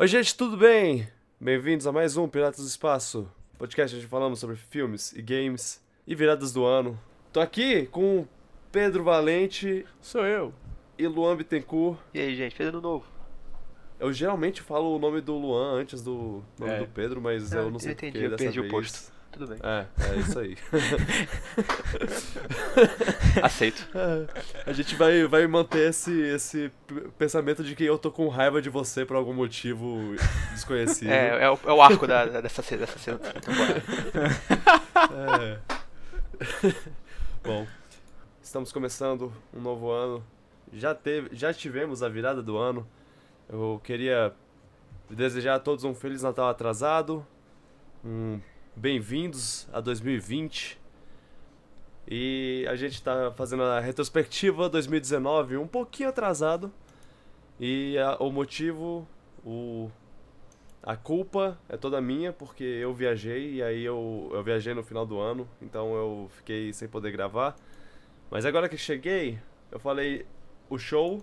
Oi, 0.00 0.08
gente, 0.08 0.34
tudo 0.34 0.56
bem? 0.56 1.06
Bem-vindos 1.38 1.86
a 1.86 1.92
mais 1.92 2.16
um 2.16 2.26
Piratas 2.26 2.60
do 2.60 2.66
Espaço, 2.66 3.30
podcast 3.58 3.94
onde 3.94 4.06
falamos 4.06 4.38
sobre 4.38 4.56
filmes 4.56 5.12
e 5.12 5.20
games 5.20 5.78
e 6.06 6.14
viradas 6.14 6.54
do 6.54 6.64
ano. 6.64 6.98
Tô 7.30 7.38
aqui 7.38 7.84
com 7.88 8.26
Pedro 8.72 9.04
Valente 9.04 9.84
Sou 10.00 10.24
eu. 10.24 10.54
e 10.98 11.06
Luan 11.06 11.36
Bittencourt. 11.36 11.98
E 12.14 12.18
aí, 12.20 12.34
gente, 12.34 12.62
ano 12.62 12.80
novo. 12.80 13.04
Eu 13.98 14.10
geralmente 14.10 14.62
falo 14.62 14.96
o 14.96 14.98
nome 14.98 15.20
do 15.20 15.36
Luan 15.36 15.74
antes 15.74 16.00
do 16.00 16.42
nome 16.58 16.72
É. 16.72 16.78
do 16.78 16.86
Pedro, 16.86 17.20
mas 17.20 17.52
eu 17.52 17.70
não 17.70 17.78
sei 17.78 17.92
entendi, 17.92 18.18
porquê 18.20 18.32
eu 18.32 18.38
perdi 18.38 18.60
vez. 18.60 18.72
o 18.72 18.74
posto. 18.74 19.12
Tudo 19.32 19.46
bem. 19.46 19.58
É, 19.62 19.86
é 20.12 20.16
isso 20.16 20.38
aí. 20.38 20.56
Aceito. 23.42 23.88
A 24.66 24.72
gente 24.72 24.94
vai, 24.96 25.24
vai 25.26 25.46
manter 25.46 25.90
esse, 25.90 26.12
esse 26.20 26.72
pensamento 27.18 27.62
de 27.62 27.74
que 27.76 27.84
eu 27.84 27.96
tô 27.98 28.10
com 28.10 28.28
raiva 28.28 28.60
de 28.60 28.68
você 28.68 29.04
por 29.06 29.16
algum 29.16 29.32
motivo 29.32 30.14
desconhecido. 30.52 31.10
É, 31.10 31.44
é, 31.44 31.50
o, 31.50 31.58
é 31.64 31.72
o 31.72 31.80
arco 31.82 32.06
da, 32.06 32.26
dessa, 32.40 32.62
dessa 32.76 32.98
ce- 32.98 33.16
temporada. 33.16 33.82
É. 35.38 35.58
Bom, 37.44 37.66
estamos 38.42 38.72
começando 38.72 39.32
um 39.54 39.60
novo 39.60 39.90
ano. 39.90 40.24
Já, 40.72 40.94
teve, 40.94 41.34
já 41.34 41.52
tivemos 41.54 42.02
a 42.02 42.08
virada 42.08 42.42
do 42.42 42.56
ano. 42.56 42.86
Eu 43.48 43.80
queria 43.82 44.32
desejar 45.08 45.54
a 45.56 45.58
todos 45.58 45.82
um 45.84 45.94
Feliz 45.94 46.22
Natal 46.22 46.48
atrasado. 46.48 47.26
Um 48.04 48.40
bem-vindos 48.80 49.68
a 49.74 49.80
2020. 49.80 50.80
E 52.08 52.64
a 52.66 52.74
gente 52.76 52.94
está 52.94 53.30
fazendo 53.32 53.62
a 53.62 53.78
retrospectiva 53.78 54.70
2019 54.70 55.58
um 55.58 55.66
pouquinho 55.66 56.08
atrasado. 56.08 56.72
E 57.60 57.98
a- 57.98 58.16
o 58.18 58.32
motivo, 58.32 59.06
o, 59.44 59.90
a 60.82 60.96
culpa 60.96 61.58
é 61.68 61.76
toda 61.76 62.00
minha, 62.00 62.32
porque 62.32 62.64
eu 62.64 62.94
viajei 62.94 63.56
e 63.56 63.62
aí 63.62 63.84
eu, 63.84 64.30
eu 64.32 64.42
viajei 64.42 64.72
no 64.72 64.82
final 64.82 65.04
do 65.04 65.20
ano, 65.20 65.46
então 65.60 65.94
eu 65.94 66.30
fiquei 66.38 66.72
sem 66.72 66.88
poder 66.88 67.12
gravar. 67.12 67.54
Mas 68.30 68.46
agora 68.46 68.66
que 68.66 68.78
cheguei, 68.78 69.38
eu 69.70 69.78
falei, 69.78 70.24
o 70.70 70.78
show 70.78 71.22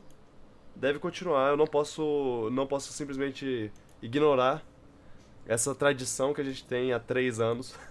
deve 0.75 0.99
continuar, 0.99 1.49
eu 1.49 1.57
não 1.57 1.65
posso, 1.65 2.49
não 2.51 2.67
posso 2.67 2.93
simplesmente 2.93 3.71
ignorar 3.99 4.63
essa 5.47 5.73
tradição 5.73 6.33
que 6.33 6.41
a 6.41 6.43
gente 6.43 6.63
tem 6.65 6.93
há 6.93 6.99
três 6.99 7.39
anos. 7.39 7.73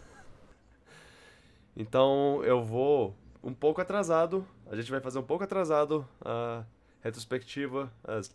Então 1.79 2.43
eu 2.43 2.65
vou 2.65 3.15
um 3.43 3.53
pouco 3.53 3.83
atrasado, 3.83 4.47
a 4.67 4.75
gente 4.75 4.91
vai 4.91 4.99
fazer 4.99 5.19
um 5.19 5.23
pouco 5.23 5.45
atrasado 5.45 6.09
a 6.25 6.65
retrospectiva, 7.03 7.93
as, 8.03 8.35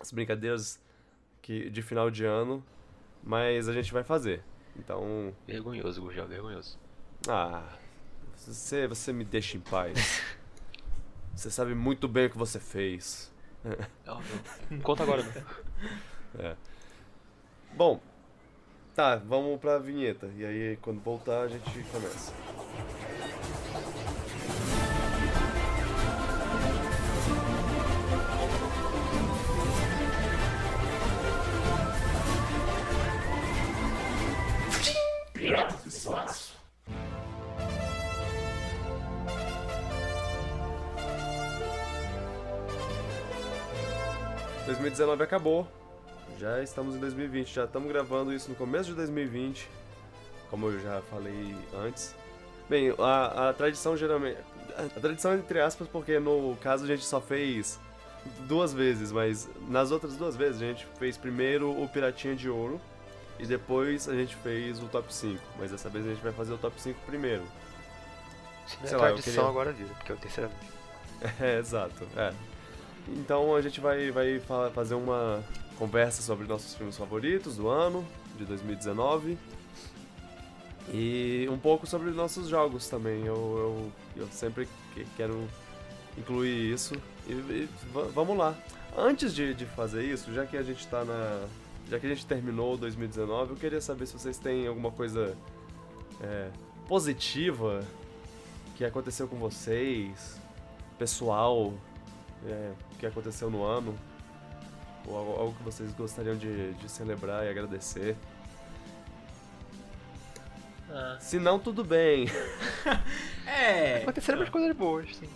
as 0.00 0.12
brincadeiras 0.12 0.80
que, 1.42 1.68
de 1.68 1.82
final 1.82 2.10
de 2.12 2.24
ano, 2.24 2.64
mas 3.24 3.68
a 3.68 3.72
gente 3.72 3.92
vai 3.92 4.04
fazer. 4.04 4.42
Então, 4.76 5.34
Vergonhoso, 5.46 6.00
Gurgel, 6.00 6.28
vergonhoso. 6.28 6.78
ah, 7.28 7.64
você, 8.36 8.86
você 8.86 9.12
me 9.12 9.24
deixa 9.24 9.56
em 9.56 9.60
paz. 9.60 10.22
Você 11.34 11.50
sabe 11.50 11.74
muito 11.74 12.08
bem 12.08 12.26
o 12.26 12.30
que 12.30 12.38
você 12.38 12.58
fez. 12.58 13.30
Não, 14.06 14.18
não. 14.70 14.80
Conta 14.80 15.02
agora, 15.02 15.20
né? 15.26 15.44
É. 16.38 16.56
Bom, 17.74 18.00
tá, 18.96 19.16
vamos 19.16 19.60
pra 19.60 19.78
vinheta. 19.78 20.30
E 20.38 20.44
aí, 20.44 20.78
quando 20.80 21.02
voltar, 21.02 21.42
a 21.42 21.48
gente 21.48 21.84
começa. 21.92 22.32
Piratas 35.34 36.06
2019 44.66 45.22
acabou. 45.22 45.85
Já 46.38 46.62
estamos 46.62 46.94
em 46.94 46.98
2020, 46.98 47.54
já 47.54 47.64
estamos 47.64 47.88
gravando 47.88 48.32
isso 48.32 48.50
no 48.50 48.54
começo 48.56 48.90
de 48.90 48.94
2020, 48.94 49.68
como 50.50 50.66
eu 50.68 50.78
já 50.80 51.00
falei 51.10 51.56
antes. 51.74 52.14
Bem, 52.68 52.92
a, 52.98 53.48
a 53.48 53.52
tradição 53.52 53.96
geralmente. 53.96 54.38
A 54.76 55.00
tradição 55.00 55.34
entre 55.34 55.60
aspas, 55.60 55.88
porque 55.88 56.18
no 56.18 56.56
caso 56.60 56.84
a 56.84 56.86
gente 56.86 57.04
só 57.04 57.20
fez 57.20 57.80
duas 58.46 58.74
vezes, 58.74 59.10
mas 59.12 59.48
nas 59.68 59.90
outras 59.90 60.16
duas 60.16 60.36
vezes 60.36 60.60
a 60.60 60.64
gente 60.66 60.86
fez 60.98 61.16
primeiro 61.16 61.70
o 61.70 61.88
Piratinha 61.88 62.34
de 62.36 62.50
Ouro 62.50 62.78
e 63.38 63.46
depois 63.46 64.06
a 64.08 64.14
gente 64.14 64.36
fez 64.36 64.82
o 64.82 64.86
top 64.88 65.12
5. 65.14 65.40
Mas 65.58 65.70
dessa 65.70 65.88
vez 65.88 66.04
a 66.04 66.08
gente 66.10 66.22
vai 66.22 66.32
fazer 66.32 66.52
o 66.52 66.58
top 66.58 66.78
5 66.80 66.98
primeiro. 67.06 67.44
Se 68.66 68.76
não 68.78 68.84
é 68.84 68.86
Sei 68.88 68.96
lá, 68.98 69.04
eu 69.08 69.14
tradição, 69.14 69.32
queria- 69.32 69.48
agora 69.48 69.72
vira, 69.72 69.94
porque 69.94 70.12
é 70.12 70.14
o 70.14 70.18
terceira 70.18 70.50
vez. 70.50 70.76
É, 71.40 71.58
exato. 71.58 72.06
É. 72.16 72.32
Então 73.08 73.54
a 73.54 73.62
gente 73.62 73.80
vai, 73.80 74.10
vai 74.10 74.38
fa- 74.40 74.70
fazer 74.74 74.94
uma 74.96 75.42
conversa 75.78 76.22
sobre 76.22 76.46
nossos 76.46 76.74
filmes 76.74 76.96
favoritos 76.96 77.56
do 77.56 77.68
ano, 77.68 78.04
de 78.38 78.44
2019. 78.44 79.36
E 80.92 81.48
um 81.50 81.58
pouco 81.58 81.86
sobre 81.86 82.10
nossos 82.10 82.48
jogos 82.48 82.88
também. 82.88 83.24
Eu, 83.24 83.34
eu, 84.16 84.22
eu 84.22 84.28
sempre 84.30 84.68
que- 84.94 85.04
quero 85.16 85.48
incluir 86.16 86.72
isso. 86.72 86.94
E, 87.26 87.32
e 87.32 87.68
va- 87.92 88.04
vamos 88.14 88.36
lá. 88.36 88.54
Antes 88.96 89.34
de, 89.34 89.52
de 89.52 89.66
fazer 89.66 90.04
isso, 90.04 90.32
já 90.32 90.46
que 90.46 90.56
a 90.56 90.62
gente 90.62 90.86
tá 90.86 91.04
na. 91.04 91.46
Já 91.88 92.00
que 92.00 92.06
a 92.06 92.08
gente 92.08 92.26
terminou 92.26 92.76
2019, 92.76 93.50
eu 93.52 93.56
queria 93.56 93.80
saber 93.80 94.06
se 94.06 94.14
vocês 94.14 94.38
têm 94.38 94.66
alguma 94.66 94.90
coisa 94.90 95.36
é, 96.20 96.48
positiva 96.88 97.84
que 98.76 98.84
aconteceu 98.84 99.28
com 99.28 99.36
vocês, 99.36 100.40
pessoal, 100.98 101.72
é, 102.44 102.72
que 102.98 103.06
aconteceu 103.06 103.48
no 103.50 103.62
ano, 103.62 103.94
ou 105.08 105.16
algo, 105.40 105.54
que 105.56 105.62
vocês 105.62 105.92
gostariam 105.92 106.36
de, 106.36 106.72
de 106.74 106.88
celebrar 106.90 107.44
e 107.46 107.48
agradecer. 107.50 108.16
Ah. 110.90 111.16
Se 111.20 111.38
não, 111.38 111.58
tudo 111.58 111.84
bem. 111.84 112.26
É. 113.46 114.02
Aconteceram 114.02 114.38
umas 114.38 114.48
coisas 114.48 114.76
boas, 114.76 115.14
sim. 115.16 115.28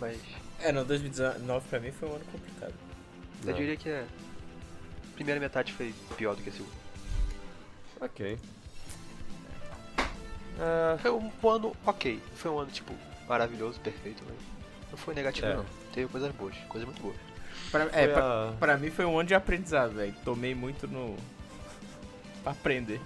Mas 0.00 0.18
É, 0.60 0.72
no 0.72 0.84
2019 0.84 1.68
pra 1.68 1.78
mim 1.80 1.92
foi 1.92 2.08
um 2.08 2.14
ano 2.14 2.24
complicado. 2.32 2.74
eu 3.44 3.50
Não. 3.50 3.58
diria 3.58 3.76
que 3.76 3.90
a 3.90 4.04
primeira 5.14 5.38
metade 5.38 5.72
foi 5.74 5.94
pior 6.16 6.34
do 6.34 6.42
que 6.42 6.48
a 6.48 6.52
segunda. 6.52 6.72
Ok. 8.00 8.38
É, 10.58 10.98
Foi 10.98 11.10
um 11.10 11.30
ano 11.50 11.76
ok. 11.86 12.20
Foi 12.34 12.50
um 12.50 12.58
ano, 12.58 12.70
tipo, 12.70 12.92
maravilhoso, 13.28 13.78
perfeito, 13.80 14.22
mas 14.26 14.36
não 14.90 14.96
foi 14.98 15.14
negativo, 15.14 15.46
É. 15.46 15.54
não. 15.56 15.66
Teve 15.92 16.10
coisas 16.10 16.32
boas, 16.34 16.56
coisas 16.68 16.86
muito 16.88 17.02
boas. 17.02 17.16
Pra, 17.70 17.84
é, 17.92 18.08
pra, 18.08 18.48
a- 18.48 18.52
pra 18.58 18.76
mim 18.78 18.90
foi 18.90 19.04
um 19.04 19.18
ano 19.18 19.28
de 19.28 19.34
aprendizado, 19.34 19.92
velho. 19.94 20.14
Tomei 20.24 20.54
muito 20.54 20.86
no. 20.86 21.16
pra 22.42 22.52
aprender. 22.52 23.00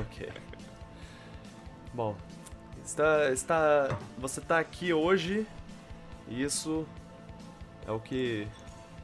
ok. 0.00 0.30
Bom, 1.92 2.16
está, 2.84 3.30
está, 3.32 3.98
você 4.18 4.40
está 4.40 4.58
aqui 4.58 4.92
hoje 4.92 5.46
e 6.28 6.42
isso 6.42 6.86
é 7.86 7.90
o 7.92 7.98
que, 7.98 8.46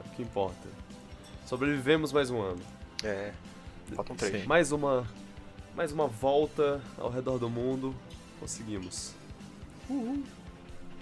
é 0.05 0.07
o 0.09 0.11
que 0.17 0.23
importa. 0.23 0.69
Sobrevivemos 1.47 2.13
mais 2.13 2.31
um 2.31 2.41
ano. 2.41 2.61
É. 3.03 3.33
Faltam 3.95 4.17
três. 4.17 4.43
Sim. 4.43 4.47
Mais 4.47 4.73
uma, 4.73 5.07
mais 5.75 5.93
uma 5.93 6.07
volta 6.07 6.81
ao 6.99 7.11
redor 7.11 7.39
do 7.39 7.51
mundo. 7.51 7.95
Conseguimos. 8.41 9.15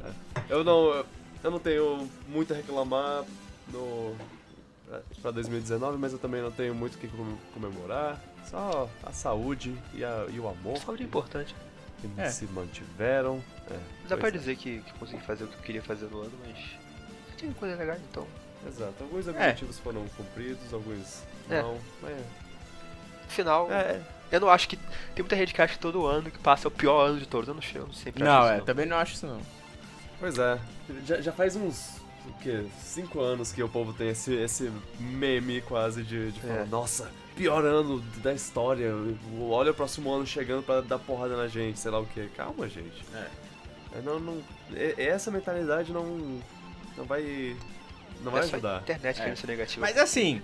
É. 0.05 0.13
Eu 0.49 0.65
não, 0.65 1.05
eu 1.43 1.51
não 1.51 1.59
tenho 1.59 2.09
muito 2.29 2.53
a 2.53 2.57
reclamar 2.57 3.25
no 3.69 4.17
para 5.23 5.31
2019, 5.31 5.97
mas 5.97 6.13
eu 6.13 6.19
também 6.19 6.43
não 6.43 6.51
tenho 6.51 6.75
muito 6.75 6.97
o 6.97 6.99
que 6.99 7.09
comem- 7.09 7.39
comemorar. 7.55 8.21
Só 8.51 8.89
a 9.03 9.13
saúde 9.13 9.75
e, 9.95 10.05
a, 10.05 10.27
e 10.29 10.39
o 10.39 10.47
amor 10.49 10.77
Saúde 10.79 11.03
é 11.03 11.07
importante. 11.07 11.55
que 12.01 12.21
É. 12.21 12.29
se 12.29 12.45
mantiveram. 12.47 13.43
É, 13.71 13.79
Dá 14.09 14.17
pra 14.19 14.29
é. 14.29 14.31
dizer 14.33 14.57
que, 14.57 14.81
que 14.83 14.93
consegui 14.95 15.23
fazer 15.23 15.45
o 15.45 15.47
que 15.49 15.55
eu 15.57 15.63
queria 15.63 15.83
fazer 15.83 16.07
no 16.07 16.21
ano, 16.21 16.33
mas. 16.45 16.59
Tinha 17.39 17.53
coisa 17.55 17.75
legal, 17.77 17.97
então. 18.11 18.27
Exato. 18.67 18.95
Alguns 19.01 19.27
objetivos 19.29 19.79
foram 19.79 20.05
cumpridos, 20.17 20.73
alguns 20.75 21.23
É. 21.49 21.63
não. 21.63 21.79
Mas 22.03 22.17
No 22.17 23.29
final, 23.29 23.73
é, 23.73 24.03
eu 24.31 24.41
não 24.41 24.51
acho 24.51 24.69
que. 24.69 24.77
Tem 24.77 25.23
muita 25.23 25.37
gente 25.37 25.55
que 25.55 25.63
acha 25.63 25.73
que 25.75 25.79
todo 25.81 26.05
ano 26.07 26.31
que 26.31 26.39
passa 26.39 26.67
é 26.67 26.69
o 26.69 26.71
pior 26.73 27.07
ano 27.07 27.19
de 27.21 27.27
todos. 27.27 27.49
Eu 27.49 27.55
não, 27.55 27.63
eu 27.75 27.87
não 27.87 27.93
sempre 27.95 28.23
Não, 28.25 28.43
acho 28.43 28.53
é, 28.53 28.57
isso, 28.57 28.67
também 28.67 28.85
não 28.87 28.97
acho 28.99 29.15
isso 29.15 29.27
não. 29.27 29.41
Pois 30.21 30.37
é. 30.39 30.59
Já, 31.07 31.21
já 31.21 31.33
faz 31.33 31.57
uns. 31.57 32.02
O 32.29 32.33
quê? 32.41 32.65
Cinco 32.81 33.21
anos 33.21 33.53
que 33.53 33.63
o 33.63 33.69
povo 33.69 33.93
tem 33.93 34.11
esse, 34.11 34.33
esse 34.35 34.71
meme 34.99 35.61
quase 35.63 36.03
de, 36.03 36.33
de 36.33 36.41
falar: 36.41 36.61
É. 36.61 36.65
Nossa, 36.67 37.11
pior 37.37 37.65
ano 37.65 38.01
da 38.23 38.33
história. 38.33 38.93
Olha 39.41 39.73
o 39.73 39.75
próximo 39.75 40.13
ano 40.13 40.27
chegando 40.27 40.63
pra 40.63 40.81
dar 40.81 40.99
porrada 40.99 41.37
na 41.37 41.49
gente, 41.49 41.79
sei 41.79 41.91
lá 41.91 42.01
o 42.01 42.07
quê. 42.07 42.29
Calma, 42.37 42.69
gente. 42.69 43.05
É. 43.15 43.27
É, 43.99 44.01
Não, 44.03 44.19
não, 44.19 44.43
essa 44.97 45.31
mentalidade 45.31 45.93
não, 45.93 46.41
não 46.97 47.05
vai. 47.05 47.57
Não 48.23 48.31
vai 48.31 48.43
é 48.43 48.45
ajudar. 48.45 48.77
a 48.79 48.81
internet 48.83 49.21
É. 49.21 49.35
ser 49.35 49.47
negativa. 49.49 49.81
Mas 49.85 49.99
assim, 49.99 50.41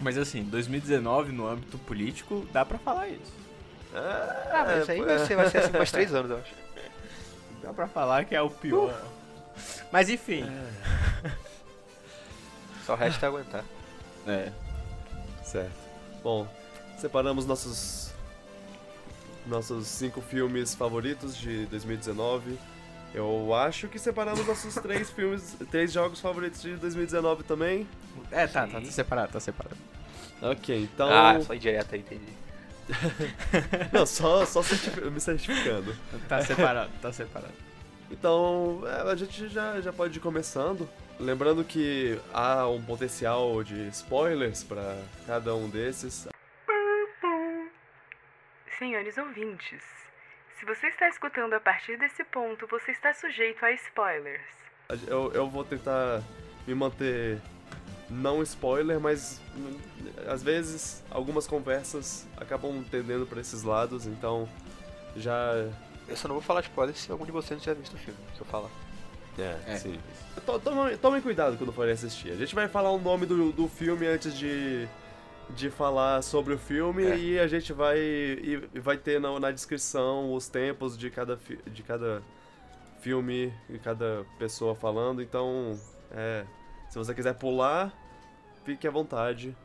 Mas 0.00 0.16
assim, 0.18 0.42
2019 0.44 1.30
no 1.32 1.46
âmbito 1.46 1.78
político, 1.78 2.46
dá 2.52 2.64
pra 2.64 2.78
falar 2.78 3.08
isso. 3.08 3.32
Ah, 3.94 4.64
mas 4.66 4.82
isso 4.82 4.90
aí 4.90 5.00
é, 5.00 5.04
vai 5.04 5.18
ser, 5.18 5.36
vai 5.36 5.50
ser 5.50 5.58
assim 5.58 5.72
mais 5.72 5.92
três 5.92 6.14
anos, 6.14 6.30
eu 6.30 6.38
acho. 6.38 6.54
Dá 7.62 7.72
pra 7.72 7.86
falar 7.86 8.24
que 8.24 8.34
é 8.34 8.40
o 8.40 8.48
pior. 8.50 8.98
Mas 9.90 10.08
enfim. 10.08 10.44
Só 12.86 12.94
resta 12.94 13.26
aguentar. 13.26 13.64
É. 14.26 14.50
Certo. 15.44 15.72
Bom, 16.22 16.46
separamos 16.98 17.46
nossos 17.46 18.10
nossos 19.46 19.88
cinco 19.88 20.20
filmes 20.20 20.74
favoritos 20.74 21.36
de 21.36 21.66
2019. 21.66 22.58
Eu 23.14 23.52
acho 23.54 23.88
que 23.88 23.98
separamos 23.98 24.46
nossos 24.46 24.74
três 24.76 25.10
filmes, 25.12 25.56
três 25.70 25.92
jogos 25.92 26.20
favoritos 26.20 26.62
de 26.62 26.76
2019 26.76 27.42
também. 27.42 27.86
É, 28.30 28.46
tá, 28.46 28.66
tá, 28.66 28.80
tá 28.80 28.90
separado, 28.90 29.32
tá 29.32 29.40
separado. 29.40 29.76
Ok, 30.40 30.82
então. 30.84 31.08
Ah, 31.12 31.38
só 31.44 31.54
indireta 31.54 31.94
aí, 31.94 32.00
entendi. 32.00 32.32
Não, 33.92 34.04
só, 34.06 34.44
só 34.44 34.62
certifi- 34.62 35.02
me 35.10 35.20
certificando. 35.20 35.94
Tá 36.28 36.42
separado, 36.44 36.90
tá 37.00 37.12
separado. 37.12 37.52
Então, 38.12 38.82
é, 38.86 39.10
a 39.10 39.16
gente 39.16 39.48
já, 39.48 39.80
já 39.80 39.92
pode 39.92 40.18
ir 40.18 40.20
começando. 40.20 40.88
Lembrando 41.18 41.64
que 41.64 42.20
há 42.32 42.68
um 42.68 42.82
potencial 42.82 43.64
de 43.64 43.88
spoilers 43.88 44.62
para 44.62 44.96
cada 45.26 45.54
um 45.54 45.68
desses. 45.68 46.28
Senhores 48.78 49.16
ouvintes, 49.16 49.82
se 50.58 50.66
você 50.66 50.88
está 50.88 51.08
escutando 51.08 51.54
a 51.54 51.60
partir 51.60 51.96
desse 51.96 52.22
ponto, 52.24 52.66
você 52.66 52.90
está 52.90 53.14
sujeito 53.14 53.64
a 53.64 53.70
spoilers. 53.72 54.42
Eu, 55.06 55.32
eu 55.32 55.48
vou 55.48 55.64
tentar 55.64 56.22
me 56.66 56.74
manter 56.74 57.40
não 58.10 58.42
spoiler, 58.42 59.00
mas 59.00 59.40
hum, 59.56 59.78
às 60.28 60.42
vezes 60.42 61.02
algumas 61.10 61.46
conversas 61.46 62.26
acabam 62.36 62.84
tendendo 62.90 63.26
para 63.26 63.40
esses 63.40 63.62
lados, 63.62 64.06
então 64.06 64.48
já. 65.16 65.68
Eu 66.08 66.16
só 66.16 66.28
não 66.28 66.34
vou 66.34 66.42
falar 66.42 66.60
spoiler 66.60 66.94
se 66.94 67.10
algum 67.10 67.24
de 67.24 67.32
vocês 67.32 67.50
não 67.52 67.58
tiver 67.62 67.74
visto 67.76 67.94
o 67.94 67.98
filme, 67.98 68.18
se 68.34 68.40
eu 68.40 68.46
falar. 68.46 68.68
É, 69.38 69.58
É. 69.66 69.76
sim. 69.76 69.98
To- 70.44 70.58
Tomem, 70.58 70.96
tomem 70.98 71.22
cuidado 71.22 71.56
quando 71.56 71.72
forem 71.72 71.92
assistir. 71.92 72.32
A 72.32 72.36
gente 72.36 72.54
vai 72.54 72.68
falar 72.68 72.90
o 72.90 72.98
nome 72.98 73.24
do, 73.24 73.50
do 73.52 73.66
filme 73.68 74.06
antes 74.06 74.36
de, 74.36 74.86
de 75.50 75.70
falar 75.70 76.22
sobre 76.22 76.52
o 76.54 76.58
filme 76.58 77.04
É. 77.04 77.16
e 77.16 77.38
a 77.38 77.46
gente 77.46 77.72
vai, 77.72 77.98
e, 77.98 78.68
vai 78.74 78.98
ter 78.98 79.18
na, 79.20 79.38
na 79.40 79.50
descrição 79.50 80.34
os 80.34 80.48
tempos 80.48 80.98
de 80.98 81.08
cada, 81.10 81.36
fi- 81.38 81.58
de 81.66 81.82
cada 81.82 82.22
filme 83.00 83.52
e 83.70 83.78
cada 83.78 84.24
pessoa 84.38 84.74
falando. 84.74 85.22
Então, 85.22 85.78
é, 86.10 86.44
se 86.90 86.98
você 86.98 87.14
quiser 87.14 87.34
pular, 87.34 87.90
fique 88.66 88.86
à 88.86 88.90
vontade. 88.90 89.56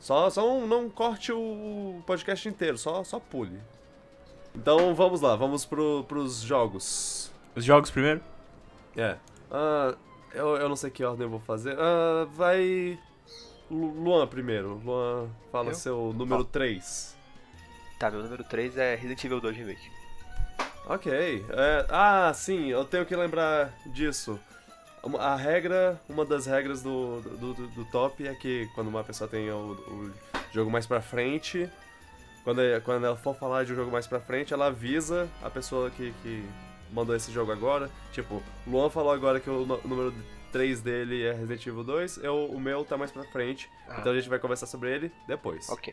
Só, 0.00 0.28
só 0.28 0.42
não, 0.42 0.66
não 0.66 0.90
corte 0.90 1.30
o 1.32 2.02
podcast 2.04 2.48
inteiro, 2.48 2.76
só, 2.76 3.04
só 3.04 3.20
pule. 3.20 3.58
Então 4.54 4.94
vamos 4.94 5.20
lá, 5.20 5.34
vamos 5.36 5.64
pro, 5.64 6.04
pros 6.04 6.40
jogos. 6.40 7.30
Os 7.54 7.64
jogos 7.64 7.90
primeiro? 7.90 8.20
É. 8.96 9.16
Ah, 9.50 9.94
eu, 10.32 10.56
eu 10.56 10.68
não 10.68 10.76
sei 10.76 10.90
que 10.90 11.04
ordem 11.04 11.24
eu 11.26 11.30
vou 11.30 11.40
fazer. 11.40 11.76
Ah, 11.78 12.26
vai. 12.32 12.98
Lu- 13.70 13.92
Luan 14.02 14.26
primeiro. 14.26 14.80
Luan, 14.84 15.28
fala 15.50 15.70
Eu? 15.70 15.74
seu 15.74 16.12
número 16.14 16.44
3. 16.44 17.14
Tá, 17.98 18.10
meu 18.10 18.22
número 18.22 18.44
3 18.44 18.76
é 18.76 18.94
Resident 18.94 19.24
Evil 19.24 19.40
2 19.40 19.56
Remake. 19.56 19.90
Ok. 20.86 21.12
É, 21.50 21.86
ah, 21.88 22.32
sim, 22.34 22.66
eu 22.68 22.84
tenho 22.84 23.06
que 23.06 23.14
lembrar 23.16 23.72
disso. 23.86 24.38
A 25.18 25.36
regra, 25.36 26.00
uma 26.08 26.24
das 26.24 26.46
regras 26.46 26.82
do, 26.82 27.20
do, 27.20 27.54
do- 27.54 27.66
do 27.68 27.84
top 27.86 28.26
é 28.26 28.34
que 28.34 28.68
quando 28.74 28.88
uma 28.88 29.04
pessoa 29.04 29.28
tem 29.28 29.50
o, 29.50 29.72
o 29.72 30.12
jogo 30.52 30.70
mais 30.70 30.86
pra 30.86 31.00
frente, 31.02 31.68
quando, 32.44 32.60
quando 32.84 33.06
ela 33.06 33.16
for 33.16 33.34
falar 33.34 33.64
de 33.64 33.72
um 33.72 33.76
jogo 33.76 33.90
mais 33.90 34.06
pra 34.06 34.20
frente, 34.20 34.52
ela 34.54 34.66
avisa 34.66 35.28
a 35.42 35.50
pessoa 35.50 35.90
que, 35.90 36.12
que 36.22 36.44
mandou 36.92 37.16
esse 37.16 37.32
jogo 37.32 37.50
agora. 37.50 37.90
Tipo, 38.12 38.42
Luan 38.66 38.90
falou 38.90 39.12
agora 39.12 39.40
que 39.40 39.50
o 39.50 39.64
número 39.84 40.14
3 40.52 40.80
dele 40.82 41.24
é 41.24 41.32
Resident 41.32 41.66
Evil 41.66 41.82
2, 41.82 42.18
eu, 42.18 42.46
o 42.46 42.60
meu 42.60 42.84
tá 42.84 42.96
mais 42.96 43.10
pra 43.10 43.24
frente, 43.24 43.68
Ah. 43.88 43.96
então 43.98 44.12
a 44.12 44.14
gente 44.14 44.28
vai 44.28 44.38
conversar 44.38 44.66
sobre 44.66 44.92
ele 44.94 45.12
depois. 45.26 45.68
Ok, 45.68 45.92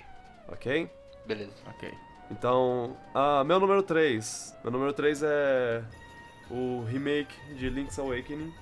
Ok? 0.49 0.89
beleza. 1.25 1.53
Ok. 1.67 1.91
Então, 2.29 2.95
ah, 3.13 3.43
meu 3.43 3.59
número 3.59 3.81
3. 3.83 4.55
Meu 4.63 4.71
número 4.71 4.93
3 4.93 5.21
é 5.23 5.83
o 6.49 6.83
remake 6.85 7.33
de 7.55 7.69
Link's 7.69 7.97
Awakening 7.99 8.53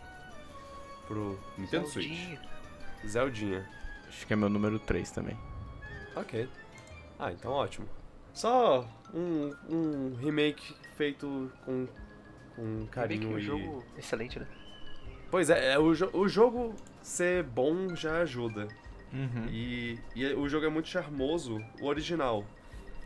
pro 1.07 1.39
Nintendo 1.57 1.87
Switch. 1.87 2.07
Zeldinha. 2.07 2.41
Zeldinha. 3.05 3.69
Acho 4.07 4.25
que 4.25 4.33
é 4.33 4.35
meu 4.35 4.49
número 4.49 4.79
3 4.79 5.11
também. 5.11 5.37
Ok. 6.15 6.47
Ah, 7.19 7.31
então 7.31 7.51
ótimo. 7.51 7.87
Só 8.33 8.87
um, 9.13 9.51
um 9.69 10.15
remake 10.15 10.73
feito 10.95 11.51
com, 11.65 11.87
com 12.55 12.87
carinho 12.87 13.27
Remake 13.29 13.35
um 13.35 13.39
e... 13.39 13.41
jogo 13.41 13.83
excelente, 13.97 14.39
né? 14.39 14.47
Pois 15.29 15.49
é, 15.49 15.73
é, 15.73 15.79
o, 15.79 15.93
jo- 15.93 16.09
o 16.13 16.27
jogo 16.27 16.73
ser 17.01 17.43
bom 17.43 17.93
já 17.95 18.21
ajuda. 18.21 18.67
Uhum. 19.11 19.47
E, 19.49 19.99
e 20.15 20.25
o 20.33 20.47
jogo 20.47 20.65
é 20.65 20.69
muito 20.69 20.87
charmoso, 20.87 21.59
o 21.81 21.85
original. 21.87 22.45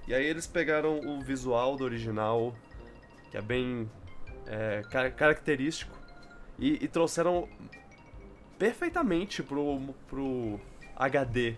E 0.08 0.14
aí 0.14 0.26
eles 0.26 0.46
pegaram 0.46 1.00
o 1.00 1.22
visual 1.22 1.76
do 1.78 1.84
original, 1.84 2.54
que 3.32 3.38
é 3.38 3.42
bem 3.42 3.90
é, 4.46 4.84
ca- 4.92 5.10
característico, 5.12 5.98
e, 6.60 6.84
e 6.84 6.88
trouxeram 6.88 7.48
perfeitamente 8.60 9.42
pro, 9.42 9.94
pro 10.08 10.60
HD. 10.96 11.56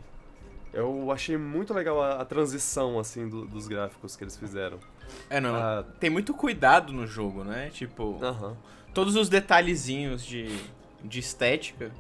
Eu 0.76 1.10
achei 1.10 1.38
muito 1.38 1.74
legal 1.74 2.02
a, 2.02 2.22
a 2.22 2.26
transição, 2.26 3.00
assim, 3.00 3.30
do- 3.30 3.46
dos 3.48 3.66
gráficos 3.68 4.16
que 4.18 4.24
eles 4.26 4.36
fizeram. 4.36 4.78
É, 5.30 5.40
não. 5.40 5.56
Ah, 5.56 5.86
Tem 6.02 6.10
muito 6.10 6.34
cuidado 6.34 6.92
no 6.92 7.08
jogo, 7.08 7.46
né? 7.46 7.70
Tipo, 7.70 8.20
Aham. 8.22 8.58
todos 8.94 9.16
os 9.16 9.30
detalhezinhos 9.30 10.24
de, 10.26 10.48
de 11.02 11.20
estética 11.20 11.92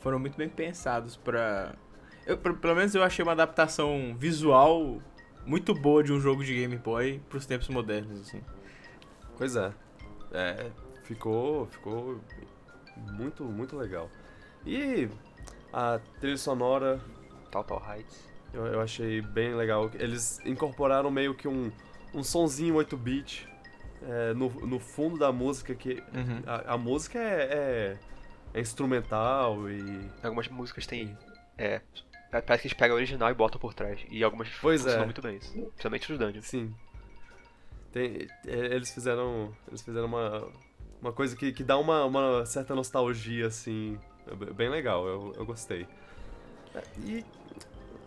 foram 0.00 0.20
muito 0.20 0.36
bem 0.36 0.48
pensados 0.48 1.16
pra... 1.16 1.74
Eu, 2.24 2.38
pelo 2.38 2.56
pelo 2.56 2.76
menos 2.76 2.94
eu 2.94 3.02
achei 3.02 3.22
uma 3.24 3.32
adaptação 3.32 4.14
visual 4.16 5.02
muito 5.44 5.74
boa 5.74 6.02
de 6.04 6.12
um 6.12 6.20
jogo 6.20 6.44
de 6.44 6.54
Game 6.54 6.76
Boy 6.76 7.20
pros 7.28 7.44
tempos 7.44 7.68
modernos, 7.68 8.20
assim. 8.20 8.40
Pois 9.36 9.56
é. 9.56 9.72
É, 10.32 10.70
ficou, 11.02 11.66
ficou 11.66 12.20
muito, 12.96 13.42
muito 13.44 13.76
legal. 13.76 14.08
E 14.64 15.08
a 15.72 15.98
trilha 16.20 16.36
sonora 16.36 17.00
Total 17.62 17.82
Heights. 17.96 18.28
eu, 18.52 18.66
eu 18.66 18.80
achei 18.80 19.20
bem 19.20 19.54
legal. 19.54 19.90
Eles 19.94 20.38
incorporaram 20.44 21.10
meio 21.10 21.34
que 21.34 21.46
um, 21.48 21.70
um 22.14 22.22
sonzinho 22.22 22.74
8-bit 22.76 23.48
é, 24.02 24.34
no, 24.34 24.48
no 24.66 24.78
fundo 24.78 25.18
da 25.18 25.32
música, 25.32 25.74
que 25.74 26.02
Uhum. 26.14 26.42
a, 26.46 26.74
a 26.74 26.78
música 26.78 27.18
é, 27.18 27.42
é, 27.42 27.98
é 28.54 28.60
instrumental 28.60 29.68
e... 29.70 30.10
Algumas 30.22 30.48
músicas 30.48 30.86
têm. 30.86 31.16
É. 31.58 31.80
Parece 32.30 32.62
que 32.62 32.66
eles 32.68 32.72
pegam 32.76 32.96
a 32.96 32.98
original 32.98 33.30
e 33.30 33.34
botam 33.34 33.58
por 33.58 33.72
trás. 33.72 34.04
E 34.10 34.22
algumas 34.22 34.48
Pois 34.60 34.80
funcionam 34.82 35.02
é. 35.02 35.06
muito 35.06 35.22
bem 35.22 35.36
isso. 35.36 35.52
Principalmente 35.52 36.12
os 36.12 36.18
dungeons. 36.18 36.46
Sim. 36.46 36.74
Tem, 37.92 38.26
é, 38.46 38.52
eles 38.74 38.90
fizeram. 38.90 39.56
Eles 39.68 39.80
fizeram 39.82 40.06
uma. 40.06 40.46
Uma 41.00 41.12
coisa 41.12 41.36
que, 41.36 41.52
que 41.52 41.62
dá 41.62 41.78
uma, 41.78 42.04
uma 42.04 42.44
certa 42.46 42.74
nostalgia, 42.74 43.46
assim. 43.46 43.98
É 44.26 44.34
be- 44.34 44.52
bem 44.52 44.68
legal, 44.68 45.06
eu, 45.06 45.32
eu 45.36 45.46
gostei. 45.46 45.86
E. 47.04 47.24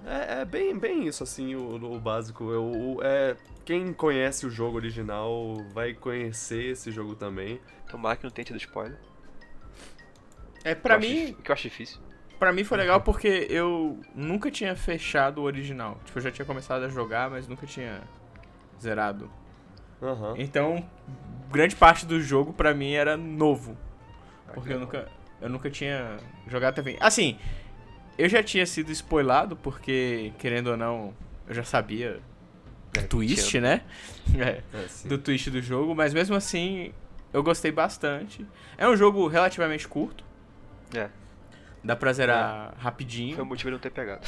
É, 0.05 0.41
é 0.41 0.45
bem, 0.45 0.77
bem 0.77 1.07
isso, 1.07 1.23
assim, 1.23 1.55
o, 1.55 1.75
o 1.93 1.99
básico. 1.99 2.51
Eu, 2.51 2.63
o- 2.65 2.99
é, 3.03 3.35
quem 3.65 3.91
conhece 3.93 4.45
o 4.45 4.49
jogo 4.49 4.77
original 4.77 5.57
vai 5.73 5.93
conhecer 5.93 6.71
esse 6.71 6.91
jogo 6.91 7.15
também. 7.15 7.59
Tomara 7.89 8.15
que 8.15 8.23
não 8.23 8.31
tenha 8.31 8.45
tido 8.45 8.57
spoiler. 8.57 8.97
É, 10.63 10.75
pra 10.75 10.95
Eu 10.95 10.99
acho 10.99 11.07
mim, 11.07 11.25
dif- 11.27 11.31
O 11.39 11.41
que 11.43 11.51
eu 11.51 11.53
acho 11.53 11.63
difícil. 11.63 11.99
Pra 12.37 12.53
mim 12.53 12.63
foi 12.63 12.77
legal 12.77 13.01
porque 13.01 13.47
eu 13.49 13.99
nunca 14.15 14.49
tinha 14.49 14.75
fechado 14.75 15.39
o 15.39 15.43
original. 15.43 15.97
Tipo, 16.05 16.19
eu 16.19 16.23
já 16.23 16.31
tinha 16.31 16.45
começado 16.45 16.83
a 16.83 16.87
jogar, 16.89 17.29
mas 17.29 17.47
nunca 17.47 17.67
tinha 17.67 18.01
zerado. 18.81 19.29
Aham. 20.01 20.35
Então, 20.37 20.85
grande 21.51 21.75
parte 21.75 22.05
do 22.05 22.21
jogo 22.21 22.53
pra 22.53 22.73
mim 22.73 22.93
era 22.93 23.17
novo. 23.17 23.75
Porque 24.53 24.71
eu 24.71 24.79
nunca, 24.79 25.09
eu 25.41 25.49
nunca 25.49 25.69
tinha 25.69 26.15
jogado 26.47 26.71
até 26.71 26.81
bem. 26.81 26.97
Assim, 27.01 27.37
eu 28.19 28.29
já 28.29 28.43
tinha 28.43 28.65
sido 28.65 28.91
spoilado, 28.91 29.55
porque, 29.55 30.31
querendo 30.37 30.67
ou 30.67 30.77
não, 30.77 31.13
eu 31.47 31.53
já 31.55 31.63
sabia 31.63 32.19
É, 32.95 33.01
do 33.01 33.07
twist, 33.07 33.47
tinha- 33.49 33.61
né? 33.61 33.81
É, 34.37 34.61
É, 34.73 35.07
do 35.07 35.17
twist 35.17 35.49
do 35.49 35.61
jogo, 35.61 35.95
mas 35.95 36.13
mesmo 36.13 36.35
assim, 36.35 36.93
eu 37.33 37.41
gostei 37.41 37.71
bastante. 37.71 38.45
É 38.77 38.87
um 38.87 38.95
jogo 38.95 39.27
relativamente 39.27 39.87
curto, 39.87 40.23
É, 40.93 41.09
dá 41.83 41.95
pra 41.95 42.11
zerar 42.13 42.73
rapidinho. 42.77 43.35
foi 43.35 43.43
o 43.43 43.47
motivo 43.47 43.69
de 43.69 43.73
não 43.73 43.79
ter 43.79 43.89
pegado. 43.91 44.21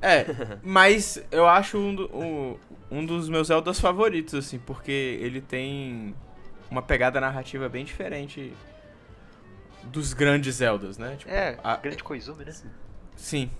É, 0.00 0.24
mas 0.62 1.18
eu 1.32 1.48
acho 1.48 1.78
um, 1.78 1.94
do- 1.94 2.10
um, 2.16 2.56
um 2.90 3.04
dos 3.06 3.28
meus 3.28 3.48
Zeldas 3.48 3.80
favoritos, 3.80 4.34
assim, 4.34 4.58
porque 4.58 5.18
ele 5.20 5.40
tem 5.40 6.14
uma 6.70 6.82
pegada 6.82 7.20
narrativa 7.20 7.68
bem 7.68 7.84
diferente 7.84 8.52
dos 9.84 10.12
grandes 10.12 10.56
Zeldas, 10.56 10.98
né? 10.98 11.16
Tipo, 11.16 11.30
É, 11.32 11.58
a- 11.64 11.76
grande 11.76 12.02
Koizumi, 12.04 12.44
né? 12.44 12.52
Sim. 13.16 13.50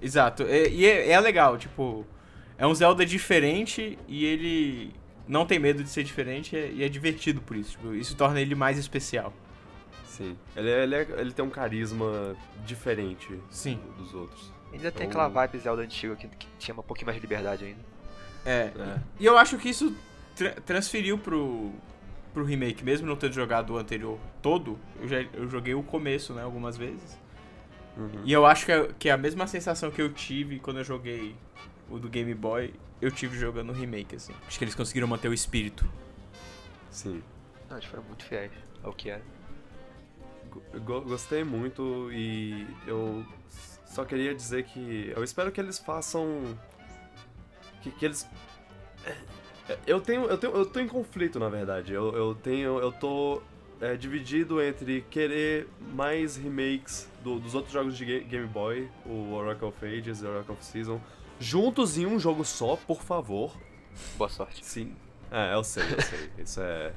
Exato. 0.00 0.44
E, 0.44 0.68
e 0.68 0.86
é, 0.86 1.10
é 1.10 1.20
legal, 1.20 1.58
tipo, 1.58 2.06
é 2.56 2.66
um 2.66 2.74
Zelda 2.74 3.04
diferente 3.04 3.98
e 4.06 4.24
ele 4.24 4.94
não 5.26 5.44
tem 5.44 5.58
medo 5.58 5.82
de 5.82 5.88
ser 5.90 6.04
diferente 6.04 6.54
e 6.54 6.58
é, 6.58 6.70
e 6.72 6.84
é 6.84 6.88
divertido 6.88 7.40
por 7.40 7.56
isso. 7.56 7.72
Tipo, 7.72 7.94
isso 7.94 8.16
torna 8.16 8.40
ele 8.40 8.54
mais 8.54 8.78
especial. 8.78 9.32
Sim. 10.06 10.36
Ele, 10.56 10.70
é- 10.70 10.82
ele, 10.84 10.94
é- 10.94 11.08
ele 11.18 11.32
tem 11.32 11.44
um 11.44 11.50
carisma 11.50 12.36
diferente 12.64 13.28
Sim. 13.50 13.78
dos 13.98 14.14
outros. 14.14 14.52
Ainda 14.72 14.90
tem 14.92 15.06
Então- 15.06 15.20
aquela 15.22 15.28
vibe 15.28 15.58
Zelda 15.58 15.82
antiga 15.82 16.14
que, 16.16 16.28
que 16.28 16.46
tinha 16.58 16.74
um 16.78 16.82
pouquinho 16.82 17.06
mais 17.06 17.16
de 17.16 17.20
liberdade 17.20 17.64
ainda. 17.64 17.80
É. 18.44 18.70
É. 18.78 18.98
E 19.18 19.26
eu 19.26 19.36
acho 19.36 19.56
que 19.58 19.68
isso 19.68 19.94
tra- 20.36 20.54
transferiu 20.64 21.18
pro, 21.18 21.72
pro 22.32 22.44
remake, 22.44 22.84
mesmo 22.84 23.06
não 23.06 23.16
tendo 23.16 23.32
jogado 23.32 23.72
o 23.74 23.78
anterior 23.78 24.18
todo, 24.42 24.78
eu, 25.00 25.08
já, 25.08 25.20
eu 25.32 25.48
joguei 25.48 25.74
o 25.74 25.82
começo, 25.82 26.32
né, 26.34 26.42
algumas 26.42 26.76
vezes. 26.76 27.18
Uhum. 27.98 28.22
E 28.24 28.32
eu 28.32 28.46
acho 28.46 28.64
que 28.64 28.72
é, 28.72 28.88
que 28.98 29.08
é 29.08 29.12
a 29.12 29.16
mesma 29.16 29.46
sensação 29.46 29.90
que 29.90 30.00
eu 30.00 30.12
tive 30.12 30.60
quando 30.60 30.78
eu 30.78 30.84
joguei 30.84 31.34
o 31.90 31.98
do 31.98 32.08
Game 32.08 32.32
Boy, 32.34 32.72
eu 33.02 33.10
tive 33.10 33.36
jogando 33.38 33.70
o 33.70 33.72
remake, 33.72 34.14
assim. 34.16 34.32
Acho 34.46 34.56
que 34.58 34.64
eles 34.64 34.74
conseguiram 34.74 35.08
manter 35.08 35.28
o 35.28 35.34
espírito. 35.34 35.84
Sim. 36.90 37.22
Não, 37.68 37.76
eles 37.76 37.88
foram 37.88 38.04
muito 38.04 38.24
fiéis 38.24 38.52
ao 38.82 38.92
que 38.92 39.10
era. 39.10 39.22
Go- 40.50 40.62
go- 40.80 41.00
Gostei 41.02 41.44
muito 41.44 42.08
e 42.12 42.66
eu 42.86 43.24
só 43.84 44.04
queria 44.04 44.34
dizer 44.34 44.64
que 44.64 45.12
eu 45.14 45.22
espero 45.24 45.50
que 45.52 45.60
eles 45.60 45.78
façam 45.78 46.56
que, 47.82 47.90
que 47.90 48.04
eles 48.04 48.26
É, 49.68 49.78
eu 49.86 50.00
tenho 50.00 50.24
eu 50.26 50.38
tenho 50.38 50.54
eu 50.54 50.64
tô 50.66 50.80
em 50.80 50.88
conflito 50.88 51.38
na 51.38 51.48
verdade 51.48 51.92
eu, 51.92 52.14
eu 52.16 52.34
tenho 52.34 52.78
eu 52.78 52.90
tô 52.92 53.42
é, 53.80 53.96
dividido 53.96 54.60
entre 54.62 55.02
querer 55.10 55.68
mais 55.94 56.36
remakes 56.36 57.08
do- 57.22 57.38
dos 57.38 57.54
outros 57.54 57.72
jogos 57.72 57.96
de 57.96 58.04
Ga- 58.04 58.26
Game 58.26 58.46
Boy 58.46 58.88
o 59.06 59.32
Oracle 59.32 59.68
of 59.68 59.84
Ages 59.86 60.20
e 60.22 60.26
o 60.26 60.30
Oracle 60.30 60.52
of 60.54 60.64
Season 60.64 61.00
juntos 61.38 61.96
em 61.96 62.04
um 62.06 62.18
jogo 62.18 62.44
só 62.44 62.76
por 62.76 63.02
favor 63.02 63.52
Boa 64.16 64.28
sorte. 64.30 64.64
Sim. 64.64 64.94
É, 65.30 65.54
eu 65.54 65.64
sei, 65.64 65.82
eu 65.82 66.00
sei. 66.02 66.30
Isso 66.38 66.60
é. 66.60 66.92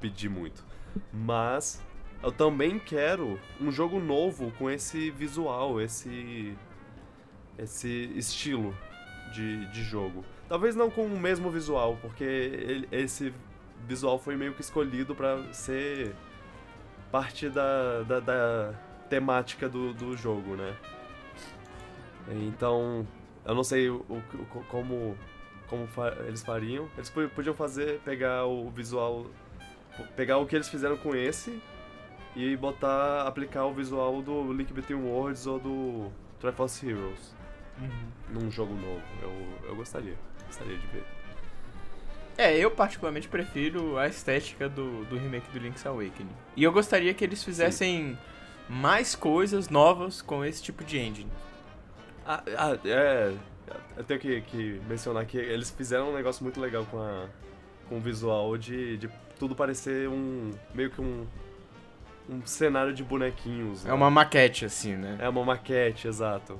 pedir 0.00 0.28
muito. 0.28 0.64
Mas 1.12 1.80
eu 2.22 2.32
também 2.32 2.76
quero 2.78 3.38
um 3.60 3.70
jogo 3.70 4.00
novo 4.00 4.50
com 4.58 4.68
esse 4.68 5.10
visual, 5.12 5.80
esse. 5.80 6.56
esse 7.56 8.10
estilo 8.16 8.76
de, 9.32 9.66
de 9.66 9.82
jogo. 9.84 10.24
Talvez 10.48 10.74
não 10.74 10.90
com 10.90 11.04
o 11.06 11.20
mesmo 11.20 11.50
visual, 11.50 11.96
porque 12.00 12.24
ele- 12.24 12.88
esse 12.90 13.32
visual 13.86 14.18
foi 14.18 14.36
meio 14.36 14.54
que 14.54 14.60
escolhido 14.60 15.14
pra 15.14 15.42
ser 15.52 16.14
parte 17.10 17.48
da, 17.48 18.02
da, 18.02 18.20
da 18.20 18.74
temática 19.08 19.68
do, 19.68 19.92
do 19.94 20.16
jogo, 20.16 20.54
né? 20.56 20.76
Então, 22.30 23.06
eu 23.44 23.54
não 23.54 23.64
sei 23.64 23.88
o, 23.88 24.04
o- 24.08 24.64
como 24.68 25.16
como 25.68 25.86
fa- 25.86 26.16
eles 26.26 26.42
fariam. 26.42 26.88
Eles 26.96 27.10
po- 27.10 27.28
podiam 27.28 27.54
fazer, 27.54 28.00
pegar 28.00 28.46
o 28.46 28.70
visual, 28.70 29.26
pegar 30.16 30.38
o 30.38 30.46
que 30.46 30.56
eles 30.56 30.68
fizeram 30.68 30.96
com 30.96 31.14
esse 31.14 31.60
e 32.34 32.56
botar, 32.56 33.26
aplicar 33.26 33.66
o 33.66 33.74
visual 33.74 34.22
do 34.22 34.50
Link 34.52 34.72
Between 34.72 35.02
Worlds 35.02 35.46
ou 35.46 35.58
do 35.58 36.10
Triforce 36.40 36.88
Heroes 36.88 37.34
num 38.30 38.50
jogo 38.50 38.72
novo. 38.74 39.02
Eu, 39.22 39.68
eu 39.68 39.76
gostaria, 39.76 40.14
gostaria 40.46 40.76
de 40.78 40.86
ver. 40.86 41.04
É, 42.38 42.56
eu 42.56 42.70
particularmente 42.70 43.26
prefiro 43.26 43.98
a 43.98 44.06
estética 44.06 44.68
do, 44.68 45.04
do 45.06 45.18
remake 45.18 45.50
do 45.50 45.58
Link's 45.58 45.84
Awakening. 45.84 46.30
E 46.56 46.62
eu 46.62 46.70
gostaria 46.70 47.12
que 47.12 47.24
eles 47.24 47.42
fizessem 47.42 48.16
mais 48.68 49.16
coisas 49.16 49.68
novas 49.68 50.22
com 50.22 50.44
esse 50.44 50.62
tipo 50.62 50.84
de 50.84 50.98
engine. 51.00 51.30
Ah, 52.24 52.44
ah, 52.56 52.78
é. 52.84 53.34
Eu 53.96 54.04
tenho 54.04 54.20
que, 54.20 54.40
que 54.42 54.80
mencionar 54.88 55.26
que 55.26 55.36
eles 55.36 55.68
fizeram 55.70 56.10
um 56.10 56.14
negócio 56.14 56.44
muito 56.44 56.60
legal 56.60 56.86
com, 56.88 57.00
a, 57.00 57.26
com 57.88 57.96
o 57.96 58.00
visual 58.00 58.56
de, 58.56 58.98
de 58.98 59.10
tudo 59.36 59.56
parecer 59.56 60.08
um. 60.08 60.52
meio 60.72 60.90
que 60.90 61.00
um. 61.00 61.26
um 62.30 62.46
cenário 62.46 62.94
de 62.94 63.02
bonequinhos. 63.02 63.84
É 63.84 63.88
né? 63.88 63.94
uma 63.94 64.10
maquete, 64.10 64.64
assim, 64.64 64.94
né? 64.94 65.16
É 65.18 65.28
uma 65.28 65.44
maquete, 65.44 66.06
exato. 66.06 66.56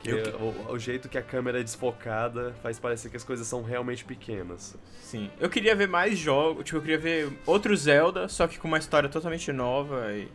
Que 0.00 0.12
o, 0.12 0.72
o 0.72 0.78
jeito 0.78 1.08
que 1.08 1.18
a 1.18 1.22
câmera 1.22 1.58
é 1.60 1.62
desfocada 1.62 2.54
faz 2.62 2.78
parecer 2.78 3.10
que 3.10 3.16
as 3.16 3.24
coisas 3.24 3.46
são 3.46 3.62
realmente 3.62 4.04
pequenas. 4.04 4.76
Sim. 5.00 5.28
Eu 5.40 5.50
queria 5.50 5.74
ver 5.74 5.88
mais 5.88 6.16
jogos, 6.18 6.64
tipo, 6.64 6.76
eu 6.78 6.82
queria 6.82 6.98
ver 6.98 7.32
outro 7.44 7.76
Zelda, 7.76 8.28
só 8.28 8.46
que 8.46 8.58
com 8.58 8.68
uma 8.68 8.78
história 8.78 9.08
totalmente 9.08 9.50
nova 9.52 10.12
e 10.12 10.28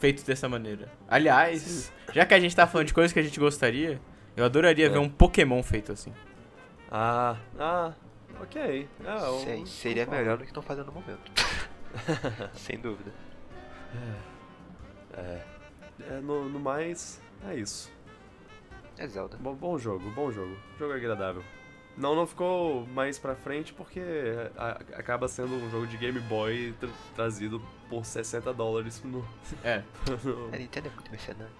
feito 0.00 0.24
dessa 0.24 0.48
maneira. 0.48 0.90
Aliás, 1.08 1.92
já 2.14 2.24
que 2.24 2.32
a 2.34 2.40
gente 2.40 2.56
tá 2.56 2.66
falando 2.66 2.86
de 2.86 2.94
coisas 2.94 3.12
que 3.12 3.18
a 3.18 3.22
gente 3.22 3.38
gostaria, 3.38 4.00
eu 4.36 4.44
adoraria 4.44 4.86
É. 4.86 4.88
ver 4.88 4.98
um 4.98 5.08
Pokémon 5.08 5.62
feito 5.62 5.92
assim. 5.92 6.12
Ah, 6.90 7.36
ah, 7.58 7.92
ok. 8.40 8.88
É, 9.04 9.16
eu 9.26 9.38
Se- 9.66 9.66
seria 9.66 10.06
melhor 10.06 10.36
do 10.38 10.44
que 10.44 10.50
estão 10.50 10.62
fazendo 10.62 10.86
no 10.86 10.92
momento. 10.92 11.30
Sem 12.54 12.78
dúvida. 12.78 13.12
É, 15.16 15.40
no, 16.22 16.48
no 16.48 16.58
mais, 16.58 17.20
é 17.48 17.54
isso. 17.54 17.90
É 18.98 19.06
Zelda. 19.08 19.36
Bom, 19.38 19.54
bom 19.54 19.78
jogo, 19.78 20.08
bom 20.10 20.30
jogo. 20.30 20.56
Jogo 20.78 20.92
agradável. 20.92 21.42
Não, 21.96 22.14
não 22.16 22.26
ficou 22.26 22.84
mais 22.88 23.18
pra 23.18 23.36
frente 23.36 23.72
porque 23.72 24.00
a- 24.56 24.80
acaba 24.96 25.28
sendo 25.28 25.54
um 25.54 25.70
jogo 25.70 25.86
de 25.86 25.96
Game 25.96 26.18
Boy 26.20 26.74
tra- 26.80 26.88
trazido 27.14 27.62
por 27.88 28.04
60 28.04 28.52
dólares 28.52 29.00
no, 29.04 29.24
É. 29.62 29.82
no- 30.24 30.48
A 30.52 30.56
Nintendo 30.58 30.88
é 30.88 30.90
muito 30.90 31.10
mercenária. 31.10 31.52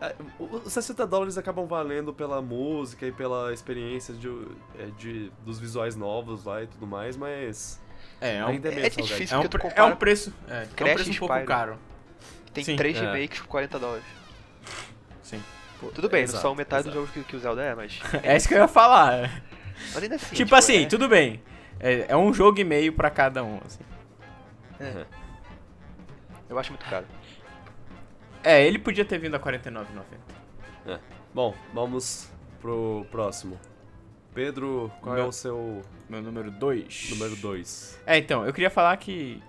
É, 0.00 0.14
Os 0.38 0.72
60 0.72 1.06
dólares 1.06 1.38
acabam 1.38 1.66
valendo 1.66 2.12
pela 2.12 2.40
música 2.42 3.06
e 3.06 3.12
pela 3.12 3.52
experiência 3.52 4.14
de, 4.14 4.28
é, 4.78 4.86
de- 4.98 5.30
dos 5.44 5.58
visuais 5.58 5.96
novos 5.96 6.44
lá 6.44 6.62
e 6.62 6.66
tudo 6.68 6.86
mais, 6.86 7.16
mas 7.16 7.80
É, 8.20 8.36
é 8.38 8.44
um, 8.44 8.48
ainda 8.48 8.68
é 8.72 8.86
é 8.86 8.88
difícil. 8.90 9.36
é 9.36 9.40
um, 9.40 9.48
é 9.74 9.82
um 9.84 9.96
preço. 9.96 10.32
É, 10.48 10.62
é 10.62 10.62
um 10.62 10.94
preço 10.94 11.10
um 11.10 11.14
pouco 11.16 11.34
Spyro. 11.34 11.46
caro. 11.48 11.78
Tem 12.52 12.62
Sim. 12.62 12.76
três 12.76 12.96
É. 12.96 13.00
remakes 13.00 13.40
por 13.40 13.46
40 13.48 13.78
dólares. 13.78 14.04
Sim. 15.22 15.40
Pô, 15.82 15.88
Tudo 15.88 16.08
bem, 16.08 16.22
exato, 16.22 16.36
não 16.36 16.42
são 16.42 16.54
metade 16.54 16.88
exato. 16.88 16.96
dos 16.96 17.08
jogos 17.08 17.24
que, 17.26 17.28
que 17.30 17.36
o 17.36 17.40
Zelda 17.40 17.62
é, 17.62 17.74
mas. 17.74 17.98
É 18.22 18.36
isso 18.36 18.46
que 18.48 18.54
eu 18.54 18.58
ia 18.58 18.68
falar. 18.68 19.42
Mas 19.92 20.02
ainda 20.02 20.14
assim. 20.14 20.34
tipo 20.36 20.54
assim, 20.54 20.84
é- 20.84 20.86
tudo 20.86 21.08
bem. 21.08 21.42
É, 21.80 22.06
é 22.08 22.16
um 22.16 22.32
jogo 22.32 22.60
e 22.60 22.64
meio 22.64 22.92
pra 22.92 23.10
cada 23.10 23.42
um, 23.42 23.58
assim. 23.66 23.82
é. 24.80 25.04
Eu 26.48 26.58
acho 26.58 26.70
muito 26.70 26.84
caro. 26.88 27.06
É, 28.44 28.64
ele 28.64 28.78
podia 28.78 29.04
ter 29.04 29.18
vindo 29.18 29.34
a 29.34 29.38
R$ 29.38 29.44
49,90. 29.44 31.00
Bom, 31.34 31.54
vamos 31.72 32.28
pro 32.60 33.06
próximo. 33.10 33.58
Pedro, 34.34 34.90
qual 35.00 35.16
é 35.16 35.18
Meu- 35.20 35.28
o 35.28 35.32
seu 35.32 35.82
Meu 36.08 36.20
número 36.22 36.50
2. 36.50 37.10
número 37.10 37.36
2? 37.36 38.00
É, 38.06 38.18
então, 38.18 38.46
eu 38.46 38.52
queria 38.52 38.70
falar 38.70 38.96
que. 38.98 39.42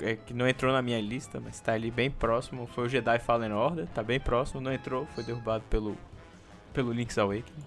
É, 0.00 0.16
que 0.16 0.32
não 0.34 0.46
entrou 0.48 0.72
na 0.72 0.80
minha 0.82 1.00
lista, 1.00 1.40
mas 1.40 1.60
tá 1.60 1.72
ali 1.72 1.90
bem 1.90 2.10
próximo. 2.10 2.66
Foi 2.66 2.84
o 2.84 2.88
Jedi 2.88 3.18
Fallen 3.18 3.52
Order, 3.52 3.86
tá 3.88 4.02
bem 4.02 4.18
próximo, 4.20 4.60
não 4.60 4.72
entrou, 4.72 5.06
foi 5.14 5.24
derrubado 5.24 5.64
pelo. 5.70 5.96
pelo 6.72 6.92
Link's 6.92 7.18
Awakening. 7.18 7.64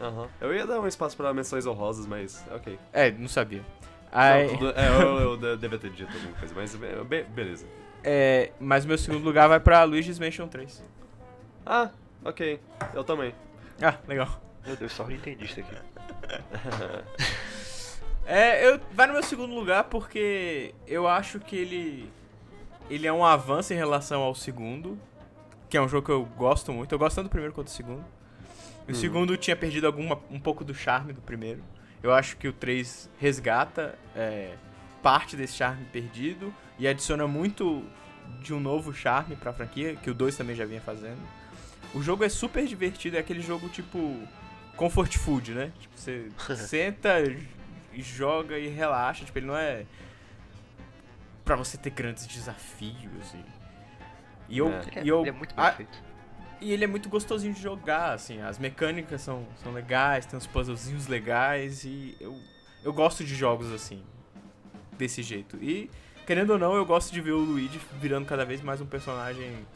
Aham. 0.00 0.28
Eu 0.40 0.54
ia 0.54 0.66
dar 0.66 0.80
um 0.80 0.86
espaço 0.86 1.16
pra 1.16 1.32
menções 1.32 1.64
honrosas, 1.66 2.06
mas 2.06 2.44
ok. 2.52 2.78
É, 2.92 3.10
não 3.10 3.28
sabia. 3.28 3.62
Aí, 4.10 4.48
Não, 4.48 4.58
tudo- 4.58 4.74
é, 4.76 4.88
eu, 4.88 5.20
eu 5.20 5.36
de- 5.36 5.56
devia 5.56 5.78
ter 5.78 5.90
dito 5.90 6.12
alguma 6.12 6.34
coisa, 6.38 6.54
mas 6.54 6.74
be- 6.76 7.04
be- 7.04 7.22
beleza. 7.24 7.64
é, 8.04 8.50
mas 8.60 8.84
meu 8.84 8.98
segundo 8.98 9.22
lugar 9.24 9.48
vai 9.48 9.58
pra 9.60 9.84
Luigi's 9.84 10.18
Mansion 10.18 10.48
3. 10.48 10.84
Ah, 11.64 11.90
ok. 12.24 12.60
Eu 12.92 13.04
também. 13.04 13.32
Ah, 13.80 13.94
legal. 14.06 14.28
Meu 14.66 14.76
Deus, 14.76 14.92
só 14.92 15.08
entendi 15.10 15.44
isso 15.46 15.60
aqui. 15.60 15.74
É, 18.26 18.66
eu, 18.68 18.80
vai 18.92 19.06
no 19.06 19.12
meu 19.14 19.22
segundo 19.22 19.54
lugar 19.54 19.84
porque 19.84 20.74
eu 20.86 21.06
acho 21.08 21.40
que 21.40 21.56
ele. 21.56 22.10
Ele 22.90 23.06
é 23.06 23.12
um 23.12 23.24
avanço 23.24 23.72
em 23.72 23.76
relação 23.76 24.22
ao 24.22 24.34
segundo. 24.34 24.98
Que 25.68 25.76
é 25.76 25.80
um 25.80 25.88
jogo 25.88 26.04
que 26.06 26.12
eu 26.12 26.24
gosto 26.36 26.72
muito. 26.72 26.92
Eu 26.94 26.98
gosto 26.98 27.16
tanto 27.16 27.26
do 27.28 27.30
primeiro 27.30 27.54
quanto 27.54 27.68
do 27.68 27.70
segundo. 27.70 28.04
O 28.86 28.90
Uhum. 28.90 28.94
segundo 28.94 29.36
tinha 29.36 29.56
perdido 29.56 29.86
alguma, 29.86 30.18
um 30.30 30.38
pouco 30.40 30.64
do 30.64 30.74
charme 30.74 31.12
do 31.12 31.20
primeiro. 31.22 31.62
Eu 32.02 32.12
acho 32.12 32.36
que 32.36 32.48
o 32.48 32.52
3 32.52 33.08
resgata 33.18 33.96
é, 34.14 34.54
parte 35.02 35.36
desse 35.36 35.54
charme 35.54 35.84
perdido 35.86 36.52
e 36.78 36.86
adiciona 36.88 37.26
muito 37.28 37.82
de 38.40 38.52
um 38.52 38.58
novo 38.60 38.92
charme 38.92 39.36
pra 39.36 39.52
franquia, 39.52 39.94
que 39.96 40.10
o 40.10 40.14
2 40.14 40.36
também 40.36 40.54
já 40.56 40.64
vinha 40.66 40.80
fazendo. 40.80 41.20
O 41.94 42.02
jogo 42.02 42.24
é 42.24 42.28
super 42.28 42.66
divertido, 42.66 43.16
é 43.16 43.20
aquele 43.20 43.40
jogo 43.40 43.68
tipo 43.68 44.18
comfort 44.76 45.16
food, 45.16 45.52
né? 45.52 45.72
Tipo, 45.78 45.94
você 45.96 46.28
senta, 46.56 47.14
joga 48.00 48.56
e 48.58 48.68
relaxa, 48.68 49.24
tipo, 49.24 49.36
ele 49.38 49.46
não 49.46 49.56
é 49.56 49.84
pra 51.44 51.56
você 51.56 51.76
ter 51.76 51.90
grandes 51.90 52.26
desafios 52.26 53.34
e 53.34 53.62
e 54.48 54.58
eu, 54.58 54.68
É. 54.70 54.80
Ele 54.82 54.90
é, 55.00 55.04
e 55.04 55.08
eu 55.08 55.20
ele 55.20 55.28
é 55.28 55.32
muito 55.32 55.54
a- 55.56 55.64
perfeito. 55.66 55.98
e 56.60 56.72
ele 56.72 56.84
é 56.84 56.86
muito 56.86 57.08
gostosinho 57.08 57.52
de 57.54 57.60
jogar, 57.60 58.12
assim, 58.12 58.40
as 58.42 58.58
mecânicas 58.58 59.20
são, 59.22 59.46
são 59.62 59.72
legais, 59.72 60.26
tem 60.26 60.36
uns 60.36 60.46
puzzlezinhos 60.46 61.06
legais 61.06 61.84
e 61.84 62.16
eu, 62.20 62.38
eu 62.84 62.92
gosto 62.92 63.24
de 63.24 63.34
jogos 63.34 63.72
assim, 63.72 64.02
desse 64.98 65.22
jeito. 65.22 65.56
E, 65.62 65.90
querendo 66.26 66.50
ou 66.50 66.58
não, 66.58 66.74
eu 66.74 66.84
gosto 66.84 67.12
de 67.12 67.20
ver 67.20 67.32
o 67.32 67.38
Luigi 67.38 67.80
virando 68.00 68.26
cada 68.26 68.44
vez 68.44 68.60
mais 68.60 68.80
um 68.80 68.86
personagem 68.86 69.66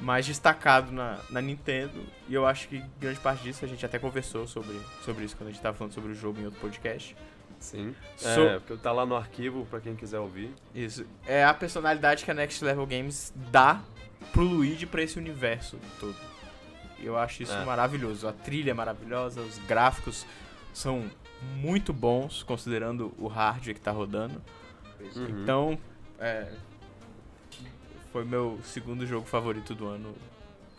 mais 0.00 0.26
destacado 0.26 0.90
na, 0.92 1.18
na 1.28 1.40
Nintendo. 1.40 2.02
E 2.28 2.34
eu 2.34 2.46
acho 2.46 2.68
que 2.68 2.82
grande 2.98 3.20
parte 3.20 3.42
disso 3.42 3.64
a 3.64 3.68
gente 3.68 3.84
até 3.84 3.98
conversou 3.98 4.46
sobre, 4.46 4.80
sobre 5.04 5.24
isso 5.24 5.36
quando 5.36 5.48
a 5.48 5.52
gente 5.52 5.60
tava 5.62 5.76
falando 5.76 5.92
sobre 5.92 6.10
o 6.12 6.14
jogo 6.14 6.40
em 6.40 6.44
outro 6.46 6.60
podcast. 6.60 7.16
Sim. 7.58 7.94
So- 8.16 8.28
É, 8.40 8.58
porque 8.58 8.76
tá 8.82 8.90
lá 8.92 9.04
no 9.04 9.14
arquivo 9.14 9.66
pra 9.66 9.80
quem 9.80 9.94
quiser 9.94 10.18
ouvir. 10.18 10.50
Isso. 10.74 11.04
É 11.26 11.44
a 11.44 11.52
personalidade 11.52 12.24
que 12.24 12.30
a 12.30 12.34
Next 12.34 12.64
Level 12.64 12.86
Games 12.86 13.32
dá 13.50 13.82
pro 14.32 14.42
Luigi 14.42 14.86
pra 14.86 15.02
esse 15.02 15.18
universo 15.18 15.78
todo. 15.98 16.16
Eu 16.98 17.16
acho 17.18 17.42
isso 17.42 17.52
É. 17.52 17.64
maravilhoso. 17.64 18.26
A 18.28 18.32
trilha 18.32 18.70
é 18.70 18.74
maravilhosa, 18.74 19.40
os 19.40 19.58
gráficos 19.66 20.26
são 20.72 21.10
muito 21.56 21.92
bons, 21.92 22.42
considerando 22.42 23.12
o 23.18 23.26
hardware 23.26 23.74
que 23.74 23.80
tá 23.80 23.90
rodando. 23.90 24.40
Uhum. 25.16 25.28
Então, 25.42 25.78
é, 26.18 26.52
foi 28.12 28.24
meu 28.24 28.58
segundo 28.64 29.06
jogo 29.06 29.26
favorito 29.26 29.74
do 29.74 29.86
ano. 29.86 30.14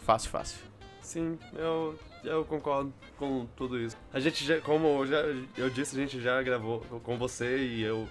Fácil, 0.06 0.30
fácil. 0.30 0.60
Sim, 1.02 1.38
eu, 1.54 1.98
eu 2.24 2.46
concordo 2.46 2.94
com 3.18 3.46
tudo 3.56 3.80
isso. 3.80 3.98
A 4.14 4.20
gente 4.20 4.44
já, 4.46 4.60
como 4.62 4.88
eu 5.04 5.08
já, 5.08 5.18
eu 5.58 5.70
disse, 5.70 5.96
a 5.96 6.00
gente 6.00 6.22
já 6.22 6.42
gravou 6.42 6.80
com 7.04 7.18
você 7.18 7.58
e 7.58 7.82
eu. 7.82 8.08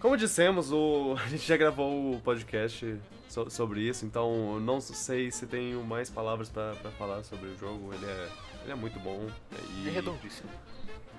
Como 0.00 0.16
dissemos, 0.16 0.72
o, 0.72 1.14
a 1.22 1.28
gente 1.28 1.46
já 1.46 1.56
gravou 1.56 2.14
o 2.14 2.20
podcast 2.20 2.96
so- 3.28 3.50
sobre 3.50 3.80
isso, 3.82 4.06
então 4.06 4.54
eu 4.54 4.60
não 4.60 4.80
sei 4.80 5.30
se 5.30 5.46
tenho 5.46 5.82
mais 5.84 6.08
palavras 6.08 6.48
pra, 6.48 6.74
pra 6.76 6.90
falar 6.92 7.22
sobre 7.24 7.48
o 7.50 7.58
jogo. 7.58 7.92
Ele 7.94 8.06
é, 8.06 8.28
ele 8.62 8.72
é 8.72 8.74
muito 8.74 8.98
bom. 9.00 9.26
E, 9.84 9.88
É 9.88 9.90
redondíssimo. 9.90 10.48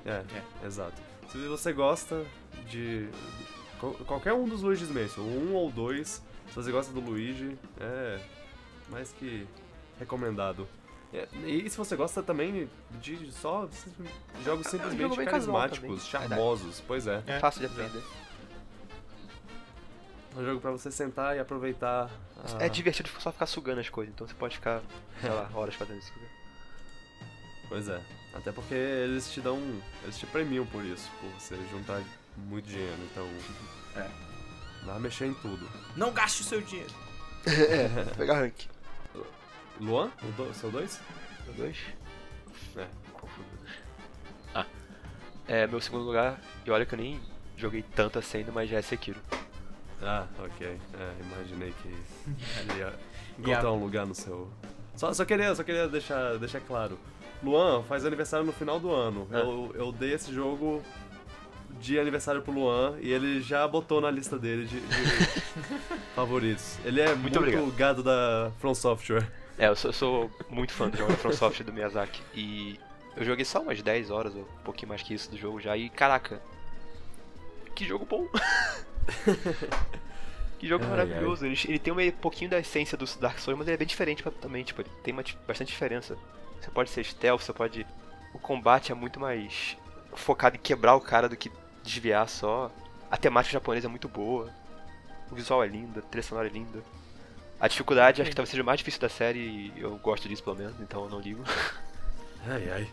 É, 0.06 0.24
exato. 0.66 1.00
Se 1.32 1.38
você 1.48 1.72
gosta 1.72 2.26
de 2.70 3.08
qual- 3.80 3.94
qualquer 4.06 4.34
um 4.34 4.48
dos 4.48 4.62
Luigi's 4.64 4.90
Mansion, 4.90 5.22
um 5.24 5.54
ou 5.54 5.70
dois, 5.72 6.24
se 6.52 6.56
você 6.56 6.72
gosta 6.72 6.94
do 6.94 7.00
Luigi, 7.00 7.58
é 7.80 8.20
mais 8.90 9.12
que 9.14 9.48
recomendado. 9.98 10.68
É, 11.14 11.28
E 11.46 11.70
se 11.70 11.76
você 11.78 11.96
gosta 11.98 12.24
também 12.24 12.70
de 13.02 13.32
só 13.34 13.68
jogos 14.46 14.66
É 14.66 14.70
um 14.70 14.72
simplesmente 14.72 15.10
jogo 15.16 15.26
carismáticos, 15.26 16.06
charmosos, 16.06 16.82
pois 16.88 17.06
é. 17.08 17.22
É 17.28 17.40
fácil 17.40 17.60
de 17.62 17.66
aprender. 17.68 18.02
É 20.34 20.40
um 20.40 20.46
jogo 20.46 20.62
pra 20.62 20.72
você 20.72 20.90
sentar 20.90 21.36
e 21.36 21.40
aproveitar. 21.40 22.10
a- 22.58 22.64
É 22.64 22.70
divertido 22.70 23.10
só 23.20 23.32
ficar 23.34 23.46
sugando 23.46 23.82
as 23.82 23.90
coisas, 23.90 24.14
então 24.14 24.26
você 24.26 24.34
pode 24.34 24.56
ficar, 24.56 24.82
sei 25.20 25.30
lá, 25.30 25.50
horas 25.54 25.76
fazendo 25.76 26.00
isso. 26.00 26.14
Pois 27.68 27.90
é. 27.90 28.02
Até 28.34 28.52
porque 28.54 28.74
eles 28.74 29.30
te 29.30 29.42
dão. 29.42 29.60
Eles 30.04 30.18
te 30.18 30.26
premiam 30.26 30.66
por 30.66 30.86
isso, 30.86 31.10
por 31.20 31.30
você 31.32 31.58
juntar 31.70 32.02
muito 32.38 32.66
dinheiro. 32.70 32.96
Então. 33.12 33.28
É. 33.98 34.31
Vai 34.86 35.00
mexer 35.00 35.26
em 35.26 35.34
tudo. 35.36 35.68
Não 35.96 36.12
gaste 36.12 36.42
o 36.42 36.46
seu 36.46 36.62
dinheiro. 36.62 36.94
é, 37.46 38.06
pegar 38.16 38.40
rank. 38.40 38.56
Luan? 39.80 40.12
O 40.24 40.32
do, 40.34 40.54
seu 40.54 40.72
dois? 40.72 41.00
Dois? 41.58 41.78
É. 42.76 42.88
Confuso. 43.14 43.48
Ah. 44.54 44.66
É, 45.48 45.68
meu 45.68 45.82
segundo 45.82 46.06
lugar, 46.06 46.40
e 46.66 46.72
olha 46.72 46.86
que 46.86 46.94
eu 46.94 47.00
nem 47.00 47.20
joguei 47.58 47.84
tanto 47.96 48.20
assim 48.20 48.40
ainda, 48.40 48.52
mas 48.52 48.70
já 48.70 48.78
é 48.78 48.82
Sekiro. 48.82 49.20
Ah, 50.02 50.26
ok. 50.40 50.68
É, 50.68 51.14
imaginei 51.24 51.74
que 51.82 51.88
ele 51.88 52.80
ia 52.80 52.94
encontrar 53.38 53.72
um 53.72 53.84
lugar 53.84 54.06
no 54.06 54.16
seu. 54.16 54.50
Só, 54.96 55.14
só 55.14 55.26
queria, 55.26 55.54
só 55.54 55.64
queria 55.64 55.88
deixar, 55.88 56.38
deixar 56.38 56.60
claro. 56.62 56.98
Luan 57.44 57.84
faz 57.84 58.06
aniversário 58.06 58.46
no 58.46 58.54
final 58.54 58.80
do 58.80 58.92
ano. 58.92 59.28
Ah. 59.32 59.38
Eu, 59.38 59.72
eu 59.76 59.92
dei 59.92 60.14
esse 60.14 60.34
jogo 60.34 60.84
de 61.82 62.00
aniversário 62.00 62.42
pro 62.42 62.54
Luan 62.54 62.96
e 63.02 63.12
ele 63.12 63.42
já 63.42 63.68
botou 63.68 64.00
na 64.00 64.12
lista 64.12 64.38
dele 64.38 64.66
de, 64.66 64.80
de 64.80 65.42
favoritos. 66.16 66.78
Ele 66.86 67.02
é 67.02 67.16
muito, 67.16 67.40
obrigado. 67.40 67.72
gado 67.72 68.04
da 68.04 68.52
From 68.60 68.76
Software. 68.76 69.28
É, 69.58 69.68
eu 69.68 69.76
sou, 69.76 69.90
eu 69.90 69.94
sou 69.94 70.32
muito 70.50 70.72
fã 70.72 70.90
do 70.90 70.98
jogo 70.98 71.12
da 71.12 71.18
From 71.18 71.34
Software 71.34 71.66
do 71.66 71.74
Miyazaki. 71.74 72.22
E 72.34 72.80
eu 73.18 73.26
joguei 73.26 73.44
só 73.44 73.62
umas 73.62 73.82
10 73.82 74.12
horas, 74.12 74.36
ou 74.36 74.42
um 74.42 74.64
pouquinho 74.64 74.90
mais 74.90 75.02
que 75.02 75.14
isso 75.14 75.32
do 75.32 75.38
jogo 75.38 75.60
já. 75.60 75.76
E 75.76 75.90
caraca, 75.90 76.42
que 77.76 77.86
jogo 77.86 78.06
bom! 78.06 78.28
que 80.60 80.68
jogo 80.68 80.84
Ai, 80.86 80.92
maravilhoso. 80.92 81.46
Ele, 81.46 81.60
ele 81.68 81.80
tem 81.80 81.92
um 81.92 82.12
pouquinho 82.12 82.50
da 82.50 82.60
essência 82.60 82.98
do 82.98 83.06
Dark 83.20 83.40
Souls, 83.40 83.58
mas 83.58 83.68
ele 83.68 83.76
é 83.76 83.78
bem 83.78 83.88
diferente 83.88 84.24
também. 84.40 84.64
Tipo, 84.64 84.82
ele 84.82 84.90
tem 85.04 85.14
uma, 85.14 85.24
bastante 85.48 85.70
diferença. 85.70 86.16
Você 86.62 86.70
pode 86.70 86.92
ser 86.92 87.04
stealth, 87.04 87.42
você 87.42 87.54
pode. 87.54 87.88
O 88.34 88.40
combate 88.40 88.92
é 88.92 88.96
muito 88.96 89.20
mais 89.20 89.76
focado 90.14 90.56
em 90.56 90.60
quebrar 90.60 90.96
o 90.96 91.02
cara 91.02 91.28
do 91.28 91.36
que 91.36 91.52
desviar 91.84 92.28
só. 92.30 92.72
A 93.10 93.18
temática 93.18 93.54
japonesa 93.54 93.88
é 93.88 93.90
muito 93.90 94.08
boa. 94.08 94.50
O 95.32 95.36
visual 95.36 95.64
é 95.64 95.68
lindo, 95.68 96.00
a 96.00 96.02
trilha 96.02 96.24
sonora 96.24 96.48
é 96.48 96.52
linda. 96.52 96.80
A 97.60 97.68
dificuldade 97.68 98.22
acho 98.22 98.30
que 98.30 98.36
talvez 98.36 98.50
seja 98.50 98.64
o 98.64 98.66
mais 98.66 98.80
difícil 98.80 99.00
da 99.02 99.10
série 99.10 99.40
e 99.40 99.74
eu 99.78 99.96
gosto 99.98 100.28
disso 100.28 100.44
pelo 100.44 100.56
menos, 100.56 100.74
então 100.82 101.04
eu 101.04 101.10
não 101.10 101.20
ligo. 101.20 101.44
Ai, 102.48 102.70
ai. 102.72 102.88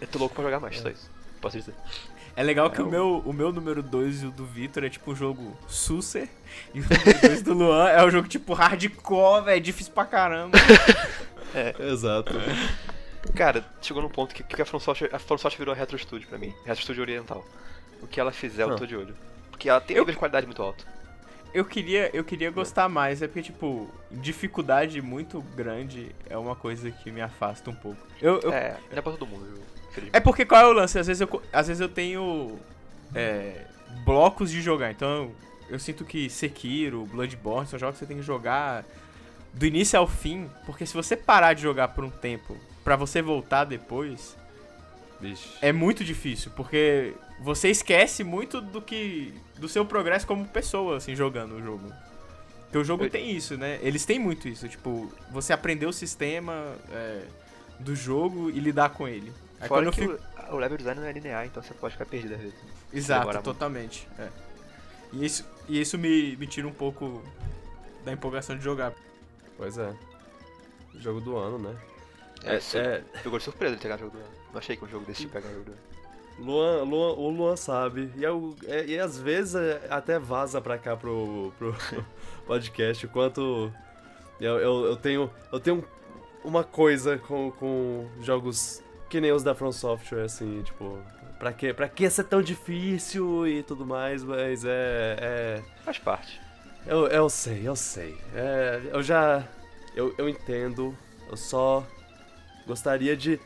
Eu 0.00 0.06
tô 0.08 0.18
louco 0.18 0.34
pra 0.34 0.42
jogar 0.44 0.58
mais, 0.58 0.78
só 0.78 0.88
isso. 0.88 1.10
Posso 1.38 1.58
dizer. 1.58 1.74
É 2.34 2.42
legal 2.42 2.70
que 2.70 2.80
É, 2.80 2.82
o 2.82 2.86
o- 2.86 2.90
meu, 2.90 3.22
o 3.26 3.32
meu 3.32 3.52
número 3.52 3.82
2 3.82 4.22
e 4.22 4.26
o 4.26 4.30
do 4.30 4.46
Victor 4.46 4.84
é 4.84 4.88
tipo 4.88 5.12
um 5.12 5.14
jogo 5.14 5.54
Susser. 5.68 6.26
E 6.74 6.80
o 6.80 6.82
número 6.82 7.20
2 7.20 7.42
do 7.42 7.52
Luan 7.52 7.88
é 7.90 8.02
um 8.04 8.10
jogo 8.10 8.26
tipo 8.26 8.54
hardcore, 8.54 9.44
velho. 9.44 9.60
Difícil 9.60 9.92
pra 9.92 10.06
caramba. 10.06 10.56
Exato. 11.78 12.32
Cara, 13.34 13.64
chegou 13.82 14.02
num 14.02 14.08
ponto 14.08 14.34
que, 14.34 14.42
que 14.42 14.62
a 14.62 14.64
From 14.64 14.80
Software, 14.80 15.10
a 15.12 15.18
From 15.18 15.38
Software 15.38 15.58
virou 15.58 15.74
a 15.74 15.76
Retro 15.76 15.98
Studio 15.98 16.28
pra 16.28 16.38
mim. 16.38 16.54
Retro 16.64 16.82
Studio 16.82 17.02
oriental. 17.02 17.44
O 18.02 18.06
que 18.06 18.20
ela 18.20 18.32
fizer, 18.32 18.62
eu 18.62 18.72
Ah. 18.72 18.76
tô 18.76 18.86
de 18.86 18.96
olho. 18.96 19.14
Porque 19.50 19.68
ela 19.68 19.80
tem 19.80 19.96
Eu- 19.96 20.02
nível 20.02 20.12
de 20.14 20.18
qualidade 20.18 20.46
muito 20.46 20.62
alto. 20.62 20.86
Eu 21.54 21.64
queria, 21.64 22.10
eu 22.14 22.22
queria 22.22 22.50
gostar 22.50 22.88
mais, 22.88 23.22
é 23.22 23.26
porque, 23.26 23.42
tipo, 23.42 23.90
dificuldade 24.10 25.00
muito 25.00 25.40
grande 25.54 26.14
é 26.28 26.36
uma 26.36 26.54
coisa 26.54 26.90
que 26.90 27.10
me 27.10 27.20
afasta 27.22 27.70
um 27.70 27.74
pouco. 27.74 27.98
Eu, 28.20 28.40
eu- 28.40 28.52
É, 28.52 28.76
não 28.90 28.98
é 28.98 29.00
pra 29.00 29.12
todo 29.12 29.26
mundo? 29.26 29.46
Infelizmente. 29.88 30.16
É 30.16 30.20
porque 30.20 30.44
qual 30.44 30.60
é 30.60 30.66
o 30.66 30.72
lance? 30.72 30.98
Às 30.98 31.06
vezes 31.06 31.20
eu, 31.22 31.42
às 31.52 31.68
vezes 31.68 31.80
eu 31.80 31.88
tenho 31.88 32.58
é, 33.14 33.64
blocos 34.04 34.50
de 34.50 34.60
jogar. 34.60 34.90
Então 34.90 35.30
eu 35.70 35.78
sinto 35.78 36.04
que 36.04 36.28
Sekiro, 36.28 37.06
Bloodborne 37.06 37.66
são 37.66 37.78
jogos 37.78 37.94
que 37.94 38.00
você 38.00 38.06
tem 38.06 38.16
que 38.18 38.22
jogar 38.22 38.84
do 39.54 39.64
início 39.64 39.98
ao 39.98 40.06
fim. 40.06 40.50
Porque 40.66 40.84
se 40.84 40.92
você 40.92 41.16
parar 41.16 41.54
de 41.54 41.62
jogar 41.62 41.88
por 41.88 42.04
um 42.04 42.10
tempo 42.10 42.54
pra 42.86 42.94
você 42.94 43.20
voltar 43.20 43.64
depois, 43.64 44.36
Vixe. 45.20 45.48
é 45.60 45.72
muito 45.72 46.04
difícil. 46.04 46.52
Porque 46.54 47.14
você 47.40 47.68
esquece 47.68 48.22
muito 48.22 48.60
do 48.60 48.80
que. 48.80 49.34
do 49.58 49.68
seu 49.68 49.84
progresso 49.84 50.24
como 50.24 50.46
pessoa, 50.46 50.96
assim, 50.98 51.16
jogando 51.16 51.56
o 51.56 51.60
jogo. 51.62 51.92
Porque 52.62 52.78
o 52.78 52.84
jogo 52.84 53.04
Eu- 53.04 53.10
tem 53.10 53.30
isso, 53.30 53.56
né? 53.56 53.78
Eles 53.82 54.04
têm 54.06 54.18
muito 54.20 54.48
isso. 54.48 54.68
Tipo, 54.68 55.12
você 55.32 55.52
aprender 55.52 55.86
o 55.86 55.92
sistema 55.92 56.76
é, 56.92 57.24
do 57.80 57.94
jogo 57.96 58.50
e 58.50 58.58
lidar 58.60 58.90
com 58.90 59.08
ele. 59.08 59.32
Aí 59.60 59.66
Fora 59.68 59.80
quando 59.82 59.86
eu 59.86 59.92
que 59.92 60.00
fico- 60.02 60.52
o, 60.52 60.54
o 60.54 60.58
level 60.58 60.78
design 60.78 61.00
não 61.00 61.08
é 61.08 61.12
linear, 61.12 61.44
então 61.44 61.60
você 61.62 61.74
pode 61.74 61.94
ficar 61.94 62.06
perdido 62.06 62.34
às 62.34 62.40
vezes. 62.40 62.54
Exato, 62.92 63.20
demora 63.20 63.38
muito. 63.38 63.44
totalmente. 63.52 64.08
é. 64.18 64.28
E 65.12 65.24
isso, 65.24 65.44
e 65.68 65.80
isso 65.80 65.96
me, 65.98 66.36
me 66.36 66.46
tira 66.46 66.66
um 66.68 66.72
pouco 66.72 67.22
da 68.04 68.12
empolgação 68.12 68.56
de 68.56 68.62
jogar. 68.62 68.92
Pois 69.56 69.76
é. 69.78 69.92
Jogo 71.00 71.20
do 71.20 71.36
ano, 71.36 71.58
né? 71.58 71.76
É, 72.46 72.78
É, 72.78 72.78
é, 72.78 73.02
Pegou 73.22 73.38
de 73.38 73.44
surpresa 73.44 73.76
de 73.76 73.82
pegar 73.82 73.96
jogo 73.96 74.12
do 74.12 74.18
ano. 74.18 74.28
Não 74.52 74.58
achei 74.58 74.76
que 74.76 74.84
um 74.84 74.88
jogo 74.88 75.04
desse 75.04 75.22
tipo 75.22 75.32
pegar 75.32 75.48
jogo 75.50 75.64
do 75.64 75.70
ano. 75.72 75.80
Luan, 76.38 76.82
Luan, 76.82 77.12
o 77.14 77.30
Luan 77.30 77.56
sabe. 77.56 78.10
E, 78.16 78.22
eu- 78.22 78.54
é- 78.66 78.84
e 78.86 78.98
às 78.98 79.18
vezes 79.18 79.54
é, 79.54 79.86
até 79.88 80.18
vaza 80.18 80.60
pra 80.60 80.76
cá 80.76 80.94
pro, 80.96 81.52
pro 81.58 81.74
podcast 82.46 83.06
o 83.06 83.08
quanto 83.08 83.72
eu, 84.40 84.58
eu, 84.58 84.84
eu 84.86 84.96
tenho. 84.96 85.30
Eu 85.50 85.58
tenho 85.58 85.82
uma 86.44 86.62
coisa 86.62 87.16
com, 87.18 87.50
com 87.52 88.06
jogos 88.20 88.82
que 89.08 89.20
nem 89.20 89.32
os 89.32 89.42
da 89.42 89.54
From 89.54 89.72
Software, 89.72 90.24
assim, 90.24 90.62
tipo. 90.62 90.98
Pra 91.38 91.52
que, 91.52 91.72
pra 91.74 91.88
que 91.88 92.08
ser 92.08 92.24
tão 92.24 92.40
difícil 92.42 93.46
e 93.46 93.62
tudo 93.62 93.84
mais, 93.86 94.22
mas 94.24 94.64
é. 94.64 95.16
é 95.20 95.62
Faz 95.84 95.98
parte. 95.98 96.40
eu, 96.86 97.06
eu 97.08 97.28
sei, 97.30 97.62
eu 97.66 97.76
sei. 97.76 98.16
É, 98.34 98.80
eu 98.92 99.02
já. 99.02 99.42
Eu, 99.94 100.14
eu 100.18 100.28
entendo. 100.28 100.94
Eu 101.30 101.36
só 101.36 101.82
gostaria 102.66 103.16
de, 103.16 103.38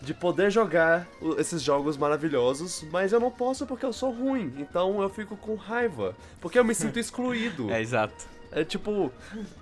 de 0.00 0.12
poder 0.14 0.50
jogar 0.50 1.06
esses 1.38 1.62
jogos 1.62 1.96
maravilhosos, 1.96 2.84
mas 2.90 3.12
eu 3.12 3.20
não 3.20 3.30
posso 3.30 3.66
porque 3.66 3.84
eu 3.86 3.92
sou 3.92 4.10
ruim. 4.12 4.52
Então 4.58 5.00
eu 5.02 5.08
fico 5.08 5.36
com 5.36 5.54
raiva. 5.54 6.14
Porque 6.40 6.58
eu 6.58 6.64
me 6.64 6.74
sinto 6.74 6.98
excluído. 7.00 7.70
É, 7.70 7.80
exato. 7.80 8.26
É 8.52 8.62
tipo. 8.64 9.10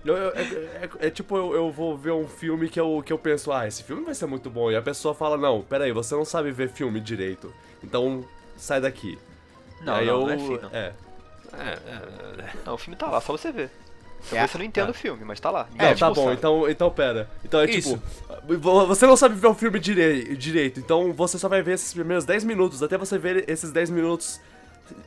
eu- 0.05 0.17
eu- 0.17 0.31
é, 0.37 0.43
é- 1.01 1.07
é 1.07 1.11
tipo 1.11 1.35
eu, 1.37 1.55
eu 1.55 1.71
vou 1.71 1.97
ver 1.97 2.11
um 2.13 2.29
filme 2.29 2.69
que 2.69 2.79
eu, 2.79 3.03
que 3.05 3.11
eu 3.13 3.19
penso, 3.19 3.51
ah, 3.51 3.67
esse 3.67 3.83
filme 3.83 4.05
vai 4.05 4.15
ser 4.15 4.27
muito 4.27 4.51
bom. 4.51 4.71
E 4.71 4.77
a 4.77 4.83
pessoa 4.83 5.15
fala, 5.15 5.37
não, 5.39 5.63
peraí, 5.63 5.93
você 5.93 6.15
não 6.15 6.25
sabe 6.27 6.51
ver 6.51 6.69
filme 6.69 7.01
direito. 7.01 7.53
Então 7.83 8.23
sai 8.57 8.81
daqui. 8.83 9.19
Não, 9.81 9.95
Aí 9.95 10.07
não, 10.07 10.15
eu, 10.15 10.21
não 10.21 10.31
é 10.31 10.35
assim, 10.35 10.59
não. 10.61 10.69
É. 10.73 10.93
É, 11.55 11.69
é, 11.69 12.43
é. 12.45 12.53
Não, 12.67 12.75
o 12.75 12.79
filme 12.79 12.97
tá 12.97 13.07
lá, 13.09 13.21
só 13.21 13.33
você 13.33 13.51
ver. 13.51 13.71
É, 14.27 14.31
Talvez 14.31 14.51
você 14.51 14.59
não 14.59 14.65
entenda 14.65 14.87
tá. 14.87 14.91
o 14.93 14.95
filme, 14.95 15.25
mas 15.25 15.41
tá 15.41 15.51
lá. 15.51 15.67
É, 15.79 15.95
tá 15.95 16.11
bom, 16.11 16.33
então, 16.33 16.69
então 16.71 16.91
pera. 16.91 17.29
Então 17.45 17.61
é 17.61 17.71
Isso. 17.71 18.01
tipo, 18.39 18.59
vo- 18.59 18.87
você 18.87 19.07
não 19.07 19.17
sabe 19.17 19.35
ver 19.35 19.47
o 19.49 19.55
filme 19.55 19.79
direi- 19.79 20.37
direito, 20.37 20.81
então 20.81 21.13
você 21.13 21.39
só 21.39 21.49
vai 21.49 21.63
ver 21.63 21.73
esses 21.75 21.93
primeiros 21.93 22.25
10 22.25 22.45
minutos, 22.45 22.83
até 22.83 22.97
você 22.97 23.19
ver 23.19 23.45
esses 23.49 23.71
10 23.73 23.91
minutos 23.91 24.41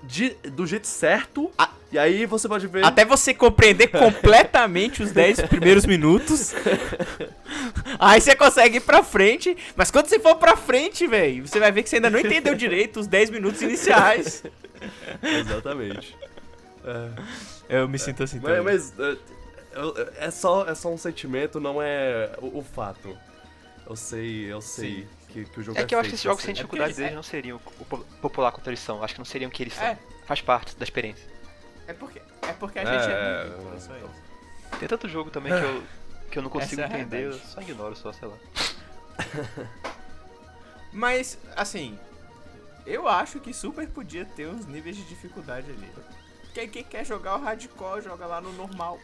de- 0.04 0.36
do 0.51 0.65
jeito 0.67 0.88
certo, 0.88 1.51
Ah. 1.58 1.69
E 1.91 1.97
aí 1.99 2.25
você 2.25 2.49
pode 2.49 2.67
ver. 2.67 2.84
Até 2.84 3.06
você 3.06 3.34
compreender 3.34 3.88
completamente 3.88 5.01
os 5.01 5.12
10 5.13 5.39
primeiros 5.43 5.86
minutos. 5.86 6.54
Aí 7.97 8.19
você 8.19 8.36
consegue 8.36 8.78
ir 8.78 8.82
pra 8.82 9.01
frente. 9.01 9.56
Mas 9.78 9.91
quando 9.91 10.08
você 10.08 10.19
for 10.19 10.36
pra 10.36 10.58
frente, 10.58 11.08
velho, 11.08 11.47
você 11.47 11.58
vai 11.60 11.71
ver 11.71 11.84
que 11.84 11.89
você 11.89 11.97
ainda 11.97 12.10
não 12.10 12.19
entendeu 12.19 12.54
direito 12.54 12.99
os 12.99 13.08
10 13.08 13.30
minutos 13.30 13.62
iniciais. 13.62 14.43
Exatamente. 15.23 16.17
É, 17.67 17.80
Eu 17.82 17.88
me 17.89 17.98
sinto 18.00 18.24
assim 18.24 18.39
mas 18.39 18.56
também. 18.58 18.62
mas, 18.63 19.00
é, 19.00 19.17
eu- 19.74 19.95
é, 20.17 20.32
só, 20.32 20.65
é 20.67 20.76
só 20.76 20.89
um 20.89 20.98
sentimento, 20.98 21.60
não 21.60 21.82
é 21.82 22.32
o, 22.41 22.60
o 22.60 22.63
fato. 22.63 23.17
Eu 23.88 23.95
sei, 23.95 24.52
eu 24.52 24.62
sei 24.62 25.08
que, 25.30 25.45
que 25.45 25.60
o 25.60 25.63
jogo 25.63 25.78
é 25.78 25.82
É 25.82 25.86
que 25.86 25.93
eu 25.93 26.00
acho 26.00 26.10
que 26.10 26.12
feito 26.12 26.15
esses 26.15 26.24
jogos 26.24 26.43
sem 26.43 26.52
É 26.52 26.54
dificuldade 26.56 26.91
porque- 26.91 27.02
deles 27.04 27.15
não 27.15 27.24
seriam 27.24 27.58
o 27.80 27.86
po- 27.86 28.00
popular 28.21 28.52
quanto 28.52 28.67
eles 28.67 28.80
são. 28.80 29.04
Acho 29.04 29.13
que 29.15 29.19
não 29.19 29.26
seriam 29.26 29.50
o 29.50 29.52
que 29.52 29.63
eles 29.63 29.74
são. 29.74 29.84
É. 29.86 29.98
Faz 30.26 30.41
parte 30.41 30.76
da 30.76 30.84
experiência. 30.84 31.28
É 31.88 31.93
porque, 31.93 32.19
é 32.41 32.54
porque 32.54 32.80
a 32.80 32.82
É, 32.82 32.86
gente 32.86 33.12
é, 33.12 33.13
é, 33.13 33.50
burro, 33.58 33.76
é, 33.76 33.80
só 33.80 33.95
isso. 33.98 34.10
Tem 34.80 34.88
tanto 34.88 35.08
jogo 35.08 35.30
também 35.30 35.54
que 35.54 35.63
eu, 35.63 35.84
que 36.32 36.38
eu 36.39 36.43
não 36.43 36.50
consigo 36.50 36.82
é 36.82 36.86
entender, 36.86 37.26
eu 37.28 37.34
só 37.34 37.62
ignoro, 37.62 37.95
só, 37.95 38.12
sei 38.12 38.28
lá. 38.28 38.36
Mas, 40.91 41.38
assim, 41.56 41.98
eu 42.86 43.08
acho 43.08 43.39
que 43.39 43.54
super 43.54 43.88
podia 43.88 44.26
ter 44.26 44.48
uns 44.48 44.65
níveis 44.65 44.95
de 44.95 45.04
dificuldade 45.04 45.69
ali. 45.69 45.89
Quem, 46.56 46.68
quem 46.70 46.84
quer 46.84 47.06
jogar 47.06 47.36
o 47.38 47.41
hardcore, 47.44 48.02
joga 48.02 48.26
lá 48.26 48.41
no 48.41 48.52
normal. 48.54 48.98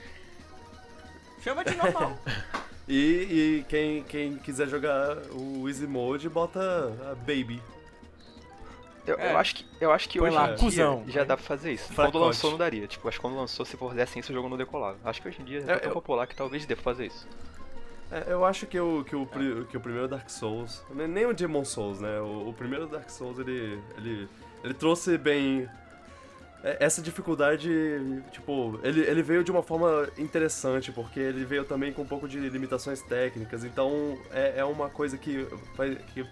Chama 1.43 1.63
de 1.63 1.75
normal. 1.75 2.17
E, 2.87 3.61
e 3.61 3.65
quem, 3.69 4.03
quem 4.03 4.35
quiser 4.37 4.67
jogar 4.67 5.15
o 5.31 5.69
Easy 5.69 5.87
Mode, 5.87 6.27
bota 6.27 6.59
a 7.09 7.15
Baby. 7.15 7.61
Eu, 9.07 9.17
É. 9.17 9.31
eu 9.31 9.37
acho 9.37 9.55
que, 9.55 9.65
eu 9.79 9.91
acho 9.93 10.09
que 10.09 10.19
Põe 10.19 10.27
hoje 10.29 10.35
lá, 10.37 10.43
em 10.43 10.47
dia 10.47 10.57
cuzão. 10.57 11.03
já 11.07 11.23
dá 11.23 11.37
pra 11.37 11.45
fazer 11.45 11.71
isso. 11.71 11.85
Fracote. 11.93 12.11
Quando 12.11 12.25
lançou 12.25 12.51
não 12.51 12.57
daria. 12.57 12.87
Tipo, 12.87 13.07
acho 13.07 13.17
que 13.17 13.21
quando 13.21 13.37
lançou, 13.37 13.65
se 13.65 13.77
fizessem 13.77 14.19
isso, 14.19 14.31
o 14.31 14.35
jogo 14.35 14.49
não 14.49 14.57
decolava. 14.57 14.97
Acho 15.05 15.21
que 15.21 15.27
hoje 15.27 15.41
em 15.41 15.45
dia 15.45 15.59
é 15.65 15.71
É, 15.73 15.77
tão 15.77 15.89
eu- 15.89 15.93
popular 15.93 16.27
que 16.27 16.35
talvez 16.35 16.65
dê 16.65 16.75
pra 16.75 16.83
fazer 16.83 17.05
isso. 17.05 17.25
É, 18.11 18.25
eu 18.33 18.43
acho 18.43 18.65
que 18.65 18.77
o, 18.77 19.05
que, 19.05 19.15
o, 19.15 19.25
pri- 19.25 19.65
que 19.69 19.77
o 19.77 19.79
primeiro 19.79 20.07
Dark 20.09 20.29
Souls, 20.29 20.83
nem- 20.93 21.07
nem 21.07 21.25
o 21.25 21.33
Demon 21.33 21.63
Souls, 21.63 22.01
né? 22.01 22.19
O, 22.19 22.49
o 22.49 22.53
primeiro 22.53 22.87
Dark 22.87 23.09
Souls, 23.09 23.39
ele, 23.39 23.79
ele, 23.95 24.27
ele 24.65 24.73
trouxe 24.73 25.17
bem 25.17 25.61
é, 25.61 25.69
essa 26.63 27.01
dificuldade, 27.01 27.69
tipo, 28.31 28.79
ele, 28.83 29.01
ele 29.01 29.23
veio 29.23 29.43
de 29.43 29.51
uma 29.51 29.63
forma 29.63 30.07
interessante, 30.17 30.91
porque 30.91 31.19
ele 31.19 31.43
veio 31.43 31.65
também 31.65 31.91
com 31.91 32.03
um 32.03 32.07
pouco 32.07 32.27
de 32.27 32.39
limitações 32.39 33.01
técnicas, 33.01 33.63
então 33.63 34.17
é, 34.31 34.59
é 34.59 34.65
uma 34.65 34.89
coisa 34.89 35.17
que, 35.17 35.47
que 36.13 36.25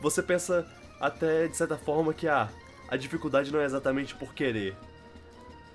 você 0.00 0.22
pensa 0.22 0.66
até, 1.00 1.48
de 1.48 1.56
certa 1.56 1.76
forma, 1.76 2.12
que 2.12 2.28
ah, 2.28 2.48
a 2.88 2.96
dificuldade 2.96 3.50
não 3.50 3.60
é 3.60 3.64
exatamente 3.64 4.14
por 4.14 4.34
querer. 4.34 4.76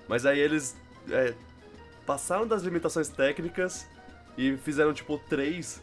Mas 0.06 0.24
aí 0.24 0.38
eles 0.38 0.76
é, 1.10 1.34
passaram 2.06 2.46
das 2.46 2.62
limitações 2.62 3.08
técnicas 3.08 3.86
e 4.36 4.56
fizeram 4.58 4.94
tipo 4.94 5.18
três 5.28 5.82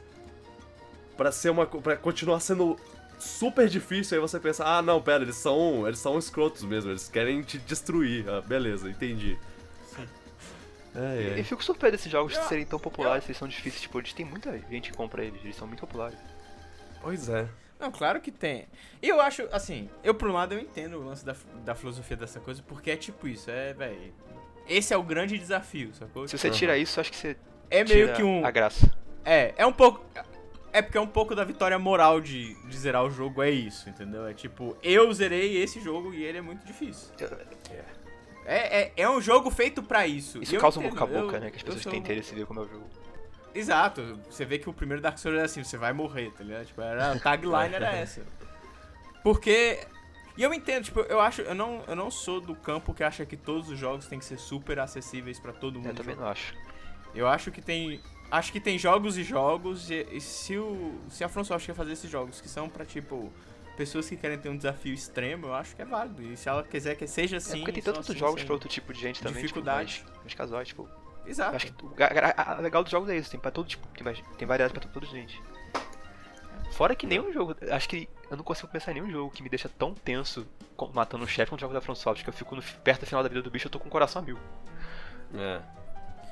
pra 1.18 1.32
ser 1.32 1.50
uma 1.50 1.66
para 1.66 1.98
continuar 1.98 2.40
sendo 2.40 2.78
super 3.20 3.68
difícil 3.68 4.16
aí 4.18 4.22
você 4.22 4.40
pensa 4.40 4.64
ah 4.66 4.82
não 4.82 5.02
pera 5.02 5.24
eles 5.24 5.36
são 5.36 5.88
eles 5.88 6.00
são 6.00 6.18
escrotos 6.18 6.64
mesmo 6.64 6.92
eles 6.92 7.08
querem 7.10 7.42
te 7.42 7.58
destruir 7.58 8.28
ah, 8.30 8.42
beleza 8.42 8.90
entendi 8.90 9.38
É, 10.96 11.34
E 11.38 11.40
é. 11.42 11.44
fico 11.44 11.62
surpreso 11.62 11.92
desses 11.98 12.10
jogos 12.12 12.34
Eu- 12.36 12.44
serem 12.44 12.66
tão 12.66 12.80
populares, 12.80 13.26
eles 13.26 13.36
são 13.38 13.48
difíceis. 13.50 13.82
Tipo, 13.82 14.00
eles 14.00 14.14
tem 14.14 14.26
muita 14.26 14.58
gente 14.70 14.92
que 14.92 14.96
compra 14.98 15.26
eles, 15.26 15.44
eles 15.44 15.56
são 15.58 15.68
muito 15.68 15.82
populares. 15.82 16.18
pois 17.02 17.28
é 17.28 17.48
Não, 17.78 17.92
claro 17.92 18.22
que 18.22 18.32
tem. 18.32 18.66
E 19.02 19.10
eu 19.10 19.20
acho, 19.20 19.46
assim, 19.52 19.90
eu 20.02 20.14
por 20.16 20.30
um 20.30 20.34
lado 20.34 20.54
eu 20.54 20.60
entendo 20.60 20.98
o 20.98 21.04
lance 21.06 21.26
da, 21.26 21.36
da 21.66 21.76
filosofia 21.76 22.16
dessa 22.16 22.40
coisa, 22.40 22.64
porque 22.66 22.92
é 22.92 22.96
tipo 22.96 23.28
isso, 23.28 23.52
é, 23.52 23.74
velho. 23.74 24.14
Esse 24.70 24.94
é 24.94 24.98
o 24.98 25.04
grande 25.04 25.38
desafio, 25.38 25.94
sacou? 25.94 26.26
Se 26.30 26.38
você 26.38 26.48
Aham. 26.48 26.56
tira 26.58 26.78
isso, 26.78 26.98
acho 27.02 27.12
que 27.12 27.18
você 27.18 27.36
É 27.70 27.84
meio 27.84 28.14
que 28.14 28.24
um. 28.24 28.46
a 28.46 28.50
graça. 28.50 28.90
É, 29.26 29.54
é 29.58 29.66
um 29.66 29.74
pouco. 29.74 30.02
É 30.78 30.82
porque 30.82 30.98
é 30.98 31.02
um 31.02 31.08
pouco 31.08 31.34
da 31.34 31.44
vitória 31.44 31.78
moral 31.80 32.20
de, 32.20 32.54
de 32.68 32.78
zerar 32.78 33.04
o 33.06 33.10
jogo, 33.10 33.42
é 33.42 33.50
isso, 33.50 33.90
entendeu? 33.90 34.28
É 34.28 34.34
tipo, 34.34 34.76
eu 34.84 35.12
zerei 35.14 35.58
esse 35.62 35.80
jogo 35.80 36.14
e 36.14 36.24
ele 36.24 36.38
é 36.38 36.42
muito 36.42 36.66
difícil. 36.66 37.10
É, 38.46 38.82
é, 38.82 38.94
é 38.98 39.10
um 39.10 39.20
jogo 39.22 39.50
feito 39.50 39.82
pra 39.82 40.06
isso. 40.06 40.42
Isso 40.42 40.58
causa 40.58 40.80
um 40.80 40.84
entendo, 40.84 41.00
boca 41.00 41.04
a 41.18 41.22
boca, 41.22 41.36
eu- 41.38 41.42
né? 41.42 41.50
Que 41.50 41.58
as 41.58 41.64
pessoas 41.64 41.84
sou- 41.84 41.92
têm 41.92 42.00
interesse 42.02 42.34
em 42.34 42.38
ver 42.38 42.46
como 42.46 42.60
é 42.60 42.64
o 42.64 42.68
jogo. 42.68 42.90
Exato, 43.54 44.20
você 44.30 44.44
vê 44.44 44.60
que 44.60 44.70
o 44.70 44.74
primeiro 44.74 45.02
Dark 45.02 45.18
Souls 45.18 45.40
é 45.40 45.44
assim, 45.44 45.64
você 45.64 45.78
vai 45.78 45.94
morrer, 45.94 46.30
tá 46.32 46.44
ligado? 46.44 46.66
Tipo, 46.66 46.82
era, 46.82 47.14
a 47.14 47.20
tagline 47.20 47.74
era 47.74 47.90
essa. 47.96 48.22
Porque. 49.24 49.80
E 50.38 50.44
eu 50.44 50.54
entendo, 50.54 50.84
tipo, 50.84 51.00
eu 51.02 51.20
acho. 51.22 51.42
Eu 51.42 51.56
não, 51.56 51.82
eu 51.88 51.96
não 51.96 52.12
sou 52.12 52.42
do 52.42 52.54
campo 52.54 52.94
que 52.94 53.04
acha 53.04 53.26
que 53.26 53.38
todos 53.38 53.70
os 53.70 53.80
jogos 53.80 54.06
têm 54.08 54.20
que 54.20 54.26
ser 54.26 54.38
super 54.38 54.78
acessíveis 54.80 55.40
pra 55.40 55.54
todo 55.54 55.76
mundo. 55.78 55.88
Eu 55.88 55.96
também 55.96 56.14
jogar. 56.16 56.26
não 56.26 56.32
acho. 56.32 56.54
Eu 57.16 57.28
acho 57.28 57.50
que 57.52 57.62
tem. 57.62 58.02
Acho 58.38 58.52
que 58.52 58.60
tem 58.60 58.78
jogos 58.78 59.18
e 59.18 59.24
jogos, 59.24 59.90
e, 59.90 60.06
e 60.12 60.20
se, 60.20 60.58
o, 60.58 61.00
se 61.10 61.24
a 61.24 61.30
Software 61.30 61.60
quer 61.60 61.74
fazer 61.74 61.94
esses 61.94 62.10
jogos 62.10 62.42
que 62.42 62.50
são 62.50 62.68
pra, 62.68 62.84
tipo, 62.86 63.32
pessoas 63.78 64.10
que 64.10 64.18
querem 64.18 64.38
ter 64.38 64.50
um 64.50 64.58
desafio 64.58 64.94
extremo, 64.94 65.48
eu 65.48 65.54
acho 65.54 65.76
que 65.76 65.82
é 65.82 65.86
válido. 65.86 66.22
E 66.22 66.36
se 66.36 66.50
ela 66.50 66.62
quiser 66.64 66.96
que 66.96 67.08
seja 67.08 67.36
É 67.36 67.38
assim. 67.38 67.60
porque 67.60 67.72
tem 67.72 67.84
só 67.84 67.94
tantos 67.94 68.10
assim, 68.10 68.20
jogos 68.20 68.44
pra 68.44 68.54
outro 68.54 68.68
tipo 68.68 68.92
de 68.94 69.00
gente 69.00 69.22
também. 69.22 69.42
dificuldade. 69.42 69.94
Tipo, 69.96 70.10
mais, 70.10 70.20
mais 70.22 70.34
casuais, 70.34 70.68
tipo. 70.68 70.90
Exato. 71.26 71.56
Acho 71.56 71.68
que 71.74 71.86
o 71.86 71.92
a- 72.04 72.52
a 72.58 72.62
legal 72.62 72.84
dos 72.84 72.92
jogos 72.92 73.10
é 73.10 73.18
isso, 73.18 73.32
tem 73.32 73.40
pra 73.40 73.52
todo 73.52 73.68
tipo, 73.68 73.88
tem, 73.96 74.04
mais, 74.04 74.22
tem 74.38 74.48
variedade 74.48 74.78
pra 74.80 74.90
todos 74.92 75.10
gente. 75.10 75.42
Fora 76.72 76.94
que 76.94 77.08
nenhum 77.08 77.32
jogo, 77.32 77.56
acho 77.72 77.88
que 77.88 78.10
eu 78.30 78.36
não 78.36 78.44
consigo 78.44 78.68
pensar 78.68 78.92
em 78.92 78.96
nenhum 78.96 79.10
jogo 79.10 79.32
que 79.32 79.42
me 79.42 79.48
deixa 79.50 79.70
tão 79.70 79.94
tenso 79.94 80.46
matando 80.94 81.24
um 81.24 81.28
chefe 81.28 81.50
quanto 81.50 81.62
jogo 81.62 81.74
da 81.74 81.80
From 81.80 81.96
Software, 81.96 82.24
que 82.24 82.30
eu 82.30 82.34
fico 82.34 82.54
no- 82.56 82.62
perto 82.84 83.00
do 83.02 83.06
final 83.06 83.24
da 83.24 83.30
vida 83.30 83.42
do 83.42 83.50
bicho 83.50 83.68
eu 83.68 83.72
tô 83.72 83.80
com 83.80 83.88
o 83.88 83.92
coração 83.92 84.22
a 84.22 84.26
mil. 84.26 84.38
é 85.34 85.62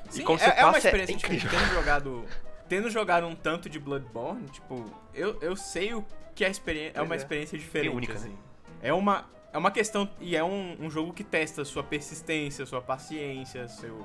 E 0.08 0.14
Sim, 0.14 0.24
quando 0.24 0.40
é, 0.40 0.44
você 0.44 0.50
é 0.50 0.64
uma 0.64 0.72
passa, 0.72 0.88
é 0.88 0.90
experiência 0.90 1.16
diferente. 1.16 1.46
incrível. 1.46 1.60
Tendo 1.60 1.74
jogado, 1.74 2.24
tendo 2.68 2.90
jogado 2.90 3.26
um 3.26 3.34
tanto 3.34 3.68
de 3.68 3.78
Bloodborne, 3.78 4.46
tipo, 4.48 4.84
eu, 5.14 5.38
eu 5.40 5.56
sei 5.56 5.94
o 5.94 6.04
que 6.34 6.44
experiência 6.44 6.90
é 6.90 6.92
Pois 6.94 7.08
uma 7.08 7.14
é. 7.14 7.16
experiência 7.16 7.58
diferente, 7.58 7.94
única, 7.94 8.14
né? 8.14 8.18
assim. 8.18 8.38
É 8.82 8.92
uma 8.92 9.26
é 9.52 9.58
uma 9.58 9.70
questão 9.70 10.10
e 10.20 10.34
é 10.34 10.42
um, 10.42 10.76
um 10.80 10.90
jogo 10.90 11.12
que 11.12 11.22
testa 11.22 11.64
sua 11.64 11.84
persistência, 11.84 12.66
sua 12.66 12.82
paciência, 12.82 13.68
seu 13.68 14.04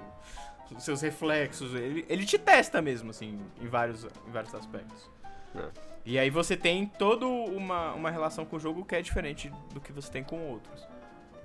seus 0.78 1.02
reflexos, 1.02 1.74
ele, 1.74 2.06
ele 2.08 2.24
te 2.24 2.38
testa 2.38 2.80
mesmo 2.80 3.10
assim 3.10 3.40
em 3.60 3.68
vários 3.68 4.04
em 4.04 4.32
vários 4.32 4.54
aspectos. 4.54 5.10
É. 5.56 5.68
E 6.06 6.20
aí 6.20 6.30
você 6.30 6.56
tem 6.56 6.86
toda 6.86 7.26
uma, 7.26 7.94
uma 7.94 8.12
relação 8.12 8.46
com 8.46 8.56
o 8.56 8.60
jogo 8.60 8.86
que 8.86 8.96
é 8.96 9.02
diferente 9.02 9.52
do 9.74 9.82
que 9.82 9.92
você 9.92 10.12
tem 10.12 10.24
com 10.24 10.40
outros. 10.50 10.88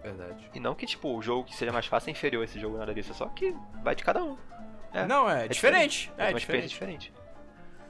Verdade 0.05 0.51
E 0.55 0.61
não 0.61 0.75
que, 0.75 0.87
tipo, 0.87 1.17
o 1.17 1.21
jogo 1.23 1.45
que 1.45 1.57
seja 1.57 1.73
mais 1.73 1.87
fácil 1.87 2.11
é 2.11 2.13
inferior 2.13 2.43
a 2.43 2.45
esse 2.45 2.61
jogo, 2.61 2.77
nada 2.79 2.95
disso, 2.95 3.11
é 3.13 3.15
só 3.15 3.27
que 3.27 3.55
vai 3.83 3.95
de 3.97 4.05
cada 4.05 4.23
um. 4.23 4.37
É, 4.93 5.05
Não, 5.07 5.29
é, 5.29 5.47
é 5.47 5.49
diferente. 5.49 6.13
É, 6.17 6.27
É, 6.27 6.31
uma 6.31 6.39
diferente. 6.39 6.69
diferente. 6.69 7.13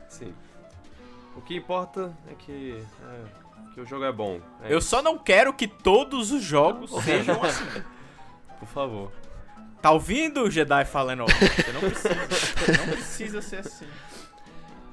sim 0.09 0.35
o 1.37 1.41
que 1.41 1.57
importa 1.57 2.17
é 2.31 2.35
que 2.35 2.81
é, 3.03 3.75
que 3.75 3.81
o 3.81 3.85
jogo 3.87 4.05
é 4.05 4.13
bom 4.13 4.41
é 4.63 4.73
Eu 4.73 4.79
isso. 4.79 4.89
só 4.89 5.03
não 5.03 5.19
quero 5.19 5.53
que 5.53 5.67
todos 5.67 6.31
os 6.31 6.43
jogos 6.43 6.91
sejam 7.03 7.43
assim. 7.43 7.83
por 8.59 8.69
favor 8.69 9.13
Tá 9.83 9.91
ouvindo 9.91 10.45
o 10.45 10.51
Jedi 10.51 10.85
falando? 10.87 11.27
Você 11.27 11.73
não 11.73 11.81
precisa, 11.81 12.79
não 12.79 12.93
precisa 12.95 13.43
ser 13.43 13.57
assim. 13.59 13.87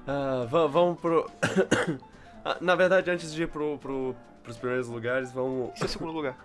Ah, 0.05 0.45
va- 0.49 0.67
vamos 0.67 0.99
pro. 0.99 1.29
Ah, 2.43 2.57
Na 2.59 2.75
verdade, 2.75 3.09
antes 3.09 3.31
de 3.31 3.43
ir 3.43 3.47
pro, 3.47 3.77
pro, 3.77 4.13
pros 4.43 4.57
primeiros 4.57 4.89
lugares, 4.89 5.31
vamos. 5.31 5.71
Esse 5.75 5.83
é 5.83 5.85
o 5.85 5.89
segundo 5.89 6.11
lugar. 6.11 6.35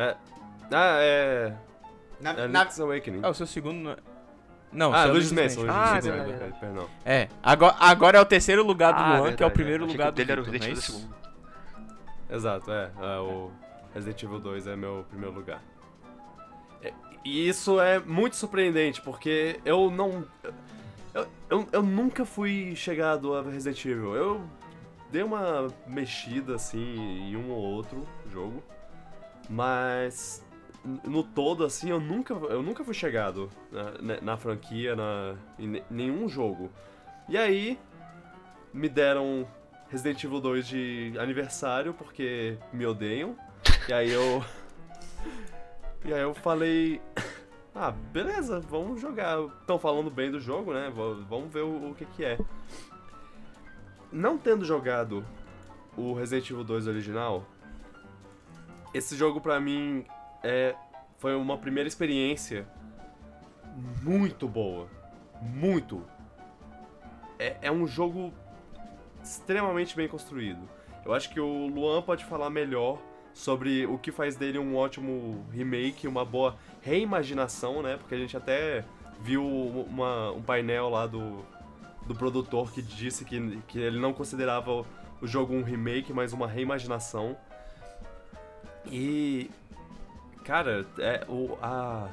É. 0.00 0.16
Ah, 0.72 0.98
é. 1.00 1.52
Na, 2.20 2.30
é 2.30 2.48
na- 2.48 2.62
Link's 2.62 2.80
Awakening. 2.80 3.20
É, 3.24 3.28
o 3.28 3.34
seu 3.34 3.46
segundo 3.46 3.76
não 3.78 3.90
é... 3.92 3.96
Não, 4.72 4.94
ah, 4.94 5.02
seu 5.02 5.12
Luigi's 5.12 5.32
Mansion. 5.32 5.64
Mansion. 5.64 5.64
Luigi's 5.64 5.90
Ah, 5.90 5.94
Mansion, 5.94 6.12
verdade, 6.12 6.54
é, 6.56 6.60
Perdão. 6.60 6.88
É, 7.04 7.28
agora, 7.42 7.76
agora 7.80 8.18
é 8.18 8.20
o 8.20 8.24
terceiro 8.24 8.64
lugar 8.64 8.92
do 8.92 9.00
Ah, 9.00 9.18
Luan, 9.18 9.32
que 9.34 9.42
é 9.42 9.46
o 9.46 9.48
verdade, 9.48 9.52
primeiro 9.54 9.84
lugar 9.86 10.06
que 10.06 10.12
do 10.12 10.16
dele 10.16 10.32
era 10.32 10.40
o 10.40 10.44
Resident 10.44 10.64
é 10.64 10.70
Evil 10.70 10.82
segundo. 10.82 11.14
Exato, 12.30 12.70
é. 12.70 12.90
é, 13.00 13.18
O 13.18 13.50
Resident 13.92 14.22
Evil 14.22 14.38
2 14.38 14.66
é 14.68 14.76
meu 14.76 15.04
primeiro 15.08 15.34
lugar. 15.34 15.60
É, 16.82 16.92
E 17.24 17.48
isso 17.48 17.80
é 17.80 17.98
muito 17.98 18.36
surpreendente, 18.36 19.00
porque 19.02 19.58
eu 19.64 19.90
não. 19.90 20.24
Eu, 21.12 21.26
eu, 21.50 21.68
eu 21.72 21.82
nunca 21.82 22.24
fui 22.24 22.74
chegado 22.76 23.34
a 23.34 23.42
Resident 23.42 23.84
Evil. 23.84 24.14
Eu 24.14 24.40
dei 25.10 25.24
uma 25.24 25.66
mexida 25.86 26.54
assim 26.54 26.78
em 27.30 27.36
um 27.36 27.50
ou 27.50 27.58
outro 27.58 28.06
jogo, 28.32 28.62
mas 29.50 30.42
no 31.04 31.22
todo 31.22 31.64
assim 31.64 31.90
eu 31.90 32.00
nunca, 32.00 32.32
eu 32.32 32.62
nunca 32.62 32.82
fui 32.84 32.94
chegado 32.94 33.50
na, 33.70 33.90
na- 34.00 34.20
na 34.22 34.36
franquia, 34.36 34.96
na, 34.96 35.34
em 35.58 35.66
ne- 35.66 35.82
nenhum 35.90 36.28
jogo. 36.28 36.70
E 37.28 37.36
aí 37.36 37.78
me 38.72 38.88
deram 38.88 39.46
Resident 39.90 40.22
Evil 40.24 40.40
2 40.40 40.66
de 40.66 41.12
aniversário 41.18 41.92
porque 41.92 42.56
me 42.72 42.86
odeiam. 42.86 43.36
E 43.88 43.92
aí 43.92 44.10
eu. 44.10 44.42
E 46.02 46.14
aí 46.14 46.22
eu 46.22 46.32
falei. 46.32 46.98
Ah, 47.74 47.90
beleza, 47.90 48.58
vamos 48.58 49.02
jogar. 49.02 49.38
Estão 49.60 49.78
falando 49.78 50.10
bem 50.10 50.30
do 50.30 50.40
jogo, 50.40 50.72
né? 50.72 50.90
Vamos 51.28 51.52
ver 51.52 51.60
o, 51.60 51.90
o 51.90 51.94
que, 51.94 52.06
que 52.06 52.24
é. 52.24 52.38
Não 54.10 54.38
tendo 54.38 54.64
jogado 54.64 55.22
o 55.98 56.14
Resident 56.14 56.48
Evil 56.50 56.64
2 56.64 56.86
original, 56.86 57.44
esse 58.92 59.16
jogo 59.16 59.40
pra 59.40 59.60
mim 59.60 60.04
é 60.42 60.74
foi 61.18 61.36
uma 61.36 61.58
primeira 61.58 61.86
experiência 61.86 62.66
muito 64.02 64.48
boa. 64.48 64.88
Muito. 65.42 66.04
É, 67.38 67.56
é 67.62 67.70
um 67.70 67.86
jogo 67.86 68.32
extremamente 69.22 69.94
bem 69.94 70.08
construído. 70.08 70.60
Eu 71.04 71.12
acho 71.12 71.30
que 71.30 71.40
o 71.40 71.66
Luan 71.66 72.02
pode 72.02 72.24
falar 72.24 72.50
melhor 72.50 72.98
sobre 73.32 73.86
o 73.86 73.98
que 73.98 74.10
faz 74.10 74.36
dele 74.36 74.58
um 74.58 74.76
ótimo 74.76 75.46
remake, 75.50 76.08
uma 76.08 76.24
boa 76.24 76.56
reimaginação, 76.80 77.82
né? 77.82 77.96
Porque 77.96 78.14
a 78.14 78.18
gente 78.18 78.36
até 78.36 78.84
viu 79.20 79.44
uma, 79.46 80.32
um 80.32 80.42
painel 80.42 80.88
lá 80.88 81.06
do, 81.06 81.44
do 82.06 82.14
produtor 82.14 82.72
que 82.72 82.82
disse 82.82 83.24
que, 83.24 83.58
que 83.68 83.78
ele 83.78 83.98
não 83.98 84.12
considerava 84.12 84.84
o 85.20 85.26
jogo 85.26 85.54
um 85.54 85.62
remake, 85.62 86.12
mas 86.12 86.32
uma 86.32 86.46
reimaginação. 86.46 87.36
E. 88.86 89.50
Cara, 90.44 90.86
é, 90.98 91.24
o, 91.28 91.56
a, 91.60 92.08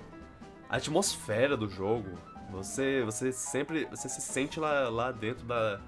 a 0.69 0.75
atmosfera 0.75 1.55
do 1.55 1.69
jogo, 1.69 2.09
você, 2.51 3.03
você 3.03 3.31
sempre. 3.31 3.85
Você 3.85 4.09
se 4.09 4.21
sente 4.21 4.59
lá, 4.59 4.89
lá 4.89 5.11
dentro 5.11 5.45
da, 5.45 5.79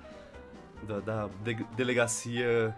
da, 0.83 0.99
da 0.99 1.29
de, 1.43 1.55
delegacia 1.75 2.75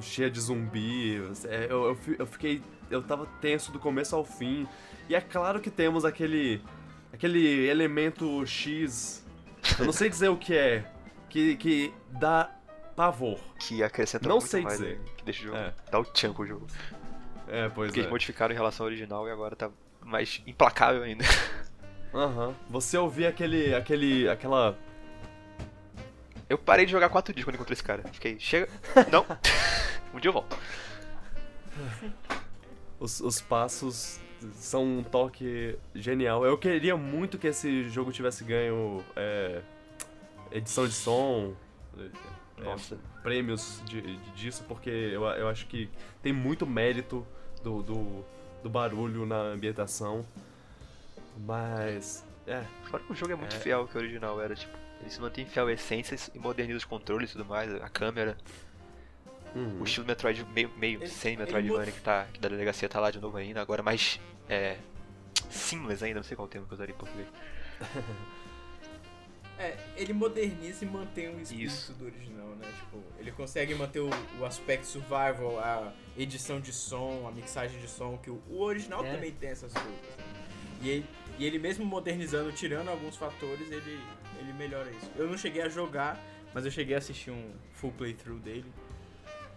cheia 0.00 0.30
de 0.30 0.40
zumbi. 0.40 1.16
É, 1.44 1.66
eu, 1.70 1.84
eu, 1.84 1.98
eu, 2.18 2.26
fiquei. 2.26 2.62
Eu 2.90 3.02
tava 3.02 3.26
tenso 3.40 3.72
do 3.72 3.78
começo 3.78 4.14
ao 4.14 4.24
fim. 4.24 4.66
E 5.08 5.14
é 5.14 5.20
claro 5.20 5.60
que 5.60 5.70
temos 5.70 6.04
aquele. 6.04 6.62
aquele 7.12 7.66
elemento 7.68 8.44
X. 8.46 9.24
Eu 9.78 9.86
não 9.86 9.92
sei 9.92 10.08
dizer 10.08 10.28
o 10.28 10.36
que 10.36 10.54
é. 10.54 10.84
Que, 11.28 11.56
que 11.56 11.92
dá 12.10 12.55
pavor. 12.96 13.38
Que 13.58 13.82
acrescenta 13.82 14.28
não 14.28 14.40
sei 14.40 14.62
mais, 14.62 14.78
dizer. 14.78 14.98
né? 14.98 15.04
Que 15.16 15.24
deixa 15.24 15.42
o 15.42 15.46
jogo. 15.46 15.58
É. 15.58 15.74
Dá 15.90 16.00
o 16.00 16.04
tchan 16.04 16.32
pro 16.32 16.46
jogo. 16.46 16.66
É, 17.46 17.68
pois 17.68 17.88
Porque 17.88 18.00
é. 18.00 18.02
eles 18.02 18.10
modificaram 18.10 18.52
em 18.52 18.56
relação 18.56 18.84
ao 18.86 18.88
original 18.88 19.28
e 19.28 19.30
agora 19.30 19.54
tá 19.54 19.70
mais 20.02 20.42
implacável 20.46 21.02
ainda. 21.02 21.24
Aham. 22.12 22.54
Você 22.70 22.96
ouvir 22.96 23.26
aquele. 23.26 23.74
aquele. 23.74 24.28
aquela. 24.28 24.76
Eu 26.48 26.56
parei 26.56 26.86
de 26.86 26.92
jogar 26.92 27.08
quatro 27.08 27.34
dias 27.34 27.44
quando 27.44 27.56
encontrei 27.56 27.74
esse 27.74 27.82
cara. 27.82 28.02
Fiquei, 28.12 28.38
chega. 28.38 28.68
Não. 29.12 29.26
um 30.14 30.18
dia 30.18 30.28
eu 30.30 30.32
volto. 30.32 30.56
Os, 32.98 33.20
os 33.20 33.40
passos 33.40 34.20
são 34.54 34.84
um 34.84 35.02
toque 35.02 35.76
genial. 35.94 36.44
Eu 36.46 36.56
queria 36.56 36.96
muito 36.96 37.36
que 37.36 37.48
esse 37.48 37.88
jogo 37.90 38.12
tivesse 38.12 38.44
ganho 38.44 39.04
é, 39.14 39.60
edição 40.50 40.86
de 40.86 40.94
som, 40.94 41.54
é, 42.58 42.64
Nossa. 42.64 42.96
prêmios 43.22 43.82
de, 43.84 44.00
de- 44.00 44.30
disso, 44.32 44.64
porque 44.66 44.88
eu, 44.90 45.24
eu 45.24 45.48
acho 45.48 45.66
que 45.66 45.88
tem 46.22 46.32
muito 46.32 46.66
mérito 46.66 47.26
do, 47.62 47.82
do, 47.82 48.24
do 48.62 48.68
barulho 48.70 49.26
na 49.26 49.36
ambientação. 49.38 50.24
Mas. 51.38 52.24
É. 52.46 52.62
Fora 52.84 53.02
que 53.02 53.12
o 53.12 53.14
jogo 53.14 53.32
é 53.32 53.36
muito 53.36 53.56
É. 53.56 53.58
fiel 53.58 53.80
ao 53.80 53.88
que 53.88 53.96
o 53.96 54.00
original 54.00 54.40
era, 54.40 54.54
tipo, 54.54 54.76
ele 55.00 55.10
se 55.10 55.20
mantém 55.20 55.44
fiel 55.44 55.66
à 55.66 55.72
essência 55.72 56.16
e 56.34 56.38
moderniza 56.38 56.78
os 56.78 56.84
controles 56.84 57.30
e 57.30 57.32
tudo 57.32 57.44
mais, 57.44 57.74
a 57.74 57.88
câmera, 57.88 58.36
uhum. 59.54 59.80
o 59.80 59.84
estilo 59.84 60.06
Metroid 60.06 60.44
meio, 60.54 60.70
meio 60.78 61.00
Ele- 61.00 61.08
semi-Metroidvania 61.08 61.82
ele 61.82 61.92
que, 61.92 62.00
tá, 62.00 62.26
que 62.32 62.38
da 62.40 62.48
delegacia 62.48 62.88
tá 62.88 63.00
lá 63.00 63.10
de 63.10 63.20
novo 63.20 63.36
ainda, 63.36 63.60
agora 63.60 63.82
mais 63.82 64.20
é, 64.48 64.78
seamless 65.50 66.04
ainda, 66.04 66.20
não 66.20 66.24
sei 66.24 66.36
qual 66.36 66.46
termo 66.48 66.66
que 66.66 66.72
eu 66.72 66.76
usaria 66.76 66.94
em 66.94 66.98
português. 66.98 67.26
É, 69.58 69.76
ele 69.96 70.12
moderniza 70.12 70.84
e 70.84 70.88
mantém 70.88 71.28
o 71.34 71.40
espírito 71.40 71.64
Isso. 71.66 71.92
do 71.94 72.04
original, 72.04 72.48
né? 72.56 72.66
Tipo, 72.78 73.02
ele 73.18 73.32
consegue 73.32 73.74
manter 73.74 74.00
o, 74.00 74.10
o 74.38 74.44
aspecto 74.44 74.86
survival, 74.86 75.58
a 75.58 75.92
edição 76.16 76.60
de 76.60 76.72
som, 76.72 77.26
a 77.26 77.32
mixagem 77.32 77.80
de 77.80 77.88
som, 77.88 78.18
que 78.18 78.28
o, 78.30 78.42
o 78.50 78.60
original 78.60 79.04
É. 79.04 79.12
também 79.14 79.32
tem 79.32 79.48
essas 79.50 79.72
coisas. 79.72 79.90
né? 79.92 80.24
E, 80.82 80.90
ele, 80.90 81.06
e 81.38 81.46
ele 81.46 81.58
mesmo 81.58 81.86
modernizando, 81.86 82.52
tirando 82.52 82.88
alguns 82.90 83.16
fatores, 83.16 83.70
ele, 83.70 83.98
ele 84.38 84.52
melhora 84.52 84.90
isso. 84.90 85.10
Eu 85.16 85.26
não 85.26 85.38
cheguei 85.38 85.62
a 85.62 85.70
jogar, 85.70 86.20
mas 86.52 86.66
eu 86.66 86.70
cheguei 86.70 86.94
a 86.94 86.98
assistir 86.98 87.30
um 87.30 87.50
full 87.72 87.92
playthrough 87.92 88.38
dele. 88.40 88.70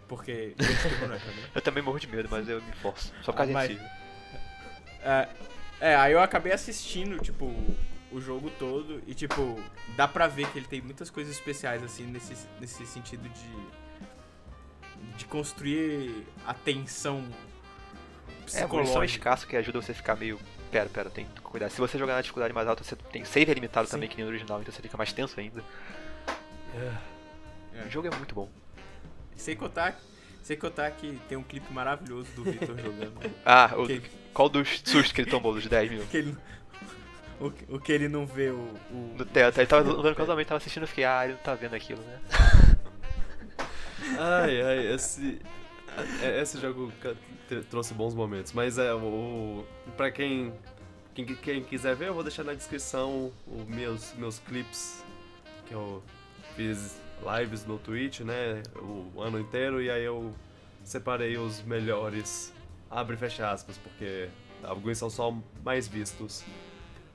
Porque. 0.07 0.55
Eu 1.53 1.61
também 1.61 1.83
morro 1.83 1.99
de 1.99 2.07
medo, 2.07 2.27
mas 2.31 2.47
eu 2.49 2.59
me 2.61 2.71
forço, 2.73 3.13
só 3.21 3.31
por 3.31 3.37
causa 3.39 3.51
Ah, 3.51 3.53
mas-. 3.53 3.77
É, 5.01 5.29
é, 5.91 5.95
aí 5.95 6.13
eu 6.13 6.19
acabei 6.21 6.51
assistindo, 6.51 7.19
tipo, 7.19 7.53
o 8.11 8.19
jogo 8.19 8.49
todo 8.57 9.01
e, 9.05 9.13
tipo, 9.13 9.61
dá 9.95 10.07
pra 10.07 10.27
ver 10.27 10.47
que 10.51 10.57
ele 10.59 10.67
tem 10.67 10.81
muitas 10.81 11.09
coisas 11.09 11.33
especiais, 11.35 11.83
assim, 11.83 12.05
nesse, 12.05 12.35
nesse 12.59 12.85
sentido 12.87 13.27
de. 13.29 15.17
de 15.17 15.25
construir 15.25 16.25
a 16.45 16.53
tensão 16.53 17.17
É, 17.17 17.21
munição 17.21 18.67
psicológica. 18.67 19.05
escasso 19.05 19.47
que 19.47 19.55
ajuda 19.55 19.81
você 19.81 19.91
a 19.91 19.95
ficar 19.95 20.15
meio. 20.15 20.39
Pera, 20.71 20.87
pera, 20.89 21.09
tem 21.09 21.25
que 21.25 21.41
cuidar. 21.41 21.69
Se 21.69 21.79
você 21.79 21.97
jogar 21.97 22.13
na 22.15 22.21
dificuldade 22.21 22.53
mais 22.53 22.67
alta, 22.67 22.83
você 22.83 22.95
tem 22.95 23.25
save 23.25 23.49
é 23.51 23.53
limitado 23.53 23.87
Sim. 23.87 23.91
também, 23.93 24.09
que 24.09 24.15
nem 24.17 24.25
no 24.25 24.31
original, 24.31 24.61
então 24.61 24.71
você 24.73 24.81
fica 24.81 24.97
mais 24.97 25.11
tenso 25.13 25.39
ainda. 25.39 25.63
É. 26.75 27.85
O 27.85 27.89
jogo 27.89 28.07
é 28.07 28.15
muito 28.15 28.35
bom. 28.35 28.49
Sem 29.35 29.55
contar, 29.55 29.99
sem 30.43 30.57
contar 30.57 30.91
que 30.91 31.19
tem 31.29 31.37
um 31.37 31.43
clipe 31.43 31.71
maravilhoso 31.73 32.29
do 32.35 32.43
Victor 32.43 32.77
jogando. 32.77 33.19
Ah, 33.45 33.71
o, 33.77 33.85
Que- 33.87 34.01
qual 34.33 34.49
dos 34.49 34.79
sustos 34.85 35.11
que 35.11 35.21
ele 35.21 35.31
tomou 35.31 35.53
dos 35.53 35.65
10 35.65 35.89
mil? 35.91 36.05
que 36.11 36.17
ele, 36.17 36.37
o, 37.39 37.51
que- 37.51 37.65
o 37.73 37.79
que 37.79 37.91
ele 37.91 38.07
não 38.07 38.25
vê, 38.25 38.49
o. 38.49 38.55
o- 38.91 39.15
No 39.17 39.25
teto, 39.25 39.57
ele 39.59 39.67
tava 39.67 39.89
andando 39.89 40.15
casualmente, 40.15 40.47
tava 40.49 40.57
assistindo, 40.57 40.83
eu 40.83 40.87
fiquei, 40.87 41.03
ah, 41.05 41.23
ele 41.23 41.33
não 41.33 41.39
tá 41.41 41.55
vendo 41.55 41.73
aquilo, 41.75 42.01
né? 42.01 42.19
Ai, 44.17 44.61
ai, 44.61 44.87
esse. 44.93 45.39
é- 46.21 46.41
Esse 46.41 46.59
jogo 46.59 46.91
trouxe 47.69 47.93
bons 47.93 48.13
momentos. 48.13 48.53
Mas 48.53 48.77
é, 48.77 48.93
o. 48.93 49.63
Pra 49.97 50.11
quem, 50.11 50.53
quem. 51.13 51.25
quem 51.25 51.63
quiser 51.63 51.95
ver, 51.95 52.07
eu 52.09 52.13
vou 52.13 52.23
deixar 52.23 52.43
na 52.43 52.53
descrição 52.53 53.31
os 53.47 53.65
meus, 53.67 54.13
meus 54.13 54.39
clips 54.39 55.03
que 55.67 55.73
eu 55.73 56.03
fiz 56.55 56.99
lives 57.39 57.65
no 57.65 57.77
Twitch, 57.77 58.21
né? 58.21 58.63
O 58.75 59.21
ano 59.21 59.39
inteiro, 59.39 59.81
e 59.81 59.89
aí 59.89 60.03
eu 60.03 60.33
separei 60.83 61.37
os 61.37 61.61
melhores. 61.61 62.53
Abre 62.89 63.15
e 63.15 63.19
fecha 63.19 63.51
aspas, 63.51 63.77
porque 63.77 64.29
alguns 64.63 64.97
são 64.97 65.09
só 65.09 65.35
mais 65.63 65.87
vistos. 65.87 66.43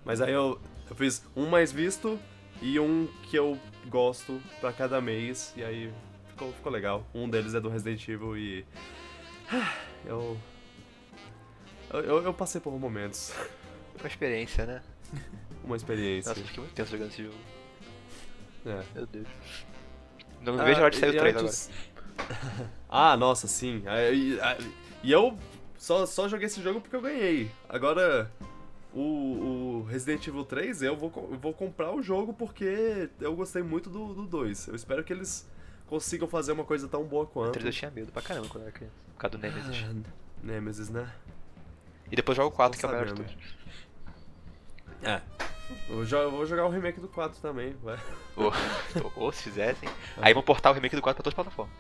Mas 0.05 0.21
aí 0.21 0.33
eu, 0.33 0.61
eu 0.89 0.97
fiz 0.97 1.25
um 1.35 1.47
mais 1.47 1.73
visto 1.73 2.19
e 2.61 2.79
um 2.79 3.07
que 3.25 3.37
eu 3.37 3.59
gosto 3.89 4.41
pra 4.61 4.73
cada 4.73 5.01
mês, 5.01 5.53
e 5.57 5.65
aí 5.65 5.93
ficou, 6.29 6.53
ficou 6.53 6.71
legal. 6.73 7.07
Um 7.15 7.29
deles 7.29 7.55
é 7.55 7.61
do 7.61 7.69
Resident 7.69 8.07
Evil 8.09 8.37
e. 8.37 8.65
ah, 9.51 9.73
Eu. 10.05 10.39
Eu, 11.91 12.23
eu- 12.25 12.35
passei 12.35 12.61
por 12.61 12.73
momentos. 12.79 13.33
Uma 14.01 14.09
experiência, 14.09 14.67
né? 14.67 14.83
Uma 15.63 15.77
experiência. 15.77 16.31
Nossa, 16.31 16.41
eu 16.41 16.47
fiquei 16.47 16.61
muito 16.63 16.75
tenso 16.75 16.91
jogando 16.91 17.09
esse 17.11 17.23
jogo. 17.23 17.37
É. 18.67 18.83
Meu 18.95 19.07
Deus. 19.07 19.29
Não 20.43 20.61
Ah, 20.61 20.65
vejo 20.65 20.81
a 20.81 20.83
hora 20.83 20.91
de 20.91 20.97
sair 20.99 21.11
o 21.11 21.19
3 21.19 21.37
agora. 21.37 21.47
antes- 21.47 21.71
ah, 22.89 23.17
nossa, 23.17 23.47
sim. 23.47 23.83
E 25.03 25.13
eu 25.13 25.39
só, 25.79 26.05
só 26.07 26.29
joguei 26.29 26.47
esse 26.47 26.61
jogo 26.63 26.81
porque 26.81 26.97
eu 26.97 27.01
ganhei. 27.01 27.51
Agora, 27.69 28.31
o, 28.95 29.81
o 29.81 29.83
Resident 29.85 30.27
Evil 30.27 30.45
3, 30.45 30.83
eu 30.83 30.97
vou, 30.97 31.13
eu 31.33 31.39
vou 31.39 31.53
comprar 31.53 31.93
o 31.93 32.01
jogo 32.01 32.33
porque 32.33 33.11
eu 33.21 33.35
gostei 33.35 33.63
muito 33.63 33.91
do, 33.91 34.15
do 34.15 34.27
2. 34.27 34.69
Eu 34.69 34.75
espero 34.75 35.03
que 35.03 35.13
eles 35.13 35.49
consigam 35.87 36.29
fazer 36.29 36.53
uma 36.53 36.65
coisa 36.65 36.89
tão 36.89 37.05
boa 37.05 37.25
O 37.25 37.27
quanto. 37.27 37.53
3 37.53 37.67
eu 37.67 37.73
tinha 37.73 37.91
medo 37.91 38.13
pra 38.13 38.23
caramba 38.23 38.49
quando 38.49 38.63
era 38.63 38.73
criança. 38.73 38.95
Por 39.15 39.21
causa 39.21 39.37
do 39.37 39.41
Nemesis. 39.41 39.85
Ah, 39.85 40.11
Nemesis, 40.43 40.89
né? 40.89 41.13
E 42.11 42.17
depois 42.17 42.37
joga 42.37 42.49
o 42.49 42.53
4, 42.53 42.81
tô 42.81 42.81
que 42.81 42.87
é 42.87 42.89
o 42.89 42.93
melhor 43.01 43.15
de 43.15 43.15
todos. 43.15 43.37
É. 45.03 45.21
Eu 45.89 46.31
vou 46.31 46.47
jogar 46.47 46.67
o 46.67 46.71
remake 46.71 47.01
do 47.01 47.09
4 47.09 47.41
também, 47.41 47.75
vai. 47.83 47.99
Ou, 48.37 48.53
ou 49.17 49.33
se 49.33 49.43
fizessem. 49.45 49.89
Aí 50.19 50.33
vão 50.33 50.43
portar 50.43 50.73
o 50.73 50.75
remake 50.75 50.95
do 50.95 51.03
4 51.03 51.17
pra 51.17 51.25
todas 51.25 51.33
as 51.33 51.45
plataformas. 51.45 51.75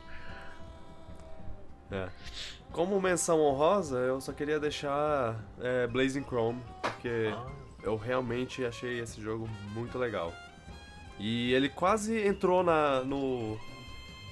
É. 1.90 2.08
Como 2.74 3.00
menção 3.00 3.40
honrosa, 3.40 3.98
eu 3.98 4.20
só 4.20 4.32
queria 4.32 4.58
deixar 4.58 5.40
é, 5.60 5.86
Blazing 5.86 6.24
Chrome, 6.24 6.60
porque 6.82 7.32
eu 7.84 7.94
realmente 7.96 8.64
achei 8.64 8.98
esse 8.98 9.22
jogo 9.22 9.48
muito 9.72 9.96
legal. 9.96 10.32
E 11.16 11.52
ele 11.54 11.68
quase 11.68 12.26
entrou 12.26 12.64
na, 12.64 13.04
no, 13.04 13.56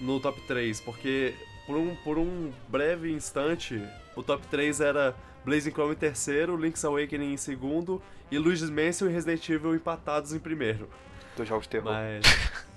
no 0.00 0.18
top 0.18 0.40
3, 0.40 0.80
porque 0.80 1.36
por 1.68 1.76
um, 1.76 1.94
por 2.02 2.18
um 2.18 2.50
breve 2.66 3.12
instante, 3.12 3.80
o 4.16 4.24
top 4.24 4.44
3 4.48 4.80
era 4.80 5.14
Blazing 5.44 5.70
Chrome 5.70 5.92
em 5.92 5.98
terceiro, 5.98 6.56
Link's 6.56 6.84
Awakening 6.84 7.34
em 7.34 7.36
segundo, 7.36 8.02
e 8.28 8.38
Luigi's 8.38 8.70
Mansion 8.70 9.06
e 9.06 9.12
Resident 9.12 9.48
Evil 9.48 9.72
empatados 9.72 10.34
em 10.34 10.40
primeiro. 10.40 10.90
Dois 11.36 11.48
jogos 11.48 11.66
de 11.66 11.70
terror. 11.70 11.92
Mas. 11.92 12.24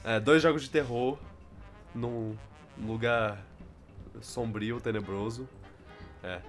É, 0.04 0.20
dois 0.20 0.44
jogos 0.44 0.62
de 0.62 0.70
terror 0.70 1.18
num 1.96 2.36
lugar 2.78 3.44
sombrio, 4.22 4.80
tenebroso. 4.80 5.48
É. 6.24 6.42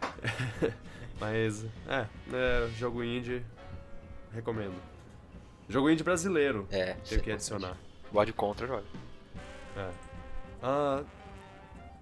Mas, 1.20 1.64
é, 1.88 2.06
é, 2.32 2.68
jogo 2.76 3.02
indie, 3.02 3.44
recomendo. 4.32 4.80
Jogo 5.68 5.90
indie 5.90 6.04
brasileiro, 6.04 6.66
É, 6.70 6.94
tenho 6.94 7.22
que 7.22 7.32
adicionar. 7.32 7.76
God 8.12 8.30
Contra 8.32 8.66
joga. 8.66 8.84
É. 9.76 9.90
Ah, 10.62 11.04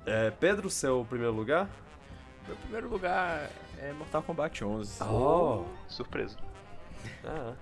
é, 0.05 0.31
Pedro, 0.31 0.71
seu 0.71 1.05
primeiro 1.09 1.35
lugar? 1.35 1.69
Meu 2.47 2.57
primeiro 2.57 2.89
lugar 2.89 3.51
é 3.79 3.93
Mortal 3.93 4.23
Kombat 4.23 4.63
11. 4.65 5.03
Oh! 5.03 5.65
Surpresa. 5.89 6.37
Ah, 7.25 7.55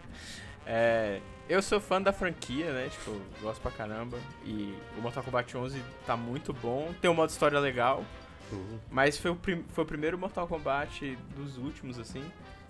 É, 0.66 1.20
eu 1.48 1.60
sou 1.60 1.80
fã 1.80 2.00
da 2.00 2.12
franquia, 2.12 2.72
né? 2.72 2.88
Tipo, 2.88 3.20
gosto 3.40 3.60
pra 3.60 3.70
caramba. 3.70 4.18
E 4.44 4.76
o 4.96 5.00
Mortal 5.02 5.22
Kombat 5.22 5.56
11 5.56 5.82
tá 6.06 6.16
muito 6.16 6.52
bom. 6.52 6.92
Tem 7.00 7.10
um 7.10 7.14
modo 7.14 7.30
história 7.30 7.58
legal. 7.58 8.04
uhum. 8.50 8.78
Mas 8.90 9.18
foi 9.18 9.30
o, 9.30 9.38
foi 9.68 9.84
o 9.84 9.86
primeiro 9.86 10.18
Mortal 10.18 10.46
Kombat 10.46 11.16
dos 11.36 11.56
últimos, 11.58 11.98
assim, 11.98 12.24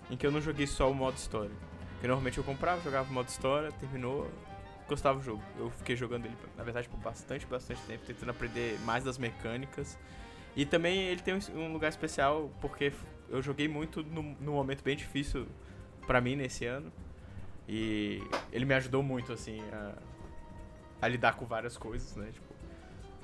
em 0.09 0.17
que 0.17 0.25
eu 0.27 0.31
não 0.31 0.41
joguei 0.41 0.67
só 0.67 0.89
o 0.91 0.93
modo 0.93 1.15
história. 1.17 1.51
Porque 1.93 2.07
normalmente 2.07 2.37
eu 2.37 2.43
comprava, 2.43 2.81
jogava 2.81 3.09
o 3.09 3.13
modo 3.13 3.29
história, 3.29 3.71
terminou, 3.73 4.29
gostava 4.89 5.17
do 5.19 5.23
jogo. 5.23 5.41
Eu 5.57 5.69
fiquei 5.71 5.95
jogando 5.95 6.25
ele, 6.25 6.35
na 6.57 6.63
verdade, 6.63 6.89
por 6.89 6.97
bastante, 6.99 7.45
bastante 7.45 7.79
tempo, 7.87 8.03
tentando 8.05 8.29
aprender 8.31 8.77
mais 8.83 9.03
das 9.03 9.17
mecânicas. 9.17 9.97
E 10.55 10.65
também 10.65 10.99
ele 11.07 11.21
tem 11.21 11.33
um- 11.55 11.71
lugar 11.71 11.89
especial, 11.89 12.51
porque 12.61 12.91
eu 13.29 13.41
joguei 13.41 13.67
muito 13.67 14.03
num, 14.03 14.35
num 14.39 14.53
momento 14.53 14.83
bem 14.83 14.95
difícil 14.95 15.47
pra 16.05 16.19
mim 16.21 16.35
nesse 16.35 16.65
ano. 16.65 16.91
E 17.67 18.21
ele 18.51 18.65
me 18.65 18.73
ajudou 18.75 19.01
muito, 19.01 19.33
assim, 19.33 19.61
a, 19.71 19.93
a 21.01 21.07
lidar 21.07 21.35
com 21.35 21.45
várias 21.45 21.77
coisas, 21.77 22.15
né? 22.15 22.29
Tipo, 22.31 22.53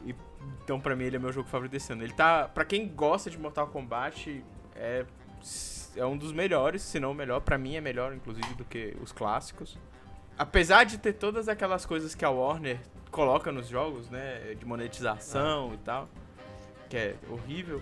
e, 0.05 0.15
então, 0.63 0.79
pra 0.79 0.95
mim, 0.95 1.05
ele 1.05 1.15
é 1.15 1.19
meu 1.19 1.31
jogo 1.31 1.47
favorito 1.47 1.71
desse 1.73 1.93
ano. 1.93 2.03
Ele 2.03 2.13
tá. 2.13 2.47
Pra 2.47 2.65
quem 2.65 2.87
gosta 2.87 3.29
de 3.29 3.37
Mortal 3.37 3.67
Kombat, 3.67 4.43
é, 4.75 5.05
é 5.95 6.05
um 6.05 6.17
dos 6.17 6.31
melhores, 6.31 6.81
se 6.81 6.99
não 6.99 7.11
o 7.11 7.15
melhor. 7.15 7.41
Pra 7.41 7.57
mim, 7.57 7.75
é 7.75 7.81
melhor, 7.81 8.13
inclusive, 8.13 8.53
do 8.55 8.65
que 8.65 8.95
os 9.01 9.11
clássicos. 9.11 9.77
Apesar 10.37 10.85
de 10.85 10.97
ter 10.97 11.13
todas 11.13 11.47
aquelas 11.47 11.85
coisas 11.85 12.15
que 12.15 12.25
a 12.25 12.29
Warner 12.29 12.79
coloca 13.11 13.51
nos 13.51 13.67
jogos, 13.67 14.09
né? 14.09 14.55
De 14.55 14.65
monetização 14.65 15.73
e 15.73 15.77
tal, 15.77 16.09
que 16.89 16.97
é 16.97 17.15
horrível, 17.29 17.81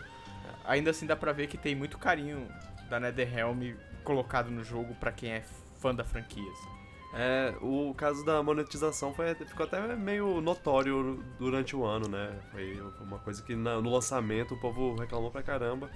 ainda 0.66 0.92
assim 0.92 1.06
dá 1.06 1.16
pra 1.16 1.32
ver 1.32 1.48
que 1.48 1.58
tem 1.58 1.76
muito 1.76 1.98
carinho 1.98 2.48
da 2.90 3.00
NetherRealm 3.00 3.76
colocado 4.04 4.50
no 4.50 4.64
jogo 4.64 4.94
pra 4.96 5.12
quem 5.12 5.32
é 5.32 5.42
fã 5.80 5.94
da 5.94 6.04
franquia. 6.04 6.50
assim. 6.52 6.70
É, 7.12 7.56
o 7.62 7.92
caso 7.96 8.24
da 8.24 8.44
monetização 8.44 9.14
foi, 9.16 9.34
ficou 9.34 9.66
até 9.66 9.82
meio 9.96 10.40
notório 10.42 11.24
durante 11.40 11.76
o 11.76 11.84
ano, 11.84 12.08
né? 12.08 12.40
Foi 12.52 12.80
uma 13.02 13.18
coisa 13.18 13.42
que 13.42 13.56
na- 13.56 13.82
no 13.82 13.90
lançamento 13.92 14.54
o 14.54 14.60
povo 14.60 14.96
reclamou 14.96 15.32
pra 15.32 15.42
caramba. 15.42 15.90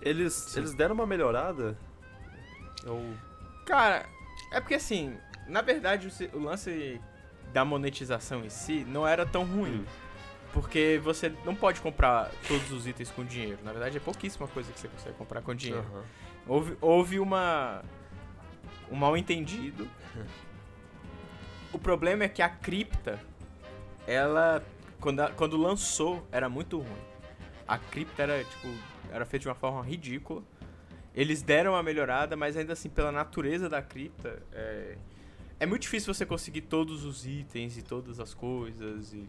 Eles, 0.00 0.56
eles 0.56 0.72
deram 0.72 0.94
uma 0.94 1.06
melhorada? 1.06 1.76
Eu. 2.84 3.14
Cara, 3.66 4.06
é 4.50 4.60
porque 4.60 4.74
assim, 4.74 5.14
na 5.46 5.60
verdade 5.60 6.08
o 6.32 6.36
o 6.38 6.42
lance 6.42 7.00
da 7.52 7.64
monetização 7.64 8.44
em 8.44 8.48
si 8.50 8.84
não 8.88 9.06
era 9.06 9.26
tão 9.26 9.44
ruim. 9.44 9.80
Hum. 9.80 9.84
Porque 10.52 10.98
você 11.04 11.30
não 11.44 11.54
pode 11.54 11.82
comprar 11.82 12.30
todos 12.48 12.72
os 12.72 12.86
itens 12.86 13.10
com 13.10 13.22
dinheiro. 13.24 13.58
Na 13.62 13.72
verdade, 13.72 13.98
é 13.98 14.00
pouquíssima 14.00 14.48
coisa 14.48 14.72
que 14.72 14.80
você 14.80 14.88
consegue 14.88 15.14
comprar 15.18 15.42
com 15.42 15.54
dinheiro. 15.54 15.84
Aham. 15.92 16.02
Houve, 16.46 16.76
houve 16.80 17.20
uma. 17.20 17.82
Um 18.90 18.96
mal 18.96 19.16
entendido. 19.16 19.88
O 21.72 21.78
problema 21.78 22.24
é 22.24 22.28
que 22.28 22.42
a 22.42 22.48
cripta, 22.48 23.20
ela. 24.06 24.62
Quando, 25.00 25.20
a- 25.20 25.30
quando 25.30 25.56
lançou, 25.56 26.26
era 26.32 26.48
muito 26.48 26.78
ruim. 26.78 27.02
A 27.68 27.76
cripta 27.78 28.22
era, 28.22 28.42
tipo, 28.44 28.68
era 29.12 29.24
feita 29.26 29.42
de 29.42 29.48
uma 29.48 29.54
forma 29.54 29.82
ridícula. 29.82 30.42
Eles 31.14 31.42
deram 31.42 31.72
uma 31.72 31.82
melhorada, 31.82 32.36
mas 32.36 32.56
ainda 32.56 32.72
assim, 32.72 32.88
pela 32.88 33.10
natureza 33.12 33.68
da 33.68 33.82
cripta, 33.82 34.42
é, 34.52 34.96
é 35.60 35.66
muito 35.66 35.82
difícil 35.82 36.12
você 36.12 36.24
conseguir 36.26 36.62
todos 36.62 37.04
os 37.04 37.26
itens 37.26 37.76
e 37.76 37.82
todas 37.82 38.20
as 38.20 38.32
coisas 38.34 39.12
e 39.12 39.26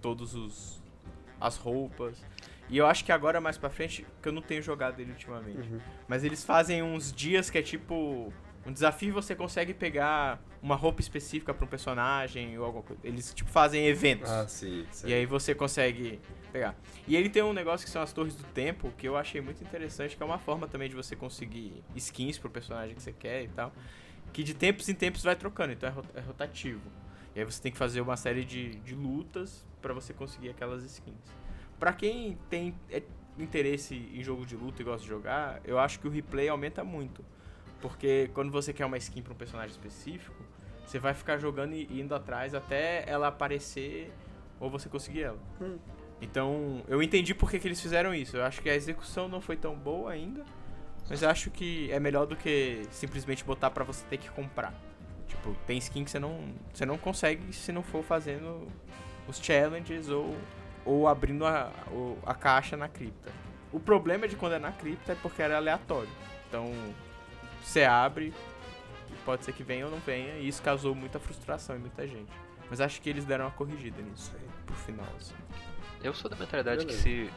todos 0.00 0.34
os 0.34 0.80
as 1.40 1.56
roupas. 1.56 2.24
E 2.68 2.78
eu 2.78 2.86
acho 2.86 3.04
que 3.04 3.10
agora 3.10 3.40
mais 3.40 3.58
pra 3.58 3.68
frente, 3.68 4.06
que 4.22 4.28
eu 4.28 4.32
não 4.32 4.40
tenho 4.42 4.62
jogado 4.62 5.00
ele 5.00 5.10
ultimamente. 5.10 5.68
Uhum. 5.68 5.80
Mas 6.06 6.22
eles 6.22 6.44
fazem 6.44 6.82
uns 6.82 7.12
dias 7.12 7.50
que 7.50 7.58
é 7.58 7.62
tipo 7.62 8.32
um 8.64 8.72
desafio 8.72 9.12
você 9.12 9.34
consegue 9.34 9.74
pegar 9.74 10.40
uma 10.62 10.76
roupa 10.76 11.00
específica 11.00 11.52
pra 11.52 11.64
um 11.64 11.68
personagem 11.68 12.56
ou 12.58 12.64
alguma 12.64 12.84
coisa. 12.84 13.00
Eles 13.02 13.34
tipo 13.34 13.50
fazem 13.50 13.86
eventos. 13.86 14.30
Ah, 14.30 14.46
sim. 14.46 14.86
E 15.04 15.12
aí 15.12 15.26
você 15.26 15.54
consegue 15.54 16.20
pegar. 16.52 16.76
E 17.08 17.16
ele 17.16 17.28
tem 17.28 17.42
um 17.42 17.52
negócio 17.52 17.84
que 17.84 17.90
são 17.90 18.00
as 18.00 18.12
torres 18.12 18.36
do 18.36 18.44
tempo, 18.44 18.92
que 18.96 19.08
eu 19.08 19.16
achei 19.16 19.40
muito 19.40 19.62
interessante, 19.64 20.16
que 20.16 20.22
é 20.22 20.26
uma 20.26 20.38
forma 20.38 20.68
também 20.68 20.88
de 20.88 20.94
você 20.94 21.16
conseguir 21.16 21.82
skins 21.96 22.38
pro 22.38 22.48
personagem 22.48 22.94
que 22.94 23.02
você 23.02 23.12
quer 23.12 23.42
e 23.42 23.48
tal. 23.48 23.72
Que 24.32 24.44
de 24.44 24.54
tempos 24.54 24.88
em 24.88 24.94
tempos 24.94 25.22
vai 25.22 25.34
trocando, 25.34 25.72
então 25.72 25.88
é 25.88 26.18
é 26.18 26.20
rotativo. 26.20 26.88
E 27.34 27.40
aí 27.40 27.44
você 27.44 27.60
tem 27.60 27.72
que 27.72 27.78
fazer 27.78 28.00
uma 28.00 28.16
série 28.16 28.44
de, 28.44 28.76
de 28.80 28.94
lutas 28.94 29.66
pra 29.80 29.92
você 29.92 30.12
conseguir 30.12 30.50
aquelas 30.50 30.84
skins. 30.84 31.34
Pra 31.80 31.92
quem 31.92 32.38
tem 32.48 32.74
é, 32.90 33.02
interesse 33.38 33.94
em 34.12 34.22
jogo 34.22 34.46
de 34.46 34.54
luta 34.54 34.82
e 34.82 34.84
gosta 34.84 35.02
de 35.02 35.08
jogar, 35.08 35.60
eu 35.64 35.78
acho 35.78 35.98
que 35.98 36.06
o 36.06 36.10
replay 36.10 36.48
aumenta 36.48 36.84
muito. 36.84 37.24
Porque 37.82 38.30
quando 38.32 38.50
você 38.50 38.72
quer 38.72 38.86
uma 38.86 38.96
skin 38.96 39.20
pra 39.20 39.34
um 39.34 39.36
personagem 39.36 39.72
específico, 39.72 40.42
você 40.86 40.98
vai 40.98 41.12
ficar 41.12 41.36
jogando 41.36 41.74
e 41.74 42.00
indo 42.00 42.14
atrás 42.14 42.54
até 42.54 43.04
ela 43.06 43.26
aparecer 43.28 44.10
ou 44.60 44.70
você 44.70 44.88
conseguir 44.88 45.24
ela. 45.24 45.38
Hum. 45.60 45.76
Então, 46.20 46.84
eu 46.86 47.02
entendi 47.02 47.34
por 47.34 47.50
que, 47.50 47.58
que 47.58 47.66
eles 47.66 47.80
fizeram 47.80 48.14
isso. 48.14 48.36
Eu 48.36 48.44
acho 48.44 48.62
que 48.62 48.70
a 48.70 48.74
execução 48.74 49.28
não 49.28 49.40
foi 49.40 49.56
tão 49.56 49.74
boa 49.74 50.12
ainda, 50.12 50.44
mas 51.10 51.20
eu 51.20 51.28
acho 51.28 51.50
que 51.50 51.90
é 51.90 51.98
melhor 51.98 52.26
do 52.26 52.36
que 52.36 52.82
simplesmente 52.92 53.44
botar 53.44 53.70
pra 53.70 53.82
você 53.82 54.04
ter 54.06 54.18
que 54.18 54.30
comprar. 54.30 54.72
Tipo, 55.26 55.54
tem 55.66 55.78
skin 55.78 56.04
que 56.04 56.10
você 56.10 56.20
não, 56.20 56.54
você 56.72 56.86
não 56.86 56.96
consegue 56.96 57.52
se 57.52 57.72
não 57.72 57.82
for 57.82 58.04
fazendo 58.04 58.68
os 59.26 59.38
challenges 59.38 60.08
ou, 60.08 60.36
ou 60.84 61.08
abrindo 61.08 61.44
a, 61.44 61.72
a 62.24 62.34
caixa 62.34 62.76
na 62.76 62.88
cripta. 62.88 63.32
O 63.72 63.80
problema 63.80 64.28
de 64.28 64.36
quando 64.36 64.52
é 64.52 64.58
na 64.60 64.70
cripta 64.70 65.12
é 65.12 65.16
porque 65.16 65.42
era 65.42 65.56
aleatório. 65.56 66.10
Então, 66.48 66.70
você 67.62 67.84
abre, 67.84 68.32
e 69.10 69.14
pode 69.24 69.44
ser 69.44 69.52
que 69.52 69.62
venha 69.62 69.84
ou 69.86 69.90
não 69.90 69.98
venha, 70.00 70.34
e 70.38 70.48
isso 70.48 70.62
causou 70.62 70.94
muita 70.94 71.18
frustração 71.18 71.76
em 71.76 71.78
muita 71.78 72.06
gente. 72.06 72.30
Mas 72.68 72.80
acho 72.80 73.00
que 73.00 73.08
eles 73.10 73.24
deram 73.24 73.44
uma 73.46 73.50
corrigida 73.50 74.00
nisso 74.02 74.32
aí, 74.34 74.48
pro 74.66 74.74
final, 74.74 75.06
assim. 75.18 75.34
Eu 76.02 76.14
sou 76.14 76.30
da 76.30 76.36
mentalidade 76.36 76.84
Beleza. 76.84 76.96
que 77.02 77.02
se 77.02 77.30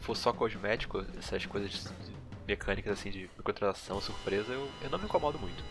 for 0.00 0.16
só 0.16 0.32
cosmético, 0.32 1.04
essas 1.18 1.44
coisas 1.46 1.70
de- 1.70 2.14
mecânicas 2.46 2.98
assim 2.98 3.10
de 3.10 3.30
microtransação, 3.36 4.00
surpresa, 4.00 4.52
eu, 4.52 4.68
eu 4.82 4.90
não 4.90 4.98
me 4.98 5.06
incomodo 5.06 5.38
muito. 5.38 5.64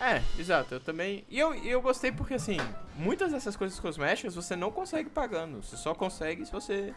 É, 0.00 0.20
exato, 0.38 0.74
eu 0.74 0.80
também. 0.80 1.24
E 1.28 1.38
eu, 1.38 1.54
e 1.54 1.68
eu 1.70 1.80
gostei 1.80 2.10
porque, 2.10 2.34
assim, 2.34 2.56
muitas 2.96 3.30
dessas 3.30 3.54
coisas 3.54 3.78
cosméticas 3.78 4.34
você 4.34 4.56
não 4.56 4.70
consegue 4.72 5.08
pagando. 5.08 5.62
Você 5.62 5.76
só 5.76 5.94
consegue 5.94 6.44
se 6.44 6.50
você 6.50 6.92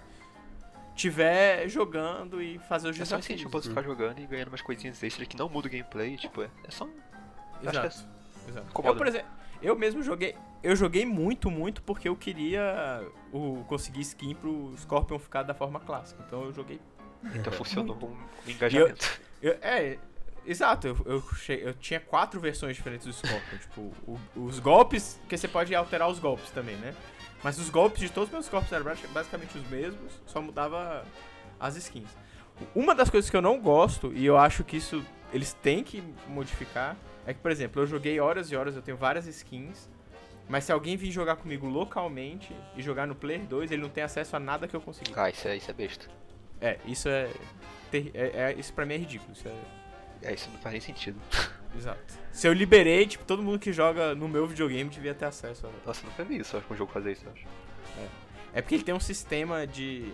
tiver 0.95 1.67
jogando 1.69 2.41
e 2.41 2.57
fazer 2.59 2.89
os 2.89 2.95
É 2.95 2.99
só 3.05 3.15
desafios. 3.17 3.25
incentivo 3.25 3.49
pra 3.51 3.61
você 3.61 3.69
ficar 3.69 3.83
jogando 3.83 4.19
e 4.19 4.25
ganhando 4.25 4.47
umas 4.49 4.61
coisinhas 4.61 5.01
extras 5.03 5.27
que 5.27 5.37
não 5.37 5.49
muda 5.49 5.67
o 5.67 5.71
gameplay, 5.71 6.15
tipo, 6.17 6.41
é, 6.41 6.49
é 6.63 6.71
só 6.71 6.85
um. 6.85 6.89
acho 6.89 7.61
que 7.61 7.67
Exato. 7.87 8.07
exato. 8.49 8.67
Incomoda. 8.69 8.93
Eu, 8.93 8.97
por 8.97 9.07
exemplo, 9.07 9.27
eu 9.61 9.75
mesmo 9.75 10.01
joguei. 10.03 10.35
Eu 10.63 10.75
joguei 10.75 11.05
muito, 11.05 11.51
muito 11.51 11.81
porque 11.83 12.07
eu 12.09 12.15
queria 12.15 13.05
o, 13.31 13.63
conseguir 13.67 14.01
skin 14.01 14.33
pro 14.35 14.73
Scorpion 14.77 15.19
ficar 15.19 15.43
da 15.43 15.53
forma 15.53 15.79
clássica. 15.79 16.23
Então 16.25 16.43
eu 16.43 16.53
joguei. 16.53 16.79
Então 17.35 17.51
funcionou 17.53 17.95
com 17.95 18.15
engajamento. 18.47 19.19
eu- 19.41 19.57
é, 19.61 19.97
exato, 20.45 20.87
eu, 20.87 20.97
eu, 21.05 21.23
eu 21.57 21.73
tinha 21.75 21.99
quatro 21.99 22.39
versões 22.39 22.75
diferentes 22.75 23.05
do 23.07 23.13
Scorpion. 23.13 23.57
tipo, 23.59 23.81
o- 24.07 24.19
os 24.45 24.59
golpes, 24.59 25.19
que 25.27 25.37
você 25.37 25.47
pode 25.47 25.73
alterar 25.75 26.07
os 26.09 26.19
golpes 26.19 26.49
também, 26.51 26.75
né? 26.77 26.93
Mas 27.45 27.59
os 27.59 27.69
golpes 27.69 27.99
de 27.99 28.09
todos 28.09 28.29
os 28.29 28.33
meus 28.33 28.49
golpes 28.49 28.71
eram 28.71 28.83
basi- 28.85 29.05
basicamente 29.09 29.55
os 29.55 29.69
mesmos, 29.69 30.11
só 30.25 30.41
mudava 30.41 31.05
as 31.59 31.75
skins. 31.75 32.09
Uma 32.73 32.95
das 32.95 33.07
coisas 33.07 33.29
que 33.29 33.37
eu 33.37 33.41
não 33.41 33.61
gosto, 33.61 34.11
e 34.15 34.25
eu 34.25 34.35
acho 34.35 34.63
que 34.63 34.77
isso 34.77 35.05
eles 35.31 35.53
têm 35.53 35.83
que 35.83 36.01
modificar, 36.27 36.97
é 37.23 37.35
que, 37.35 37.39
por 37.39 37.51
exemplo, 37.51 37.83
eu 37.83 37.85
joguei 37.85 38.19
horas 38.19 38.49
e 38.51 38.55
horas, 38.55 38.75
eu 38.75 38.81
tenho 38.81 38.97
várias 38.97 39.27
skins, 39.27 39.87
mas 40.49 40.63
se 40.63 40.71
alguém 40.71 40.97
vir 40.97 41.11
jogar 41.11 41.35
comigo 41.35 41.67
localmente 41.67 42.51
e 42.75 42.81
jogar 42.81 43.05
no 43.05 43.13
Player 43.13 43.41
2, 43.45 43.69
ele 43.69 43.83
não 43.83 43.89
tem 43.89 44.03
acesso 44.03 44.35
a 44.35 44.39
nada 44.39 44.67
que 44.67 44.75
eu 44.75 44.81
consegui. 44.81 45.13
Ah, 45.15 45.29
isso 45.29 45.47
é, 45.47 45.55
isso 45.55 45.69
é 45.69 45.73
besta. 45.75 46.07
É, 46.59 46.79
isso 46.83 47.07
é, 47.07 47.29
é- 47.93 48.09
é- 48.13 48.55
Isso 48.57 48.73
pra 48.73 48.87
mim 48.87 48.95
é 48.95 48.97
ridículo. 48.97 49.33
Isso 49.33 49.47
é. 49.47 50.29
É, 50.29 50.33
isso 50.33 50.49
não 50.51 50.57
faz 50.61 50.73
nem 50.73 50.81
sentido. 50.81 51.21
Exato. 51.77 52.13
Se 52.31 52.47
eu 52.47 52.53
liberei, 52.53 53.05
tipo, 53.05 53.23
todo 53.25 53.41
mundo 53.43 53.59
que 53.59 53.71
joga 53.73 54.13
no 54.15 54.27
meu 54.27 54.45
videogame 54.47 54.89
devia 54.89 55.13
ter 55.13 55.25
acesso. 55.25 55.67
A... 55.67 55.71
Nossa, 55.87 56.05
nunca 56.05 56.23
vi 56.23 56.37
isso, 56.39 56.55
acho 56.57 56.65
que 56.65 56.73
um 56.73 56.77
jogo 56.77 56.91
fazer 56.91 57.11
isso, 57.13 57.25
eu 57.25 57.31
acho. 57.31 57.45
É 58.53 58.61
porque 58.61 58.75
ele 58.75 58.83
tem 58.83 58.95
um 58.95 58.99
sistema 58.99 59.67
de. 59.67 60.13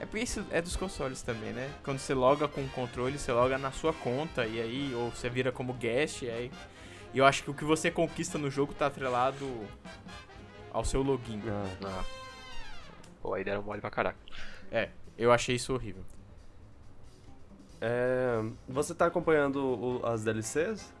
É 0.00 0.06
porque 0.06 0.24
isso 0.24 0.44
é 0.50 0.60
dos 0.62 0.74
consoles 0.76 1.22
também, 1.22 1.52
né? 1.52 1.70
Quando 1.84 1.98
você 1.98 2.14
loga 2.14 2.48
com 2.48 2.62
o 2.62 2.68
controle, 2.70 3.18
você 3.18 3.30
loga 3.30 3.56
na 3.58 3.70
sua 3.70 3.92
conta 3.92 4.46
e 4.46 4.60
aí, 4.60 4.92
ou 4.94 5.10
você 5.10 5.28
vira 5.28 5.52
como 5.52 5.72
guest, 5.74 6.22
e 6.22 6.30
aí. 6.30 6.50
E 7.14 7.18
eu 7.18 7.26
acho 7.26 7.42
que 7.44 7.50
o 7.50 7.54
que 7.54 7.64
você 7.64 7.90
conquista 7.90 8.38
no 8.38 8.50
jogo 8.50 8.72
tá 8.72 8.86
atrelado 8.86 9.46
ao 10.72 10.84
seu 10.84 11.02
login. 11.02 11.42
Ah, 11.46 11.66
Ah. 11.84 12.04
Pô, 13.20 13.34
aí 13.34 13.44
deram 13.44 13.62
mole 13.62 13.80
pra 13.80 13.90
caraca. 13.90 14.18
É, 14.70 14.88
eu 15.18 15.30
achei 15.30 15.54
isso 15.56 15.72
horrível. 15.74 16.02
é, 17.80 18.42
você 18.68 18.94
tá 18.94 19.06
acompanhando 19.06 19.56
o- 20.00 20.06
as 20.06 20.22
DLCs? 20.24 20.92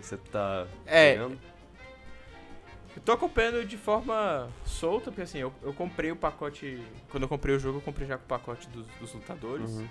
Você- 0.00 0.16
tá 0.16 0.66
É. 0.84 1.12
pegando? 1.12 1.38
tô 3.04 3.12
acompanhando 3.12 3.64
de 3.64 3.76
forma 3.76 4.48
solta, 4.64 5.10
porque 5.10 5.20
assim, 5.22 5.38
eu, 5.38 5.52
eu 5.62 5.72
comprei 5.74 6.10
o 6.10 6.16
pacote. 6.16 6.82
Quando 7.10 7.24
eu 7.24 7.28
comprei 7.28 7.54
o 7.54 7.58
jogo, 7.58 7.78
eu 7.78 7.82
comprei 7.82 8.06
já 8.08 8.16
com 8.16 8.24
o 8.24 8.26
pacote 8.26 8.66
dos, 8.70 8.86
dos 8.98 9.12
lutadores. 9.12 9.70
Uhum. 9.70 9.86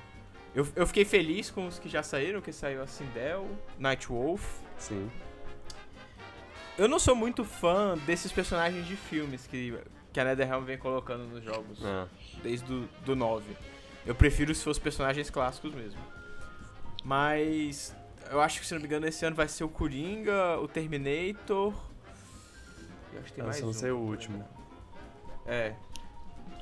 Eu, 0.56 0.68
eu 0.76 0.88
fiquei 0.88 1.06
feliz 1.06 1.52
com 1.52 1.68
os 1.68 1.78
que 1.78 1.88
já 1.88 2.02
saíram, 2.02 2.42
que 2.42 2.52
saiu 2.52 2.82
a 2.82 2.88
Sindel, 2.88 3.48
Nightwolf. 3.78 4.44
Sim. 4.78 5.10
Eu 6.78 6.88
não 6.88 6.98
sou 7.00 7.16
muito 7.16 7.44
fã 7.46 7.96
desses 8.06 8.32
personagens 8.32 8.86
de 8.88 8.96
filmes 8.96 9.46
que, 9.48 9.78
que 10.12 10.20
a 10.20 10.24
NetherRealm 10.26 10.64
vem 10.66 10.78
colocando 10.78 11.26
nos 11.26 11.44
jogos, 11.44 11.86
Ah, 11.86 12.08
desde 12.42 12.66
do, 12.66 12.88
do 13.06 13.16
9. 13.16 13.46
Eu 14.06 14.16
prefiro 14.16 14.54
se 14.56 14.64
fossem 14.64 14.82
personagens 14.84 15.30
clássicos 15.30 15.74
mesmo. 15.74 16.00
Mas 17.04 17.96
eu 18.32 18.42
acho 18.42 18.60
que, 18.60 18.66
se 18.66 18.74
não 18.74 18.82
me 18.82 18.88
engano, 18.88 19.08
esse 19.08 19.26
ano 19.26 19.36
vai 19.36 19.48
ser 19.48 19.64
o 19.64 19.70
Coringa, 19.70 20.58
o 20.60 20.68
Terminator. 20.68 21.74
Eu 23.14 23.20
acho 23.22 23.28
que 23.28 23.34
tem 23.34 23.42
Ah, 23.44 23.46
mais 23.46 23.56
se 23.58 23.62
não 23.64 23.70
um, 23.70 23.74
sei 23.74 23.92
o 23.92 23.96
tô 23.98 24.02
último. 24.02 24.38
lembrando. 24.38 24.56
É. 25.48 25.76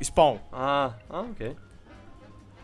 Spawn. 0.01 0.39
ah, 0.51 0.93
ah, 1.09 1.21
ok. 1.21 1.55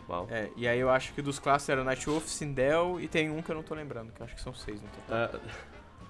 Uau. 0.08 0.26
É, 0.30 0.50
e 0.56 0.66
aí 0.66 0.78
eu 0.80 0.90
acho 0.90 1.12
que 1.14 1.22
dos 1.22 1.38
clássicos 1.38 1.68
era 1.70 1.84
Nightwolf, 1.84 2.26
Sindel 2.26 2.98
e 3.00 3.06
tem 3.08 3.30
um 3.30 3.40
que 3.40 3.50
eu 3.50 3.54
não 3.54 3.62
tô 3.62 3.74
lembrando, 3.74 4.12
que 4.12 4.20
eu 4.20 4.26
acho 4.26 4.34
que 4.34 4.40
são 4.42 4.52
seis 4.52 4.80
no 4.82 4.88
total. 4.88 5.16
Ah, 5.16 5.40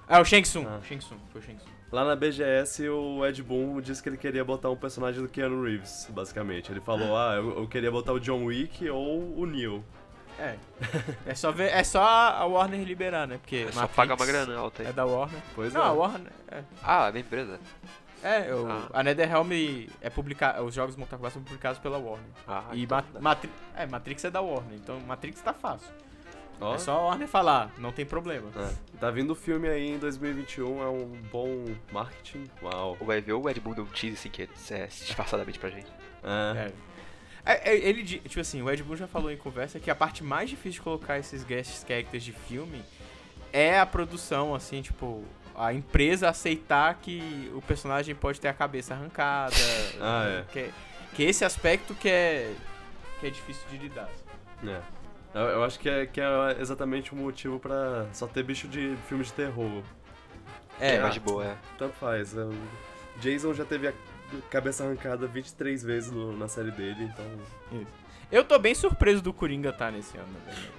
Ah, 0.09 0.21
o 0.21 0.25
Shang 0.25 0.43
Tsung. 0.43 0.67
Ah. 0.67 0.81
Shang 0.83 0.99
Tsung, 1.05 1.19
foi 1.31 1.41
o 1.41 1.45
Shang 1.45 1.59
Tsung. 1.59 1.71
lá 1.93 2.05
na 2.05 2.17
BGS, 2.17 2.89
o 2.89 3.25
Ed 3.27 3.41
Boon 3.43 3.81
disse 3.81 4.03
que 4.03 4.09
ele 4.09 4.17
queria 4.17 4.45
botar 4.45 4.71
um 4.71 4.77
personagem 4.77 5.23
do 5.23 5.29
Keanu 5.29 5.63
Reeves, 5.63 6.09
basicamente. 6.11 6.73
Ele 6.73 6.81
falou, 6.81 7.15
ah, 7.17 7.35
eu, 7.37 7.59
eu 7.61 7.69
queria 7.69 7.91
botar 7.93 8.13
o 8.15 8.19
John 8.19 8.45
Wick 8.47 8.89
ou 8.89 9.39
o 9.39 9.47
Neo. 9.47 9.85
É. 10.41 10.57
É 11.27 11.35
só 11.35 11.53
ver, 11.53 11.71
é 11.73 11.85
só 11.85 12.03
a 12.03 12.45
Warner 12.47 12.81
liberar, 12.83 13.27
né? 13.27 13.37
Porque 13.39 13.67
É 13.69 13.73
só 13.73 13.81
Matrix 13.83 13.97
pagar 13.97 14.15
uma 14.15 14.27
grana 14.27 14.57
alta 14.59 14.83
aí. 14.83 14.89
É 14.89 14.93
da 14.93 15.05
Warner. 15.05 15.41
Pois 15.55 15.73
não, 15.75 15.83
é. 15.83 15.85
a 15.85 15.93
Warner 15.93 16.33
é. 16.49 16.63
Ah, 16.83 17.09
é 17.09 17.13
minha 17.13 17.21
empresa. 17.23 17.61
É, 18.23 18.55
o, 18.55 18.67
Ah. 18.71 18.89
a 18.93 19.03
NetherRealm 19.03 19.51
é 20.01 20.11
publicada, 20.11 20.63
os 20.63 20.75
jogos 20.75 20.95
Mortal 20.97 21.19
Kombat 21.19 21.33
são 21.35 21.43
publicados 21.43 21.79
pela 21.79 21.99
Warner. 21.99 22.27
Ah, 22.47 22.65
e 22.73 22.83
então 22.83 23.03
Ma- 23.15 23.21
Matri 23.21 23.51
é, 23.75 23.87
Matrix 23.87 24.25
é 24.25 24.31
da 24.31 24.41
Warner, 24.41 24.75
então 24.75 24.99
Matrix 25.01 25.41
tá 25.41 25.53
fácil. 25.55 25.89
Ó, 26.61 26.75
É 26.75 26.79
só 26.79 26.93
a 26.93 27.03
Warner 27.07 27.27
falar, 27.27 27.71
não 27.79 27.91
tem 27.93 28.05
problema. 28.05 28.51
é. 28.57 28.99
Tá 28.99 29.11
vindo 29.11 29.31
o 29.31 29.35
filme 29.35 29.67
aí 29.67 29.93
em 29.93 29.99
2021, 29.99 30.83
é 30.83 30.89
um 30.91 31.13
bom 31.33 31.65
marketing. 31.91 32.45
Uau. 32.63 32.99
Vai 33.01 33.23
ver 33.23 33.33
o 33.33 33.49
Ed 33.49 33.59
Boon 33.61 33.73
deu 33.73 33.85
um 33.85 33.87
tease 33.87 34.17
assim, 34.17 34.29
que 34.29 34.43
é, 34.43 34.87
disfarçadamente 34.87 35.59
pra 35.59 35.71
gente. 35.71 35.91
É. 36.23 36.67
É. 36.67 36.73
É, 37.45 37.71
é, 37.71 37.77
ele, 37.77 38.05
tipo 38.05 38.41
assim, 38.41 38.63
o 38.63 38.71
Ed 38.71 38.83
Boon 38.83 38.97
já 38.97 39.07
falou 39.07 39.31
em 39.31 39.37
conversa 39.37 39.81
que 39.81 39.91
a 39.91 39.95
parte 39.95 40.23
mais 40.23 40.51
difícil 40.51 40.73
de 40.73 40.81
colocar 40.83 41.19
esses 41.19 41.45
guest 41.45 41.87
characters 41.87 42.23
de 42.23 42.33
filme 42.33 42.83
é 43.53 43.79
a 43.79 43.87
produção, 43.87 44.55
assim, 44.55 44.83
tipo, 44.83 45.25
a 45.55 45.73
empresa 45.73 46.29
aceitar 46.29 46.95
que 46.95 47.51
o 47.55 47.63
personagem 47.63 48.15
pode 48.15 48.41
ter 48.41 48.49
a 48.49 48.55
cabeça 48.55 48.95
arrancada. 48.95 49.55
Ah, 50.01 50.25
é. 50.27 50.45
Que, 50.53 50.71
que 51.15 51.23
esse 51.25 51.45
aspecto 51.45 51.95
que 51.95 52.09
é, 52.09 52.55
que 53.19 53.27
é 53.27 53.31
difícil 53.31 53.63
de 53.71 53.77
lidar. 53.77 54.09
É. 54.67 54.81
Eu, 55.35 55.43
eu 55.43 55.65
acho 55.65 55.79
que 55.79 55.89
é, 55.89 56.07
que 56.07 56.21
é 56.21 56.27
exatamente 56.59 57.13
o 57.13 57.17
motivo 57.17 57.61
pra 57.61 58.07
só 58.13 58.27
ter 58.27 58.43
bicho 58.43 58.67
de 58.67 58.97
filme 59.09 59.25
de 59.25 59.33
terror. 59.33 59.83
É, 60.81 60.99
mais 61.01 61.15
de 61.15 61.21
boa, 61.21 61.45
é. 61.45 61.57
Tanto 61.79 61.95
faz. 61.95 62.37
é, 62.37 62.49
Jason 63.21 63.53
já 63.53 63.65
teve 63.65 63.89
a 63.89 63.93
cabeça 64.51 64.85
arrancada 64.85 65.27
23 65.27 65.83
vezes 65.83 66.11
no- 66.11 66.37
na 66.37 66.49
série 66.49 66.71
dele, 66.71 67.05
então. 67.05 67.85
eu 68.31 68.45
tô 68.45 68.59
bem 68.59 68.75
surpreso 68.75 69.21
do 69.23 69.33
Coringa 69.33 69.73
tá 69.73 69.91
nesse 69.91 70.17
ano, 70.17 70.29
na 70.33 70.39
verdade. 70.53 70.71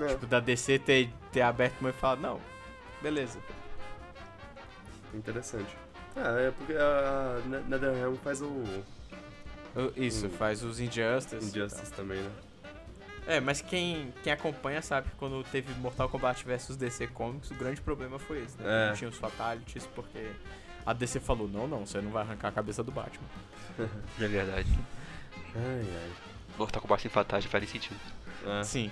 É. 0.00 0.06
Tipo, 0.14 0.26
da 0.26 0.40
DC 0.40 0.78
ter, 0.78 1.10
ter 1.32 1.40
aberto 1.40 1.80
mão 1.80 1.90
e 1.90 1.94
falado, 1.94 2.20
não, 2.20 2.40
beleza. 3.02 3.38
Interessante. 5.14 5.76
Ah, 6.16 6.38
é 6.40 6.50
porque 6.50 6.72
a 6.74 7.40
Ne- 7.46 7.60
NetherRealm 7.68 8.14
faz 8.16 8.40
o 8.42 8.62
Eu- 9.74 9.92
Isso, 9.96 10.28
faz 10.30 10.62
os 10.62 10.80
Injustice. 10.80 11.36
Injustice 11.44 11.92
também, 11.92 12.18
né? 12.22 12.30
É, 13.26 13.40
mas 13.40 13.60
quem, 13.60 14.14
quem 14.22 14.32
acompanha 14.32 14.80
sabe 14.80 15.10
que 15.10 15.16
quando 15.16 15.42
teve 15.44 15.70
Mortal 15.80 16.08
Kombat 16.08 16.44
vs 16.46 16.76
DC 16.76 17.08
Comics, 17.08 17.50
o 17.50 17.54
grande 17.54 17.80
problema 17.82 18.18
foi 18.18 18.42
esse, 18.42 18.56
né? 18.56 18.64
É. 18.86 18.88
Não 18.88 18.96
tinha 18.96 19.10
os 19.10 19.16
Fatalities, 19.18 19.86
porque 19.94 20.30
a 20.86 20.92
DC 20.92 21.20
falou, 21.20 21.48
não, 21.48 21.66
não, 21.66 21.84
você 21.84 22.00
não 22.00 22.10
vai 22.10 22.22
arrancar 22.22 22.48
a 22.48 22.52
cabeça 22.52 22.82
do 22.82 22.90
Batman. 22.92 23.26
É 24.20 24.26
verdade. 24.28 24.68
Ai, 25.54 25.86
ai. 25.86 26.10
Mortal 26.56 26.80
Kombat 26.80 27.02
sem 27.02 27.10
fatagem 27.10 27.50
faz 27.50 27.68
sentido. 27.68 27.96
É. 28.46 28.62
Sim. 28.62 28.90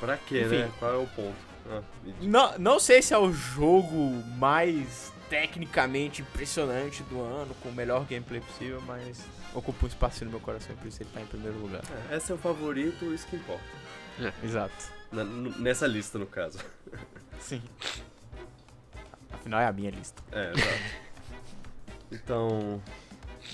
Pra 0.00 0.16
quê, 0.18 0.42
Enfim. 0.42 0.56
né? 0.58 0.70
Qual 0.78 0.92
é 0.92 0.96
o 0.96 1.06
ponto? 1.06 1.36
Ah. 1.70 1.80
Não, 2.20 2.58
não 2.58 2.80
sei 2.80 3.00
se 3.00 3.14
é 3.14 3.18
o 3.18 3.32
jogo 3.32 4.22
mais 4.36 5.12
tecnicamente 5.30 6.20
impressionante 6.20 7.02
do 7.04 7.20
ano, 7.22 7.54
com 7.62 7.70
o 7.70 7.72
melhor 7.72 8.04
gameplay 8.04 8.40
possível, 8.40 8.82
mas 8.86 9.24
ocupa 9.54 9.86
um 9.86 9.88
espaço 9.88 10.24
no 10.26 10.30
meu 10.30 10.40
coração 10.40 10.74
e 10.74 10.76
por 10.76 10.88
isso 10.88 11.02
ele 11.02 11.08
tá 11.14 11.20
em 11.22 11.26
primeiro 11.26 11.56
lugar. 11.58 11.80
É, 12.10 12.16
é 12.16 12.20
seu 12.20 12.36
favorito, 12.36 13.04
isso 13.14 13.26
que 13.28 13.36
importa. 13.36 13.62
Exato. 14.44 14.74
Na- 15.10 15.24
nessa 15.24 15.86
lista, 15.86 16.18
no 16.18 16.26
caso. 16.26 16.58
Sim. 17.40 17.62
Afinal 19.32 19.60
é 19.60 19.66
a 19.66 19.72
minha 19.72 19.90
lista. 19.90 20.22
É, 20.32 20.52
exato. 20.52 21.02
Então, 22.12 22.80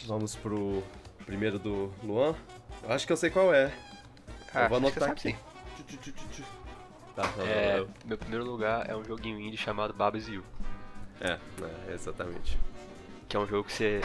vamos 0.07 0.35
pro 0.35 0.83
primeiro 1.25 1.59
do 1.59 1.93
Luan. 2.03 2.35
Eu 2.83 2.93
acho 2.93 3.07
que 3.07 3.13
eu 3.13 3.17
sei 3.17 3.31
qual 3.31 3.55
é. 3.55 3.73
Ah, 4.53 4.65
eu 4.65 4.69
vou 4.69 4.79
anotar 4.79 5.11
aqui. 5.11 5.37
Tchu. 5.87 6.43
Tá, 7.15 7.23
tá, 7.23 7.43
É, 7.45 7.87
meu 8.05 8.19
primeiro 8.19 8.45
lugar 8.45 8.89
é 8.89 8.97
um 8.97 9.05
joguinho 9.05 9.39
indie 9.41 9.57
chamado 9.57 9.93
Babas 9.95 10.29
You, 10.29 10.45
É, 11.21 11.39
é, 11.89 11.95
exatamente. 11.95 12.59
que 13.29 13.37
é 13.37 13.41
um 13.41 13.47
jogo 13.47 13.65
que 13.65 13.73
você 13.73 14.01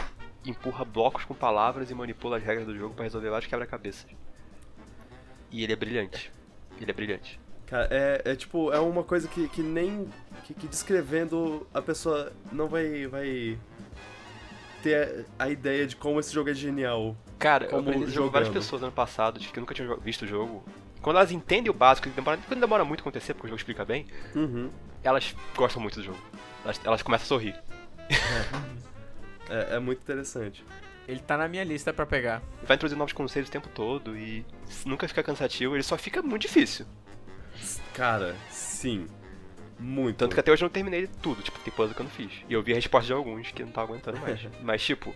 empurra 0.45 0.83
blocos 0.83 1.23
com 1.23 1.33
palavras 1.33 1.89
e 1.89 1.95
manipula 1.95 2.37
as 2.37 2.43
regras 2.43 2.65
do 2.67 2.77
jogo 2.77 2.93
pra 2.93 3.03
resolver 3.03 3.29
vários 3.29 3.49
quebra-cabeças. 3.49 4.05
E 5.51 5.63
ele 5.63 5.73
é 5.73 5.75
brilhante. 5.75 6.31
Ele 6.79 6.89
é 6.89 6.93
brilhante. 6.93 7.39
Cara, 7.67 7.87
é, 7.89 8.21
é 8.25 8.35
tipo, 8.35 8.71
é 8.71 8.79
uma 8.79 9.03
coisa 9.03 9.27
que, 9.27 9.47
que 9.49 9.61
nem. 9.61 10.09
Que, 10.43 10.53
que 10.53 10.67
descrevendo 10.67 11.65
a 11.73 11.81
pessoa 11.81 12.31
não 12.51 12.67
vai. 12.67 13.07
vai 13.07 13.57
ter 14.83 15.25
a 15.39 15.49
ideia 15.49 15.87
de 15.87 15.95
como 15.95 16.19
esse 16.19 16.31
jogo 16.33 16.49
é 16.49 16.53
genial. 16.53 17.15
Cara, 17.39 17.65
eu 17.65 17.69
Como 17.69 17.91
esse 17.91 18.11
jogo 18.11 18.29
várias 18.29 18.49
pessoas 18.49 18.83
ano 18.83 18.91
passado 18.91 19.39
que 19.39 19.59
nunca 19.59 19.73
tinham 19.73 19.97
visto 19.99 20.23
o 20.23 20.27
jogo. 20.27 20.63
Quando 21.01 21.17
elas 21.17 21.31
entendem 21.31 21.69
o 21.71 21.73
básico, 21.73 22.07
que 22.09 22.13
demora, 22.15 22.37
que 22.37 22.53
não 22.53 22.61
demora 22.61 22.85
muito 22.85 22.99
a 22.99 23.03
acontecer, 23.03 23.33
porque 23.33 23.47
o 23.47 23.49
jogo 23.49 23.59
explica 23.59 23.83
bem, 23.83 24.05
Uhum. 24.35 24.69
elas 25.03 25.35
gostam 25.55 25.81
muito 25.81 25.95
do 25.99 26.03
jogo. 26.03 26.19
Elas, 26.63 26.79
elas 26.83 27.01
começam 27.01 27.25
a 27.25 27.27
sorrir. 27.27 27.55
É, 29.49 29.75
é 29.75 29.79
muito 29.79 30.01
interessante. 30.01 30.63
Ele 31.07 31.19
tá 31.19 31.37
na 31.37 31.47
minha 31.49 31.63
lista 31.63 31.91
pra 31.93 32.05
pegar. 32.05 32.41
Vai 32.63 32.75
introduzir 32.75 32.97
novos 32.97 33.11
conceitos 33.13 33.49
o 33.49 33.51
tempo 33.51 33.67
todo 33.69 34.17
e 34.17 34.45
nunca 34.85 35.05
fica 35.07 35.21
cansativo, 35.21 35.75
ele 35.75 35.83
só 35.83 35.97
fica 35.97 36.21
muito 36.21 36.43
difícil. 36.43 36.85
Cara, 37.93 38.35
sim. 38.49 39.07
Muito. 39.83 40.15
Tanto 40.15 40.33
que 40.33 40.39
até 40.39 40.49
hoje 40.49 40.63
eu 40.63 40.67
não 40.67 40.71
terminei 40.71 41.07
tudo, 41.21 41.41
tipo, 41.41 41.59
tem 41.59 41.73
puzzle 41.73 41.93
que 41.93 42.01
eu 42.01 42.05
não 42.05 42.11
fiz. 42.11 42.31
E 42.47 42.53
eu 42.53 42.63
vi 42.63 42.71
a 42.71 42.75
resposta 42.75 43.07
de 43.07 43.13
alguns 43.13 43.51
que 43.51 43.61
eu 43.61 43.65
não 43.65 43.73
tava 43.73 43.91
aguentando 43.91 44.17
mais. 44.19 44.39
Mas, 44.63 44.81
tipo, 44.81 45.13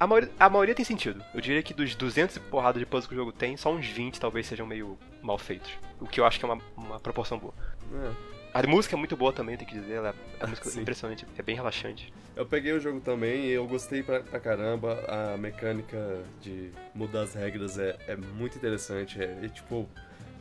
a 0.00 0.06
maioria, 0.06 0.30
a 0.40 0.48
maioria 0.48 0.74
tem 0.74 0.84
sentido. 0.84 1.22
Eu 1.34 1.40
diria 1.40 1.62
que 1.62 1.74
dos 1.74 1.94
200 1.94 2.36
e 2.36 2.40
porrada 2.40 2.78
de 2.78 2.86
puzzle 2.86 3.08
que 3.08 3.14
o 3.14 3.18
jogo 3.18 3.30
tem, 3.30 3.58
só 3.58 3.70
uns 3.70 3.86
20 3.86 4.18
talvez 4.18 4.46
sejam 4.46 4.66
meio 4.66 4.98
mal 5.20 5.36
feitos. 5.36 5.70
O 6.00 6.06
que 6.06 6.18
eu 6.18 6.24
acho 6.24 6.38
que 6.38 6.46
é 6.46 6.48
uma, 6.48 6.62
uma 6.76 6.98
proporção 6.98 7.38
boa. 7.38 7.52
É. 7.92 8.38
A 8.54 8.66
música 8.66 8.96
é 8.96 8.98
muito 8.98 9.14
boa 9.16 9.32
também, 9.34 9.56
tem 9.56 9.66
que 9.66 9.74
dizer. 9.74 9.94
Ela, 9.94 10.14
a 10.40 10.46
música 10.46 10.70
Sim. 10.70 10.78
é 10.78 10.82
impressionante, 10.82 11.26
é 11.36 11.42
bem 11.42 11.54
relaxante. 11.54 12.10
Eu 12.34 12.46
peguei 12.46 12.72
o 12.72 12.80
jogo 12.80 13.00
também 13.00 13.46
e 13.46 13.50
eu 13.50 13.66
gostei 13.66 14.02
pra, 14.02 14.20
pra 14.20 14.40
caramba. 14.40 15.04
A 15.06 15.36
mecânica 15.36 16.22
de 16.40 16.70
mudar 16.94 17.22
as 17.22 17.34
regras 17.34 17.78
é, 17.78 17.96
é 18.06 18.16
muito 18.16 18.56
interessante. 18.56 19.22
É, 19.22 19.38
e, 19.42 19.48
tipo, 19.50 19.86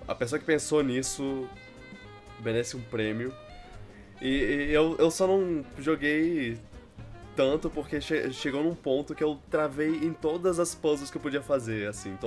a 0.07 0.15
pessoa 0.15 0.39
que 0.39 0.45
pensou 0.45 0.81
nisso 0.81 1.49
merece 2.43 2.75
um 2.77 2.81
prêmio. 2.81 3.33
E, 4.21 4.27
e 4.27 4.73
eu, 4.73 4.95
eu 4.97 5.11
só 5.11 5.27
não 5.27 5.63
joguei 5.77 6.57
tanto 7.35 7.69
porque 7.69 8.01
che- 8.01 8.31
chegou 8.33 8.63
num 8.63 8.73
ponto 8.73 9.13
que 9.13 9.23
eu 9.23 9.39
travei 9.49 9.89
em 9.97 10.11
todas 10.11 10.59
as 10.59 10.73
puzzles 10.73 11.11
que 11.11 11.17
eu 11.17 11.21
podia 11.21 11.41
fazer, 11.41 11.87
assim. 11.87 12.17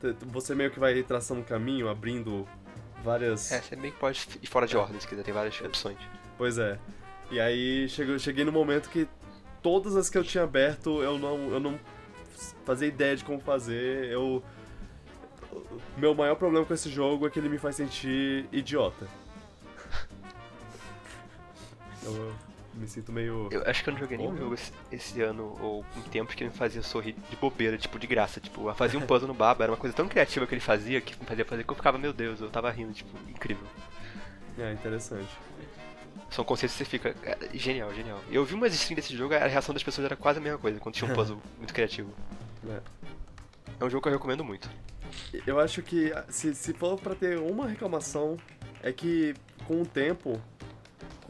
t- 0.00 0.14
você 0.26 0.54
meio 0.54 0.70
que 0.70 0.78
vai 0.78 1.02
traçando 1.02 1.40
um 1.40 1.44
caminho, 1.44 1.88
abrindo 1.88 2.46
várias... 3.02 3.50
É, 3.50 3.60
você 3.60 3.74
meio 3.74 3.92
que 3.92 3.98
pode 3.98 4.26
ir 4.40 4.46
fora 4.46 4.66
de 4.66 4.76
ordem 4.76 5.00
se 5.00 5.08
quiser, 5.08 5.24
tem 5.24 5.34
várias 5.34 5.60
opções. 5.60 5.98
Pois 6.38 6.58
é. 6.58 6.78
E 7.30 7.40
aí 7.40 7.88
chegou, 7.88 8.16
cheguei 8.20 8.44
no 8.44 8.52
momento 8.52 8.88
que 8.88 9.08
todas 9.60 9.96
as 9.96 10.08
que 10.08 10.16
eu 10.16 10.22
tinha 10.22 10.44
aberto 10.44 11.02
eu 11.02 11.18
não, 11.18 11.50
eu 11.50 11.58
não 11.58 11.76
fazia 12.64 12.86
ideia 12.86 13.16
de 13.16 13.24
como 13.24 13.40
fazer. 13.40 14.04
Eu. 14.12 14.44
Meu 15.96 16.14
maior 16.14 16.36
problema 16.36 16.64
com 16.64 16.74
esse 16.74 16.88
jogo 16.90 17.26
é 17.26 17.30
que 17.30 17.38
ele 17.38 17.48
me 17.48 17.58
faz 17.58 17.74
sentir 17.76 18.46
idiota. 18.52 19.08
Eu, 22.06 22.34
me 22.74 22.86
sinto 22.86 23.10
meio. 23.12 23.48
Eu 23.50 23.62
acho 23.66 23.82
que 23.82 23.88
eu 23.88 23.94
não 23.94 24.00
joguei 24.00 24.18
nenhum 24.18 24.30
Olha. 24.30 24.38
jogo 24.38 24.54
esse, 24.54 24.72
esse 24.92 25.22
ano 25.22 25.56
ou 25.60 25.84
em 25.96 26.02
tempos 26.02 26.34
que 26.34 26.44
me 26.44 26.50
fazia 26.50 26.82
sorrir 26.82 27.14
de 27.30 27.36
bobeira, 27.36 27.76
tipo, 27.78 27.98
de 27.98 28.06
graça. 28.06 28.40
Tipo, 28.40 28.68
eu 28.68 28.74
fazia 28.74 28.98
um 28.98 29.02
puzzle 29.02 29.28
no 29.28 29.34
baba, 29.34 29.64
era 29.64 29.72
uma 29.72 29.78
coisa 29.78 29.94
tão 29.94 30.08
criativa 30.08 30.46
que 30.46 30.54
ele 30.54 30.60
fazia 30.60 31.00
que 31.00 31.18
me 31.18 31.26
fazia 31.26 31.44
fazer 31.44 31.64
que 31.64 31.70
eu 31.70 31.76
ficava, 31.76 31.98
meu 31.98 32.12
Deus, 32.12 32.40
eu 32.40 32.50
tava 32.50 32.70
rindo, 32.70 32.92
tipo, 32.92 33.10
incrível. 33.28 33.66
É 34.58 34.72
interessante. 34.72 35.28
São 36.30 36.44
conceitos 36.44 36.76
que 36.76 36.84
você 36.84 36.90
fica. 36.90 37.14
é, 37.22 37.38
genial, 37.54 37.92
genial. 37.94 38.20
Eu 38.30 38.44
vi 38.44 38.54
umas 38.54 38.74
streams 38.74 39.02
desse 39.02 39.16
jogo, 39.16 39.34
a 39.34 39.46
reação 39.46 39.72
das 39.72 39.82
pessoas 39.82 40.04
era 40.04 40.16
quase 40.16 40.38
a 40.38 40.42
mesma 40.42 40.58
coisa, 40.58 40.78
quando 40.80 40.94
tinha 40.94 41.10
um 41.10 41.14
puzzle 41.16 41.40
muito 41.58 41.72
criativo. 41.72 42.10
É. 42.68 42.80
É 43.80 43.84
um 43.84 43.90
jogo 43.90 44.02
que 44.02 44.08
eu 44.08 44.12
recomendo 44.12 44.44
muito. 44.44 44.68
Eu 45.46 45.60
acho 45.60 45.82
que 45.82 46.12
se, 46.28 46.54
se 46.54 46.72
for 46.72 46.98
pra 46.98 47.14
ter 47.14 47.38
uma 47.38 47.68
reclamação, 47.68 48.36
é 48.82 48.92
que 48.92 49.34
com 49.66 49.82
o 49.82 49.86
tempo, 49.86 50.40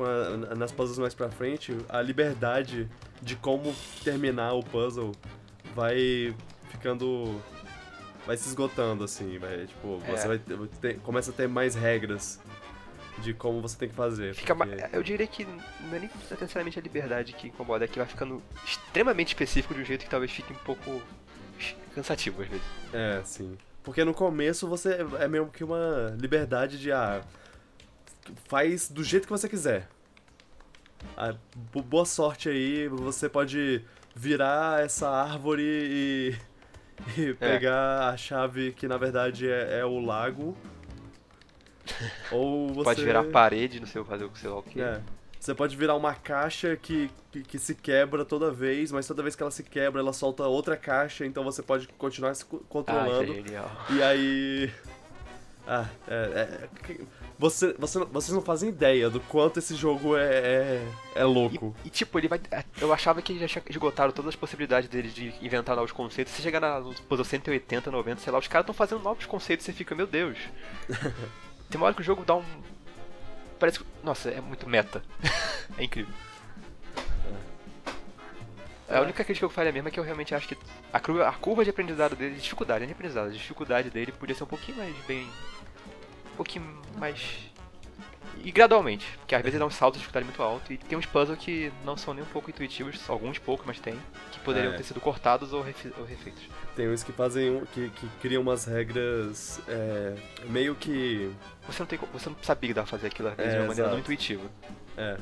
a- 0.05 0.55
nas 0.55 0.73
puzzles 0.73 0.99
mais 0.99 1.15
pra 1.15 1.29
frente, 1.31 1.77
a 1.89 2.01
liberdade 2.03 2.89
de 3.23 3.37
como 3.37 3.75
terminar 4.05 4.53
o 4.55 4.63
puzzle 4.63 5.13
vai 5.75 6.35
ficando. 6.71 7.41
vai 8.27 8.37
se 8.37 8.49
esgotando, 8.49 9.05
assim. 9.05 9.39
Vai, 9.39 9.67
tipo, 9.67 10.03
É. 10.05 10.11
você 10.17 10.27
vai 10.29 10.39
ter- 10.39 10.99
começa 11.01 11.31
a 11.31 11.35
ter 11.35 11.47
mais 11.49 11.75
regras 11.77 12.41
de 13.19 13.33
como 13.33 13.63
você 13.63 13.79
tem 13.79 13.89
que 13.89 13.95
fazer. 13.95 14.35
Fica 14.35 14.55
porque- 14.55 14.85
Eu 14.93 15.03
diria 15.03 15.27
que 15.29 15.45
não 15.45 15.95
é 15.97 16.01
nem 16.01 16.11
necessariamente 16.31 16.77
a 16.79 16.83
liberdade 16.83 17.33
que 17.35 17.47
incomoda, 17.47 17.85
é 17.85 17.89
que 17.89 17.99
vai 17.99 18.07
ficando 18.09 18.43
extremamente 18.65 19.29
específico 19.29 19.73
de 19.75 19.81
um 19.81 19.85
jeito 19.85 20.05
que 20.05 20.11
talvez 20.11 20.33
fique 20.33 20.53
um 20.53 20.57
pouco 20.57 21.01
cansativo 21.95 22.43
às 22.43 22.49
vezes. 22.49 22.65
É, 22.93 23.23
sim. 23.25 23.57
Porque 23.83 24.05
no 24.05 24.13
começo 24.13 24.67
você 24.69 24.99
é 25.21 25.29
meio 25.29 25.47
que 25.47 25.63
uma 25.63 26.15
liberdade 26.19 26.79
de 26.81 26.91
ah, 26.91 27.23
faz 28.49 28.89
do 28.89 29.03
jeito 29.05 29.25
que 29.27 29.33
você 29.33 29.49
quiser. 29.49 29.89
Ah, 31.17 31.35
bo- 31.73 31.83
boa 31.83 32.05
sorte 32.05 32.49
aí, 32.49 32.89
você 32.89 33.29
pode 33.29 33.85
virar 34.15 34.83
essa 34.83 35.09
árvore 35.09 35.63
e, 35.63 36.37
e 37.21 37.35
pegar 37.35 38.09
a 38.09 38.17
chave 38.17 38.73
que 38.73 38.89
na 38.89 38.97
verdade 38.97 39.49
é, 39.49 39.81
é 39.81 39.85
o 39.85 39.99
lago. 40.01 40.57
Ou 42.33 42.69
você 42.69 42.85
Pode 42.85 43.05
virar 43.05 43.25
parede, 43.25 43.79
não 43.81 43.87
sei 43.87 44.03
fazer 44.05 44.25
o 44.25 44.31
que 44.31 44.39
sei 44.39 44.51
lá 44.51 44.59
o 44.59 44.63
que. 44.63 44.81
é. 44.81 45.01
Você 45.39 45.55
pode 45.55 45.77
virar 45.77 45.95
uma 45.95 46.13
caixa 46.13 46.75
que, 46.77 47.09
que, 47.31 47.43
que 47.45 47.59
se 47.59 47.73
quebra 47.77 48.25
toda 48.25 48.51
vez, 48.51 48.91
mas 48.91 49.07
toda 49.07 49.23
vez 49.23 49.37
que 49.37 49.43
ela 49.45 49.53
se 49.53 49.63
quebra, 49.63 50.01
ela 50.01 50.13
solta 50.13 50.43
outra 50.45 50.77
caixa, 50.77 51.25
então 51.25 51.45
você 51.45 51.63
pode 51.63 51.87
continuar 51.97 52.35
se 52.35 52.45
Ah, 52.53 52.57
controlando. 52.69 53.33
genial. 53.33 53.71
E 53.91 54.03
aí. 54.03 54.73
Ah, 55.65 55.87
é. 56.09 56.15
é- 56.65 56.69
você, 57.39 57.75
você, 57.79 57.99
vocês 58.05 58.35
não 58.35 58.41
fazem 58.41 58.71
ideia 58.71 59.11
do 59.11 59.21
quanto 59.21 59.59
esse 59.59 59.75
jogo 59.75 60.17
é, 60.17 60.25
é, 60.25 60.89
é 61.17 61.25
louco. 61.25 61.75
E, 61.85 61.89
e, 61.89 61.91
tipo, 61.91 62.19
ele 62.19 62.29
vai. 62.29 62.41
Eu 62.81 62.93
achava 62.93 63.21
que 63.21 63.39
já 63.39 63.47
tinha 63.47 63.63
esgotado 63.69 64.13
todas 64.13 64.31
as 64.31 64.37
possibilidades 64.37 64.89
deles 64.89 65.15
de 65.15 65.35
inventar 65.43 65.77
novos 65.77 65.93
conceitos. 65.93 66.33
Você 66.33 66.43
chega 66.43 66.59
na 66.59 66.81
puzzle 67.09 67.25
180, 67.25 67.91
90, 67.91 68.21
sei 68.23 68.33
lá, 68.33 68.39
os 68.39 68.49
caras 68.49 68.65
estão 68.65 68.75
fazendo 68.75 69.03
novos 69.03 69.27
conceitos 69.27 69.67
e 69.67 69.73
você 69.73 69.77
fica, 69.77 69.95
meu 69.95 70.07
Deus. 70.07 70.39
Tem 71.69 71.79
uma 71.79 71.87
hora 71.87 71.95
que 71.95 72.01
o 72.01 72.05
jogo 72.05 72.25
dá 72.25 72.37
um. 72.37 72.45
Parece 73.59 73.81
que. 73.81 73.87
Nossa, 74.03 74.31
é 74.31 74.41
muito 74.41 74.69
meta. 74.69 75.03
é 75.77 75.85
incrível. 75.85 76.15
A 78.89 79.01
única 79.01 79.25
crítica 79.25 79.41
que 79.41 79.45
eu 79.45 79.51
faria 79.51 79.73
mesmo 79.73 79.89
é 79.89 79.91
que 79.91 79.99
eu 79.99 80.05
realmente 80.05 80.33
acho 80.33 80.47
que 80.47 80.57
a 80.93 81.01
curva, 81.01 81.29
a 81.29 81.33
curva 81.33 81.65
de 81.65 81.71
aprendizado 81.71 82.15
dele, 82.15 82.37
dificuldade, 82.37 82.81
não 82.81 82.87
de 82.87 82.93
aprendizado, 82.93 83.27
a 83.27 83.33
dificuldade 83.33 83.91
dele 83.91 84.13
podia 84.13 84.35
ser 84.35 84.45
um 84.45 84.47
pouquinho 84.47 84.79
mais 84.79 84.95
bem. 85.07 85.27
Um 86.37 86.45
pouquinho 86.45 86.83
mais. 86.99 87.39
E 88.45 88.53
gradualmente, 88.53 89.07
porque 89.19 89.35
às 89.35 89.43
vezes 89.43 89.59
dá 89.59 89.65
um 89.65 89.71
salto 89.71 89.95
de 89.95 90.01
dificuldade 90.01 90.27
muito 90.27 90.43
alto 90.43 90.71
e 90.73 90.77
tem 90.77 90.97
uns 90.97 91.07
puzzles 91.07 91.39
que 91.39 91.73
não 91.85 91.97
são 91.97 92.13
nem 92.13 92.23
um 92.23 92.27
pouco 92.27 92.51
intuitivos, 92.51 93.01
alguns 93.09 93.39
poucos, 93.39 93.67
mas 93.67 93.81
tem, 93.81 93.99
que 94.31 94.39
poderiam 94.41 94.75
É. 94.75 94.77
ter 94.77 94.85
sido 94.85 95.01
cortados 95.01 95.53
ou, 95.55 95.63
refi- 95.63 95.93
ou 95.99 96.05
refeitos. 96.05 96.43
Tem 96.77 96.89
uns 96.89 97.03
que 97.03 97.11
fazem. 97.13 97.65
que, 97.73 97.89
que 97.89 98.07
criam 98.21 98.43
umas 98.43 98.67
regras. 98.67 99.61
é, 99.67 100.15
meio 100.45 100.75
que. 100.75 101.33
Você 101.67 101.81
não, 101.81 101.87
tem, 101.87 101.99
você 102.13 102.29
não 102.29 102.37
sabia 102.43 102.69
que 102.69 102.75
dava 102.75 102.87
pra 102.87 102.99
fazer 102.99 103.07
aquilo 103.09 103.29
às 103.29 103.35
vezes 103.37 103.53
É, 103.53 103.57
de 103.57 103.61
uma 103.63 103.69
maneira 103.69 103.89
não 103.91 103.97
exato. 103.99 104.13
intuitiva. 104.13 104.45
É. 104.97 105.17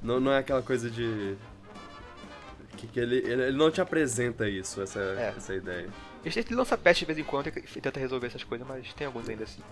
Não, 0.00 0.20
não 0.20 0.32
é 0.32 0.38
aquela 0.38 0.62
coisa 0.62 0.88
de. 0.88 1.36
Que, 2.76 2.86
que 2.86 3.00
ele, 3.00 3.16
ele, 3.18 3.42
ele 3.42 3.56
não 3.56 3.70
te 3.70 3.80
apresenta 3.80 4.48
isso, 4.48 4.80
essa, 4.80 5.00
É. 5.00 5.34
essa 5.36 5.54
ideia. 5.54 5.88
Ele 6.24 6.54
lança 6.54 6.76
patch 6.78 7.00
de 7.00 7.04
vez 7.06 7.18
em 7.18 7.24
quando 7.24 7.48
e 7.48 7.80
tenta 7.80 7.98
resolver 8.00 8.26
essas 8.28 8.44
coisas, 8.44 8.66
mas 8.66 8.92
tem 8.94 9.06
alguns 9.06 9.28
ainda 9.28 9.44
assim. 9.44 9.62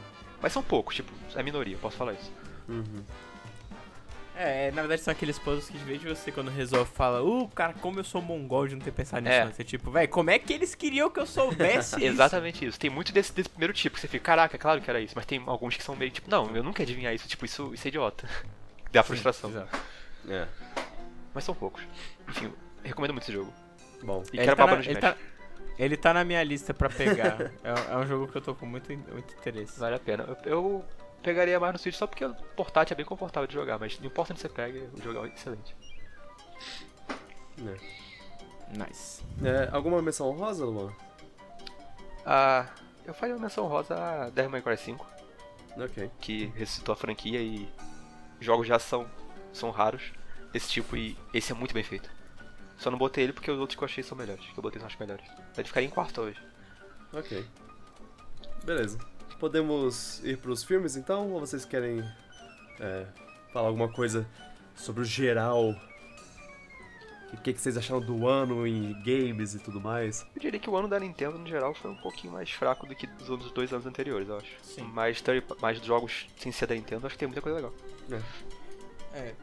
Mas 0.45 0.53
são 0.53 0.62
poucos, 0.62 0.95
tipo, 0.95 1.11
é 1.34 1.42
minoria, 1.42 1.74
posso 1.78 1.97
falar 1.97 2.12
isso. 2.12 2.30
Uhum. 2.68 3.03
É, 4.36 4.70
na 4.72 4.82
verdade 4.82 5.01
são 5.01 5.11
aqueles 5.11 5.38
puzzles 5.38 5.70
que 5.70 5.78
de 5.78 5.84
vez 5.84 5.99
de 5.99 6.07
você 6.07 6.30
quando 6.30 6.51
resolve 6.51 6.90
fala, 6.92 7.22
uh, 7.22 7.49
cara, 7.49 7.72
como 7.80 7.99
eu 7.99 8.05
sou 8.05 8.20
mongol 8.20 8.68
de 8.68 8.74
não 8.74 8.82
ter 8.82 8.90
pensado 8.90 9.22
nisso 9.22 9.34
É. 9.34 9.42
antes. 9.45 9.59
É 9.59 9.64
tipo, 9.64 9.90
velho, 9.90 10.07
como 10.11 10.28
é 10.28 10.38
que 10.38 10.53
eles 10.53 10.74
queriam 10.74 11.09
que 11.09 11.18
eu 11.18 11.24
soubesse 11.24 11.97
isso? 11.97 12.05
Exatamente 12.05 12.62
isso. 12.62 12.78
Tem 12.78 12.90
muito 12.90 13.11
desse, 13.11 13.32
desse 13.32 13.49
primeiro 13.49 13.72
tipo 13.72 13.95
que 13.95 14.03
você 14.03 14.07
fica, 14.07 14.22
caraca, 14.22 14.55
é 14.55 14.59
claro 14.59 14.82
que 14.82 14.90
era 14.90 15.01
isso, 15.01 15.14
mas 15.16 15.24
tem 15.24 15.42
alguns 15.47 15.78
que 15.78 15.82
são 15.82 15.97
meio 15.97 16.11
tipo, 16.11 16.30
não, 16.30 16.55
eu 16.55 16.62
nunca 16.62 16.82
adivinhar 16.82 17.14
isso, 17.14 17.26
tipo, 17.26 17.47
isso, 17.47 17.72
isso 17.72 17.86
é 17.86 17.88
idiota. 17.88 18.28
Dá 18.92 19.03
frustração. 19.03 19.49
Exato. 19.49 19.78
É. 20.28 20.47
Mas 21.32 21.42
são 21.42 21.55
poucos. 21.55 21.82
Enfim, 22.28 22.53
recomendo 22.82 23.12
muito 23.12 23.24
esse 23.24 23.32
jogo. 23.32 23.51
Bom. 24.03 24.22
E 24.30 24.36
Ele 24.36 24.45
quero 24.45 24.57
tá, 24.57 24.62
babar 24.66 24.76
na, 24.76 24.84
no 24.84 24.90
ele, 24.90 25.01
tá, 25.01 25.16
ele 25.78 25.96
tá 25.96 26.12
na 26.14 26.24
minha 26.24 26.42
lista 26.42 26.72
pra 26.74 26.88
pegar. 26.88 27.40
é, 27.64 27.92
é 27.92 27.96
um 27.96 28.06
jogo 28.06 28.28
que 28.28 28.36
eu 28.36 28.42
tô 28.42 28.54
com 28.54 28.66
muito, 28.66 28.88
muito 28.92 29.34
interesse. 29.34 29.78
Vale 29.78 29.96
a 29.96 29.98
pena. 29.98 30.24
Eu, 30.24 30.36
eu 30.52 30.84
pegaria 31.22 31.58
mais 31.58 31.72
no 31.72 31.78
Switch 31.78 31.96
só 31.96 32.06
porque 32.06 32.24
o 32.24 32.34
portátil 32.56 32.94
é 32.94 32.96
bem 32.96 33.06
confortável 33.06 33.46
de 33.46 33.54
jogar, 33.54 33.78
mas 33.78 33.98
não 33.98 34.06
importa 34.06 34.32
onde 34.32 34.40
você 34.42 34.48
pega, 34.48 34.88
o 34.92 35.02
jogo 35.02 35.24
é 35.26 35.28
excelente. 35.28 35.74
É. 37.58 38.04
Nice. 38.76 39.22
É, 39.44 39.68
alguma 39.72 40.00
menção 40.02 40.30
rosa, 40.32 40.64
Luan? 40.64 40.92
Ah, 42.26 42.66
eu 43.04 43.14
faria 43.14 43.34
uma 43.34 43.42
menção 43.42 43.66
rosa 43.66 43.94
a 43.96 44.30
Devil 44.30 44.50
May 44.50 44.62
Cry 44.62 44.76
5, 44.76 45.06
Ok. 45.78 46.10
que 46.20 46.46
ressuscitou 46.56 46.92
a 46.92 46.96
franquia 46.96 47.40
e 47.40 47.68
jogos 48.40 48.66
de 48.66 48.72
ação 48.72 49.06
são 49.52 49.70
raros 49.70 50.12
desse 50.52 50.68
tipo 50.68 50.96
e 50.96 51.16
esse 51.32 51.52
é 51.52 51.54
muito 51.54 51.74
bem 51.74 51.82
feito. 51.84 52.10
Só 52.76 52.90
não 52.90 52.98
botei 52.98 53.24
ele 53.24 53.32
porque 53.32 53.50
os 53.50 53.58
outros 53.58 53.76
que 53.76 53.82
eu 53.82 53.86
achei 53.86 54.02
são 54.02 54.16
melhores, 54.16 54.44
que 54.44 54.58
eu 54.58 54.62
botei 54.62 54.78
são 54.80 54.88
os 54.88 54.96
melhores. 54.96 55.24
Ele 55.56 55.66
ficaria 55.66 55.88
em 55.88 55.90
quarto 55.92 56.20
hoje. 56.22 56.40
Ok. 57.12 57.44
Beleza. 58.64 58.98
Podemos 59.38 60.22
ir 60.24 60.38
pros 60.38 60.64
filmes 60.64 60.96
então? 60.96 61.30
Ou 61.32 61.40
vocês 61.40 61.64
querem 61.64 62.00
é, 62.80 63.06
falar 63.52 63.68
alguma 63.68 63.88
coisa 63.88 64.26
sobre 64.74 65.02
o 65.02 65.04
geral? 65.04 65.74
O 67.32 67.36
que, 67.38 67.52
que 67.52 67.60
vocês 67.60 67.76
acharam 67.76 68.00
do 68.00 68.28
ano 68.28 68.64
em 68.66 68.92
games 69.02 69.54
e 69.54 69.58
tudo 69.58 69.80
mais? 69.80 70.24
Eu 70.36 70.40
diria 70.40 70.58
que 70.60 70.70
o 70.70 70.76
ano 70.76 70.86
da 70.86 71.00
Nintendo, 71.00 71.36
no 71.36 71.46
geral, 71.48 71.74
foi 71.74 71.90
um 71.90 71.96
pouquinho 71.96 72.32
mais 72.32 72.48
fraco 72.50 72.86
do 72.86 72.94
que 72.94 73.06
dos 73.08 73.28
outros 73.28 73.50
dois 73.50 73.72
anos 73.72 73.86
anteriores, 73.86 74.28
eu 74.28 74.36
acho. 74.36 74.52
Sim. 74.62 74.82
Mais, 74.82 75.20
third- 75.20 75.44
mais 75.60 75.78
jogos 75.84 76.26
sem 76.38 76.52
ser 76.52 76.66
da 76.66 76.74
Nintendo, 76.76 77.06
acho 77.06 77.14
que 77.16 77.18
tem 77.18 77.26
muita 77.28 77.42
coisa 77.42 77.56
legal. 77.56 77.74
É. 79.12 79.34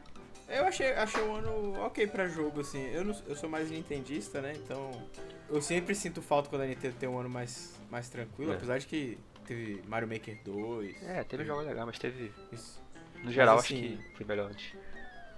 Eu 0.52 0.66
achei, 0.66 0.92
achei 0.94 1.22
o 1.22 1.36
ano 1.36 1.80
ok 1.82 2.08
pra 2.08 2.28
jogo, 2.28 2.62
assim. 2.62 2.84
Eu, 2.92 3.04
não- 3.06 3.16
eu 3.28 3.36
sou 3.36 3.50
mais 3.50 3.70
nintendista, 3.72 4.42
né? 4.42 4.54
Então. 4.56 4.92
Eu 5.50 5.62
sempre 5.62 5.94
sinto 5.94 6.22
falta 6.22 6.50
quando 6.50 6.62
a 6.62 6.66
Nintendo 6.66 6.96
tem 6.98 7.10
um 7.10 7.18
ano 7.20 7.30
mais, 7.30 7.74
mais 7.90 8.08
tranquilo, 8.10 8.54
É. 8.54 8.56
apesar 8.56 8.78
de 8.80 8.88
que 8.88 9.18
teve 9.46 9.84
Mario 9.88 10.08
Maker 10.08 10.38
2. 10.46 11.04
É, 11.04 11.24
teve 11.26 11.44
jogos 11.44 11.66
legais, 11.66 11.86
mas 11.86 12.00
teve. 12.00 12.32
Isso. 12.54 12.82
No 13.24 13.32
geral, 13.32 13.56
Mas, 13.58 13.66
acho 13.66 13.74
assim, 13.76 13.98
que 13.98 14.18
foi 14.18 14.26
melhor 14.26 14.50
antes. 14.50 14.74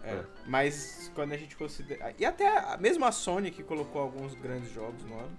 É, 0.03 0.11
É. 0.11 0.23
Mas 0.45 1.11
quando 1.15 1.33
a 1.33 1.37
gente 1.37 1.55
considera. 1.55 2.13
E 2.19 2.25
até 2.25 2.47
a, 2.47 2.77
mesmo 2.77 3.03
a 3.05 3.11
Sony 3.11 3.49
que 3.51 3.63
colocou 3.63 4.01
alguns 4.01 4.35
grandes 4.35 4.71
jogos 4.71 5.03
no 5.03 5.17
ano. 5.19 5.37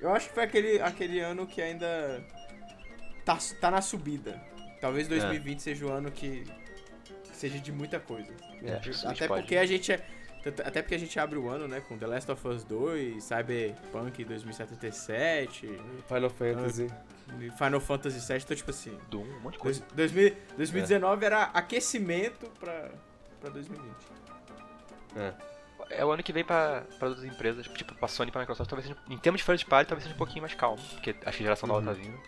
Eu 0.00 0.12
acho 0.14 0.28
que 0.28 0.34
foi 0.34 0.44
aquele, 0.44 0.80
aquele 0.80 1.20
ano 1.20 1.46
que 1.46 1.60
ainda 1.62 2.24
tá, 3.24 3.38
tá 3.60 3.70
na 3.70 3.80
subida. 3.82 4.40
Talvez 4.80 5.08
2020 5.08 5.60
seja 5.60 5.86
o 5.86 5.90
ano 5.92 6.10
que 6.10 6.44
seja 7.32 7.58
de 7.58 7.70
muita 7.72 7.98
coisa. 8.00 8.32
É, 8.66 8.74
acho 8.74 8.82
que 8.82 8.90
o 8.90 8.94
Switch 8.94 9.16
Até 9.16 9.28
pode. 9.28 9.42
porque 9.42 9.56
a 9.56 9.66
gente 9.66 9.92
é. 9.92 10.06
Até 10.46 10.82
porque 10.82 10.94
a 10.94 10.98
gente 10.98 11.18
abre 11.18 11.38
o 11.38 11.48
ano, 11.48 11.66
né, 11.66 11.80
com 11.80 11.96
The 11.96 12.06
Last 12.06 12.30
of 12.30 12.46
Us 12.48 12.64
2, 12.64 13.24
Cyberpunk 13.24 14.22
2077, 14.24 15.66
Final 16.06 16.30
Fantasy. 16.30 16.88
Final 17.56 17.80
Fantasy 17.80 18.18
VII, 18.32 18.42
então 18.44 18.56
tipo 18.56 18.70
assim. 18.70 18.98
Doom, 19.10 19.22
um 19.24 19.40
monte 19.40 19.54
de 19.54 19.58
coisa. 19.60 19.82
2000 19.94 20.36
2019 20.56 21.24
era 21.24 21.44
aquecimento 21.44 22.46
pra, 22.60 22.90
pra 23.40 23.48
2020. 23.50 23.90
É. 25.16 25.32
É 25.90 26.04
o 26.04 26.10
ano 26.10 26.22
que 26.22 26.32
vem 26.32 26.44
pra, 26.44 26.82
pra 26.98 27.08
outras 27.08 27.24
empresas, 27.26 27.66
tipo 27.68 27.94
pra 27.94 28.08
Sony 28.08 28.28
e 28.28 28.32
pra 28.32 28.40
Microsoft, 28.40 28.68
talvez 28.68 28.86
seja, 28.88 28.98
em 29.08 29.18
termos 29.18 29.40
de 29.40 29.44
first 29.44 29.66
party, 29.66 29.88
talvez 29.88 30.02
seja 30.04 30.14
um 30.14 30.18
pouquinho 30.18 30.40
mais 30.42 30.54
calmo, 30.54 30.82
porque 30.92 31.10
acho 31.10 31.36
que 31.36 31.42
a 31.42 31.46
geração 31.46 31.66
nova 31.68 31.80
Uhum. 31.80 31.86
tá 31.86 31.92
vindo. 31.92 32.18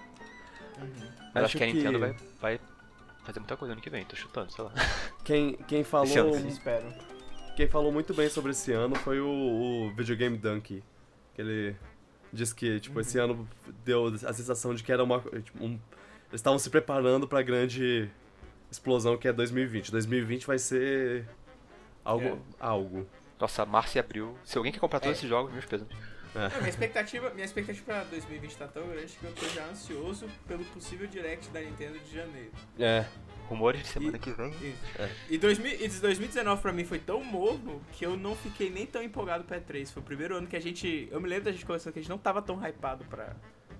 Mas 1.34 1.45
Acho 1.45 1.45
acho, 1.45 1.59
que 1.59 1.64
a 1.64 1.66
que- 1.66 1.72
Nintendo 1.72 1.99
vai, 1.99 2.16
vai 2.41 2.61
fazer 3.27 3.41
muita 3.41 3.57
coisa 3.57 3.72
ano 3.72 3.81
que 3.83 3.91
vem, 3.91 4.05
tô 4.05 4.16
chutando, 4.16 4.53
sei 4.53 4.64
lá. 4.64 4.72
Quem, 5.24 5.55
quem 5.68 5.81
Esse 5.81 5.91
falou. 5.91 6.35
ano, 6.35 6.49
espero. 6.49 6.87
Quem 7.57 7.68
falou 7.68 7.91
muito 7.93 8.12
bem 8.14 8.29
sobre 8.29 8.53
esse 8.53 8.72
ano 8.72 8.95
foi 8.97 9.20
o, 9.20 9.27
o 9.29 9.91
Videogame 9.95 10.37
Donkey. 10.37 10.83
Que 11.35 11.43
ele 11.43 11.77
disse 12.33 12.55
que, 12.55 12.79
tipo, 12.81 13.01
esse 13.01 13.18
ano 13.18 13.49
deu 13.85 14.07
a 14.09 14.33
sensação 14.33 14.74
de 14.74 14.83
que 14.83 14.93
era 14.93 15.03
uma. 15.03 15.20
Tipo, 15.20 15.64
um- 15.64 15.79
eles 16.29 16.41
estavam 16.41 16.59
se 16.59 16.68
preparando 16.70 17.27
pra 17.29 17.41
grande 17.43 18.11
explosão 18.70 19.16
que 19.16 19.27
é 19.29 19.33
2020. 19.33 19.91
2020 19.91 20.47
vai 20.47 20.59
ser. 20.59 21.27
Algo. 22.05 22.27
É. 22.27 22.37
algo. 22.61 23.07
Nossa, 23.41 23.64
março 23.66 23.97
e 23.97 24.01
abril. 24.01 24.37
Se 24.45 24.57
alguém 24.57 24.72
quer 24.72 24.79
comprar 24.81 25.01
todos 25.01 25.14
É. 25.16 25.18
esses 25.18 25.29
jogos, 25.29 25.53
meus 25.53 25.64
pesos. 25.66 25.87
Não, 26.37 26.59
minha 26.59 26.68
expectativa, 26.68 27.30
minha 27.30 27.45
expectativa 27.45 27.84
pra 27.84 28.05
2020 28.05 28.57
tá 28.57 28.66
tão 28.68 28.87
grande 28.89 29.12
que 29.14 29.24
eu 29.24 29.32
tô 29.32 29.47
já 29.49 29.64
ansioso 29.66 30.26
pelo 30.47 30.64
possível 30.66 31.07
direct 31.07 31.49
da 31.51 31.61
Nintendo 31.61 31.99
de 31.99 32.14
janeiro. 32.14 32.51
É. 32.78 33.05
Rumores 33.49 33.80
de 33.82 33.87
semana 33.89 34.16
E- 34.16 34.20
que 34.20 34.30
vem. 34.32 34.53
E, 35.30 35.39
2000, 35.39 35.80
e 35.80 35.89
2019 35.89 36.61
pra 36.61 36.72
mim 36.72 36.84
foi 36.84 36.99
tão 36.99 37.22
morno 37.22 37.80
que 37.93 38.05
eu 38.05 38.16
não 38.16 38.34
fiquei 38.34 38.68
nem 38.70 38.84
tão 38.84 39.01
empolgado 39.03 39.45
pra 39.45 39.61
E3. 39.61 39.93
Foi 39.93 40.03
o 40.03 40.05
primeiro 40.05 40.37
ano 40.37 40.47
que 40.49 40.57
a 40.57 40.61
gente. 40.61 41.09
Eu 41.12 41.20
me 41.20 41.28
lembro 41.28 41.45
da 41.45 41.53
gente 41.53 41.64
conversando 41.64 41.93
que 41.93 42.01
a 42.01 42.03
gente 42.03 42.11
não 42.11 42.18
tava 42.18 42.43
tão 42.43 42.57
hypado 42.61 43.05
pra, 43.05 43.37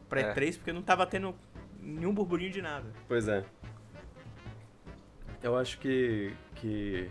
pra 0.09 0.21
É. 0.21 0.33
E3 0.35 0.57
porque 0.57 0.73
não 0.73 0.83
tava 0.83 1.05
tendo 1.05 1.35
nenhum 1.81 2.15
burburinho 2.15 2.53
de 2.53 2.63
nada. 2.63 2.87
Pois 3.09 3.27
é. 3.27 3.45
Eu 5.43 5.57
acho 5.57 5.79
que. 5.79 6.33
que 6.55 7.11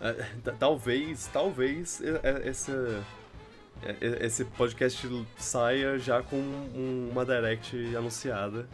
é, 0.00 0.12
talvez, 0.58 1.26
talvez 1.32 2.00
é, 2.00 2.20
é, 2.22 2.48
essa, 2.48 2.72
é, 2.72 2.76
é, 2.96 3.02
esse 4.20 4.44
podcast 4.44 5.26
saia 5.38 5.98
já 5.98 6.22
com 6.22 6.36
um- 6.36 7.08
uma 7.10 7.24
direct 7.24 7.76
anunciada. 7.96 8.68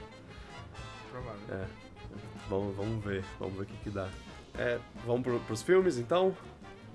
Provável. 1.11 1.41
É. 1.51 1.65
Vamos, 2.49 2.77
vamos 2.77 3.05
ver, 3.05 3.25
vamos 3.41 3.57
ver 3.57 3.63
o 3.63 3.67
que, 3.67 3.77
que 3.79 3.91
dá. 3.91 4.09
É, 4.59 4.79
vamos 5.05 5.23
pro, 5.23 5.39
pros 5.41 5.63
filmes 5.63 5.99
então? 5.99 6.37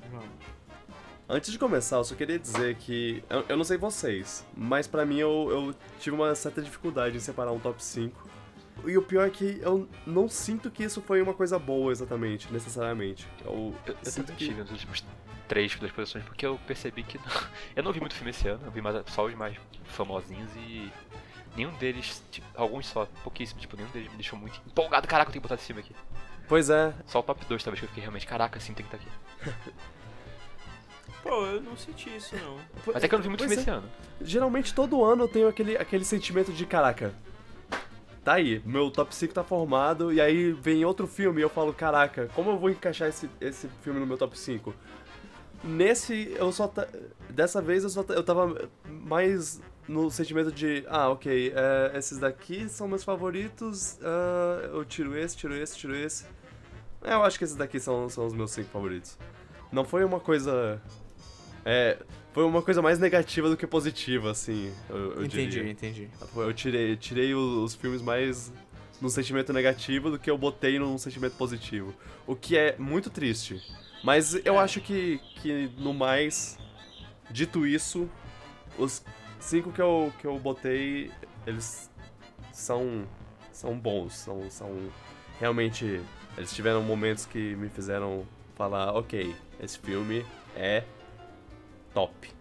Vamos. 0.10 0.26
Antes 1.28 1.52
de 1.52 1.58
começar, 1.60 1.98
eu 1.98 2.04
só 2.04 2.16
queria 2.16 2.38
dizer 2.40 2.76
que. 2.76 3.24
Eu, 3.30 3.46
eu 3.50 3.58
não 3.58 3.64
sei 3.64 3.78
vocês, 3.78 4.46
mas 4.56 4.88
pra 4.88 5.06
mim 5.06 5.18
eu, 5.18 5.48
eu 5.50 5.76
tive 6.00 6.16
uma 6.16 6.34
certa 6.36 6.62
dificuldade 6.62 7.16
em 7.16 7.20
separar 7.20 7.52
um 7.52 7.60
top 7.60 7.82
5. 7.84 8.30
E 8.86 8.98
o 8.98 9.02
pior 9.02 9.28
é 9.28 9.30
que 9.30 9.60
eu 9.62 9.88
não 10.08 10.28
sinto 10.28 10.72
que 10.72 10.84
isso 10.84 11.02
foi 11.02 11.22
uma 11.22 11.34
coisa 11.34 11.60
boa 11.60 11.92
exatamente, 11.92 12.52
necessariamente. 12.52 13.28
Eu, 13.46 13.74
Eu, 13.86 13.94
eu 14.04 14.12
sinto 14.12 14.28
também 14.28 14.48
tive 14.48 14.62
nos 14.62 14.72
últimos 14.72 15.06
três 15.52 15.76
das 15.78 15.92
posições, 15.92 16.24
porque 16.24 16.46
eu 16.46 16.58
percebi 16.66 17.04
que. 17.04 17.18
não- 17.18 17.26
eu 17.76 17.84
não 17.84 17.92
vi 17.92 18.00
muito 18.00 18.16
filme 18.16 18.30
esse 18.30 18.48
ano, 18.48 18.62
eu 18.64 18.72
vi 18.72 18.82
mais, 18.82 19.04
só 19.12 19.26
os 19.26 19.36
mais 19.36 19.58
famosinhos 19.84 20.50
e. 20.56 20.90
Nenhum 21.58 21.72
deles, 21.74 22.24
tipo, 22.32 22.48
alguns 22.56 22.88
só, 22.88 23.06
pouquíssimos, 23.24 23.62
tipo, 23.62 23.76
nenhum 23.76 23.90
deles 23.90 24.10
me 24.10 24.16
deixou 24.16 24.40
muito 24.40 24.62
empolgado. 24.66 25.06
Caraca, 25.06 25.28
eu 25.30 25.34
tenho 25.34 25.42
que 25.42 25.48
botar 25.50 25.56
esse 25.56 25.66
filme 25.66 25.82
aqui. 25.82 25.94
Pois 26.48 26.70
é, 26.70 26.94
Só 27.06 27.20
o 27.20 27.24
top 27.24 27.44
2 27.46 27.62
talvez 27.62 27.80
que 27.82 27.86
eu 27.86 27.90
fiquei 27.90 28.02
realmente, 28.02 28.26
caraca, 28.26 28.58
sim, 28.62 28.74
tem 28.74 28.86
que 28.86 28.96
estar 28.96 29.06
aqui. 29.06 29.54
Pô, 31.22 31.46
eu 31.46 31.62
não 31.62 31.76
senti 31.76 32.16
isso 32.16 32.36
não. 32.38 32.58
Mas 32.94 33.04
é 33.04 33.08
que 33.08 33.14
eu 33.14 33.20
não 33.20 33.24
vi 33.24 33.30
muito 33.30 33.46
Pois 33.46 33.52
filme 33.52 33.60
é. 33.60 33.62
esse 33.62 33.70
ano. 33.70 33.90
Geralmente 34.22 34.74
todo 34.74 35.04
ano 35.04 35.26
eu 35.26 35.28
tenho 35.28 35.48
aquele, 35.50 35.78
aquele 35.78 36.06
sentimento 36.06 36.54
de 36.54 36.66
caraca. 36.66 37.14
Tá 38.24 38.34
aí, 38.36 38.62
meu 38.66 38.90
top 38.90 39.14
5 39.14 39.34
tá 39.34 39.44
formado, 39.44 40.14
e 40.14 40.22
aí 40.22 40.52
vem 40.54 40.86
outro 40.86 41.08
filme 41.08 41.42
e 41.42 41.44
eu 41.44 41.50
falo, 41.50 41.74
caraca, 41.74 42.30
como 42.36 42.52
eu 42.52 42.58
vou 42.58 42.70
encaixar 42.70 43.10
esse, 43.10 43.30
esse 43.42 43.68
filme 43.84 44.00
no 44.00 44.06
meu 44.06 44.18
top 44.18 44.38
5? 44.38 44.74
Nesse, 45.64 46.34
eu 46.38 46.52
só. 46.52 46.68
ta- 46.68 46.88
Dessa 47.30 47.62
vez 47.62 47.84
eu 47.84 47.90
só. 47.90 48.04
ta- 48.04 48.14
Eu 48.14 48.24
tava 48.24 48.70
mais 48.86 49.62
no 49.88 50.10
sentimento 50.10 50.52
de, 50.52 50.84
ah, 50.88 51.10
ok, 51.10 51.54
é, 51.56 51.98
esses 51.98 52.18
daqui 52.18 52.68
são 52.70 52.88
meus 52.88 53.04
favoritos, 53.04 53.98
ah, 54.02 54.70
eu 54.74 54.84
tiro 54.86 55.18
esse, 55.18 55.36
tiro 55.38 55.54
esse, 55.56 55.78
tiro 55.78 55.96
esse. 55.96 56.26
É, 57.04 57.14
eu 57.14 57.24
acho 57.24 57.38
que 57.38 57.44
esses 57.44 57.56
daqui 57.56 57.80
são, 57.80 58.08
são 58.10 58.26
os 58.26 58.34
meus 58.34 58.52
cinco 58.52 58.70
favoritos. 58.70 59.18
Não 59.72 59.84
foi 59.86 60.04
uma 60.04 60.20
coisa. 60.20 60.82
É. 61.66 61.98
Foi 62.34 62.44
uma 62.46 62.62
coisa 62.62 62.82
mais 62.82 62.98
negativa 62.98 63.50
do 63.50 63.58
que 63.58 63.68
positiva, 63.68 64.32
assim. 64.32 64.74
Eu, 64.90 64.98
eu 65.16 65.26
entendi, 65.26 65.48
diria. 65.50 65.72
entendi. 65.72 66.10
Eu 66.36 66.54
tirei, 66.54 66.96
tirei 66.96 67.34
o- 67.36 67.64
os 67.64 67.76
filmes 67.76 68.02
mais 68.02 68.52
num 69.02 69.10
sentimento 69.10 69.52
negativo 69.52 70.10
do 70.12 70.18
que 70.20 70.30
eu 70.32 70.38
botei 70.38 70.80
num 70.80 70.98
sentimento 70.98 71.36
positivo. 71.36 71.94
O 72.26 72.36
que 72.36 72.58
é 72.58 72.76
muito 72.78 73.10
triste. 73.10 73.62
Mas 74.04 74.34
eu 74.46 74.58
acho 74.58 74.82
que, 74.82 75.20
que 75.36 75.72
no 75.78 75.94
mais, 75.94 76.58
dito 77.30 77.66
isso, 77.66 78.10
os 78.78 79.04
cinco 79.40 79.72
que 79.72 79.82
eu, 79.82 80.12
que 80.20 80.26
eu 80.26 80.38
botei, 80.40 81.12
eles 81.46 81.90
são, 82.52 83.08
são 83.52 83.78
bons. 83.78 84.14
São, 84.14 84.50
são 84.50 84.92
realmente. 85.40 86.02
Eles 86.38 86.54
tiveram 86.54 86.82
momentos 86.82 87.26
que 87.26 87.56
me 87.56 87.70
fizeram 87.70 88.26
falar: 88.56 88.94
ok, 88.94 89.36
esse 89.60 89.78
filme 89.80 90.26
é 90.56 90.84
top. 91.94 92.32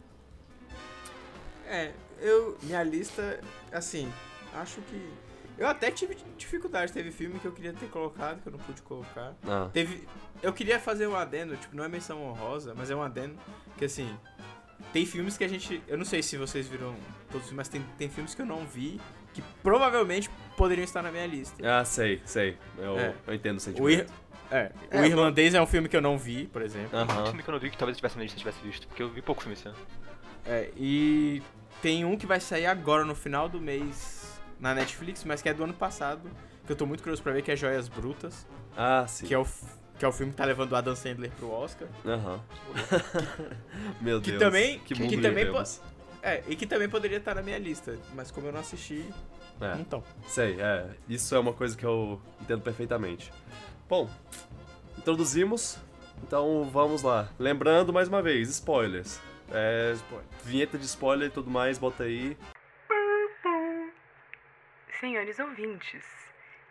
É, 1.66 1.92
eu. 2.20 2.58
Minha 2.62 2.82
lista, 2.82 3.40
assim, 3.72 4.12
acho 4.54 4.80
que. 4.82 5.12
Eu 5.58 5.66
até 5.66 5.90
tive 5.90 6.16
dificuldade. 6.38 6.92
Teve 6.92 7.10
filme 7.10 7.38
que 7.38 7.46
eu 7.46 7.52
queria 7.52 7.72
ter 7.72 7.88
colocado, 7.88 8.40
que 8.40 8.48
eu 8.48 8.52
não 8.52 8.58
pude 8.58 8.80
colocar. 8.82 9.34
Ah, 9.46 9.68
Teve. 9.72 10.08
Eu 10.42 10.52
queria 10.52 10.78
fazer 10.80 11.06
um 11.06 11.14
adendo, 11.16 11.56
tipo, 11.56 11.76
não 11.76 11.84
é 11.84 11.88
menção 11.88 12.22
honrosa, 12.22 12.74
mas 12.76 12.90
é 12.90 12.96
um 12.96 13.02
adendo 13.02 13.34
que 13.76 13.84
assim. 13.84 14.14
Tem 14.92 15.04
filmes 15.04 15.36
que 15.36 15.44
a 15.44 15.48
gente. 15.48 15.82
Eu 15.86 15.98
não 15.98 16.04
sei 16.06 16.22
se 16.22 16.36
vocês 16.38 16.66
viram 16.66 16.94
todos 17.30 17.42
os 17.42 17.48
filmes, 17.50 17.56
mas 17.56 17.68
tem, 17.68 17.82
tem 17.98 18.08
filmes 18.08 18.34
que 18.34 18.40
eu 18.42 18.46
não 18.46 18.64
vi 18.66 18.98
que 19.34 19.42
provavelmente 19.62 20.28
poderiam 20.56 20.84
estar 20.84 21.02
na 21.02 21.12
minha 21.12 21.26
lista. 21.26 21.56
ah 21.78 21.84
sei, 21.84 22.20
sei. 22.24 22.56
Eu, 22.78 22.98
É. 22.98 23.14
eu 23.26 23.34
entendo 23.34 23.54
o 23.54 23.58
O, 23.58 23.60
sentimento. 23.60 24.10
Ir... 24.10 24.54
é, 24.54 24.72
É, 24.90 25.00
o 25.00 25.04
Irlandês 25.04 25.54
é 25.54 25.60
um 25.62 25.66
filme 25.66 25.88
que 25.88 25.96
eu 25.96 26.00
não 26.00 26.18
vi, 26.18 26.46
por 26.48 26.62
exemplo. 26.62 26.98
Um 26.98 27.02
Aham. 27.02 27.26
filme 27.26 27.42
que 27.42 27.48
eu 27.48 27.52
não 27.52 27.60
vi 27.60 27.70
que 27.70 27.76
talvez 27.78 27.94
eu 27.96 27.98
tivesse 27.98 28.16
na 28.16 28.22
lista 28.22 28.36
eu 28.36 28.40
tivesse 28.40 28.60
visto, 28.66 28.88
porque 28.88 29.02
eu 29.02 29.08
vi 29.10 29.20
pouco 29.22 29.42
filme 29.42 29.52
esse 29.54 29.68
ano. 29.68 29.76
É, 30.46 30.70
e 30.76 31.42
tem 31.82 32.04
um 32.04 32.16
que 32.16 32.26
vai 32.26 32.40
sair 32.40 32.66
agora 32.66 33.04
no 33.04 33.14
final 33.14 33.48
do 33.48 33.60
mês 33.60 34.40
na 34.58 34.74
Netflix, 34.74 35.22
mas 35.24 35.40
que 35.42 35.48
é 35.48 35.54
do 35.54 35.62
ano 35.62 35.74
passado, 35.74 36.28
que 36.66 36.72
eu 36.72 36.76
tô 36.76 36.86
muito 36.86 37.02
curioso 37.02 37.22
pra 37.22 37.32
ver, 37.32 37.42
que 37.42 37.52
é 37.52 37.56
Joias 37.56 37.86
Brutas, 37.88 38.46
Ah, 38.76 39.04
sim. 39.06 39.26
que 39.26 39.34
é 39.34 39.38
o, 39.38 39.46
que 40.00 40.04
é 40.06 40.08
o 40.08 40.12
filme 40.12 40.32
que 40.32 40.38
tá 40.38 40.46
levando 40.46 40.72
o 40.72 40.76
Adam 40.76 40.96
Sandler 40.96 41.30
pro 41.32 41.50
Oscar. 41.52 41.86
Aham. 42.06 42.40
Meu 44.00 44.18
Que 44.20 44.30
Deus. 44.30 44.42
também- 44.42 44.78
que 44.78 44.94
que 44.94 45.00
mundo 45.02 45.20
também. 45.20 45.44
É, 46.22 46.42
e 46.48 46.56
que 46.56 46.66
também 46.66 46.88
poderia 46.88 47.18
estar 47.18 47.34
na 47.34 47.42
minha 47.42 47.58
lista, 47.58 47.98
mas 48.14 48.30
como 48.30 48.46
eu 48.46 48.52
não 48.52 48.60
assisti, 48.60 49.04
É, 49.60 49.74
não 49.74 49.84
tão. 49.84 50.02
sei, 50.26 50.58
é. 50.58 50.86
Isso 51.08 51.34
é 51.34 51.38
uma 51.38 51.52
coisa 51.52 51.76
que 51.76 51.84
eu 51.84 52.20
entendo 52.40 52.62
perfeitamente. 52.62 53.30
Bom, 53.88 54.08
introduzimos, 54.98 55.78
então 56.22 56.64
vamos 56.72 57.02
lá. 57.02 57.28
Lembrando 57.38 57.92
mais 57.92 58.08
uma 58.08 58.22
vez, 58.22 58.48
spoilers. 58.48 59.20
É, 59.52 59.94
vinheta 60.44 60.78
de 60.78 60.86
spoiler 60.86 61.28
e 61.28 61.30
tudo 61.30 61.50
mais, 61.50 61.76
bota 61.78 62.04
aí. 62.04 62.36
Senhores 64.98 65.38
ouvintes, 65.38 66.04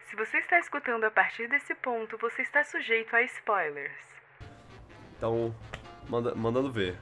se 0.10 0.16
você 0.16 0.38
está 0.38 0.60
escutando 0.60 1.04
a 1.04 1.12
partir 1.12 1.48
desse 1.48 1.76
ponto, 1.76 2.18
você 2.18 2.42
está 2.42 2.64
sujeito 2.64 3.16
a 3.16 3.22
spoilers. 3.24 3.94
Então, 5.18 5.54
manda- 6.08 6.34
mandando 6.36 6.72
ver. 6.72 6.98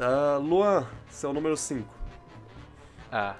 Ah, 0.00 0.36
Luan, 0.38 0.88
seu 1.08 1.32
número 1.32 1.56
5. 1.56 1.92
Ah, 3.10 3.36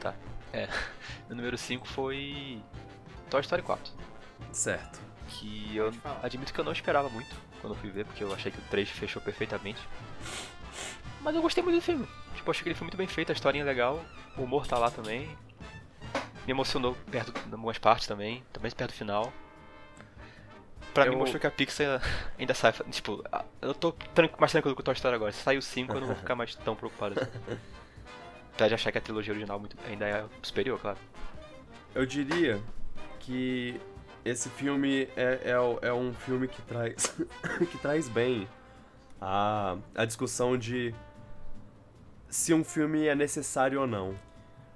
tá. 0.00 0.14
É. 0.52 0.66
Meu 1.28 1.36
número 1.36 1.56
5 1.58 1.86
foi. 1.86 2.62
Toy 3.30 3.40
Story 3.40 3.62
4. 3.62 3.92
Certo. 4.52 5.00
Que 5.28 5.76
eu 5.76 5.92
admito 6.22 6.52
que 6.54 6.60
eu 6.60 6.64
não 6.64 6.72
esperava 6.72 7.08
muito 7.08 7.34
quando 7.60 7.74
eu 7.74 7.80
fui 7.80 7.90
ver, 7.90 8.04
porque 8.04 8.22
eu 8.22 8.32
achei 8.32 8.50
que 8.52 8.58
o 8.58 8.62
3 8.70 8.88
fechou 8.90 9.20
perfeitamente. 9.20 9.80
Mas 11.20 11.34
eu 11.34 11.42
gostei 11.42 11.62
muito 11.62 11.76
do 11.76 11.82
filme. 11.82 12.08
Tipo, 12.34 12.50
achei 12.50 12.62
que 12.62 12.68
ele 12.68 12.76
foi 12.76 12.84
muito 12.84 12.96
bem 12.96 13.08
feito, 13.08 13.30
a 13.30 13.32
historinha 13.32 13.64
é 13.64 13.66
legal, 13.66 14.04
o 14.36 14.42
humor 14.42 14.66
tá 14.66 14.78
lá 14.78 14.90
também. 14.90 15.36
Me 16.46 16.52
emocionou 16.52 16.94
perto 17.10 17.32
de 17.32 17.52
algumas 17.52 17.78
partes 17.78 18.06
também, 18.06 18.42
também 18.52 18.70
perto 18.70 18.92
do 18.92 18.96
final. 18.96 19.32
Pra 20.94 21.04
Eu- 21.06 21.12
mim 21.12 21.18
mostrou 21.18 21.40
que 21.40 21.46
a 21.46 21.50
Pixar 21.50 22.00
ainda 22.38 22.54
sai. 22.54 22.72
Tipo, 22.90 23.22
eu 23.60 23.74
tô 23.74 23.94
mais 24.38 24.52
tranquilo 24.52 24.74
com 24.74 24.80
o 24.80 24.84
Toy 24.84 24.94
Story 24.94 25.16
agora. 25.16 25.32
Se 25.32 25.42
sair 25.42 25.58
o 25.58 25.62
5, 25.62 25.92
eu 25.94 26.00
não 26.00 26.06
vou 26.06 26.16
ficar 26.16 26.34
mais 26.34 26.54
tão 26.54 26.74
preocupado 26.76 27.20
assim. 27.20 27.30
Apesar 28.54 28.68
de 28.68 28.74
achar 28.74 28.92
que 28.92 28.98
a 28.98 29.00
trilogia 29.02 29.32
original 29.34 29.58
muito- 29.58 29.76
ainda 29.86 30.06
é 30.06 30.24
superior, 30.42 30.80
claro. 30.80 30.96
Eu 31.94 32.06
diria 32.06 32.58
que 33.20 33.78
esse 34.24 34.48
filme 34.48 35.08
é, 35.16 35.40
é, 35.44 35.88
é 35.88 35.92
um 35.92 36.14
filme 36.14 36.48
que 36.48 36.62
traz, 36.62 37.14
que 37.70 37.76
traz 37.78 38.08
bem 38.08 38.48
a, 39.20 39.76
a 39.94 40.04
discussão 40.06 40.56
de 40.56 40.94
se 42.30 42.54
um 42.54 42.64
filme 42.64 43.06
é 43.06 43.14
necessário 43.14 43.80
ou 43.80 43.86
não. 43.86 44.14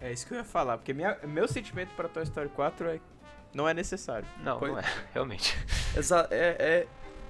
É 0.01 0.11
isso 0.13 0.27
que 0.27 0.33
eu 0.35 0.39
ia 0.39 0.45
falar, 0.45 0.79
porque 0.79 0.93
minha- 0.95 1.19
meu 1.25 1.47
sentimento 1.47 1.91
pra 1.95 2.09
Toy 2.09 2.23
Story 2.23 2.49
4 2.51 2.89
é 2.89 3.01
não 3.53 3.69
é 3.69 3.75
necessário. 3.75 4.27
Não, 4.43 4.59
Pois- 4.59 4.73
não 4.73 4.79
é, 4.79 4.85
realmente. 5.13 5.59
Exa 5.97 6.27
é, 6.31 6.57
é- 6.59 6.87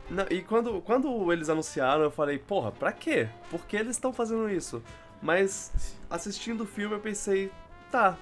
não, 0.08 0.26
e 0.30 0.42
quando, 0.42 0.80
quando 0.82 1.32
eles 1.32 1.48
anunciaram, 1.48 2.02
eu 2.02 2.10
falei, 2.10 2.38
porra, 2.38 2.70
pra 2.72 2.92
quê? 2.92 3.28
Por 3.50 3.64
que 3.66 3.76
eles 3.76 3.92
estão 3.96 4.12
fazendo 4.12 4.48
isso? 4.50 4.82
Mas 5.22 5.96
assistindo 6.08 6.62
o 6.62 6.66
filme 6.66 6.94
eu 6.94 7.00
pensei, 7.00 7.50
tá, 7.90 8.16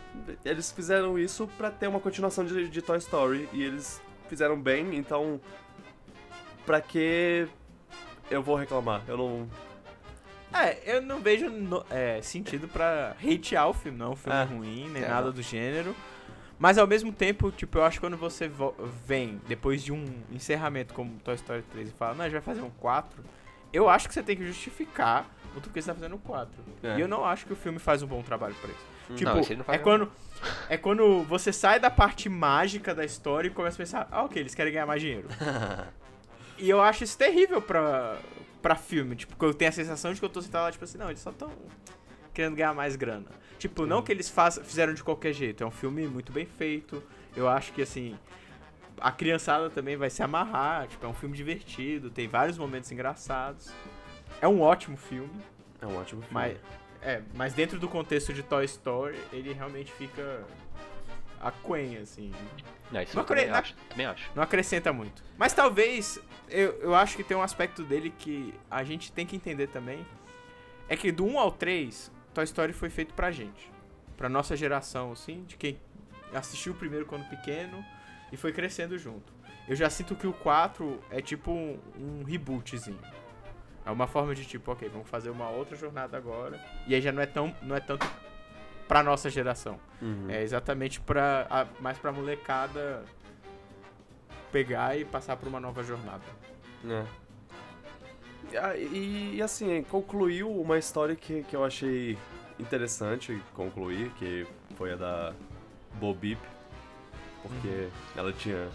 eles 0.44 0.70
fizeram 0.72 1.18
isso 1.18 1.48
pra 1.58 1.70
ter 1.70 1.86
uma 1.88 2.00
continuação 2.00 2.44
de, 2.44 2.68
de 2.68 2.82
Toy 2.82 2.98
Story 2.98 3.48
e 3.52 3.62
eles 3.62 4.00
fizeram 4.28 4.60
bem, 4.60 4.96
então 4.96 5.40
pra 6.66 6.80
que 6.80 7.48
eu 8.30 8.42
vou 8.42 8.56
reclamar? 8.56 9.02
Eu 9.08 9.16
não. 9.16 9.48
É, 10.52 10.96
eu 10.96 11.02
não 11.02 11.20
vejo 11.20 11.48
no- 11.50 11.84
é, 11.90 12.20
sentido 12.22 12.66
pra 12.68 13.14
hatear 13.22 13.68
o 13.68 13.72
filme, 13.74 13.98
não 13.98 14.12
um 14.12 14.16
filme 14.16 14.38
É. 14.38 14.44
ruim, 14.44 14.88
nem 14.88 15.02
É, 15.04 15.08
nada 15.08 15.30
do 15.30 15.42
gênero. 15.42 15.94
Mas 16.58 16.76
ao 16.78 16.86
mesmo 16.86 17.12
tempo, 17.12 17.52
tipo, 17.52 17.78
eu 17.78 17.84
acho 17.84 17.98
que 17.98 18.06
quando 18.06 18.16
você 18.16 18.48
vo- 18.48 18.74
vem 19.06 19.40
depois 19.46 19.82
de 19.82 19.92
um 19.92 20.04
encerramento 20.32 20.92
como 20.94 21.12
Toy 21.20 21.34
Story 21.36 21.62
3 21.70 21.88
e 21.90 21.92
fala, 21.92 22.14
não, 22.14 22.22
a 22.22 22.24
gente 22.28 22.32
vai 22.32 22.40
fazer 22.42 22.62
um 22.62 22.70
4, 22.70 23.22
eu 23.72 23.88
acho 23.88 24.08
que 24.08 24.14
você 24.14 24.22
tem 24.22 24.36
que 24.36 24.44
justificar 24.44 25.26
o 25.56 25.60
porquê 25.60 25.80
você 25.80 25.88
tá 25.88 25.94
fazendo 25.94 26.16
o 26.16 26.18
4. 26.18 26.50
É. 26.82 26.96
E 26.96 27.00
eu 27.00 27.06
não 27.08 27.24
acho 27.24 27.46
que 27.46 27.52
o 27.52 27.56
filme 27.56 27.78
faz 27.78 28.02
um 28.02 28.06
bom 28.08 28.22
trabalho 28.22 28.54
pra 28.60 28.70
isso. 28.70 29.16
Tipo, 29.16 29.30
Não, 29.30 29.74
é 29.74 29.78
quando 29.78 30.12
é 30.68 30.76
quando 30.76 31.22
você 31.24 31.50
sai 31.52 31.80
da 31.80 31.90
parte 31.90 32.28
mágica 32.28 32.94
da 32.94 33.04
história 33.04 33.48
e 33.48 33.50
começa 33.50 33.76
a 33.76 33.78
pensar, 33.78 34.08
ah, 34.10 34.24
ok, 34.24 34.42
eles 34.42 34.54
querem 34.54 34.72
ganhar 34.72 34.84
mais 34.86 35.00
dinheiro. 35.00 35.28
e 36.58 36.68
eu 36.68 36.80
acho 36.82 37.04
isso 37.04 37.16
terrível 37.16 37.62
pra, 37.62 38.18
pra 38.62 38.74
filme, 38.76 39.16
tipo, 39.16 39.32
porque 39.32 39.44
eu 39.44 39.54
tenho 39.54 39.68
a 39.68 39.72
sensação 39.72 40.12
de 40.12 40.18
que 40.18 40.24
eu 40.24 40.30
tô 40.30 40.42
sentado 40.42 40.64
lá, 40.64 40.72
tipo 40.72 40.84
assim, 40.84 40.98
não, 40.98 41.08
eles 41.08 41.20
só 41.20 41.32
tão 41.32 41.50
querendo 42.34 42.56
ganhar 42.56 42.74
mais 42.74 42.96
grana. 42.96 43.26
Tipo, 43.58 43.86
não 43.86 44.02
que 44.02 44.12
eles 44.12 44.28
faz, 44.28 44.60
fizeram 44.62 44.94
de 44.94 45.02
qualquer 45.02 45.32
jeito, 45.32 45.64
é 45.64 45.66
um 45.66 45.70
filme 45.70 46.06
muito 46.06 46.32
bem 46.32 46.46
feito. 46.46 47.02
Eu 47.36 47.48
acho 47.48 47.72
que 47.72 47.82
assim, 47.82 48.16
a 49.00 49.10
criançada 49.10 49.70
também 49.70 49.96
vai 49.96 50.10
se 50.10 50.22
amarrar, 50.22 50.86
tipo, 50.86 51.04
é 51.04 51.08
um 51.08 51.14
filme 51.14 51.36
divertido, 51.36 52.10
tem 52.10 52.28
vários 52.28 52.58
momentos 52.58 52.90
engraçados. 52.92 53.70
É 54.40 54.46
um 54.46 54.60
ótimo 54.60 54.96
filme. 54.96 55.40
É 55.80 55.86
um 55.86 55.96
ótimo 55.96 56.22
filme. 56.22 56.34
Mas, 56.34 56.58
é, 57.02 57.22
mas 57.34 57.54
dentro 57.54 57.78
do 57.78 57.88
contexto 57.88 58.32
de 58.32 58.42
Toy 58.42 58.64
Story, 58.64 59.18
ele 59.32 59.52
realmente 59.52 59.92
fica 59.92 60.44
aquém, 61.40 61.96
assim. 61.98 62.32
Não, 62.90 63.02
isso 63.02 63.14
Não 63.14 63.22
eu 63.22 63.26
também 63.26 63.50
acho. 63.50 63.74
Também 63.88 64.06
acho. 64.06 64.30
Não 64.34 64.42
acrescenta 64.42 64.92
muito. 64.92 65.22
Mas 65.36 65.52
talvez, 65.52 66.20
eu, 66.48 66.72
eu 66.80 66.94
acho 66.94 67.16
que 67.16 67.24
tem 67.24 67.36
um 67.36 67.42
aspecto 67.42 67.82
dele 67.82 68.12
que 68.16 68.54
a 68.70 68.82
gente 68.84 69.12
tem 69.12 69.26
que 69.26 69.36
entender 69.36 69.68
também. 69.68 70.06
É 70.88 70.96
que 70.96 71.12
do 71.12 71.24
1 71.26 71.38
ao 71.38 71.52
3, 71.52 72.10
Toy 72.32 72.44
Story 72.44 72.72
foi 72.72 72.90
feito 72.90 73.14
pra 73.14 73.30
gente. 73.30 73.70
Pra 74.16 74.28
nossa 74.28 74.56
geração, 74.56 75.12
assim, 75.12 75.44
de 75.44 75.56
quem 75.56 75.78
assistiu 76.32 76.72
o 76.72 76.76
primeiro 76.76 77.06
quando 77.06 77.28
pequeno 77.28 77.84
e 78.32 78.36
foi 78.36 78.52
crescendo 78.52 78.98
junto. 78.98 79.32
Eu 79.68 79.76
já 79.76 79.90
sinto 79.90 80.14
que 80.14 80.26
o 80.26 80.32
4 80.32 80.98
é 81.10 81.20
tipo 81.20 81.50
um, 81.50 81.78
um 81.98 82.24
rebootzinho. 82.24 82.98
É 83.84 83.90
uma 83.90 84.06
forma 84.06 84.34
de 84.34 84.44
tipo, 84.44 84.70
ok, 84.70 84.88
vamos 84.88 85.08
fazer 85.08 85.30
uma 85.30 85.50
outra 85.50 85.76
jornada 85.76 86.16
agora. 86.16 86.58
E 86.86 86.94
aí 86.94 87.00
já 87.00 87.12
não 87.12 87.22
é 87.22 87.26
tão, 87.26 87.54
não 87.62 87.76
é 87.76 87.80
tanto 87.80 88.06
pra 88.88 89.02
nossa 89.02 89.28
geração. 89.28 89.78
Uhum. 90.00 90.26
É 90.30 90.42
exatamente 90.42 91.00
pra, 91.00 91.46
a, 91.50 91.66
mais 91.80 91.98
pra 91.98 92.10
molecada 92.10 93.04
pegar 94.50 94.98
e 94.98 95.04
passar 95.04 95.36
por 95.36 95.46
uma 95.46 95.60
nova 95.60 95.82
jornada. 95.82 96.24
É. 96.88 97.04
E, 98.50 98.56
ah, 98.56 98.76
E, 98.76 99.36
e, 99.36 99.42
assim, 99.42 99.82
concluiu 99.84 100.50
uma 100.50 100.78
história 100.78 101.14
que, 101.14 101.42
que 101.44 101.54
eu 101.54 101.64
achei 101.64 102.16
interessante 102.58 103.40
concluir, 103.54 104.10
que 104.18 104.46
foi 104.76 104.94
a 104.94 104.96
da 104.96 105.34
Bobip, 105.94 106.40
porque 107.42 107.88
ela 108.16 108.32
tinha 108.32 108.68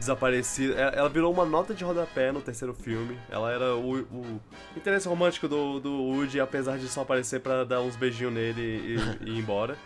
desaparecido. 0.00 0.72
e- 0.74 0.76
Ela 0.80 1.08
virou 1.08 1.32
uma 1.32 1.44
nota 1.44 1.72
de 1.72 1.84
rodapé 1.84 2.32
no 2.32 2.40
terceiro 2.40 2.74
filme. 2.74 3.16
Ela 3.30 3.52
era 3.52 3.76
o, 3.76 4.00
o 4.00 4.40
interesse 4.76 5.06
romântico 5.06 5.46
do, 5.46 5.78
do 5.78 5.92
Woody, 6.02 6.40
apesar 6.40 6.76
de 6.78 6.88
só 6.88 7.02
aparecer 7.02 7.40
pra 7.40 7.62
dar 7.62 7.80
uns 7.80 7.94
beijinhos 7.94 8.32
nele 8.32 8.60
e, 8.60 8.96
e 9.24 9.30
ir 9.30 9.38
embora. 9.38 9.76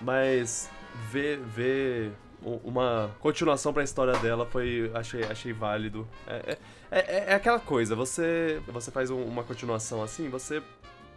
Mas 0.00 0.68
ver, 1.10 1.38
ver 1.38 2.12
uma 2.42 3.10
continuação 3.20 3.72
pra 3.72 3.82
história 3.82 4.14
dela 4.18 4.46
foi. 4.46 4.90
achei, 4.94 5.22
achei 5.24 5.52
válido. 5.52 6.06
É, 6.26 6.58
é, 6.90 6.98
é, 6.98 7.24
é 7.32 7.34
aquela 7.34 7.60
coisa, 7.60 7.94
você, 7.94 8.60
você 8.68 8.90
faz 8.90 9.10
um- 9.10 9.22
uma 9.24 9.44
continuação 9.44 10.02
assim, 10.02 10.28
você 10.28 10.62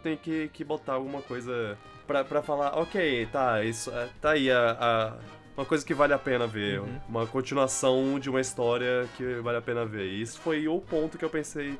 tem 0.02 0.16
que, 0.16 0.48
que 0.52 0.62
botar 0.62 0.92
alguma 0.94 1.22
coisa 1.22 1.78
pra, 2.06 2.22
pra 2.22 2.42
falar, 2.42 2.78
ok, 2.78 3.26
tá, 3.32 3.64
isso, 3.64 3.90
é, 3.90 4.08
tá 4.20 4.30
aí 4.32 4.50
a, 4.50 4.76
a- 4.78 5.12
uma 5.56 5.64
coisa 5.64 5.84
que 5.84 5.94
vale 5.94 6.12
a 6.12 6.18
pena 6.18 6.46
ver. 6.46 6.80
Uhum. 6.80 7.00
Uma 7.08 7.26
continuação 7.26 8.18
de 8.18 8.28
uma 8.28 8.40
história 8.40 9.08
que 9.16 9.36
vale 9.36 9.58
a 9.58 9.62
pena 9.62 9.84
ver. 9.84 10.06
E 10.06 10.20
isso 10.20 10.40
foi 10.40 10.66
o 10.68 10.80
ponto 10.80 11.16
que 11.16 11.24
eu 11.24 11.30
pensei, 11.30 11.78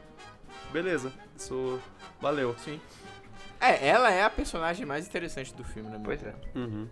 beleza, 0.73 1.13
isso 1.37 1.81
valeu. 2.21 2.55
Sim. 2.59 2.81
É, 3.61 3.89
ela 3.89 4.11
é 4.13 4.23
a 4.23 4.31
personagem 4.31 4.85
mais 4.85 5.07
interessante 5.07 5.55
do 5.55 5.65
filme, 5.65 5.89
na 5.89 5.97
minha 5.97 6.05
Pois 6.05 6.23
é. 6.23 6.35
Uhum. 6.55 6.89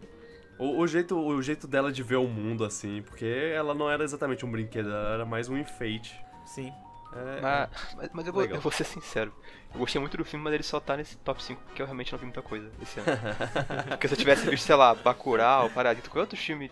O, 0.59 0.80
o 0.80 0.87
jeito, 0.87 1.18
o 1.18 1.43
jeito 1.43 1.66
dela 1.66 1.91
de 1.91 2.03
ver 2.03 2.16
o 2.16 2.26
mundo, 2.26 2.64
assim, 2.64 3.03
porque 3.03 3.53
ela 3.55 3.74
não 3.74 3.91
era 3.91 4.05
exatamente 4.05 4.45
um 4.47 4.51
brinquedo, 4.51 4.89
ela 4.89 5.14
era 5.14 5.24
mais 5.24 5.49
um 5.49 5.57
enfeite. 5.57 6.18
Sim. 6.47 6.72
É, 7.14 7.40
Mas, 7.40 7.70
mas, 7.96 8.10
mas 8.12 8.26
eu, 8.26 8.32
vou, 8.32 8.44
eu 8.44 8.60
vou 8.60 8.72
ser 8.72 8.84
sincero. 8.84 9.32
Eu 9.72 9.78
gostei 9.80 10.00
muito 10.00 10.16
do 10.16 10.24
filme, 10.24 10.42
mas 10.44 10.54
ele 10.54 10.62
só 10.62 10.80
tá 10.80 10.96
nesse 10.96 11.16
top 11.18 11.42
5 11.42 11.60
porque 11.66 11.82
eu 11.82 11.86
realmente 11.86 12.10
não 12.12 12.18
vi 12.18 12.24
muita 12.24 12.42
coisa 12.42 12.70
esse 12.80 13.00
ano. 13.00 13.08
porque 13.88 14.08
se 14.08 14.14
eu 14.14 14.18
tivesse 14.18 14.48
visto, 14.48 14.64
sei 14.64 14.74
lá, 14.76 14.94
Bacurau, 14.94 15.68
Parasita, 15.70 16.08
qualquer 16.08 16.20
outro 16.20 16.36
filme, 16.38 16.70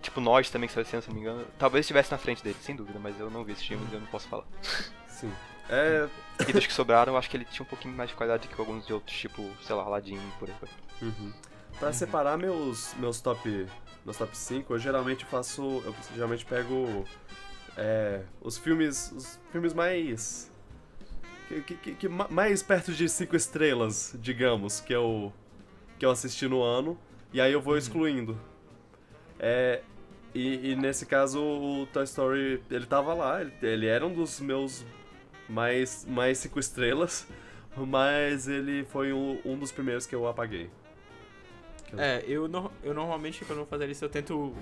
tipo 0.00 0.20
Nós 0.20 0.48
também, 0.50 0.68
que 0.68 0.74
saiu 0.74 0.82
esse 0.82 0.94
ano, 0.94 1.02
se 1.02 1.08
não 1.08 1.14
me 1.16 1.20
engano, 1.22 1.46
talvez 1.58 1.84
estivesse 1.84 2.10
na 2.10 2.18
frente 2.18 2.42
dele, 2.42 2.56
sem 2.60 2.76
dúvida, 2.76 2.98
mas 3.00 3.18
eu 3.18 3.30
não 3.30 3.44
vi 3.44 3.52
esse 3.52 3.64
filme 3.66 3.84
e 3.90 3.94
eu 3.94 4.00
não 4.00 4.06
posso 4.08 4.28
falar. 4.28 4.44
sim. 5.08 5.32
É, 5.72 6.08
E 6.48 6.52
dos 6.52 6.66
que 6.66 6.72
sobraram, 6.72 7.12
eu 7.12 7.16
acho 7.16 7.30
que 7.30 7.36
ele 7.36 7.44
tinha 7.44 7.62
um 7.62 7.68
pouquinho 7.68 7.94
mais 7.94 8.10
de 8.10 8.16
qualidade 8.16 8.48
que 8.48 8.60
alguns 8.60 8.84
de 8.84 8.92
outros, 8.92 9.16
tipo, 9.16 9.48
sei 9.62 9.76
lá, 9.76 9.84
Aladdin 9.84 10.16
e 10.16 10.32
por 10.36 10.48
aí. 10.48 10.54
vai. 10.60 10.70
Uhum. 11.00 11.32
Pra 11.78 11.92
separar 11.92 12.36
meus, 12.36 12.92
meus 12.94 13.20
top 13.20 13.68
meus 14.04 14.16
top 14.16 14.36
5, 14.36 14.74
eu 14.74 14.78
geralmente 14.80 15.24
faço. 15.24 15.62
Eu 15.84 15.94
geralmente 16.14 16.44
pego 16.44 17.04
é, 17.76 18.22
os 18.40 18.56
filmes. 18.58 19.12
Os 19.12 19.38
filmes 19.52 19.72
mais. 19.74 20.50
Que, 21.48 21.60
que- 21.62 21.74
que- 21.76 21.94
que 21.94 22.08
ma- 22.08 22.28
mais 22.28 22.62
perto 22.62 22.92
de 22.92 23.08
5 23.08 23.34
estrelas, 23.36 24.14
digamos, 24.20 24.80
que 24.80 24.92
eu. 24.92 25.32
que 25.98 26.04
eu 26.06 26.10
assisti 26.10 26.46
no 26.48 26.62
ano. 26.62 26.98
E 27.32 27.40
aí 27.40 27.52
eu 27.52 27.60
vou 27.60 27.76
excluindo. 27.76 28.38
É, 29.38 29.82
e, 30.34 30.70
e 30.72 30.76
nesse 30.76 31.06
caso 31.06 31.40
o 31.40 31.86
Toy 31.92 32.04
Story, 32.04 32.62
ele 32.70 32.86
tava 32.86 33.14
lá, 33.14 33.40
ele, 33.40 33.52
ele 33.62 33.86
era 33.86 34.06
um 34.06 34.12
dos 34.12 34.38
meus 34.40 34.84
mais, 35.48 36.04
mais 36.08 36.38
cinco 36.38 36.60
estrelas, 36.60 37.26
mas 37.76 38.46
ele 38.48 38.84
foi 38.84 39.12
um, 39.12 39.38
um 39.44 39.56
dos 39.58 39.72
primeiros 39.72 40.06
que 40.06 40.14
eu 40.14 40.26
apaguei. 40.28 40.70
É, 41.96 42.22
eu, 42.28 42.46
no- 42.46 42.70
eu 42.84 42.94
normalmente, 42.94 43.40
quando 43.44 43.58
eu 43.60 43.64
vou 43.64 43.66
fazer 43.66 43.88
isso, 43.90 44.04
eu 44.04 44.08
tento 44.08 44.54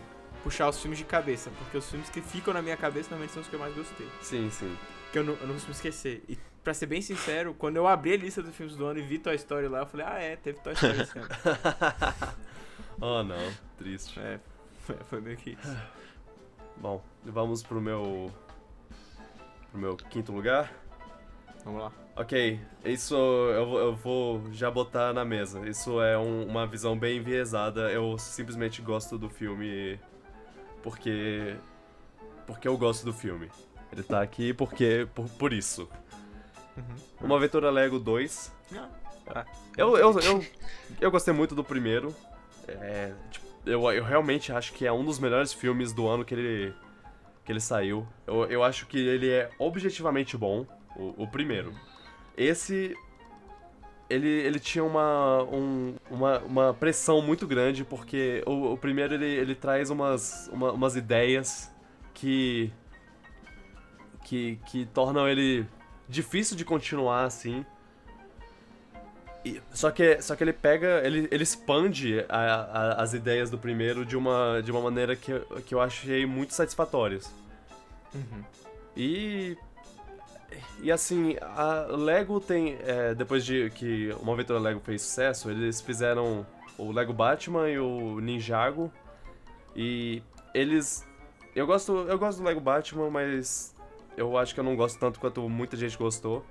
puxar 0.42 0.68
os 0.68 0.80
filmes 0.80 0.98
de 0.98 1.04
cabeça, 1.04 1.50
porque 1.58 1.76
os 1.76 1.88
filmes 1.90 2.08
que 2.10 2.20
ficam 2.20 2.52
na 2.54 2.62
minha 2.62 2.76
cabeça 2.76 3.10
normalmente 3.10 3.32
são 3.32 3.42
os 3.42 3.48
que 3.48 3.54
eu 3.54 3.60
mais 3.60 3.74
gostei. 3.74 4.08
Sim, 4.20 4.50
sim. 4.50 4.76
Que 5.12 5.18
eu 5.18 5.24
não, 5.24 5.34
eu 5.34 5.46
não 5.46 5.54
costumo 5.54 5.72
esquecer. 5.72 6.22
E 6.28 6.38
pra 6.62 6.74
ser 6.74 6.86
bem 6.86 7.00
sincero, 7.00 7.54
quando 7.54 7.76
eu 7.76 7.86
abri 7.86 8.12
a 8.12 8.16
lista 8.16 8.42
dos 8.42 8.54
filmes 8.54 8.76
do 8.76 8.84
ano 8.86 8.98
e 8.98 9.02
vi 9.02 9.18
Toy 9.18 9.34
Story 9.36 9.68
lá, 9.68 9.80
eu 9.80 9.86
falei, 9.86 10.06
ah 10.08 10.18
é, 10.18 10.36
teve 10.36 10.60
Toy 10.60 10.72
Story 10.74 11.00
esse 11.02 11.18
ano. 11.18 11.28
oh 13.00 13.22
não, 13.22 13.52
triste. 13.76 14.18
é, 14.20 14.38
foi, 15.06 15.20
meio 15.20 15.36
que 15.36 15.50
isso. 15.50 15.76
Bom, 16.76 17.02
vamos 17.24 17.62
pro 17.62 17.80
meu. 17.80 18.32
pro 19.70 19.80
meu 19.80 19.96
quinto 19.96 20.30
lugar. 20.32 20.72
Vamos 21.64 21.82
lá. 21.82 21.92
Ok, 22.16 22.60
isso 22.84 23.14
eu, 23.16 23.66
vou- 23.66 23.78
eu 23.80 23.94
vou 23.96 24.52
já 24.52 24.70
botar 24.70 25.12
na 25.12 25.24
mesa. 25.24 25.68
Isso 25.68 26.00
é 26.00 26.16
um- 26.18 26.46
uma 26.46 26.66
visão 26.66 26.96
bem 26.98 27.18
enviesada. 27.18 27.90
Eu 27.92 28.16
simplesmente 28.18 28.80
gosto 28.80 29.18
do 29.18 29.28
filme 29.28 29.98
porque. 30.82 31.56
porque 32.46 32.68
eu 32.68 32.76
gosto 32.76 33.04
do 33.04 33.12
filme. 33.12 33.50
Ele 33.92 34.02
tá 34.02 34.22
aqui 34.22 34.52
porque. 34.52 35.06
por, 35.14 35.28
por 35.30 35.52
isso. 35.52 35.88
Uma 37.20 37.36
Aventura 37.36 37.70
Lego 37.70 37.98
2. 37.98 38.52
Ah, 38.76 39.44
Eu, 39.76 39.96
eu, 39.96 40.18
eu, 40.20 40.44
eu 41.00 41.10
gostei 41.10 41.34
muito 41.34 41.54
do 41.54 41.64
primeiro. 41.64 42.14
É, 42.66 43.12
tipo, 43.30 43.46
eu, 43.66 43.82
eu 43.92 44.04
realmente 44.04 44.52
acho 44.52 44.72
que 44.72 44.86
é 44.86 44.92
um 44.92 45.04
dos 45.04 45.18
melhores 45.18 45.52
filmes 45.52 45.92
do 45.92 46.06
ano 46.06 46.24
que 46.24 46.34
ele, 46.34 46.74
que 47.44 47.52
ele 47.52 47.60
saiu. 47.60 48.06
Eu, 48.26 48.44
eu 48.46 48.62
acho 48.62 48.86
que 48.86 48.98
ele 48.98 49.28
é 49.28 49.50
objetivamente 49.58 50.36
bom, 50.36 50.66
o, 50.96 51.24
o 51.24 51.28
primeiro. 51.28 51.72
Esse. 52.36 52.94
Ele, 54.10 54.28
ele 54.28 54.58
tinha 54.58 54.82
uma, 54.82 55.42
um- 55.44 55.94
uma, 56.10 56.38
uma 56.40 56.74
pressão 56.74 57.20
muito 57.20 57.46
grande, 57.46 57.84
porque 57.84 58.42
o, 58.46 58.72
o 58.72 58.78
primeiro 58.78 59.12
ele, 59.14 59.26
ele 59.26 59.54
traz 59.54 59.90
umas, 59.90 60.48
uma- 60.52 60.72
umas 60.72 60.96
ideias 60.96 61.70
que, 62.14 62.72
que. 64.24 64.58
que 64.66 64.86
tornam 64.86 65.28
ele 65.28 65.66
difícil 66.08 66.56
de 66.56 66.64
continuar 66.64 67.24
assim. 67.24 67.66
E- 69.44 69.60
só, 69.72 69.90
que, 69.90 70.20
só 70.22 70.34
que 70.34 70.42
ele 70.42 70.52
pega, 70.54 71.00
ele, 71.04 71.28
ele 71.30 71.42
expande 71.42 72.24
a- 72.30 72.94
a- 72.96 73.02
as 73.02 73.12
ideias 73.12 73.50
do 73.50 73.58
primeiro 73.58 74.04
de 74.06 74.16
uma, 74.16 74.62
de 74.62 74.70
uma 74.70 74.80
maneira 74.80 75.14
que, 75.14 75.30
eu- 75.32 75.44
que 75.66 75.74
eu 75.74 75.80
achei 75.82 76.24
muito 76.24 76.54
satisfatórias. 76.54 77.30
Uhum. 78.14 78.42
E. 78.96 79.56
E 80.80 80.90
assim, 80.90 81.36
a 81.40 81.86
Lego 81.90 82.40
tem. 82.40 82.78
é, 82.80 83.14
depois 83.14 83.44
de 83.44 83.70
que 83.70 84.14
uma 84.20 84.32
aventura 84.32 84.58
Lego 84.58 84.80
fez 84.80 85.02
sucesso, 85.02 85.50
eles 85.50 85.80
fizeram 85.80 86.46
o 86.78 86.92
Lego 86.92 87.12
Batman 87.12 87.68
e 87.68 87.78
o 87.78 88.20
Ninjago. 88.20 88.92
E 89.74 90.22
eles. 90.54 91.06
Eu 91.54 91.66
gosto, 91.66 91.92
eu 92.08 92.18
gosto 92.18 92.38
do 92.38 92.44
Lego 92.44 92.60
Batman, 92.60 93.10
mas 93.10 93.74
eu 94.16 94.36
acho 94.38 94.54
que 94.54 94.60
eu 94.60 94.64
não 94.64 94.76
gosto 94.76 94.98
tanto 94.98 95.18
quanto 95.20 95.48
muita 95.48 95.76
gente 95.76 95.98
gostou. 95.98 96.44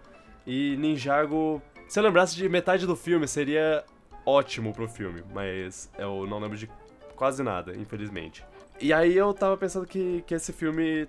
E 0.46 0.76
Ninjago. 0.78 1.62
Se 1.88 2.00
eu 2.00 2.04
lembrasse 2.04 2.36
de 2.36 2.48
metade 2.50 2.86
do 2.86 2.96
filme, 2.96 3.28
seria 3.28 3.84
ótimo 4.26 4.74
pro 4.74 4.90
filme, 4.90 5.24
mas 5.34 5.90
eu 5.98 6.28
não 6.28 6.38
lembro 6.38 6.58
de 6.58 6.70
quase 7.16 7.42
nada, 7.42 7.74
infelizmente. 7.76 8.46
E 8.80 8.92
aí 8.92 9.16
eu 9.16 9.34
tava 9.34 9.56
pensando 9.56 9.88
que, 9.88 10.22
que 10.28 10.36
esse 10.36 10.52
filme 10.52 11.08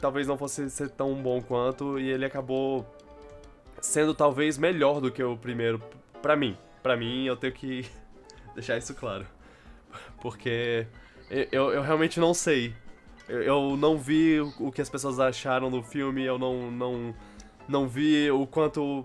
talvez 0.00 0.26
não 0.26 0.36
fosse 0.36 0.68
ser 0.70 0.90
tão 0.90 1.14
bom 1.14 1.40
quanto, 1.40 1.98
e 1.98 2.10
ele 2.10 2.24
acabou 2.24 2.86
sendo 3.80 4.14
talvez 4.14 4.58
melhor 4.58 5.00
do 5.00 5.10
que 5.10 5.22
o 5.22 5.36
primeiro 5.36 5.82
pra 6.22 6.36
mim. 6.36 6.56
Pra 6.82 6.96
mim, 6.96 7.24
eu 7.24 7.36
tenho 7.36 7.52
que 7.52 7.86
deixar 8.54 8.76
isso 8.76 8.94
claro. 8.94 9.26
Porque 10.20 10.86
eu, 11.50 11.72
eu 11.72 11.82
realmente 11.82 12.20
não 12.20 12.34
sei. 12.34 12.74
Eu, 13.28 13.42
eu 13.42 13.76
não 13.76 13.98
vi 13.98 14.40
o 14.40 14.70
que 14.70 14.80
as 14.80 14.88
pessoas 14.88 15.18
acharam 15.18 15.70
do 15.70 15.82
filme, 15.82 16.24
eu 16.24 16.38
não, 16.38 16.70
não, 16.70 17.14
não 17.68 17.88
vi 17.88 18.30
o 18.30 18.46
quanto. 18.46 19.04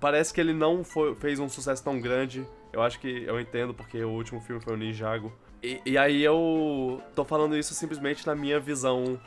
Parece 0.00 0.32
que 0.32 0.40
ele 0.40 0.52
não 0.52 0.84
foi, 0.84 1.14
fez 1.16 1.38
um 1.38 1.48
sucesso 1.48 1.82
tão 1.82 2.00
grande. 2.00 2.46
Eu 2.72 2.82
acho 2.82 3.00
que 3.00 3.24
eu 3.24 3.40
entendo, 3.40 3.72
porque 3.72 4.02
o 4.04 4.10
último 4.10 4.40
filme 4.40 4.60
foi 4.60 4.74
o 4.74 4.76
Ninjago. 4.76 5.32
E, 5.62 5.80
e 5.84 5.98
aí 5.98 6.22
eu 6.22 7.00
tô 7.14 7.24
falando 7.24 7.56
isso 7.56 7.74
simplesmente 7.74 8.26
na 8.26 8.34
minha 8.34 8.60
visão 8.60 9.18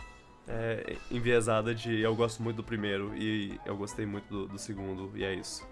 é, 0.49 0.97
enviesada 1.11 1.73
de 1.75 2.01
eu 2.01 2.15
gosto 2.15 2.41
muito 2.41 2.57
do 2.57 2.63
primeiro 2.63 3.15
e 3.15 3.59
eu 3.65 3.77
gostei 3.77 4.05
muito 4.05 4.27
do, 4.27 4.47
do 4.47 4.57
segundo, 4.57 5.11
e 5.15 5.23
é 5.23 5.33
isso. 5.33 5.65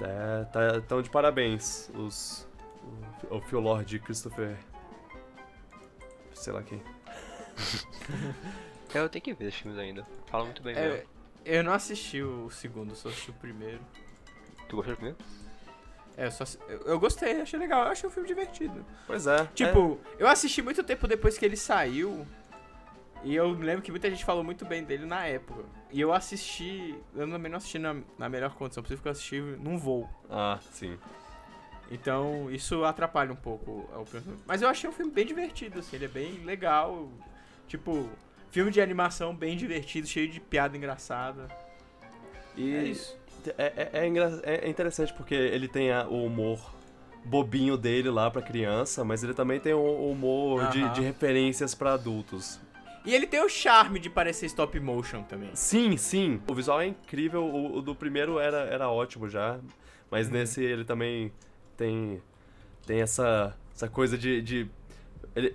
É, 0.00 0.44
tá, 0.46 0.80
tão 0.88 1.00
de 1.00 1.08
parabéns 1.08 1.88
os, 1.94 2.48
o, 3.30 3.36
o 3.36 3.40
Phil 3.42 3.60
Lord 3.60 3.98
Christopher. 4.00 4.56
Sei 6.32 6.52
lá 6.52 6.62
quem. 6.62 6.82
Eu 8.92 9.08
tenho 9.08 9.22
que 9.22 9.32
ver 9.32 9.46
esses 9.46 9.60
filmes 9.60 9.78
ainda. 9.78 10.04
Fala 10.26 10.44
muito 10.44 10.62
bem 10.62 10.74
É, 10.76 10.88
mesmo. 10.88 11.08
eu 11.44 11.62
não 11.62 11.72
assisti 11.72 12.20
o 12.22 12.50
segundo, 12.50 12.94
só 12.96 13.08
assisti 13.08 13.30
o 13.30 13.34
primeiro. 13.34 13.80
Tu 14.68 14.76
gostou 14.76 14.94
do 14.94 14.96
primeiro? 14.96 15.18
É, 16.16 16.26
eu 16.26 16.30
só 16.32 16.44
eu, 16.68 16.80
eu 16.82 17.00
gostei, 17.00 17.40
achei 17.40 17.58
legal, 17.58 17.84
eu 17.86 17.92
achei 17.92 18.08
um 18.08 18.12
filme 18.12 18.28
divertido. 18.28 18.84
Pois 19.06 19.26
é. 19.26 19.46
Tipo, 19.54 19.98
eu 20.18 20.28
assisti 20.28 20.62
muito 20.62 20.82
tempo 20.82 21.06
depois 21.08 21.36
que 21.38 21.44
ele 21.44 21.56
saiu. 21.56 22.26
E 23.24 23.34
eu 23.34 23.48
me 23.56 23.64
lembro 23.64 23.82
que 23.82 23.90
muita 23.90 24.10
gente 24.10 24.24
falou 24.24 24.44
muito 24.44 24.64
bem 24.66 24.84
dele 24.84 25.06
na 25.06 25.26
época. 25.26 25.64
E 25.90 26.00
eu 26.00 26.12
assisti. 26.12 26.94
Eu 27.14 27.28
também 27.30 27.50
não 27.50 27.56
assisti 27.56 27.78
na, 27.78 27.96
na 28.18 28.28
melhor 28.28 28.54
condição 28.54 28.82
possível, 28.82 28.98
porque 28.98 29.08
eu 29.08 29.12
assisti 29.12 29.40
num 29.40 29.78
voo. 29.78 30.08
é- 30.24 30.26
Ah, 30.30 30.58
sim. 30.72 30.98
Então 31.90 32.50
isso 32.50 32.84
atrapalha 32.84 33.32
um 33.32 33.36
pouco 33.36 33.70
o 33.94 34.04
pensamento. 34.04 34.42
Mas 34.46 34.60
eu 34.62 34.68
achei 34.68 34.88
um 34.88 34.92
filme 34.92 35.10
bem 35.12 35.24
divertido, 35.26 35.80
assim, 35.80 35.96
ele 35.96 36.04
é 36.06 36.08
bem 36.08 36.44
legal. 36.44 37.08
Tipo, 37.68 38.08
filme 38.50 38.70
de 38.70 38.80
animação 38.80 39.34
bem 39.34 39.56
divertido, 39.56 40.06
cheio 40.06 40.28
de 40.28 40.40
piada 40.40 40.76
engraçada. 40.76 41.48
E 42.56 42.74
É 42.74 42.84
isso. 42.84 43.16
É, 43.58 43.72
é, 43.76 43.90
é 44.04 44.06
engra- 44.06 44.40
é 44.42 44.68
interessante 44.68 45.12
porque 45.12 45.34
ele 45.34 45.68
tem 45.68 45.92
a- 45.92 46.06
o 46.06 46.24
humor 46.24 46.74
bobinho 47.24 47.76
dele 47.76 48.10
lá 48.10 48.30
pra 48.30 48.40
criança, 48.42 49.02
mas 49.04 49.22
ele 49.24 49.34
também 49.34 49.58
tem 49.60 49.72
o 49.74 50.10
humor 50.10 50.68
de, 50.68 50.82
Aham. 50.82 50.92
de 50.92 51.00
referências 51.02 51.74
pra 51.74 51.94
adultos. 51.94 52.58
E 53.04 53.14
ele 53.14 53.26
tem 53.26 53.42
o 53.44 53.48
charme 53.48 53.98
de 53.98 54.08
parecer 54.08 54.46
stop 54.46 54.78
motion 54.80 55.22
também. 55.24 55.50
Sim, 55.54 55.96
sim. 55.96 56.40
O 56.48 56.54
visual 56.54 56.80
é 56.80 56.86
incrível. 56.86 57.44
O, 57.44 57.76
o 57.78 57.82
do 57.82 57.94
primeiro 57.94 58.38
era, 58.38 58.60
era 58.60 58.88
ótimo 58.88 59.28
já. 59.28 59.58
Mas 60.10 60.30
nesse 60.30 60.62
ele 60.62 60.84
também 60.84 61.30
tem, 61.76 62.22
tem 62.86 63.00
essa, 63.02 63.54
essa 63.74 63.88
coisa 63.88 64.16
de, 64.16 64.40
de 64.40 64.66
ele 65.36 65.54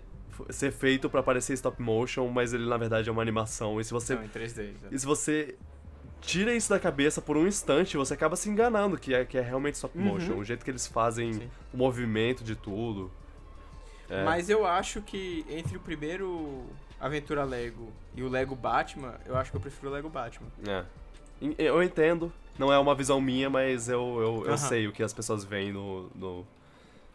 ser 0.50 0.72
feito 0.72 1.10
pra 1.10 1.24
parecer 1.24 1.54
stop 1.54 1.82
motion, 1.82 2.28
mas 2.28 2.54
ele 2.54 2.68
na 2.68 2.78
verdade 2.78 3.10
é 3.10 3.12
uma 3.12 3.22
animação. 3.22 3.80
E 3.80 3.84
se 3.84 3.92
você, 3.92 4.16
Não, 4.16 4.24
em 4.24 4.30
3D. 4.30 4.60
exato. 4.76 4.94
e 4.96 5.00
se 5.00 5.06
você 5.06 5.56
tira 6.22 6.54
isso 6.54 6.70
da 6.70 6.80
cabeça 6.80 7.22
por 7.22 7.36
um 7.38 7.48
instante, 7.48 7.98
você 7.98 8.14
acaba 8.14 8.36
se 8.36 8.50
enganando 8.50 8.98
que 8.98 9.14
é, 9.14 9.26
que 9.26 9.38
é 9.38 9.42
realmente 9.42 9.76
stop 9.76 9.98
Uhum. 9.98 10.04
motion. 10.06 10.36
O 10.38 10.44
jeito 10.46 10.64
que 10.64 10.70
eles 10.70 10.86
fazem 10.86 11.34
Sim. 11.34 11.50
o 11.74 11.78
movimento 11.78 12.44
de 12.44 12.56
tudo. 12.56 13.12
É. 14.10 14.24
Mas 14.24 14.50
eu 14.50 14.66
acho 14.68 15.02
que 15.02 15.46
entre 15.50 15.78
o 15.78 15.80
primeiro 15.80 16.66
Aventura 17.00 17.44
Lego 17.44 17.92
e 18.16 18.24
o 18.24 18.30
Lego 18.30 18.56
Batman, 18.56 19.16
eu 19.26 19.38
acho 19.38 19.52
que 19.52 19.58
eu 19.58 19.62
prefiro 19.62 19.90
o 19.90 19.94
Lego 19.94 20.10
Batman. 20.10 20.48
É. 20.68 20.84
Eu 21.58 21.82
entendo, 21.82 22.32
não 22.58 22.72
é 22.74 22.78
uma 22.78 22.94
visão 22.94 23.22
minha, 23.22 23.50
mas 23.50 23.88
eu, 23.88 24.20
eu, 24.20 24.46
eu 24.52 24.58
sei 24.58 24.88
o 24.88 24.92
que 24.92 25.02
as 25.02 25.14
pessoas 25.14 25.46
veem 25.46 25.72
no, 25.72 26.10
no, 26.14 26.46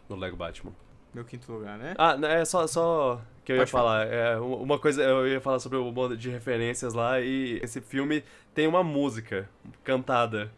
no 0.09 0.15
Lego 0.15 0.35
Batman. 0.35 0.71
Meu 1.13 1.23
quinto 1.23 1.51
lugar, 1.51 1.77
né? 1.77 1.93
Ah, 1.97 2.17
né, 2.17 2.41
é 2.41 2.45
só, 2.45 2.65
só 2.67 3.21
que 3.45 3.51
eu 3.51 3.55
ia 3.55 3.61
Pode 3.61 3.71
falar. 3.71 4.05
falar. 4.05 4.13
É, 4.13 4.37
uma 4.37 4.79
coisa, 4.79 5.03
eu 5.03 5.27
ia 5.27 5.39
falar 5.39 5.59
sobre 5.59 5.77
o 5.77 5.91
modo 5.91 6.17
de 6.17 6.29
referências 6.29 6.93
lá, 6.93 7.21
e 7.21 7.59
esse 7.63 7.79
filme 7.79 8.23
tem 8.53 8.67
uma 8.67 8.83
música 8.83 9.47
cantada, 9.83 10.51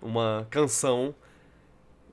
uma 0.00 0.46
canção. 0.50 1.14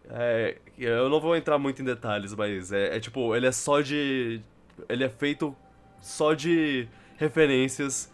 É, 0.10 0.58
eu 0.78 1.10
não 1.10 1.20
vou 1.20 1.36
entrar 1.36 1.60
muito 1.60 1.82
em 1.82 1.86
detalhes, 1.86 2.34
mas 2.34 2.72
é, 2.72 2.96
é 2.96 3.00
tipo, 3.00 3.36
ele 3.36 3.46
é 3.46 3.52
só 3.52 3.82
de. 3.82 4.42
Ele 4.90 5.04
é 5.04 5.10
feito 5.10 5.56
só 6.04 6.34
de 6.34 6.88
referências 7.18 8.12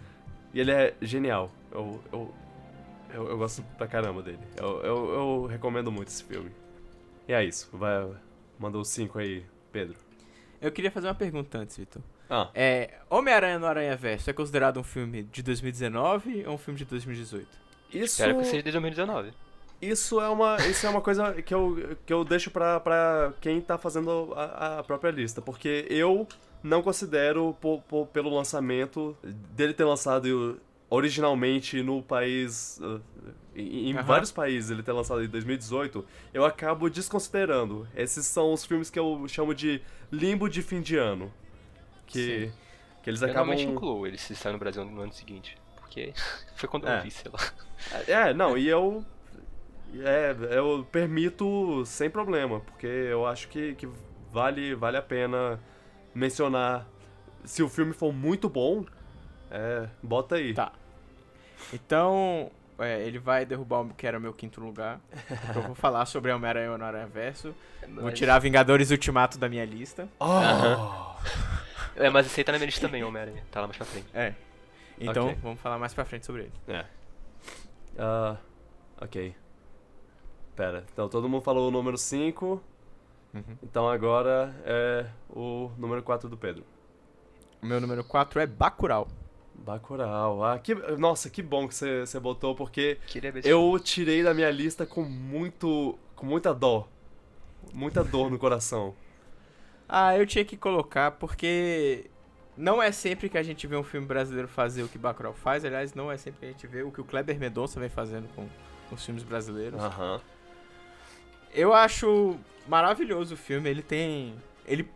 e 0.54 0.60
ele 0.60 0.72
é 0.72 0.94
genial. 1.02 1.52
Eu, 1.72 2.02
eu, 2.14 2.34
eu, 3.14 3.30
eu 3.30 3.38
gosto 3.38 3.64
pra 3.78 3.88
caramba 3.88 4.22
dele. 4.22 4.40
Eu, 4.56 4.82
eu, 4.82 5.14
eu 5.14 5.46
recomendo 5.48 5.92
muito 5.92 6.08
esse 6.10 6.24
filme. 6.24 6.52
E 7.28 7.34
é 7.34 7.44
isso. 7.44 7.70
Vai, 7.74 8.08
os 8.60 8.88
5 8.90 9.18
aí, 9.20 9.44
Pedro. 9.72 9.96
Eu 10.62 10.72
queria 10.72 10.92
fazer 10.92 11.08
uma 11.08 11.16
pergunta 11.16 11.58
antes, 11.58 11.78
Vitor. 11.78 12.02
Ah, 12.30 12.52
É, 12.54 13.00
Homem-Aranha 13.10 13.58
no 13.58 13.66
Aranha 13.66 13.96
Verso 13.96 14.30
é 14.30 14.34
considerado 14.34 14.80
um 14.80 14.84
filme 14.84 15.24
de 15.24 15.42
2019 15.42 16.46
ou 16.46 16.54
um 16.54 16.58
filme 16.58 16.78
de 16.78 16.86
2018? 16.86 17.48
isso, 17.92 18.22
Espero 18.22 18.38
que 18.38 18.46
seja 18.46 18.62
de 18.62 18.72
2019. 18.72 19.34
Isso, 19.82 20.20
é 20.20 20.30
uma, 20.30 20.58
isso 20.68 20.86
é 20.86 20.90
uma 20.90 21.02
coisa 21.02 21.34
que 21.42 21.54
eu, 21.54 21.98
que 22.06 22.12
eu 22.14 22.24
deixo 22.24 22.52
pra, 22.52 22.80
pra 22.80 23.34
quem 23.42 23.62
tá 23.62 23.78
fazendo 23.78 24.34
a, 24.36 24.80
a 24.80 24.84
própria 24.84 25.12
lista. 25.12 25.42
Porque 25.42 25.86
eu 25.90 26.28
não 26.64 26.82
considero, 26.82 27.56
pelo 28.12 28.34
lançamento, 28.36 29.16
dele 29.24 29.74
ter 29.74 29.86
lançado 29.86 30.60
originalmente 30.90 31.82
no 31.84 32.02
país. 32.04 32.80
uh, 32.82 33.02
Em, 33.56 33.94
Aham. 33.94 34.04
vários 34.04 34.32
países 34.32 34.72
ele 34.72 34.82
ter 34.84 34.92
lançado 34.92 35.24
em 35.24 35.28
2018, 35.28 36.06
eu 36.34 36.46
acabo 36.46 36.90
desconsiderando. 36.90 37.88
Esses 37.96 38.26
são 38.26 38.54
os 38.54 38.64
filmes 38.66 38.90
que 38.90 38.98
eu 39.00 39.26
chamo 39.28 39.54
de 39.54 39.82
limbo 40.12 40.50
de 40.50 40.62
fim 40.62 40.82
de 40.82 40.98
ano. 40.98 41.32
Que, 42.08 42.52
que 43.04 43.10
eles 43.10 43.22
Eu 43.22 43.30
acabam. 43.30 43.48
normalmente 43.48 43.66
incluo 43.72 44.08
ele 44.08 44.18
se 44.18 44.36
sair 44.36 44.54
no 44.54 44.58
Brasil 44.60 44.84
no 44.84 45.02
ano 45.02 45.14
seguinte. 45.14 45.58
Porque 45.78 46.14
foi 46.56 46.68
quando 46.70 46.88
É. 46.88 46.98
eu 47.00 47.04
vi, 47.04 47.12
sei 47.12 47.32
lá. 47.32 47.40
É, 48.08 48.34
não, 48.34 48.58
e 48.58 48.68
eu. 48.68 49.06
É, 50.04 50.36
eu 50.52 50.86
permito 50.92 51.84
sem 51.86 52.10
problema, 52.10 52.60
porque 52.60 52.86
eu 52.88 53.26
acho 53.26 53.48
que, 53.48 53.74
que 53.76 53.88
vale, 54.32 54.76
vale 54.76 54.98
a 54.98 55.02
pena 55.02 55.60
mencionar. 56.14 56.88
Se 57.44 57.64
o 57.64 57.70
filme 57.70 57.94
for 57.94 58.14
muito 58.14 58.48
bom, 58.50 58.86
é, 59.50 59.88
bota 60.04 60.36
aí. 60.36 60.54
Tá. 60.54 60.72
Então, 61.74 62.52
é, 62.78 63.02
ele 63.02 63.18
vai 63.20 63.46
derrubar 63.46 63.82
o 63.82 63.90
que 63.94 64.06
era 64.06 64.18
o 64.18 64.22
meu 64.22 64.34
quinto 64.34 64.62
lugar. 64.62 65.00
eu 65.56 65.62
vou 65.64 65.76
falar 65.76 66.06
sobre 66.06 66.32
Homem-Aranha 66.32 66.78
no 66.78 66.84
Aranha 66.86 67.08
Verso. 67.08 67.56
Vou 67.96 68.06
Mas- 68.06 68.18
tirar 68.18 68.38
Vingadores 68.40 68.92
Ultimato 68.92 69.38
da 69.40 69.50
minha 69.50 69.66
lista. 69.66 70.08
Oh! 70.20 71.10
É, 71.96 72.10
mas 72.10 72.28
esse 72.28 72.40
aí 72.40 72.44
tá 72.46 72.54
na 72.54 72.58
minha 72.58 72.68
lista 72.68 72.80
também, 72.88 73.04
Homem-Aranha. 73.04 73.44
Tá 73.52 73.60
lá 73.60 73.68
mais 73.68 73.76
pra 73.76 73.86
frente. 73.86 74.08
É. 74.14 74.34
Então, 74.98 75.26
Ok. 75.26 75.38
vamos 75.44 75.60
falar 75.60 75.78
mais 75.78 75.94
pra 75.94 76.06
frente 76.06 76.26
sobre 76.26 76.44
ele. 76.44 76.52
É. 76.70 76.86
Ah, 77.98 78.38
ok. 79.02 79.36
Pera, 80.60 80.84
então 80.92 81.08
todo 81.08 81.30
mundo 81.30 81.42
falou 81.42 81.70
o 81.70 81.72
número 81.72 81.98
5. 81.98 82.62
Uhum. 83.34 83.44
Então 83.64 83.88
agora 83.88 84.54
é 84.66 85.06
o 85.30 85.72
número 85.78 86.04
4 86.04 86.28
do 86.28 86.36
Pedro. 86.36 86.66
O 87.62 87.66
meu 87.66 87.80
número 87.80 88.04
4 88.04 88.42
é 88.42 88.46
Bacurau. 88.46 89.08
Bacurau. 89.56 90.44
Ah, 90.44 90.60
que, 90.60 90.76
nossa, 90.98 91.30
que 91.30 91.42
bom 91.42 91.66
que 91.66 91.74
você 91.74 92.20
botou, 92.20 92.54
porque 92.56 92.98
Eu 93.46 93.80
tirei 93.80 94.22
da 94.22 94.34
minha 94.34 94.52
lista 94.52 94.86
com 94.86 95.02
muito. 95.02 95.98
com 96.14 96.26
muita 96.26 96.54
dó. 96.54 96.90
Muita 97.74 98.04
dor 98.04 98.30
no 98.30 98.38
coração. 98.38 98.94
Ah, 99.92 100.16
eu 100.16 100.24
tinha 100.24 100.46
que 100.46 100.56
colocar 100.56 101.10
porque 101.14 102.12
não 102.56 102.80
é 102.80 102.92
sempre 102.92 103.28
que 103.28 103.40
a 103.40 103.42
gente 103.42 103.66
vê 103.66 103.76
um 103.76 103.82
filme 103.84 104.06
brasileiro 104.06 104.48
fazer 104.48 104.84
o 104.84 104.88
que 104.88 105.00
Bacurau 105.00 105.34
faz. 105.34 105.66
Aliás, 105.66 105.96
não 105.96 106.12
é 106.12 106.18
sempre 106.18 106.42
que 106.42 106.46
a 106.46 106.50
gente 106.50 106.68
vê 106.68 106.84
o 106.84 106.92
que 106.92 107.02
o 107.02 107.04
Kleber 107.04 107.40
Mendonça 107.40 107.80
vem 107.80 107.90
fazendo 107.90 108.28
com 108.36 108.48
os 108.92 109.04
filmes 109.04 109.24
brasileiros. 109.24 109.82
Aham. 109.82 110.22
Eu 111.54 111.74
acho 111.74 112.38
maravilhoso 112.68 113.34
o 113.34 113.38
filme. 113.38 113.70
Ele 113.70 113.82
tem. 113.82 114.36
Ele 114.66 114.88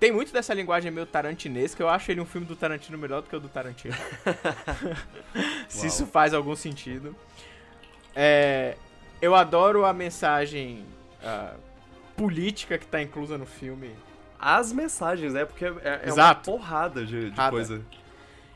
tem 0.00 0.12
muito 0.12 0.32
dessa 0.32 0.54
linguagem 0.54 0.90
meio 0.90 1.06
tarantinesca. 1.06 1.82
Eu 1.82 1.88
acho 1.88 2.10
ele 2.10 2.20
um 2.20 2.24
filme 2.26 2.46
do 2.46 2.54
Tarantino 2.54 2.96
melhor 2.96 3.20
do 3.22 3.28
que 3.28 3.34
o 3.36 3.40
do 3.40 3.48
Tarantino. 3.48 3.94
Se 5.68 5.78
Uau. 5.78 5.86
isso 5.86 6.06
faz 6.06 6.32
algum 6.32 6.54
sentido. 6.54 7.14
É, 8.14 8.76
eu 9.20 9.34
adoro 9.34 9.84
a 9.84 9.92
mensagem 9.92 10.84
ah, 11.22 11.54
política 12.16 12.78
que 12.78 12.86
tá 12.86 13.02
inclusa 13.02 13.36
no 13.36 13.46
filme. 13.46 13.90
As 14.38 14.72
mensagens, 14.72 15.32
né? 15.34 15.44
Porque 15.44 15.64
é, 15.64 16.02
é 16.04 16.12
uma 16.12 16.34
porrada 16.34 17.04
de, 17.04 17.30
de 17.30 17.50
coisa. 17.50 17.82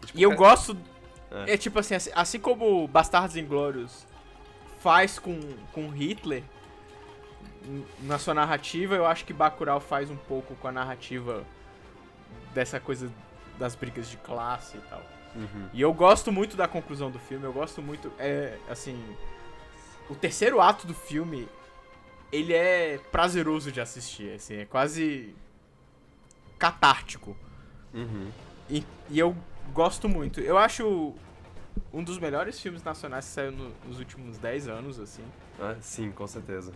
Tipo, 0.07 0.19
E 0.19 0.23
eu 0.23 0.31
ca- 0.31 0.37
gosto. 0.37 0.77
É. 1.47 1.55
É, 1.55 1.57
tipo 1.57 1.79
assim, 1.79 1.95
assim, 1.95 2.11
assim 2.15 2.39
como 2.39 2.87
Bastardos 2.87 3.37
Inglórios 3.37 4.07
faz 4.79 5.19
com, 5.19 5.39
com 5.73 5.89
Hitler 5.89 6.43
na 8.03 8.19
sua 8.19 8.35
narrativa, 8.35 8.95
eu 8.95 9.07
acho 9.07 9.25
que 9.25 9.33
Bacurau 9.33 9.81
faz 9.81 10.11
um 10.11 10.17
pouco 10.17 10.55
com 10.57 10.69
a 10.69 10.73
narrativa 10.73 11.45
dessa 12.55 12.79
coisa 12.81 13.11
das 13.59 13.75
brigas 13.75 14.09
de 14.09 14.17
classe 14.19 14.77
e 14.77 14.81
tal. 14.83 15.03
Uhum. 15.35 15.69
E 15.73 15.81
eu 15.81 15.93
gosto 15.93 16.31
muito 16.31 16.57
da 16.57 16.69
conclusão 16.69 17.11
do 17.11 17.19
filme, 17.19 17.45
eu 17.45 17.53
gosto 17.53 17.81
muito, 17.81 18.13
é, 18.19 18.59
assim, 18.69 19.03
o 20.11 20.15
terceiro 20.15 20.61
ato 20.61 20.87
do 20.87 20.95
filme, 20.95 21.49
ele 22.31 22.53
é 22.53 22.99
prazeroso 23.11 23.71
de 23.73 23.81
assistir, 23.81 24.35
assim, 24.35 24.57
é 24.59 24.65
quase 24.67 25.35
catártico. 26.59 27.37
Uhum. 27.95 28.31
E, 28.69 28.85
e 29.11 29.19
eu 29.19 29.37
gosto 29.73 30.09
muito. 30.09 30.41
Eu 30.41 30.57
acho 30.59 31.15
um 31.93 32.03
dos 32.03 32.19
melhores 32.19 32.61
filmes 32.61 32.83
nacionais 32.83 33.25
que 33.27 33.31
saiu 33.33 33.53
no- 33.53 33.73
nos 33.87 33.99
últimos 33.99 34.39
10 34.39 34.69
anos, 34.69 34.99
assim. 34.99 35.25
Ah, 35.61 35.77
sim, 35.81 36.11
com 36.11 36.27
certeza. 36.27 36.73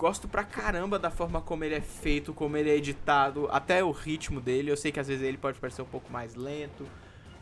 Gosto 0.00 0.26
pra 0.26 0.42
caramba 0.42 0.98
da 0.98 1.10
forma 1.10 1.42
como 1.42 1.62
ele 1.62 1.74
é 1.74 1.80
feito, 1.82 2.32
como 2.32 2.56
ele 2.56 2.70
é 2.70 2.74
editado, 2.74 3.46
até 3.52 3.84
o 3.84 3.90
ritmo 3.90 4.40
dele. 4.40 4.70
Eu 4.70 4.76
sei 4.76 4.90
que 4.90 4.98
às 4.98 5.06
vezes 5.08 5.22
ele 5.22 5.36
pode 5.36 5.60
parecer 5.60 5.82
um 5.82 5.86
pouco 5.86 6.10
mais 6.10 6.34
lento, 6.34 6.86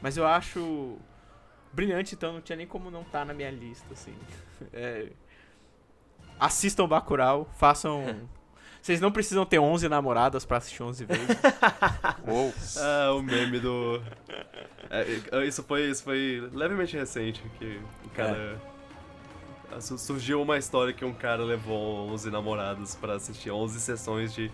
mas 0.02 0.16
eu 0.16 0.26
acho 0.26 0.96
brilhante, 1.72 2.16
então 2.16 2.32
não 2.32 2.40
tinha 2.40 2.56
nem 2.56 2.66
como 2.66 2.90
não 2.90 3.02
estar 3.02 3.24
na 3.24 3.32
minha 3.32 3.50
lista, 3.50 3.86
assim. 3.92 4.12
É, 4.72 5.06
Assistam 6.40 6.88
Bacurau, 6.88 7.48
façam... 7.56 8.26
Vocês 8.82 9.00
não 9.00 9.12
precisam 9.12 9.44
ter 9.46 9.60
11 9.60 9.88
namoradas 9.88 10.44
pra 10.44 10.56
assistir 10.56 10.82
11 10.82 11.04
vezes. 11.04 11.28
Uou. 12.26 12.52
Ah, 12.76 13.12
o 13.12 13.22
meme 13.22 13.58
do. 13.60 14.00
É, 14.88 15.20
é, 15.32 15.46
isso, 15.46 15.62
foi, 15.64 15.90
isso 15.90 16.02
foi 16.04 16.48
levemente 16.52 16.96
recente, 16.96 17.42
que 17.58 17.80
o 18.04 18.10
cara. 18.10 18.56
Su- 18.56 18.77
Surgiu 19.80 20.40
uma 20.42 20.58
história 20.58 20.92
que 20.92 21.04
um 21.04 21.12
cara 21.12 21.42
levou 21.44 22.08
11 22.10 22.30
namoradas 22.30 22.94
pra 22.96 23.14
assistir 23.14 23.50
11 23.50 23.80
sessões 23.80 24.32
de, 24.34 24.48
de 24.48 24.52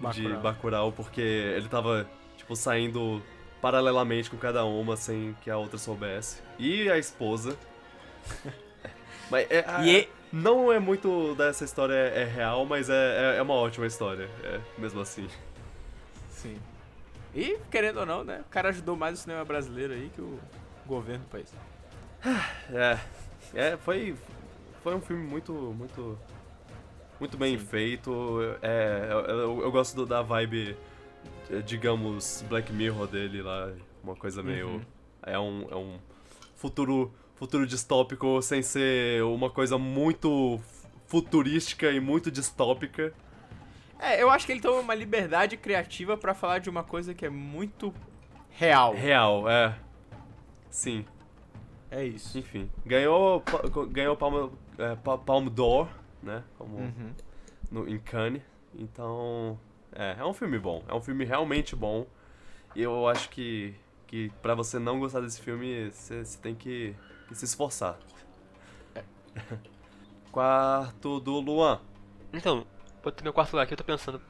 Bacurau. 0.00 0.40
Bacurau, 0.40 0.92
porque 0.92 1.20
ele 1.20 1.68
tava, 1.68 2.08
tipo, 2.36 2.56
saindo 2.56 3.22
paralelamente 3.60 4.30
com 4.30 4.36
cada 4.36 4.64
uma 4.64 4.96
sem 4.96 5.36
que 5.42 5.50
a 5.50 5.56
outra 5.58 5.78
soubesse. 5.78 6.40
E 6.58 6.90
a 6.90 6.98
esposa. 6.98 7.56
Mas 9.30 9.46
é, 9.50 9.64
a- 9.66 9.86
e- 9.86 10.08
não 10.32 10.72
é 10.72 10.78
muito 10.78 11.34
dessa 11.34 11.64
história 11.64 11.94
é, 11.94 12.22
é 12.22 12.24
real, 12.24 12.64
mas 12.66 12.88
é, 12.90 13.34
é, 13.34 13.38
é 13.38 13.42
uma 13.42 13.54
ótima 13.54 13.86
história, 13.86 14.28
é, 14.44 14.60
mesmo 14.78 15.00
assim. 15.00 15.26
Sim. 16.30 16.58
E, 17.34 17.58
querendo 17.70 18.00
ou 18.00 18.06
não, 18.06 18.24
né? 18.24 18.40
O 18.46 18.50
cara 18.50 18.68
ajudou 18.70 18.96
mais 18.96 19.18
o 19.18 19.22
cinema 19.22 19.44
brasileiro 19.44 19.92
aí 19.94 20.10
que 20.14 20.20
o 20.20 20.38
governo 20.86 21.24
do 21.24 21.30
país. 21.30 21.52
É, 22.72 22.98
é 23.54 23.76
foi, 23.78 24.14
foi 24.82 24.94
um 24.94 25.00
filme 25.00 25.22
muito, 25.24 25.52
muito, 25.52 26.18
muito 27.20 27.36
bem 27.36 27.58
Sim. 27.58 27.64
feito. 27.66 28.10
É, 28.62 29.08
eu, 29.10 29.18
eu- 29.36 29.60
eu 29.62 29.70
gosto 29.72 29.94
do- 29.96 30.06
da 30.06 30.22
vibe, 30.22 30.76
eh, 31.50 31.60
digamos, 31.60 32.44
Black 32.48 32.72
Mirror 32.72 33.06
dele 33.06 33.42
lá, 33.42 33.72
uma 34.02 34.14
coisa 34.16 34.42
meio, 34.42 34.68
Uhum. 34.68 34.80
é 35.22 35.38
um, 35.38 35.66
é 35.70 35.76
um 35.76 35.98
futuro, 36.56 37.12
futuro 37.36 37.66
distópico 37.66 38.40
sem 38.42 38.62
ser 38.62 39.22
uma 39.24 39.50
coisa 39.50 39.76
muito 39.78 40.58
futurística 41.06 41.90
e 41.90 42.00
muito 42.00 42.30
distópica. 42.30 43.12
É, 43.98 44.22
eu 44.22 44.30
acho 44.30 44.46
que 44.46 44.52
ele 44.52 44.60
toma 44.60 44.80
uma 44.80 44.94
liberdade 44.94 45.56
criativa 45.56 46.16
pra 46.16 46.32
falar 46.34 46.58
de 46.60 46.70
uma 46.70 46.84
coisa 46.84 47.12
que 47.14 47.26
é 47.26 47.30
muito 47.30 47.92
real. 48.50 48.94
Real, 48.94 49.48
é. 49.50 49.74
Sim. 50.70 51.04
É 51.90 52.04
isso. 52.04 52.38
Enfim, 52.38 52.70
ganhou, 52.84 53.42
ganhou 53.90 54.14
Palma, 54.14 54.50
é, 54.78 54.96
Pa- 54.96 55.18
Palme 55.18 55.50
d'Or, 55.50 55.88
né? 56.22 56.42
Como 56.56 56.76
Uhum. 56.78 57.12
no, 57.70 57.88
em 57.88 57.98
Cannes. 57.98 58.42
Então, 58.74 59.58
é, 59.92 60.16
é 60.18 60.24
um 60.24 60.32
filme 60.32 60.58
bom. 60.58 60.82
É 60.88 60.94
um 60.94 61.00
filme 61.00 61.24
realmente 61.24 61.74
bom. 61.76 62.06
E 62.74 62.82
eu 62.82 63.08
acho 63.08 63.28
que, 63.30 63.74
que 64.06 64.30
pra 64.42 64.54
você 64.54 64.78
não 64.78 65.00
gostar 65.00 65.20
desse 65.20 65.40
filme, 65.40 65.90
você 65.90 66.22
tem 66.40 66.54
que, 66.54 66.94
que 67.28 67.34
se 67.34 67.44
esforçar. 67.44 67.98
Quarto 70.30 71.20
do 71.20 71.40
Luan. 71.40 71.80
Então, 72.32 72.66
botei 73.02 73.22
meu 73.24 73.32
quarto 73.32 73.52
lugar 73.52 73.62
aqui, 73.64 73.72
eu 73.72 73.78
tô 73.78 73.84
pensando. 73.84 74.20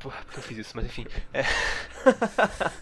Porra, 0.00 0.16
por 0.24 0.32
que 0.34 0.38
eu 0.38 0.42
fiz 0.42 0.58
isso? 0.58 0.72
Mas 0.76 0.86
enfim. 0.86 1.06
É. 1.32 1.42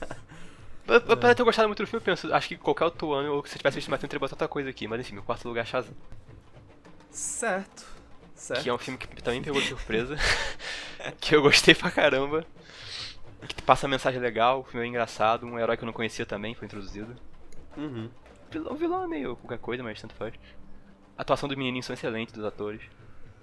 Apesar 0.87 1.29
de 1.31 1.35
ter 1.37 1.45
gostado 1.45 1.69
muito 1.69 1.83
do 1.83 1.87
filme, 1.87 2.01
eu 2.03 2.05
penso, 2.05 2.33
acho 2.35 2.49
que 2.49 2.57
qualquer 2.57 2.85
outro 2.85 3.13
ano, 3.13 3.35
ou 3.35 3.47
se 3.47 3.55
eu 3.55 3.59
tivesse 3.59 3.77
visto 3.77 3.89
mais 3.91 4.01
tempo, 4.01 4.07
eu 4.07 4.11
teria 4.11 4.21
botado 4.21 4.35
outra 4.37 4.49
coisa 4.49 4.69
aqui. 4.71 4.87
Mas 4.89 5.01
enfim, 5.01 5.15
meu 5.15 5.23
quarto 5.23 5.47
lugar 5.49 5.63
é 5.63 5.65
Shazam. 5.65 5.95
Certo. 7.15 7.87
Certo. 8.35 8.63
Que 8.63 8.69
é 8.69 8.75
um 8.75 8.79
filme 8.79 8.99
que 8.99 9.23
também 9.23 9.39
me 9.41 9.45
pegou 9.47 9.61
de 9.61 9.69
surpresa. 9.69 10.17
que 11.21 11.35
eu 11.35 11.41
gostei 11.43 11.75
pra 11.75 11.91
caramba. 11.91 12.45
Que 13.49 13.63
passa 13.63 13.87
uma 13.87 13.93
mensagem 13.93 14.21
legal, 14.21 14.61
o 14.61 14.65
filme 14.65 14.85
é 14.87 14.89
engraçado, 14.89 15.47
um 15.47 15.59
herói 15.59 15.77
que 15.77 15.85
eu 15.85 15.87
não 15.87 15.93
conhecia 15.93 16.27
também 16.27 16.55
foi 16.55 16.67
introduzido. 16.67 17.15
Uhum. 17.77 18.11
O 18.71 18.75
vilão, 18.75 19.05
é 19.05 19.07
meio 19.09 19.37
qualquer 19.37 19.59
coisa, 19.59 19.83
mas 19.83 20.01
tanto 20.01 20.15
faz. 20.15 20.35
A 21.17 21.23
atuação 21.23 21.49
dos 21.49 21.57
menininhos 21.57 21.87
são 21.87 21.95
excelentes, 21.95 22.35
dos 22.35 22.45
atores. 22.45 22.81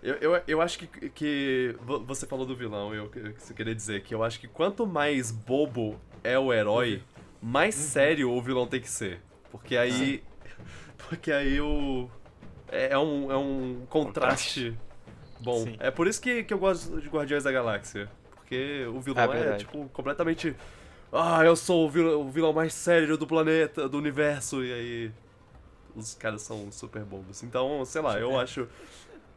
Eu, 0.02 0.16
eu, 0.16 0.44
eu 0.48 0.62
acho 0.62 0.80
que, 0.80 1.10
que 1.10 1.76
vo- 1.82 2.00
você 2.04 2.26
falou 2.26 2.46
do 2.46 2.56
vilão, 2.56 2.94
eu, 2.94 3.12
eu 3.16 3.56
queria 3.56 3.76
dizer 3.76 4.02
que 4.04 4.14
eu 4.16 4.24
acho 4.24 4.40
que 4.40 4.48
quanto 4.48 4.88
mais 4.88 5.32
bobo 5.32 6.00
é 6.24 6.38
o 6.40 6.52
herói, 6.52 7.04
mais 7.42 7.76
sério 7.76 8.32
o 8.32 8.42
vilão 8.42 8.66
tem 8.68 8.82
que 8.82 8.90
ser. 8.90 9.22
Porque 9.52 9.78
aí. 9.78 10.24
Porque 11.10 11.32
aí 11.32 11.60
o. 11.62 12.10
É, 12.72 12.94
é 12.94 12.98
um, 12.98 13.32
é 13.32 13.38
um 13.38 13.86
contraste, 13.90 14.76
bom. 15.40 15.64
Sim. 15.64 15.76
É 15.80 15.92
por 15.92 16.08
isso 16.08 16.22
que, 16.22 16.44
que 16.44 16.54
eu 16.54 16.58
gosto 16.58 17.00
de 17.02 17.10
Guardiões 17.10 17.44
da 17.44 17.52
Galáxia. 17.52 18.10
Porque 18.36 18.86
o 18.88 19.00
vilão 19.00 19.24
É 19.24 19.26
é, 19.26 19.40
verdade. 19.40 19.66
tipo, 19.66 19.90
completamente. 19.90 20.56
Ah, 21.12 21.44
eu 21.44 21.56
sou 21.56 21.86
o 21.88 21.90
vilão, 21.90 22.22
o 22.22 22.30
vilão 22.30 22.54
mais 22.54 22.74
sério 22.74 23.18
do 23.18 23.28
planeta, 23.28 23.88
do 23.88 23.98
universo, 23.98 24.64
e 24.64 24.74
aí. 24.74 25.12
Os 25.94 26.14
caras 26.14 26.42
são 26.42 26.72
super 26.72 27.04
bobos. 27.04 27.44
Então, 27.44 27.84
sei 27.84 28.02
lá, 28.02 28.18
eu 28.18 28.40
acho. 28.40 28.68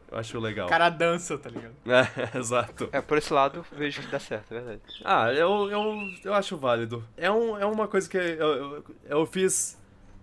Eu 0.09 0.17
acho 0.19 0.39
legal. 0.39 0.67
O 0.67 0.69
cara 0.69 0.89
dança, 0.89 1.37
tá 1.37 1.49
ligado? 1.49 1.73
É, 1.85 2.37
exato. 2.37 2.87
É, 2.91 3.01
por 3.01 3.17
esse 3.17 3.33
lado, 3.33 3.57
eu 3.71 3.77
vejo 3.77 4.01
que 4.01 4.07
dá 4.07 4.19
certo, 4.19 4.53
é 4.53 4.61
verdade. 4.61 4.81
Ah, 5.03 5.33
eu, 5.33 5.69
eu, 5.69 5.97
eu 6.23 6.33
acho 6.33 6.55
válido. 6.57 7.03
É, 7.17 7.29
um, 7.29 7.57
é 7.57 7.65
uma 7.65 7.87
coisa 7.87 8.07
que 8.09 8.15
eu, 8.17 8.23
eu, 8.23 8.85
eu 9.05 9.25
fiz 9.25 9.77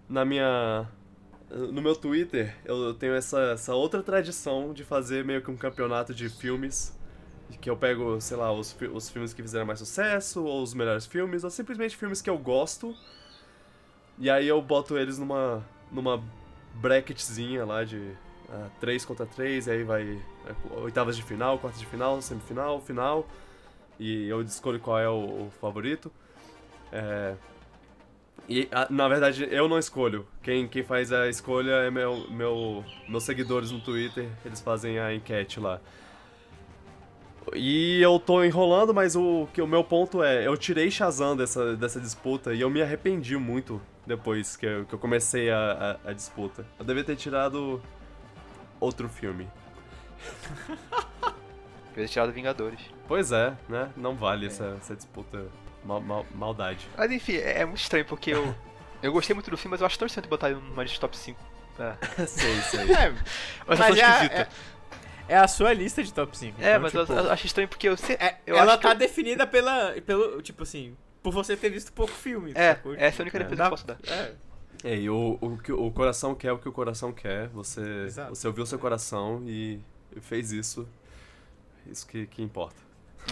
na 0.08 0.24
minha. 0.24 0.88
No 1.52 1.82
meu 1.82 1.94
Twitter, 1.94 2.56
eu 2.64 2.94
tenho 2.94 3.12
essa, 3.12 3.52
essa 3.52 3.74
outra 3.74 4.02
tradição 4.02 4.72
de 4.72 4.84
fazer 4.84 5.22
meio 5.22 5.42
que 5.42 5.50
um 5.50 5.56
campeonato 5.56 6.14
de 6.14 6.30
filmes. 6.30 6.98
Que 7.60 7.68
eu 7.68 7.76
pego, 7.76 8.18
sei 8.22 8.38
lá, 8.38 8.50
os, 8.50 8.74
os 8.94 9.10
filmes 9.10 9.34
que 9.34 9.42
fizeram 9.42 9.66
mais 9.66 9.78
sucesso, 9.78 10.42
ou 10.42 10.62
os 10.62 10.72
melhores 10.72 11.04
filmes, 11.04 11.44
ou 11.44 11.50
simplesmente 11.50 11.94
filmes 11.94 12.22
que 12.22 12.30
eu 12.30 12.38
gosto. 12.38 12.96
E 14.18 14.30
aí 14.30 14.48
eu 14.48 14.62
boto 14.62 14.96
eles 14.96 15.18
numa, 15.18 15.62
numa 15.90 16.24
bracketzinha 16.74 17.66
lá 17.66 17.84
de 17.84 18.16
3 18.80 19.04
contra 19.04 19.26
3, 19.26 19.66
e 19.66 19.70
aí 19.70 19.84
vai 19.84 20.18
é, 20.46 20.78
oitavas 20.78 21.16
de 21.16 21.22
final, 21.22 21.58
quartas 21.58 21.80
de 21.80 21.86
final, 21.86 22.22
semifinal, 22.22 22.80
final. 22.80 23.26
E 23.98 24.26
eu 24.26 24.40
escolho 24.40 24.80
qual 24.80 24.98
é 24.98 25.08
o, 25.08 25.46
o 25.46 25.52
favorito. 25.60 26.10
É, 26.90 27.34
e, 28.48 28.68
na 28.90 29.08
verdade, 29.08 29.48
eu 29.50 29.68
não 29.68 29.78
escolho. 29.78 30.26
Quem, 30.42 30.66
quem 30.66 30.82
faz 30.82 31.12
a 31.12 31.28
escolha 31.28 31.70
é 31.72 31.90
meu, 31.90 32.28
meu, 32.30 32.84
meus 33.08 33.24
seguidores 33.24 33.70
no 33.70 33.80
Twitter. 33.80 34.28
Eles 34.44 34.60
fazem 34.60 34.98
a 34.98 35.14
enquete 35.14 35.60
lá. 35.60 35.80
E 37.54 38.00
eu 38.00 38.18
tô 38.18 38.44
enrolando, 38.44 38.94
mas 38.94 39.16
o, 39.16 39.48
que, 39.52 39.60
o 39.60 39.66
meu 39.66 39.82
ponto 39.82 40.22
é: 40.22 40.46
eu 40.46 40.56
tirei 40.56 40.90
Shazam 40.90 41.36
dessa, 41.36 41.76
dessa 41.76 42.00
disputa 42.00 42.54
e 42.54 42.60
eu 42.60 42.70
me 42.70 42.82
arrependi 42.82 43.36
muito 43.36 43.80
depois 44.06 44.56
que 44.56 44.66
eu, 44.66 44.84
que 44.84 44.94
eu 44.94 44.98
comecei 44.98 45.50
a, 45.50 45.98
a, 46.04 46.10
a 46.10 46.12
disputa. 46.12 46.66
Eu 46.78 46.84
devia 46.84 47.04
ter 47.04 47.16
tirado 47.16 47.80
outro 48.80 49.08
filme. 49.08 49.48
Devia 51.92 52.06
ter 52.06 52.08
tirado 52.08 52.32
Vingadores. 52.32 52.80
Pois 53.06 53.32
é, 53.32 53.54
né? 53.68 53.90
Não 53.96 54.14
vale 54.14 54.46
essa, 54.46 54.76
essa 54.80 54.96
disputa. 54.96 55.46
Mal, 55.84 56.00
mal- 56.00 56.26
maldade. 56.34 56.86
Mas 56.96 57.10
enfim, 57.10 57.36
é, 57.36 57.60
é 57.60 57.64
muito 57.64 57.80
estranho, 57.80 58.04
porque 58.04 58.30
eu. 58.30 58.54
Eu 59.02 59.10
gostei 59.12 59.34
muito 59.34 59.50
do 59.50 59.56
filme, 59.58 59.72
mas 59.72 59.80
eu 59.80 59.86
acho 59.88 59.98
tão 59.98 60.06
estranho 60.06 60.28
botar 60.28 60.48
ele 60.48 60.60
numa 60.60 60.80
lista 60.84 61.00
top 61.00 61.16
5. 61.16 61.36
É. 61.76 61.96
sei, 62.24 62.54
sei. 62.60 62.92
É, 62.94 63.10
Mas, 63.66 63.78
Mas 63.80 63.98
é, 63.98 64.00
esquisita. 64.12 64.48
é, 65.28 65.32
é 65.34 65.36
a 65.38 65.48
sua 65.48 65.72
lista 65.72 66.04
de 66.04 66.14
top 66.14 66.38
5. 66.38 66.62
É, 66.62 66.70
então, 66.70 66.82
mas 66.82 66.92
tipo, 66.92 67.12
eu, 67.12 67.18
eu 67.24 67.32
acho 67.32 67.44
estranho 67.46 67.68
porque 67.68 67.88
eu 67.88 67.96
sei. 67.96 68.14
é- 68.20 68.38
eu 68.46 68.54
ela 68.56 68.74
acho 68.74 68.82
tá 68.82 68.90
que 68.90 68.94
eu- 68.94 68.98
definida 69.00 69.44
pela, 69.44 69.92
pelo, 70.06 70.40
tipo 70.40 70.62
assim, 70.62 70.96
por 71.20 71.32
você 71.32 71.56
ter 71.56 71.68
visto 71.70 71.92
pouco 71.92 72.12
filme. 72.12 72.52
É, 72.54 72.76
sacou? 72.76 72.94
essa 72.94 73.02
é 73.02 73.06
a 73.18 73.22
única 73.22 73.38
Tipo, 73.38 73.50
defesa 73.50 73.50
que 73.50 73.56
dá- 73.56 73.64
eu 73.64 73.70
posso 73.70 73.86
dar. 73.88 73.98
É, 74.06 74.34
É, 74.84 74.96
e 74.96 75.10
o, 75.10 75.36
o, 75.40 75.58
que 75.58 75.72
o 75.72 75.90
coração 75.90 76.32
quer 76.36 76.52
o 76.52 76.58
que 76.60 76.68
o 76.68 76.72
coração 76.72 77.12
quer. 77.12 77.48
Você, 77.48 77.80
Exato. 78.06 78.36
você 78.36 78.46
ouviu 78.46 78.64
seu 78.64 78.78
coração 78.78 79.42
e, 79.48 79.80
e 80.14 80.20
fez 80.20 80.52
isso. 80.52 80.88
Isso 81.90 82.06
que, 82.06 82.28
que 82.28 82.40
importa. 82.40 82.76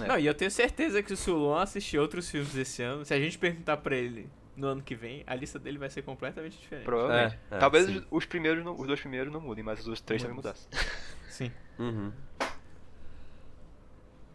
É. 0.03 0.07
Não, 0.07 0.19
e 0.19 0.27
eu 0.27 0.35
tenho 0.35 0.51
certeza 0.51 1.03
que 1.03 1.15
se 1.17 1.31
o 1.31 1.35
Luan 1.37 1.63
assistir 1.63 1.99
outros 1.99 2.31
filmes 2.31 2.55
esse 2.57 2.83
ano, 2.83 3.05
se 3.05 3.13
a 3.13 3.19
gente 3.19 3.39
perguntar 3.39 3.77
pra 3.79 3.97
ele 3.97 4.31
no 4.57 4.67
ano 4.69 4.83
que 4.83 4.95
vem, 4.95 5.23
a 5.27 5.35
lista 5.35 5.59
dele 5.59 5.79
vai 5.79 5.91
ser 5.91 6.03
completamente 6.03 6.59
diferente. 6.59 6.85
Provavelmente. 6.85 7.39
É, 7.51 7.57
é, 7.57 7.59
Talvez 7.59 7.87
sim. 7.87 7.97
os, 7.99 8.07
os 8.11 8.27
primeiros, 8.27 8.65
não- 8.65 8.79
os 8.79 8.87
dois 8.87 9.01
primeiros 9.01 9.33
não 9.33 9.41
mudem, 9.41 9.65
mas 9.65 9.87
os 9.87 10.01
três 10.01 10.23
também 10.23 10.37
mudassem. 10.37 10.69
Sim. 11.31 11.51
Uhum. 11.79 12.13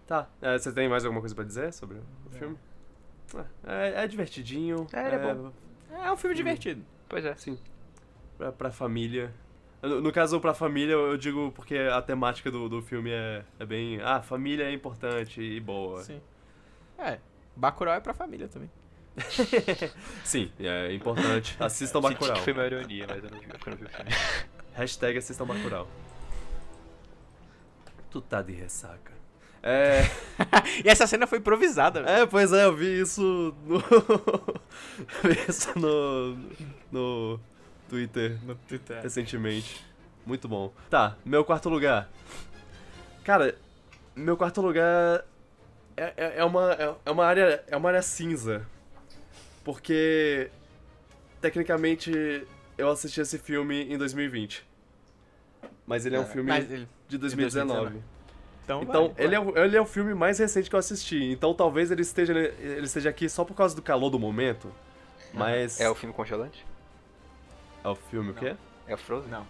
Tá. 0.08 0.28
É, 0.42 0.58
você 0.58 0.72
tem 0.72 0.88
mais 0.88 1.04
alguma 1.06 1.20
coisa 1.22 1.36
pra 1.36 1.44
dizer 1.44 1.72
sobre 1.74 1.98
o 1.98 2.30
filme? 2.32 2.58
É, 3.66 4.04
é 4.04 4.08
divertidinho. 4.08 4.88
É, 4.94 5.08
ele 5.08 5.16
é 5.16 5.34
bom. 5.34 5.52
É 5.92 6.12
um 6.12 6.18
filme 6.18 6.36
divertido. 6.36 6.84
Pois 7.10 7.26
é. 7.26 7.36
Sim. 7.36 7.58
Pra, 8.38 8.52
pra 8.52 8.72
família. 8.72 9.34
No, 9.82 10.12
caso, 10.12 10.40
pra 10.40 10.54
família, 10.54 10.94
eu 10.94 11.16
digo 11.18 11.52
porque 11.52 11.78
a 11.78 12.02
temática 12.02 12.50
do, 12.50 12.68
do 12.68 12.82
filme 12.82 13.12
é, 13.12 13.44
é 13.60 13.66
bem. 13.66 14.00
Ah, 14.02 14.22
família 14.22 14.64
é 14.64 14.74
importante 14.74 15.42
e 15.42 15.60
boa. 15.60 16.02
Sim. 16.04 16.20
É, 16.98 17.20
Bacurau 17.56 17.94
é 17.94 18.00
pra 18.00 18.14
família 18.14 18.48
também. 18.48 18.70
Sim, 20.24 20.52
é 20.60 20.92
importante. 20.94 21.56
Assistam 21.62 22.02
Senti 22.02 22.14
Bacurau. 22.14 22.36
que 22.36 22.42
foi 22.42 22.54
uma 22.54 22.66
ironia, 22.66 23.06
mas 23.08 23.24
eu 23.24 23.30
não 23.30 23.40
vi, 23.40 23.46
eu 23.46 23.72
não 23.72 23.78
vi 23.78 23.86
o 23.86 23.90
filme. 23.90 24.12
Hashtag 24.74 25.18
assistam 25.18 25.46
Bacurau. 25.46 25.88
Tu 28.10 28.22
tá 28.22 28.42
de 28.42 28.54
ressaca. 28.54 29.14
É, 29.64 30.02
E 30.84 30.90
essa 30.90 31.08
cena 31.08 31.26
foi 31.26 31.40
improvisada, 31.40 32.04
velho. 32.04 32.24
é, 32.24 32.26
pois 32.26 32.52
é, 32.54 32.66
eu 32.66 32.76
vi 32.76 33.00
isso 33.02 33.56
no. 33.66 33.80
vi 35.24 35.40
isso 35.50 35.78
no. 35.80 36.38
no 36.92 37.40
Twitter 37.90 38.38
No 38.44 38.56
Twitter. 38.56 39.02
recentemente. 39.02 39.86
Muito 40.26 40.48
bom. 40.48 40.74
Tá, 40.90 41.16
meu 41.24 41.44
quarto 41.46 41.70
lugar. 41.70 42.10
Cara, 43.24 43.56
meu 44.16 44.36
quarto 44.38 44.62
lugar 44.62 45.24
é, 45.98 46.14
é, 46.18 46.34
é 46.38 46.44
uma, 46.44 46.74
é, 46.74 46.96
é 47.06 47.12
uma 47.12 47.26
área 47.26 47.64
é 47.68 47.78
uma 47.78 47.90
área 47.90 48.02
cinza. 48.02 48.66
Porque 49.64 50.50
tecnicamente 51.42 52.46
eu 52.78 52.90
assisti 52.90 53.22
esse 53.22 53.38
filme 53.38 53.84
em 53.92 53.98
2020. 53.98 54.66
Mas 55.88 56.06
ele 56.06 56.16
é 56.16 56.20
um 56.20 56.26
filme 56.26 56.50
Mas 56.50 56.70
ele- 56.72 56.88
de 57.08 57.18
2019. 57.18 57.80
2019. 57.82 58.16
Então, 58.64 58.82
Então, 58.82 59.14
vai, 59.14 59.24
ele 59.26 59.36
é, 59.36 59.40
o- 59.40 59.58
ele 59.58 59.78
é 59.78 59.82
o 59.82 59.86
filme 59.86 60.14
mais 60.16 60.40
recente 60.40 60.70
que 60.70 60.76
eu 60.76 60.80
assisti. 60.80 61.24
Então, 61.24 61.54
talvez 61.54 61.92
ele 61.92 62.02
esteja, 62.02 62.34
ele 62.34 62.86
esteja 62.86 63.10
aqui 63.10 63.30
só 63.30 63.44
por 63.46 63.54
causa 63.56 63.76
do 63.76 63.82
calor 63.82 64.10
do 64.10 64.18
momento. 64.18 64.72
Mas. 65.34 65.80
É 65.80 65.88
o 65.90 65.94
filme 65.94 66.14
congelante? 66.16 66.66
É 67.86 67.90
o 67.90 67.96
filme 67.96 68.32
o 68.32 68.34
quê? 68.34 68.56
É 68.88 68.94
o 68.96 68.98
Frozen? 68.98 69.30
Não. 69.32 69.46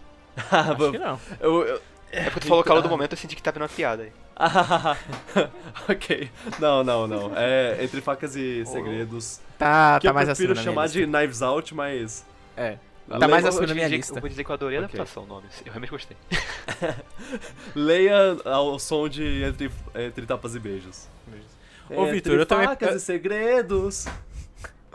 Ah, 0.50 0.60
Acho 0.60 0.90
que 0.92 0.98
não. 0.98 1.20
eu, 1.40 1.62
eu- 1.66 1.82
É 2.12 2.24
porque 2.24 2.40
tu 2.40 2.48
falou 2.48 2.62
calor 2.62 2.82
do 2.82 2.88
momento, 2.90 3.12
eu 3.12 3.16
senti 3.18 3.34
que 3.34 3.42
tá 3.42 3.50
vindo 3.50 3.62
uma 3.62 3.68
piada 3.68 4.02
aí. 4.02 4.12
ok. 5.88 6.30
Não, 6.58 6.84
não, 6.84 7.06
não. 7.06 7.32
É 7.36 7.82
Entre 7.82 8.00
Facas 8.02 8.36
e. 8.36 8.64
Segredos. 8.66 9.40
Tá, 9.58 9.98
que 9.98 10.06
tá 10.06 10.10
eu 10.10 10.14
mais 10.14 10.26
prefiro 10.28 10.52
acima 10.52 10.62
na 10.64 10.70
chamar 10.70 10.88
de 10.88 11.06
Knives 11.06 11.40
Out, 11.42 11.74
mas. 11.74 12.24
É. 12.56 12.76
Leia- 13.08 13.20
Tá 13.20 13.28
mais 13.28 13.44
Eu 13.44 13.48
acima 13.48 13.60
vou 13.62 13.68
na 13.68 13.74
minha 13.74 13.86
dizer- 13.86 13.96
lista. 13.96 14.16
Eu 14.16 14.20
vou 14.20 14.28
dizer 14.28 14.44
que 14.44 14.50
eu 14.50 14.54
adorei 14.54 14.78
a 14.78 14.82
Ok. 14.82 14.94
adaptação, 14.94 15.22
o 15.22 15.26
nome. 15.26 15.46
Eu 15.64 15.72
realmente 15.72 15.90
gostei. 15.90 16.16
Leia 17.74 18.36
ao 18.44 18.78
som 18.78 19.08
de 19.08 19.42
Entre, 19.44 19.70
entre 19.94 20.26
Tapas 20.26 20.54
e 20.54 20.58
Beijos. 20.58 21.06
Ô, 21.88 22.02
Entre 22.02 22.12
Vitor, 22.12 22.34
eu 22.34 22.46
também- 22.46 22.66
Facas 22.66 22.94
e 22.96 23.00
Segredos. 23.00 24.06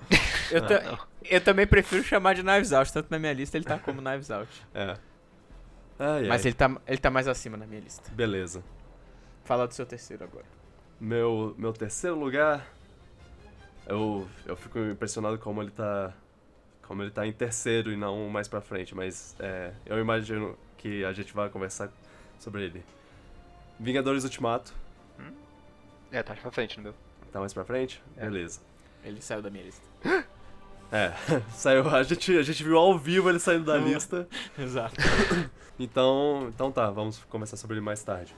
Eu, 0.52 0.62
não. 0.62 1.00
Eu 1.24 1.42
também 1.42 1.66
prefiro 1.68 2.04
chamar 2.04 2.34
de 2.36 2.44
Knives 2.44 2.72
Out, 2.74 2.92
tanto 2.94 3.08
na 3.10 3.20
minha 3.20 3.34
lista 3.34 3.58
ele 3.58 3.66
tá 3.66 3.78
como 3.80 4.02
Knives 4.02 4.30
Out. 4.32 4.50
É. 4.74 4.98
Ai, 6.00 6.28
Mas 6.28 6.42
ai. 6.42 6.48
ele 6.48 6.56
tá, 6.56 6.78
ele 6.88 6.98
tá 6.98 7.10
mais 7.12 7.28
acima 7.28 7.56
na 7.58 7.66
minha 7.68 7.82
lista. 7.82 8.10
Beleza. 8.12 8.64
Fala 9.44 9.68
do 9.68 9.74
seu 9.74 9.86
terceiro 9.86 10.24
agora. 10.24 10.46
Meu, 11.00 11.54
meu 11.58 11.74
terceiro 11.74 12.18
lugar. 12.18 12.66
Eu, 13.88 14.28
eu 14.46 14.56
fico 14.56 14.80
impressionado 14.80 15.38
como 15.40 15.62
ele 15.62 15.72
tá. 15.72 16.14
Como 16.84 17.02
ele 17.04 17.12
tá 17.12 17.26
em 17.26 17.32
terceiro 17.34 17.92
e 17.92 17.96
não 17.96 18.28
mais 18.30 18.48
pra 18.48 18.62
frente, 18.62 18.94
mas 18.94 19.36
é, 19.40 19.72
eu 19.86 19.98
imagino 20.00 20.58
que 20.78 21.06
a 21.06 21.14
gente 21.14 21.34
vai 21.34 21.50
conversar 21.50 21.90
sobre 22.40 22.64
ele. 22.66 22.84
Vingadores 23.80 24.24
Ultimato, 24.24 24.74
É, 26.12 26.22
tá 26.22 26.34
mais 26.34 26.42
pra 26.42 26.52
frente 26.52 26.78
no 26.78 26.84
meu. 26.84 26.94
tá 27.32 27.40
mais 27.40 27.54
pra 27.54 27.64
frente? 27.64 28.04
É. 28.18 28.26
Beleza. 28.26 28.60
Ele 29.04 29.22
saiu 29.22 29.42
da 29.42 29.50
minha 29.50 29.64
lista. 29.64 29.82
É, 30.92 31.14
saiu, 31.54 31.88
a 31.90 32.04
gente, 32.04 32.38
a 32.38 32.44
gente 32.44 32.64
viu 32.64 32.78
ao 32.78 32.98
vivo 32.98 33.30
ele 33.30 33.40
saindo 33.40 33.66
da 33.66 33.76
Uhum. 33.76 33.86
lista. 33.88 34.28
Exato. 34.58 34.96
Então, 35.80 36.48
então 36.54 36.72
tá, 36.72 36.92
vamos 36.92 37.18
conversar 37.28 37.58
sobre 37.58 37.78
ele 37.78 37.84
mais 37.84 38.04
tarde. 38.04 38.36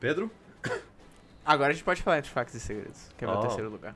Pedro? 0.00 0.28
Agora 1.46 1.70
a 1.70 1.72
gente 1.72 1.84
pode 1.84 2.02
falar 2.02 2.18
entre 2.18 2.30
factos 2.30 2.56
e 2.56 2.60
segredos, 2.60 3.08
que 3.16 3.24
é 3.24 3.28
meu 3.28 3.36
Oh. 3.36 3.40
terceiro 3.42 3.70
lugar. 3.70 3.94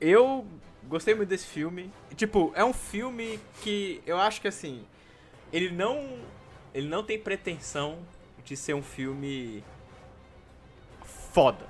Eu 0.00 0.46
gostei 0.84 1.14
muito 1.14 1.28
desse 1.28 1.44
filme. 1.46 1.92
Tipo, 2.14 2.52
é 2.54 2.64
um 2.64 2.72
filme 2.72 3.38
que 3.60 4.00
eu 4.06 4.16
acho 4.18 4.40
que 4.40 4.48
assim, 4.48 4.82
ele 5.52 5.70
não 5.70 6.18
ele 6.72 6.88
não 6.88 7.02
tem 7.02 7.18
pretensão 7.18 7.98
de 8.44 8.56
ser 8.56 8.72
um 8.74 8.82
filme 8.82 9.62
foda. 11.32 11.66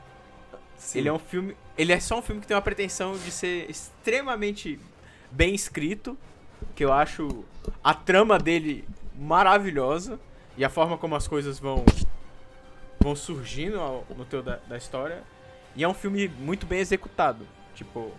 Sim. 0.76 0.98
Ele 1.00 1.08
é 1.08 1.12
um 1.12 1.18
filme, 1.18 1.56
ele 1.76 1.92
é 1.92 1.98
só 1.98 2.18
um 2.18 2.22
filme 2.22 2.40
que 2.40 2.46
tem 2.46 2.54
uma 2.56 2.62
pretensão 2.62 3.12
de 3.18 3.30
ser 3.32 3.68
extremamente 3.68 4.78
bem 5.36 5.54
escrito, 5.54 6.16
que 6.74 6.84
eu 6.84 6.92
acho 6.92 7.44
a 7.84 7.92
trama 7.92 8.38
dele 8.38 8.88
maravilhosa 9.18 10.18
e 10.56 10.64
a 10.64 10.70
forma 10.70 10.96
como 10.96 11.14
as 11.14 11.28
coisas 11.28 11.58
vão 11.58 11.84
vão 12.98 13.14
surgindo 13.14 13.78
ao- 13.78 14.04
no 14.16 14.24
teu 14.24 14.42
da, 14.42 14.56
da 14.66 14.76
história. 14.76 15.22
E 15.76 15.84
é 15.84 15.88
um 15.88 15.94
filme 15.94 16.26
muito 16.28 16.66
bem 16.66 16.80
executado. 16.80 17.46
Tipo, 17.74 18.10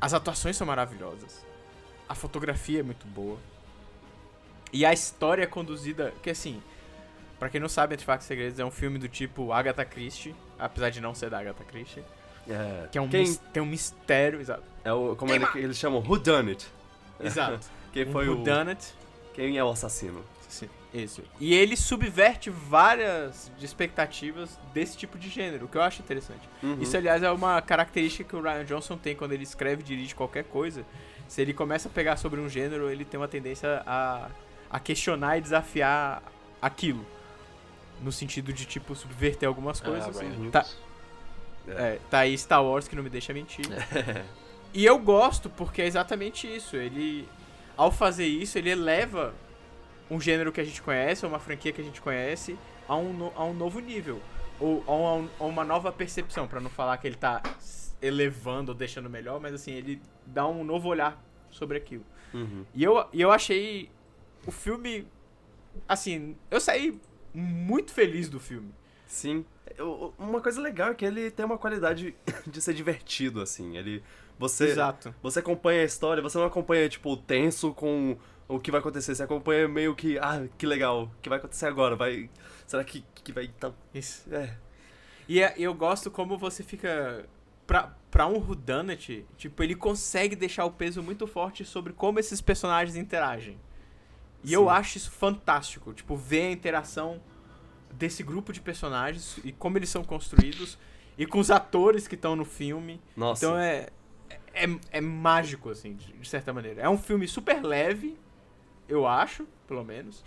as 0.00 0.14
atuações 0.14 0.56
são 0.56 0.66
maravilhosas. 0.66 1.44
A 2.08 2.14
fotografia 2.14 2.80
é 2.80 2.82
muito 2.82 3.06
boa. 3.06 3.36
E 4.72 4.86
a 4.86 4.92
história 4.92 5.42
é 5.42 5.46
conduzida, 5.46 6.12
que 6.22 6.30
assim, 6.30 6.62
pra 7.38 7.48
quem 7.50 7.60
não 7.60 7.68
sabe, 7.68 7.94
e 7.96 8.22
Segredos 8.22 8.58
é 8.58 8.64
um 8.64 8.70
filme 8.70 8.98
do 8.98 9.08
tipo 9.08 9.52
Agatha 9.52 9.84
Christie, 9.84 10.34
apesar 10.58 10.90
de 10.90 11.00
não 11.00 11.14
ser 11.14 11.28
da 11.30 11.38
Agatha 11.40 11.64
Christie, 11.64 12.02
É, 12.48 12.88
que 12.90 12.98
é 12.98 13.00
um 13.00 13.08
quem 13.08 13.20
mis- 13.20 13.40
tem 13.52 13.62
um 13.62 13.66
mistério, 13.66 14.40
exato. 14.40 14.62
é 14.84 14.92
o 14.92 15.16
como 15.16 15.32
ele- 15.32 15.46
eles 15.54 15.78
chamam 15.78 16.00
Who 16.00 16.18
Done 16.18 16.50
It? 16.50 16.66
Exato. 17.20 17.66
Quem 17.92 18.06
foi 18.06 18.28
um 18.28 18.32
o 18.32 18.38
whodunit. 18.38 18.92
quem 19.34 19.56
é 19.56 19.62
o 19.62 19.70
assassino? 19.70 20.20
Sim, 20.48 20.68
isso. 20.92 21.22
E 21.38 21.54
ele 21.54 21.76
subverte 21.76 22.50
várias 22.50 23.50
de 23.56 23.64
expectativas 23.64 24.58
desse 24.74 24.96
tipo 24.96 25.16
de 25.16 25.28
gênero, 25.28 25.66
o 25.66 25.68
que 25.68 25.78
eu 25.78 25.82
acho 25.82 26.02
interessante. 26.02 26.40
Uhum. 26.60 26.78
Isso, 26.82 26.96
aliás, 26.96 27.22
é 27.22 27.30
uma 27.30 27.62
característica 27.62 28.28
que 28.28 28.34
o 28.34 28.40
Ryan 28.42 28.64
Johnson 28.64 28.96
tem 28.98 29.14
quando 29.14 29.30
ele 29.30 29.44
escreve 29.44 29.82
e 29.82 29.84
dirige 29.84 30.12
qualquer 30.12 30.42
coisa. 30.42 30.84
Se 31.28 31.40
ele 31.40 31.54
começa 31.54 31.88
a 31.88 31.90
pegar 31.92 32.16
sobre 32.16 32.40
um 32.40 32.48
gênero, 32.48 32.90
ele 32.90 33.04
tem 33.04 33.18
uma 33.18 33.28
tendência 33.28 33.80
a, 33.86 34.28
a 34.68 34.80
questionar 34.80 35.38
e 35.38 35.40
desafiar 35.40 36.20
aquilo. 36.60 37.06
No 38.02 38.10
sentido 38.10 38.52
de, 38.52 38.64
tipo, 38.66 38.94
subverter 38.96 39.48
algumas 39.48 39.80
coisas. 39.80 40.18
Ah, 40.20 40.24
Uhum. 40.24 40.50
Tá. 40.50 40.66
É, 41.68 41.98
tá 42.10 42.20
aí 42.20 42.36
Star 42.36 42.64
Wars 42.64 42.86
que 42.88 42.94
não 42.96 43.02
me 43.02 43.10
deixa 43.10 43.32
mentir. 43.32 43.64
E 44.72 44.84
eu 44.84 44.98
gosto 44.98 45.48
porque 45.48 45.82
é 45.82 45.86
exatamente 45.86 46.46
isso. 46.52 46.76
Ele, 46.76 47.28
ao 47.76 47.90
fazer 47.92 48.26
isso, 48.26 48.58
ele 48.58 48.70
eleva 48.70 49.34
um 50.10 50.20
gênero 50.20 50.50
que 50.52 50.60
a 50.60 50.64
gente 50.64 50.82
conhece, 50.82 51.24
ou 51.24 51.30
uma 51.32 51.38
franquia 51.38 51.72
que 51.72 51.80
a 51.80 51.84
gente 51.84 52.00
conhece, 52.00 52.58
a 52.88 52.96
um, 52.96 53.12
no- 53.12 53.32
a 53.36 53.44
um 53.44 53.54
novo 53.54 53.78
nível. 53.80 54.20
Ou 54.60 54.82
a, 54.86 55.14
um- 55.16 55.28
a 55.40 55.44
uma 55.44 55.64
nova 55.64 55.90
percepção, 55.92 56.46
pra 56.46 56.60
não 56.60 56.70
falar 56.70 56.96
que 56.98 57.06
ele 57.06 57.16
tá 57.16 57.42
elevando 58.02 58.72
ou 58.72 58.76
deixando 58.76 59.08
melhor, 59.08 59.40
mas 59.40 59.54
assim, 59.54 59.72
ele 59.72 60.00
dá 60.26 60.46
um 60.46 60.62
novo 60.64 60.88
olhar 60.88 61.22
sobre 61.50 61.78
aquilo. 61.78 62.04
Uhum. 62.34 62.64
E 62.74 62.82
eu, 62.84 63.06
e 63.12 63.20
eu 63.20 63.30
achei 63.30 63.88
o 64.46 64.50
filme. 64.50 65.06
Assim, 65.88 66.36
eu 66.50 66.60
saí 66.60 67.00
muito 67.32 67.92
feliz 67.92 68.28
do 68.28 68.38
filme. 68.40 68.70
Sim. 69.06 69.44
Eu- 69.76 70.14
Uma 70.18 70.40
coisa 70.40 70.60
legal 70.60 70.90
é 70.90 70.94
que 70.94 71.04
ele 71.04 71.30
tem 71.30 71.44
uma 71.44 71.58
qualidade 71.58 72.14
de 72.46 72.60
ser 72.60 72.74
divertido, 72.74 73.40
assim. 73.40 73.76
Ele. 73.76 74.02
Você. 74.38 74.64
Exato. 74.68 75.14
Você 75.22 75.38
acompanha 75.38 75.82
a 75.82 75.84
história, 75.84 76.22
você 76.22 76.36
não 76.38 76.44
acompanha, 76.46 76.88
tipo, 76.88 77.16
tenso 77.16 77.72
com 77.72 78.16
o 78.48 78.58
que 78.58 78.70
vai 78.70 78.80
acontecer. 78.80 79.14
Você 79.14 79.22
acompanha 79.22 79.68
meio 79.68 79.94
que, 79.94 80.18
ah, 80.18 80.46
que 80.58 80.66
legal, 80.66 81.04
o 81.04 81.10
que 81.22 81.28
vai 81.28 81.38
acontecer 81.38 81.66
agora? 81.66 81.94
Vai. 81.96 82.28
Será 82.66 82.82
que, 82.84 83.04
que 83.14 83.32
vai. 83.32 83.48
Tá... 83.48 83.72
Isso. 83.94 84.24
É. 84.34 84.56
E 85.28 85.40
é- 85.40 85.54
eu 85.56 85.72
gosto 85.74 86.10
como 86.10 86.36
você 86.36 86.62
fica. 86.62 87.26
Pra, 87.66 87.94
pra 88.10 88.26
um 88.26 88.36
Whodunit, 88.36 89.24
tipo, 89.38 89.62
ele 89.62 89.74
consegue 89.74 90.36
deixar 90.36 90.66
o 90.66 90.70
peso 90.70 91.02
muito 91.02 91.26
forte 91.26 91.64
sobre 91.64 91.94
como 91.94 92.18
esses 92.20 92.40
personagens 92.42 92.94
interagem. 92.94 93.58
E 94.42 94.52
eu 94.52 94.64
Sim. 94.64 94.68
acho 94.68 94.98
isso 94.98 95.10
fantástico. 95.10 95.94
Tipo, 95.94 96.14
ver 96.14 96.42
a 96.48 96.50
interação 96.50 97.22
desse 97.96 98.22
grupo 98.22 98.52
de 98.52 98.60
personagens 98.60 99.38
e 99.44 99.52
como 99.52 99.78
eles 99.78 99.88
são 99.88 100.04
construídos 100.04 100.78
e 101.16 101.26
com 101.26 101.38
os 101.38 101.50
atores 101.50 102.08
que 102.08 102.14
estão 102.14 102.34
no 102.36 102.44
filme. 102.44 103.00
Nossa. 103.16 103.44
Então 103.44 103.58
é, 103.58 103.88
é, 104.52 104.66
é 104.90 105.00
mágico, 105.00 105.70
assim, 105.70 105.94
de, 105.94 106.12
de 106.12 106.28
certa 106.28 106.52
maneira. 106.52 106.82
É 106.82 106.88
um 106.88 106.98
filme 106.98 107.26
super 107.26 107.62
leve, 107.62 108.18
eu 108.88 109.06
acho, 109.06 109.46
pelo 109.66 109.84
menos. 109.84 110.24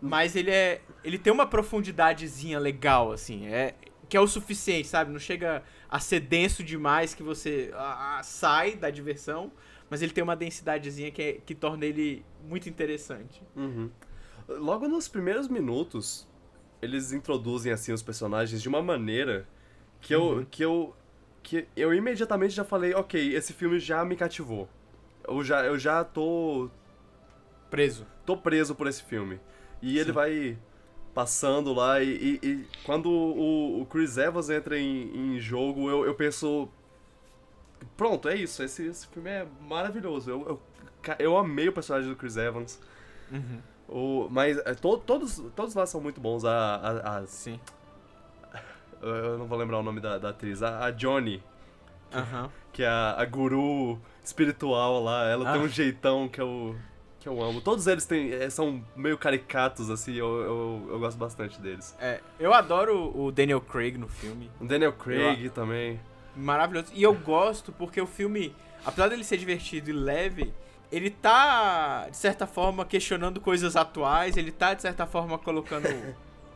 Mas 0.00 0.36
ele 0.36 0.50
é. 0.50 0.82
Ele 1.02 1.18
tem 1.18 1.32
uma 1.32 1.46
profundidadezinha 1.46 2.58
legal, 2.58 3.12
assim. 3.12 3.46
É, 3.46 3.74
que 4.08 4.16
é 4.16 4.20
o 4.20 4.26
suficiente, 4.26 4.86
sabe? 4.86 5.10
Não 5.10 5.18
chega 5.18 5.62
a 5.88 5.98
ser 5.98 6.20
denso 6.20 6.62
demais 6.62 7.14
que 7.14 7.22
você 7.22 7.72
ah, 7.74 8.18
ah, 8.18 8.22
sai 8.22 8.76
da 8.76 8.90
diversão. 8.90 9.50
Mas 9.88 10.02
ele 10.02 10.12
tem 10.12 10.24
uma 10.24 10.34
densidadezinha 10.34 11.10
que, 11.10 11.22
é, 11.22 11.32
que 11.34 11.54
torna 11.54 11.84
ele 11.84 12.24
muito 12.42 12.68
interessante. 12.68 13.42
Uhum. 13.54 13.90
Logo 14.48 14.88
nos 14.88 15.08
primeiros 15.08 15.48
minutos, 15.48 16.26
eles 16.84 17.12
introduzem 17.12 17.72
assim 17.72 17.92
os 17.92 18.02
personagens 18.02 18.60
de 18.62 18.68
uma 18.68 18.82
maneira 18.82 19.46
que 20.00 20.14
eu 20.14 20.46
que 20.50 20.62
eu 20.64 20.94
que 21.42 21.66
eu 21.76 21.92
imediatamente 21.92 22.54
já 22.54 22.64
falei, 22.64 22.94
OK, 22.94 23.34
esse 23.34 23.52
filme 23.52 23.78
já 23.78 24.04
me 24.04 24.16
cativou. 24.16 24.68
Eu 25.26 25.42
já 25.42 25.64
eu 25.64 25.78
já 25.78 26.04
tô 26.04 26.70
Preso. 27.70 28.06
tô 28.24 28.36
preso 28.36 28.74
por 28.74 28.86
esse 28.86 29.02
filme. 29.02 29.40
E 29.82 29.98
ele 29.98 30.06
Sim. 30.06 30.12
vai 30.12 30.58
passando 31.12 31.72
lá 31.72 32.00
e, 32.02 32.38
e- 32.42 32.46
e 32.48 32.68
quando 32.84 33.08
o, 33.10 33.80
o 33.82 33.86
Chris 33.86 34.16
Evans 34.16 34.48
entra 34.50 34.78
em, 34.78 35.34
em 35.36 35.40
jogo, 35.40 35.88
eu, 35.90 36.04
eu 36.06 36.14
penso. 36.14 36.68
Pronto, 37.96 38.28
é 38.28 38.36
isso. 38.36 38.62
Esse, 38.62 38.86
esse 38.86 39.06
filme 39.08 39.30
é 39.30 39.46
maravilhoso. 39.60 40.30
Eu, 40.30 40.40
eu, 41.06 41.14
eu 41.18 41.36
amei 41.36 41.68
o 41.68 41.72
personagem 41.72 42.08
do 42.08 42.16
Chris 42.16 42.36
Evans. 42.36 42.80
Uhum. 43.30 43.60
O, 43.96 44.26
mas 44.28 44.58
é, 44.58 44.74
to- 44.74 44.98
todos, 44.98 45.40
todos 45.54 45.72
lá 45.74 45.86
são 45.86 46.00
muito 46.00 46.20
bons. 46.20 46.44
A, 46.44 46.50
a, 46.52 47.18
a- 47.18 47.26
Sim. 47.28 47.60
eu 49.00 49.38
não 49.38 49.46
vou 49.46 49.56
lembrar 49.58 49.78
o 49.78 49.82
nome 49.82 50.00
da, 50.00 50.18
da 50.18 50.30
atriz. 50.30 50.62
A, 50.62 50.86
a 50.86 50.90
Johnny, 50.90 51.40
Aham. 52.12 52.50
que 52.72 52.82
é 52.82 52.88
a, 52.88 53.14
a 53.18 53.24
guru 53.24 54.00
espiritual 54.24 55.02
lá. 55.02 55.28
Ela 55.28 55.52
tem 55.52 55.60
Ah. 55.60 55.64
um 55.64 55.68
jeitão 55.68 56.28
que 56.28 56.40
eu, 56.40 56.74
que 57.20 57.28
eu 57.28 57.40
amo. 57.40 57.60
Todos 57.60 57.86
eles 57.86 58.04
têm, 58.04 58.32
é, 58.32 58.50
são 58.50 58.84
meio 58.96 59.16
caricatos, 59.16 59.88
assim. 59.90 60.14
Eu, 60.14 60.40
eu, 60.40 60.86
eu 60.90 60.98
gosto 60.98 61.16
bastante 61.16 61.60
deles. 61.60 61.94
É, 62.00 62.20
eu 62.40 62.52
adoro 62.52 63.16
o 63.16 63.30
Daniel 63.30 63.60
Craig 63.60 63.96
no 63.96 64.08
filme. 64.08 64.50
O 64.60 64.64
Daniel 64.66 64.92
Craig 64.92 65.50
também. 65.50 66.00
Maravilhoso. 66.34 66.88
E 66.94 67.00
eu 67.02 67.14
gosto 67.14 67.70
porque 67.70 68.00
o 68.00 68.06
filme, 68.08 68.52
apesar 68.84 69.06
dele 69.08 69.22
ser 69.22 69.36
divertido 69.36 69.88
e 69.90 69.92
leve, 69.92 70.52
ele 70.94 71.10
tá, 71.10 72.06
de 72.10 72.16
certa 72.16 72.46
forma, 72.46 72.84
questionando 72.84 73.40
coisas 73.40 73.74
atuais, 73.76 74.36
ele 74.36 74.52
tá, 74.52 74.74
de 74.74 74.82
certa 74.82 75.06
forma, 75.06 75.38
colocando 75.38 75.88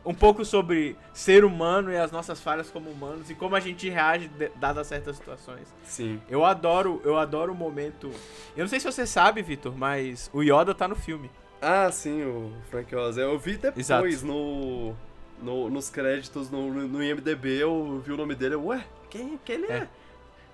um 0.05 0.13
pouco 0.13 0.45
sobre 0.45 0.95
ser 1.13 1.43
humano 1.43 1.91
e 1.91 1.97
as 1.97 2.11
nossas 2.11 2.39
falhas 2.41 2.69
como 2.71 2.89
humanos 2.89 3.29
e 3.29 3.35
como 3.35 3.55
a 3.55 3.59
gente 3.59 3.89
reage 3.89 4.29
dadas 4.55 4.87
certas 4.87 5.17
situações. 5.17 5.67
Sim. 5.83 6.21
Eu 6.29 6.45
adoro, 6.45 7.01
eu 7.03 7.17
adoro 7.17 7.51
o 7.51 7.55
momento. 7.55 8.09
Eu 8.55 8.61
não 8.63 8.67
sei 8.69 8.79
se 8.79 8.85
você 8.91 9.05
sabe, 9.05 9.41
Vitor, 9.41 9.75
mas 9.77 10.29
o 10.33 10.41
Yoda 10.41 10.73
tá 10.73 10.87
no 10.87 10.95
filme. 10.95 11.29
Ah, 11.61 11.91
sim, 11.91 12.23
o 12.23 12.53
Frank 12.69 12.95
Oz. 12.95 13.17
Eu 13.17 13.37
vi 13.37 13.57
depois 13.57 13.77
Exato. 13.77 14.25
no, 14.25 14.95
no- 15.43 15.69
nos 15.69 15.89
créditos 15.89 16.49
no, 16.49 16.71
no 16.71 17.03
IMDB, 17.03 17.61
eu 17.61 18.01
vi 18.05 18.13
o 18.13 18.17
nome 18.17 18.33
dele. 18.35 18.55
Ué, 18.55 18.85
quem, 19.09 19.37
quem 19.43 19.55
ele 19.55 19.67
é? 19.67 19.75
É. 19.79 19.87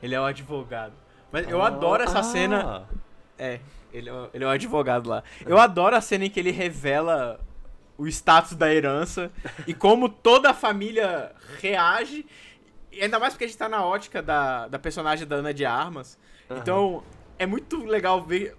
Ele 0.01 0.15
é 0.15 0.19
um 0.19 0.25
advogado. 0.25 0.93
Mas 1.31 1.47
eu 1.47 1.61
Ah, 1.61 1.67
adoro 1.67 2.01
essa 2.03 2.19
ah. 2.19 2.23
cena. 2.23 2.89
É, 3.37 3.59
ele 3.93 4.09
é, 4.09 4.29
ele 4.33 4.43
é 4.43 4.47
um 4.47 4.51
advogado 4.51 5.09
lá. 5.09 5.23
Eu 5.45 5.57
adoro 5.57 5.95
a 5.95 6.01
cena 6.01 6.25
em 6.25 6.29
que 6.29 6.39
ele 6.39 6.51
revela 6.51 7.39
o 7.97 8.07
status 8.07 8.53
da 8.55 8.73
herança 8.73 9.31
e 9.65 9.73
como 9.73 10.09
toda 10.09 10.49
a 10.49 10.53
família 10.53 11.31
reage. 11.61 12.25
E 12.91 13.01
ainda 13.01 13.19
mais 13.19 13.33
porque 13.33 13.45
a 13.45 13.47
gente 13.47 13.57
tá 13.57 13.69
na 13.69 13.85
ótica 13.85 14.21
da, 14.21 14.67
da 14.67 14.79
personagem 14.79 15.27
da 15.27 15.37
Ana 15.37 15.53
de 15.53 15.65
Armas. 15.65 16.17
Aham. 16.49 16.59
Então, 16.59 17.03
é 17.37 17.45
muito 17.45 17.83
legal 17.83 18.21
ver 18.21 18.55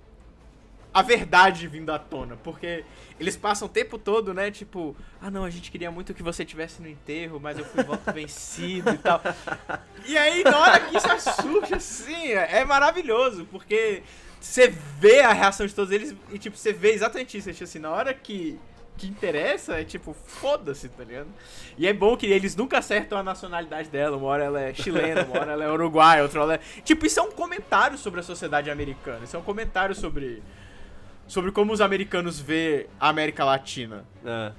a 0.93 1.03
verdade 1.03 1.69
vindo 1.69 1.93
à 1.93 1.99
tona, 1.99 2.39
porque 2.43 2.83
eles 3.21 3.37
passam 3.37 3.69
o 3.69 3.71
tempo 3.71 3.99
todo, 3.99 4.33
né, 4.33 4.51
tipo, 4.51 4.97
ah 5.21 5.31
não, 5.31 5.45
a 5.45 5.51
gente 5.51 5.71
queria 5.71 5.91
muito 5.91 6.15
que 6.15 6.23
você 6.23 6.43
tivesse 6.43 6.81
no 6.81 6.89
enterro, 6.89 7.39
mas 7.39 7.59
eu 7.59 7.67
fui 7.67 7.85
voto 7.85 8.11
vencido 8.13 8.91
e 8.91 8.99
tal. 8.99 9.21
E 10.09 10.17
aí, 10.17 10.45
na 10.45 10.57
hora 10.57 10.81
que 10.81 10.97
isso 10.97 11.09
surge, 11.43 11.75
assim, 11.75 12.29
é 12.31 12.65
maravilhoso, 12.65 13.45
porque 13.51 14.05
você 14.47 14.69
vê 14.99 15.21
a 15.21 15.33
reação 15.33 15.67
de 15.67 15.75
todos 15.75 15.91
eles 15.91 16.15
e, 16.33 16.39
tipo, 16.39 16.57
você 16.57 16.73
vê 16.73 16.93
exatamente 16.93 17.37
isso, 17.37 17.51
tipo 17.53 17.65
assim, 17.65 17.79
na 17.79 17.91
hora 17.91 18.15
que, 18.15 18.59
que 18.97 19.07
interessa, 19.07 19.81
é 19.81 19.85
tipo, 19.85 20.15
foda-se, 20.15 20.89
tá 20.89 21.05
ligado? 21.05 21.29
E 21.77 21.87
é 21.87 21.93
bom 21.93 22.17
que 22.17 22.27
eles 22.27 22.57
nunca 22.57 22.79
acertam 22.79 23.19
a 23.19 23.23
nacionalidade 23.23 23.89
dela, 23.89 24.17
uma 24.17 24.27
hora 24.29 24.45
ela 24.45 24.61
é 24.61 24.73
chilena, 24.73 25.25
uma 25.25 25.41
hora 25.41 25.53
ela 25.53 25.65
é 25.65 25.71
uruguaia, 25.71 26.23
outra 26.23 26.41
ela 26.41 26.55
é... 26.55 26.61
Tipo, 26.85 27.05
isso 27.07 27.21
é 27.21 27.23
um 27.23 27.33
comentário 27.33 27.99
sobre 27.99 28.21
a 28.21 28.23
sociedade 28.23 28.71
americana, 28.71 29.25
isso 29.25 29.37
é 29.37 29.39
um 29.39 29.43
comentário 29.43 29.95
sobre... 29.95 30.43
Sobre 31.29 31.51
como 31.51 31.73
os 31.73 31.81
americanos 31.81 32.39
vê 32.39 32.89
a 33.01 33.09
América 33.09 33.45
Latina. 33.45 34.05
É. 34.25 34.53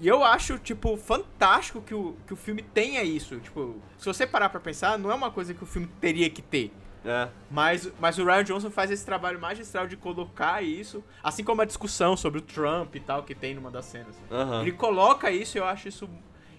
E 0.00 0.08
eu 0.08 0.24
acho, 0.24 0.58
tipo, 0.58 0.96
fantástico 0.96 1.82
que 1.82 1.94
o, 1.94 2.16
que 2.26 2.32
o 2.32 2.36
filme 2.36 2.62
tenha 2.62 3.02
isso. 3.02 3.38
Tipo, 3.38 3.76
se 3.98 4.06
você 4.06 4.26
parar 4.26 4.48
pra 4.48 4.60
pensar, 4.60 4.98
não 4.98 5.10
é 5.10 5.14
uma 5.14 5.30
coisa 5.30 5.52
que 5.52 5.62
o 5.62 5.66
filme 5.66 5.88
teria 6.00 6.30
que 6.30 6.40
ter. 6.40 6.72
É. 7.04 7.28
Mas, 7.50 7.90
mas 7.98 8.18
o 8.18 8.24
Ryan 8.24 8.44
Johnson 8.44 8.70
faz 8.70 8.90
esse 8.90 9.04
trabalho 9.04 9.40
magistral 9.40 9.86
de 9.86 9.96
colocar 9.96 10.62
isso, 10.62 11.02
assim 11.22 11.42
como 11.42 11.62
a 11.62 11.64
discussão 11.64 12.16
sobre 12.16 12.40
o 12.40 12.42
Trump 12.42 12.94
e 12.94 13.00
tal, 13.00 13.22
que 13.22 13.34
tem 13.34 13.54
numa 13.54 13.70
das 13.70 13.86
cenas. 13.86 14.14
Aham. 14.30 14.62
Ele 14.62 14.72
coloca 14.72 15.30
isso 15.30 15.56
e 15.56 15.60
eu 15.60 15.64
acho 15.64 15.88
isso. 15.88 16.08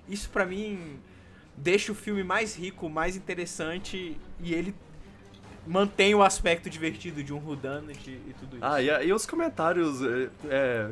Isso 0.10 0.30
pra 0.30 0.46
mim 0.46 1.00
deixa 1.56 1.92
o 1.92 1.96
filme 1.96 2.24
mais 2.24 2.56
rico, 2.56 2.90
mais 2.90 3.16
interessante 3.16 4.18
e 4.40 4.54
ele 4.54 4.74
mantém 5.66 6.16
o 6.16 6.24
aspecto 6.24 6.70
divertido 6.70 7.24
de 7.24 7.32
um 7.32 7.38
whodunit 7.38 8.10
e 8.10 8.34
tudo 8.40 8.58
isso. 8.58 8.66
Ah, 8.66 8.82
e, 8.82 8.88
e 9.08 9.14
os 9.14 9.26
comentários 9.28 10.02
é, 10.02 10.30
é, 10.50 10.90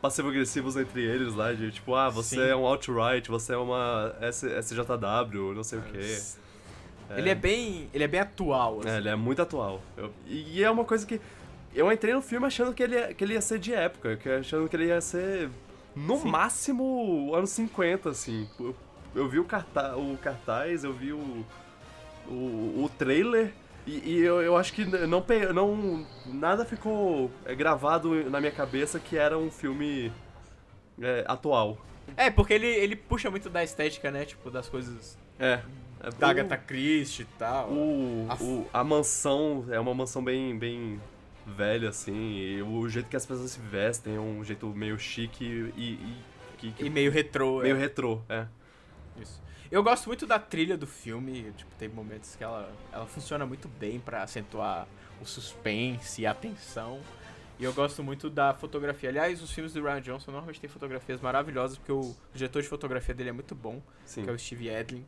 passivo-agressivos 0.00 0.76
entre 0.76 1.02
eles 1.02 1.34
lá, 1.34 1.52
de 1.52 1.72
tipo, 1.72 1.94
ah, 1.94 2.08
você 2.08 2.36
Sim. 2.36 2.40
é 2.42 2.54
um 2.54 2.64
alt-right, 2.64 3.28
você 3.28 3.54
é 3.54 3.56
uma 3.56 4.14
S- 4.20 4.46
SJW, 4.46 5.54
não 5.54 5.64
sei 5.64 5.80
o 5.80 5.82
quê. 5.82 6.22
Ele 7.10 7.30
é 7.30 7.34
bem. 7.34 7.88
Ele 7.94 8.04
é 8.04 8.08
bem 8.08 8.20
atual, 8.20 8.80
assim. 8.80 8.88
É, 8.90 8.96
ele 8.98 9.08
é 9.08 9.14
muito 9.16 9.40
atual. 9.42 9.80
Eu- 9.96 10.12
e 10.26 10.62
é 10.62 10.70
uma 10.70 10.84
coisa 10.84 11.06
que. 11.06 11.20
Eu 11.74 11.92
entrei 11.92 12.14
no 12.14 12.22
filme 12.22 12.46
achando 12.46 12.72
que 12.72 12.82
ele, 12.82 12.94
ia- 12.96 13.12
que 13.14 13.22
ele 13.22 13.34
ia 13.34 13.40
ser 13.40 13.58
de 13.58 13.74
época, 13.74 14.16
que 14.16 14.28
achando 14.28 14.66
que 14.68 14.74
ele 14.76 14.86
ia 14.86 15.00
ser, 15.00 15.50
no 15.94 16.16
Sim. 16.18 16.28
máximo, 16.28 17.32
anos 17.34 17.50
50, 17.50 18.08
assim. 18.10 18.48
Eu, 18.58 18.74
eu 19.14 19.28
vi 19.28 19.38
o, 19.38 19.44
carta 19.44 19.94
o 19.96 20.16
cartaz, 20.16 20.84
eu 20.84 20.92
vi 20.94 21.12
o, 21.12 21.44
o, 22.26 22.82
o 22.84 22.90
trailer, 22.98 23.52
e, 23.86 23.98
e 24.14 24.18
eu, 24.20 24.40
eu 24.42 24.56
acho 24.56 24.72
que 24.72 24.84
não, 24.84 25.20
não 25.52 26.06
nada 26.26 26.64
ficou 26.64 27.30
é, 27.44 27.54
gravado 27.54 28.28
na 28.30 28.40
minha 28.40 28.52
cabeça 28.52 28.98
que 28.98 29.16
era 29.16 29.36
um 29.38 29.50
filme 29.50 30.10
é, 31.00 31.24
atual. 31.28 31.76
É, 32.16 32.30
porque 32.30 32.54
ele, 32.54 32.66
ele 32.68 32.96
puxa 32.96 33.30
muito 33.30 33.50
da 33.50 33.62
estética, 33.62 34.10
né? 34.10 34.24
Tipo, 34.24 34.50
das 34.50 34.68
coisas 34.68 35.18
É. 35.38 35.60
é 36.00 36.10
da 36.10 36.26
o- 36.26 36.30
Agatha 36.30 36.56
Christie 36.56 37.22
e 37.22 37.26
tal. 37.38 37.70
O, 37.70 38.26
A 38.28 38.34
o, 38.42 38.66
a 38.72 38.84
mansão 38.84 39.64
é 39.70 39.78
uma 39.80 39.94
mansão 39.94 40.22
bem, 40.22 40.58
bem 40.58 41.00
velha, 41.46 41.88
assim, 41.90 42.32
e 42.38 42.62
o 42.62 42.88
jeito 42.88 43.08
que 43.08 43.16
as 43.16 43.24
pessoas 43.24 43.50
se 43.52 43.60
vestem 43.60 44.16
é 44.16 44.20
um 44.20 44.42
jeito 44.44 44.66
meio 44.68 44.98
chique 44.98 45.44
e. 45.76 45.80
e 45.82 46.16
que, 46.58 46.72
que- 46.72 46.84
E 46.86 46.90
meio 46.90 47.10
retrô. 47.10 47.60
meio 47.60 47.76
é. 47.76 47.78
retrô, 47.78 48.20
é. 48.28 48.46
Isso. 49.20 49.40
Eu 49.70 49.82
gosto 49.82 50.06
muito 50.06 50.26
da 50.26 50.38
trilha 50.38 50.76
do 50.76 50.86
filme, 50.86 51.52
tipo, 51.56 51.74
tem 51.76 51.88
momentos 51.88 52.34
que 52.36 52.42
ela, 52.44 52.72
ela 52.92 53.06
funciona 53.06 53.44
muito 53.44 53.66
bem 53.68 53.98
pra 53.98 54.22
acentuar 54.22 54.86
o 55.20 55.26
suspense 55.26 56.22
e 56.22 56.26
a 56.26 56.32
tensão. 56.34 57.00
E 57.58 57.64
eu 57.64 57.72
gosto 57.72 58.02
muito 58.02 58.28
da 58.30 58.52
fotografia. 58.54 59.08
Aliás, 59.08 59.42
os 59.42 59.50
filmes 59.50 59.72
do 59.72 59.82
Ryan 59.82 60.00
Johnson 60.02 60.30
normalmente 60.30 60.60
têm 60.60 60.68
fotografias 60.68 61.20
maravilhosas, 61.20 61.78
porque 61.78 61.90
o 61.92 62.14
diretor 62.34 62.60
de 62.62 62.68
fotografia 62.68 63.14
dele 63.14 63.30
é 63.30 63.32
muito 63.32 63.54
bom, 63.54 63.80
Sim. 64.04 64.24
que 64.24 64.30
é 64.30 64.32
o 64.32 64.38
Steve 64.38 64.68
Edlin. 64.68 65.04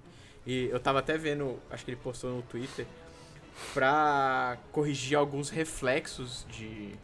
E 0.51 0.69
eu 0.73 0.81
tava 0.81 1.01
até 1.01 1.19
vendo, 1.19 1.61
acho 1.71 1.85
que 1.85 1.91
ele 1.91 2.01
postou 2.03 2.31
no 2.35 2.41
Twitter, 2.41 2.87
pra 3.75 4.57
corrigir 4.73 5.17
alguns 5.19 5.51
reflexos 5.51 6.47
de, 6.51 6.95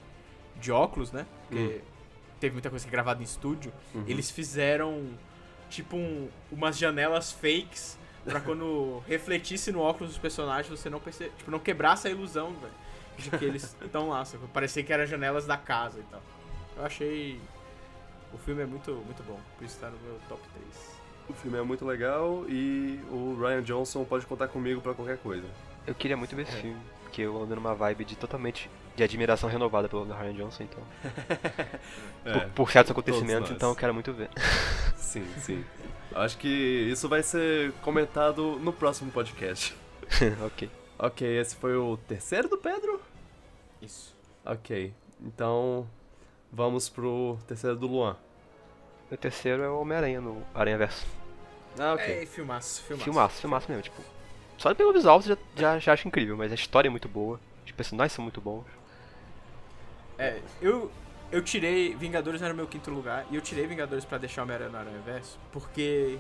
de 0.57 0.73
óculos, 0.73 1.13
né? 1.13 1.27
Porque 1.49 1.83
teve 2.41 2.55
muita 2.55 2.71
coisa 2.71 2.85
que 2.85 2.89
é 2.89 2.93
gravada 2.93 3.21
em 3.21 3.25
estúdio. 3.25 3.71
Uhum. 3.95 4.05
Eles 4.07 4.31
fizeram 4.31 5.11
tipo 5.69 5.95
um- 5.97 6.31
umas 6.51 6.79
janelas 6.79 7.33
fakes 7.33 7.99
pra 8.25 8.41
quando 8.41 9.03
refletisse 9.07 9.71
no 9.71 9.81
óculos 9.81 10.11
dos 10.13 10.19
personagens 10.19 10.69
você 10.81 10.89
não 10.89 10.99
perce... 11.01 11.31
tipo, 11.37 11.51
não 11.51 11.59
quebrasse 11.59 12.09
a 12.09 12.11
ilusão, 12.11 12.53
velho, 12.55 12.73
de 13.19 13.31
que 13.31 13.45
eles 13.45 13.77
estão 13.83 14.09
lá, 14.09 14.25
sacou? 14.25 14.49
Parecia 14.49 14.83
que 14.83 14.93
eram 14.93 15.05
janelas 15.05 15.47
da 15.47 15.59
casa 15.59 16.01
e 16.01 16.05
tal. 16.05 16.23
Eu 16.79 16.85
achei 16.87 17.39
o 18.33 18.39
filme 18.39 18.63
é 18.63 18.67
muito 18.67 18.91
muito 19.05 19.23
bom, 19.25 19.39
por 19.59 19.65
isso 19.65 19.79
tá 19.79 19.91
no 19.91 19.99
meu 19.99 20.19
top 20.29 20.41
3. 20.55 20.94
O 21.29 21.33
filme 21.33 21.59
é 21.59 21.63
muito 21.63 21.85
legal 21.87 22.45
e 22.49 23.01
o 23.11 23.37
Ryan 23.41 23.63
Johnson 23.63 24.05
pode 24.05 24.27
contar 24.27 24.49
comigo 24.49 24.81
pra 24.81 24.93
qualquer 24.95 25.19
coisa. 25.19 25.47
Eu 25.87 25.95
queria 25.95 26.17
muito 26.17 26.35
ver 26.37 26.43
esse 26.43 26.57
É. 26.57 26.61
filme, 26.61 26.81
porque 27.03 27.23
eu 27.23 27.43
ando 27.43 27.55
numa 27.55 27.75
vibe 27.75 28.05
de 28.05 28.17
totalmente 28.17 28.71
de 28.95 29.03
admiração 29.03 29.49
renovada 29.49 29.89
pelo 29.89 30.05
Ryan 30.05 30.35
Johnson, 30.35 30.63
então. 30.65 30.83
por, 32.23 32.51
por 32.67 32.71
certos 32.71 32.91
acontecimentos, 32.93 33.51
então 33.51 33.71
eu 33.71 33.77
quero 33.77 33.93
muito 33.95 34.13
ver. 34.13 34.29
Sim, 34.97 35.27
sim. 35.39 35.65
Acho 36.13 36.37
que 36.39 36.49
isso 36.49 37.09
vai 37.09 37.23
ser 37.23 37.73
comentado 37.83 38.59
no 38.59 38.73
próximo 38.73 39.13
podcast. 39.13 39.77
ok. 40.45 40.69
Ok, 40.99 41.39
esse 41.39 41.55
foi 41.57 41.77
o 41.77 41.97
terceiro 41.97 42.49
do 42.49 42.59
Pedro? 42.59 43.01
Isso. 43.81 44.13
Ok, 44.45 44.93
então 45.21 45.89
vamos 46.53 46.89
pro 46.89 47.39
terceiro 47.47 47.77
do 47.77 47.87
Luan. 47.87 48.17
O 49.15 49.17
terceiro 49.17 49.63
é 49.63 49.69
o 49.69 49.81
Homem-Aranha 49.81 50.21
no 50.21 50.43
Aranha 50.53 50.77
Verso. 50.77 51.07
Ah, 51.79 51.95
ok. 51.95 52.23
É, 52.23 52.27
filmaço, 52.27 52.83
filmaço. 52.83 53.05
Filmaço, 53.05 53.41
filmaço 53.41 53.69
mesmo, 53.69 53.83
tipo. 53.83 54.03
Só 54.59 54.75
pelo 54.75 54.93
visual 54.93 55.23
você 55.23 55.29
já, 55.29 55.39
já, 55.57 55.79
já 55.79 55.93
acha 55.93 56.09
incrível, 56.09 56.37
mas 56.37 56.51
a 56.51 56.55
história 56.57 56.89
é 56.89 56.91
muito 56.91 57.09
boa, 57.09 57.41
os 57.65 57.71
personagens 57.71 58.13
são 58.13 58.25
muito 58.25 58.41
bons. 58.41 58.65
É, 60.19 60.41
eu, 60.61 60.91
eu 61.31 61.43
tirei. 61.43 61.95
Vingadores 61.95 62.43
era 62.43 62.53
o 62.53 62.57
meu 62.57 62.67
quinto 62.67 62.91
lugar. 62.91 63.25
E 63.31 63.37
eu 63.37 63.41
tirei 63.41 63.67
Vingadores 63.69 64.05
pra 64.05 64.19
deixar 64.19 64.43
Homem-Aranha 64.43 64.71
no 64.71 64.79
Aranha 64.79 65.01
Verso. 65.05 65.39
Porque 65.53 66.19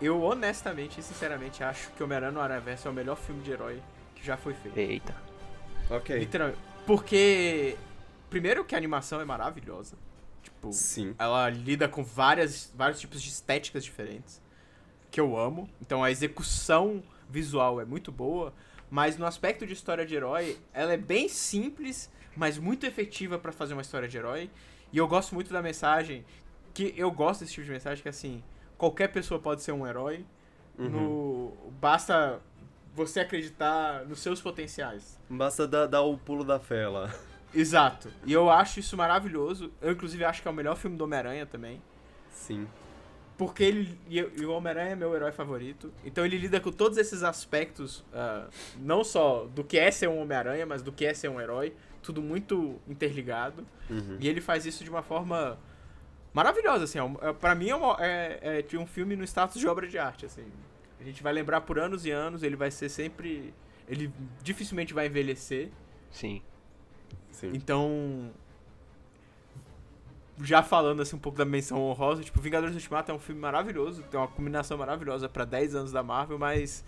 eu 0.00 0.22
honestamente 0.22 1.00
e 1.00 1.02
sinceramente 1.02 1.64
acho 1.64 1.90
que 1.92 2.02
Homem-Aranha 2.02 2.32
no 2.32 2.40
Aranha 2.40 2.60
Verso 2.60 2.86
é 2.86 2.90
o 2.90 2.94
melhor 2.94 3.16
filme 3.16 3.42
de 3.42 3.50
herói 3.50 3.82
que 4.14 4.24
já 4.24 4.36
foi 4.36 4.54
feito. 4.54 4.78
Eita. 4.78 5.14
Ok. 5.90 6.16
Literalmente. 6.16 6.58
Porque 6.86 7.76
Primeiro 8.30 8.64
que 8.64 8.74
a 8.74 8.78
animação 8.78 9.20
é 9.20 9.24
maravilhosa. 9.24 9.96
Tipo, 10.70 10.72
Sim. 10.72 11.14
ela 11.18 11.48
lida 11.50 11.88
com 11.88 12.02
várias, 12.04 12.72
vários 12.74 13.00
tipos 13.00 13.22
de 13.22 13.28
estéticas 13.28 13.84
diferentes. 13.84 14.40
Que 15.10 15.20
eu 15.20 15.38
amo. 15.38 15.68
Então 15.80 16.04
a 16.04 16.10
execução 16.10 17.02
visual 17.28 17.80
é 17.80 17.84
muito 17.84 18.12
boa. 18.12 18.52
Mas 18.90 19.16
no 19.18 19.26
aspecto 19.26 19.66
de 19.66 19.72
história 19.72 20.06
de 20.06 20.14
herói, 20.14 20.58
ela 20.72 20.92
é 20.92 20.96
bem 20.96 21.28
simples, 21.28 22.10
mas 22.34 22.58
muito 22.58 22.86
efetiva 22.86 23.38
pra 23.38 23.52
fazer 23.52 23.74
uma 23.74 23.82
história 23.82 24.08
de 24.08 24.16
herói. 24.16 24.50
E 24.92 24.98
eu 24.98 25.06
gosto 25.06 25.34
muito 25.34 25.52
da 25.52 25.60
mensagem. 25.60 26.24
Que 26.72 26.94
eu 26.96 27.10
gosto 27.10 27.40
desse 27.40 27.52
tipo 27.54 27.66
de 27.66 27.72
mensagem 27.72 28.02
que 28.02 28.08
assim, 28.08 28.42
qualquer 28.76 29.08
pessoa 29.08 29.40
pode 29.40 29.62
ser 29.62 29.72
um 29.72 29.86
herói. 29.86 30.24
Uhum. 30.78 30.88
No, 30.88 31.56
basta 31.80 32.40
você 32.94 33.20
acreditar 33.20 34.04
nos 34.06 34.20
seus 34.20 34.40
potenciais. 34.40 35.18
Basta 35.28 35.66
dar, 35.66 35.86
dar 35.86 36.02
o 36.02 36.16
pulo 36.16 36.44
da 36.44 36.58
fé 36.58 36.88
lá. 36.88 37.12
Exato. 37.54 38.10
E 38.24 38.32
eu 38.32 38.50
acho 38.50 38.80
isso 38.80 38.96
maravilhoso. 38.96 39.72
Eu, 39.80 39.92
inclusive, 39.92 40.24
acho 40.24 40.42
que 40.42 40.48
é 40.48 40.50
o 40.50 40.54
melhor 40.54 40.76
filme 40.76 40.96
do 40.96 41.04
Homem-Aranha 41.04 41.46
também. 41.46 41.80
Sim. 42.30 42.66
Porque 43.36 43.62
ele. 43.62 43.98
E, 44.08 44.20
o 44.44 44.50
Homem-Aranha 44.52 44.90
é 44.90 44.96
meu 44.96 45.14
herói 45.14 45.32
favorito. 45.32 45.92
Então 46.04 46.24
ele 46.26 46.36
lida 46.36 46.60
com 46.60 46.72
todos 46.72 46.98
esses 46.98 47.22
aspectos, 47.22 48.04
ah, 48.12 48.48
não 48.78 49.04
só 49.04 49.44
do 49.46 49.62
que 49.62 49.78
é 49.78 49.90
ser 49.90 50.08
um 50.08 50.20
Homem-Aranha, 50.20 50.66
mas 50.66 50.82
do 50.82 50.90
que 50.92 51.06
é 51.06 51.14
ser 51.14 51.28
um 51.28 51.40
herói. 51.40 51.72
Tudo 52.02 52.20
muito 52.20 52.78
interligado. 52.88 53.66
Uhum. 53.88 54.16
E 54.20 54.28
ele 54.28 54.40
faz 54.40 54.66
isso 54.66 54.82
de 54.84 54.90
uma 54.90 55.02
forma 55.02 55.58
maravilhosa, 56.34 56.84
assim. 56.84 56.98
É, 56.98 57.28
é, 57.28 57.32
pra 57.32 57.54
mim 57.54 57.70
é, 57.70 57.74
uma- 57.76 57.96
é, 58.00 58.64
é 58.72 58.78
um 58.78 58.86
filme 58.86 59.14
no 59.16 59.24
status 59.24 59.60
de 59.60 59.66
obra 59.68 59.86
de 59.86 59.98
arte, 59.98 60.26
assim. 60.26 60.44
A 61.00 61.04
gente 61.04 61.22
vai 61.22 61.32
lembrar 61.32 61.60
por 61.62 61.78
anos 61.78 62.04
e 62.04 62.10
anos, 62.10 62.42
ele 62.42 62.56
vai 62.56 62.70
ser 62.70 62.88
sempre. 62.88 63.54
Ele 63.88 64.12
dificilmente 64.42 64.92
vai 64.92 65.06
envelhecer. 65.06 65.70
Sim. 66.10 66.42
Sim. 67.32 67.50
Então. 67.54 68.30
Já 70.40 70.62
falando 70.62 71.02
assim 71.02 71.16
um 71.16 71.18
pouco 71.18 71.36
da 71.36 71.44
menção 71.44 71.80
honrosa, 71.82 72.22
tipo, 72.22 72.40
Vingadores 72.40 72.74
Ultimato 72.74 73.10
é 73.10 73.14
um 73.14 73.18
filme 73.18 73.40
maravilhoso, 73.40 74.04
tem 74.04 74.20
uma 74.20 74.28
combinação 74.28 74.78
maravilhosa 74.78 75.28
pra 75.28 75.44
10 75.44 75.74
anos 75.74 75.90
da 75.90 76.00
Marvel, 76.00 76.38
mas 76.38 76.84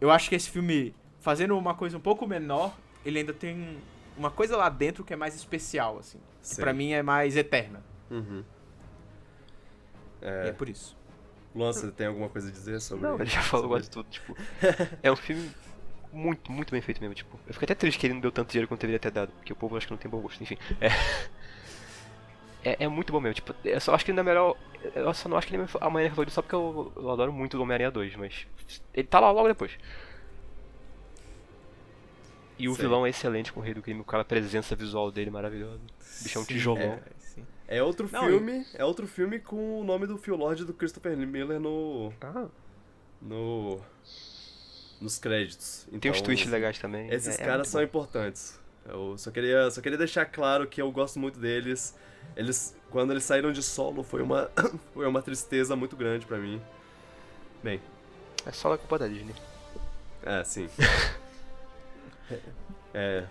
eu 0.00 0.08
acho 0.08 0.28
que 0.28 0.36
esse 0.36 0.48
filme, 0.48 0.94
fazendo 1.18 1.58
uma 1.58 1.74
coisa 1.74 1.96
um 1.96 2.00
pouco 2.00 2.28
menor, 2.28 2.72
ele 3.04 3.18
ainda 3.18 3.32
tem 3.34 3.76
uma 4.16 4.30
coisa 4.30 4.56
lá 4.56 4.68
dentro 4.68 5.02
que 5.02 5.12
é 5.12 5.16
mais 5.16 5.34
especial, 5.34 5.98
assim. 5.98 6.18
Que 6.40 6.48
Sim. 6.48 6.60
pra 6.62 6.72
mim 6.72 6.92
é 6.92 7.02
mais 7.02 7.36
eterna. 7.36 7.82
Uhum. 8.08 8.44
E 10.22 10.24
é 10.26 10.48
É, 10.48 10.52
por 10.52 10.68
isso. 10.68 10.96
Luan, 11.52 11.72
você 11.72 11.90
tem 11.90 12.06
alguma 12.06 12.28
coisa 12.28 12.48
a 12.50 12.52
dizer 12.52 12.80
sobre 12.80 13.04
Não, 13.04 13.16
ele 13.16 13.26
já 13.26 13.42
falou 13.42 13.64
sobre- 13.66 13.78
quase 13.80 13.90
tudo, 13.90 14.08
tipo. 14.08 14.36
é 15.02 15.10
um 15.10 15.16
filme 15.16 15.50
muito, 16.12 16.50
muito 16.50 16.70
bem 16.70 16.80
feito 16.80 17.00
mesmo, 17.00 17.14
tipo. 17.14 17.38
Eu 17.46 17.52
fico 17.52 17.64
até 17.64 17.74
triste 17.74 17.98
que 17.98 18.06
ele 18.06 18.14
não 18.14 18.20
deu 18.20 18.32
tanto 18.32 18.50
dinheiro 18.50 18.68
quanto 18.68 18.80
deveria 18.80 18.98
ter 18.98 19.10
dado, 19.10 19.32
porque 19.32 19.52
o 19.52 19.56
povo 19.56 19.76
acho 19.76 19.86
que 19.86 19.92
não 19.92 19.98
tem 19.98 20.10
bom 20.10 20.20
gosto, 20.20 20.42
enfim. 20.42 20.56
É. 20.80 20.88
É, 22.62 22.84
é 22.84 22.88
muito 22.88 23.10
bom 23.10 23.20
mesmo, 23.20 23.36
tipo, 23.36 23.54
eu 23.64 23.80
só 23.80 23.94
acho 23.94 24.04
que 24.04 24.10
ele 24.10 24.16
não 24.16 24.20
é 24.20 24.34
melhor. 24.34 24.54
Eu 24.94 25.14
só 25.14 25.30
não 25.30 25.38
acho 25.38 25.46
que 25.46 25.54
ele 25.54 25.62
é 25.62 25.66
meu 25.66 25.88
Homem-Aranha 25.88 26.30
só 26.30 26.42
porque 26.42 26.54
eu, 26.54 26.92
eu 26.94 27.10
adoro 27.10 27.32
muito 27.32 27.56
o 27.56 27.62
Homem-Aranha 27.62 27.90
2, 27.90 28.16
mas. 28.16 28.46
Ele 28.92 29.06
tá 29.08 29.18
lá 29.18 29.30
logo 29.30 29.48
depois. 29.48 29.78
E 32.58 32.68
o 32.68 32.74
Sei. 32.74 32.82
vilão 32.84 33.06
é 33.06 33.08
excelente 33.08 33.50
com 33.50 33.60
o 33.60 33.62
Rei 33.62 33.72
do 33.72 33.80
Crime, 33.80 34.00
o 34.00 34.04
cara, 34.04 34.20
a 34.20 34.26
presença 34.26 34.76
visual 34.76 35.10
dele 35.10 35.30
maravilhosa. 35.30 35.80
O 36.20 36.22
bicho 36.22 36.38
é 36.38 36.42
um 36.42 36.44
tijolão. 36.44 36.82
é. 36.82 37.00
É 37.66 37.80
outro 37.82 38.08
Não, 38.10 38.26
filme, 38.26 38.66
é 38.74 38.84
outro 38.84 39.06
filme 39.06 39.38
com 39.38 39.80
o 39.80 39.84
nome 39.84 40.04
do 40.04 40.18
Phil 40.18 40.34
Lord 40.34 40.64
do 40.64 40.74
Christopher 40.74 41.16
Miller 41.16 41.60
no 41.60 42.12
Ah, 42.20 42.48
no 43.22 43.80
nos 45.00 45.18
créditos. 45.18 45.86
tem 46.00 46.10
uns 46.10 46.18
Então, 46.18 46.26
twists 46.26 46.50
legais 46.50 46.78
também. 46.78 47.08
Esses 47.10 47.38
é- 47.38 47.42
é 47.42 47.44
caras 47.44 47.58
muito 47.58 47.68
são 47.70 47.80
bom. 47.80 47.84
importantes. 47.86 48.58
Eu 48.88 49.16
só 49.18 49.30
queria, 49.30 49.70
só 49.70 49.80
queria 49.80 49.98
deixar 49.98 50.24
claro 50.26 50.66
que 50.66 50.80
eu 50.82 50.90
gosto 50.90 51.18
muito 51.18 51.38
deles. 51.38 51.94
Eles, 52.36 52.76
quando 52.90 53.10
eles 53.12 53.24
saíram 53.24 53.52
de 53.52 53.62
solo, 53.62 54.02
foi 54.02 54.22
uma, 54.22 54.50
foi 54.94 55.06
uma 55.06 55.22
tristeza 55.22 55.76
muito 55.76 55.96
grande 55.96 56.26
pra 56.26 56.38
mim. 56.38 56.60
Bem, 57.62 57.80
É 58.46 58.52
só 58.52 58.72
a 58.72 58.78
culpa 58.78 58.98
da 58.98 59.06
Disney. 59.08 59.34
é, 60.24 60.42
sim. 60.44 60.68
é, 62.94 63.24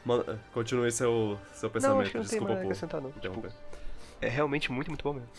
continue 0.53 0.91
seu, 0.91 1.37
seu 1.53 1.67
Não, 1.67 1.73
pensamento, 1.73 2.01
acho 2.01 2.11
que 2.11 2.17
não 2.17 2.23
tem 2.25 2.29
desculpa 2.39 2.53
por 2.55 2.61
acrescentar 2.63 3.01
não. 3.01 3.11
Tipo, 3.13 3.43
é 4.21 4.27
realmente 4.27 4.71
muito, 4.71 4.87
muito 4.89 5.03
bom 5.03 5.13
mesmo. 5.13 5.29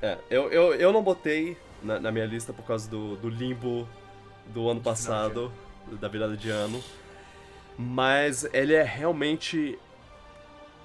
É, 0.00 0.16
eu, 0.30 0.50
eu, 0.50 0.74
eu 0.74 0.92
não 0.92 1.02
botei 1.02 1.56
na, 1.82 1.98
na 1.98 2.12
minha 2.12 2.26
lista 2.26 2.52
por 2.52 2.64
causa 2.64 2.88
do, 2.88 3.16
do 3.16 3.28
limbo 3.28 3.88
do 4.46 4.68
ano 4.68 4.80
passado, 4.80 5.52
da 5.96 6.08
virada 6.08 6.36
de 6.36 6.50
ano. 6.50 6.82
Mas 7.78 8.44
ele 8.52 8.74
é 8.74 8.82
realmente 8.82 9.78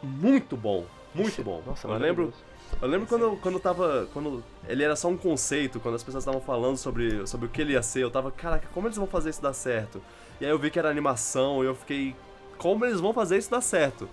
muito 0.02 0.56
bom. 0.56 0.86
Muito 1.14 1.44
bom. 1.44 1.62
Nossa, 1.66 1.88
eu 1.88 1.94
lembro, 1.98 2.34
eu 2.82 2.88
lembro 2.88 3.08
quando, 3.08 3.38
quando 3.38 3.60
tava. 3.60 4.08
Quando 4.14 4.44
ele 4.68 4.84
era 4.84 4.96
só 4.96 5.08
um 5.08 5.18
conceito, 5.18 5.80
quando 5.80 5.96
as 5.96 6.04
pessoas 6.04 6.24
estavam 6.24 6.42
falando 6.42 6.78
sobre, 6.78 7.26
sobre 7.28 7.48
o 7.48 7.50
que 7.50 7.62
ele 7.62 7.74
ia 7.74 7.82
ser, 7.82 8.04
eu 8.04 8.12
tava, 8.12 8.32
caraca, 8.32 8.68
como 8.74 8.88
eles 8.88 8.98
vão 8.98 9.08
fazer 9.08 9.30
isso 9.32 9.42
dar 9.42 9.54
certo? 9.54 10.02
E 10.42 10.46
aí 10.46 10.52
eu 10.52 10.60
vi 10.60 10.70
que 10.72 10.80
era 10.80 10.90
animação 10.90 11.64
e 11.64 11.68
eu 11.68 11.76
fiquei. 11.76 12.16
Como 12.58 12.86
eles 12.86 13.00
vão 13.00 13.14
fazer 13.14 13.38
isso 13.38 13.50
dar 13.50 13.62
certo? 13.62 14.08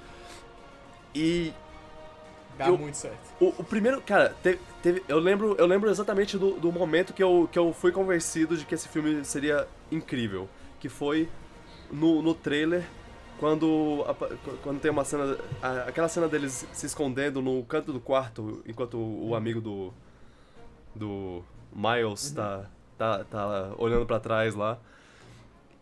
E 1.15 1.53
Dá 2.57 2.69
Eu- 2.69 2.77
muito 2.77 2.97
certo. 2.97 3.19
o, 3.41 3.49
o 3.59 3.65
primeiro, 3.65 4.03
cara, 4.03 4.35
te- 4.43 4.59
teve, 4.83 5.03
eu 5.09 5.19
lembro, 5.19 5.55
eu 5.59 5.67
lembro 5.67 5.89
exatamente 5.91 6.37
do, 6.37 6.53
do 6.61 6.71
momento 6.71 7.15
que 7.15 7.23
eu, 7.23 7.49
que 7.51 7.59
eu 7.59 7.73
fui 7.73 7.91
convencido 7.91 8.55
de 8.55 8.67
que 8.67 8.75
esse 8.75 8.87
filme 8.87 9.25
seria 9.25 9.67
incrível, 9.91 10.47
que 10.81 10.89
foi 10.89 11.29
no, 11.93 12.21
no 12.23 12.35
trailer 12.35 12.85
quando 13.39 14.05
quando 14.63 14.81
tem 14.81 14.91
uma 14.91 15.05
cena, 15.05 15.39
aquela 15.87 16.09
cena 16.09 16.29
deles 16.29 16.67
se 16.73 16.87
escondendo 16.87 17.41
no 17.41 17.63
canto 17.65 17.93
do 17.93 18.01
quarto 18.01 18.63
enquanto 18.67 18.99
o, 18.99 19.35
amigo 19.35 19.61
do 19.61 19.93
do 20.95 21.43
Miles 21.73 22.33
tá, 22.33 22.69
tá 22.99 23.25
tá 23.25 23.75
olhando 23.79 24.05
pra 24.05 24.19
trás 24.19 24.55
lá 24.55 24.79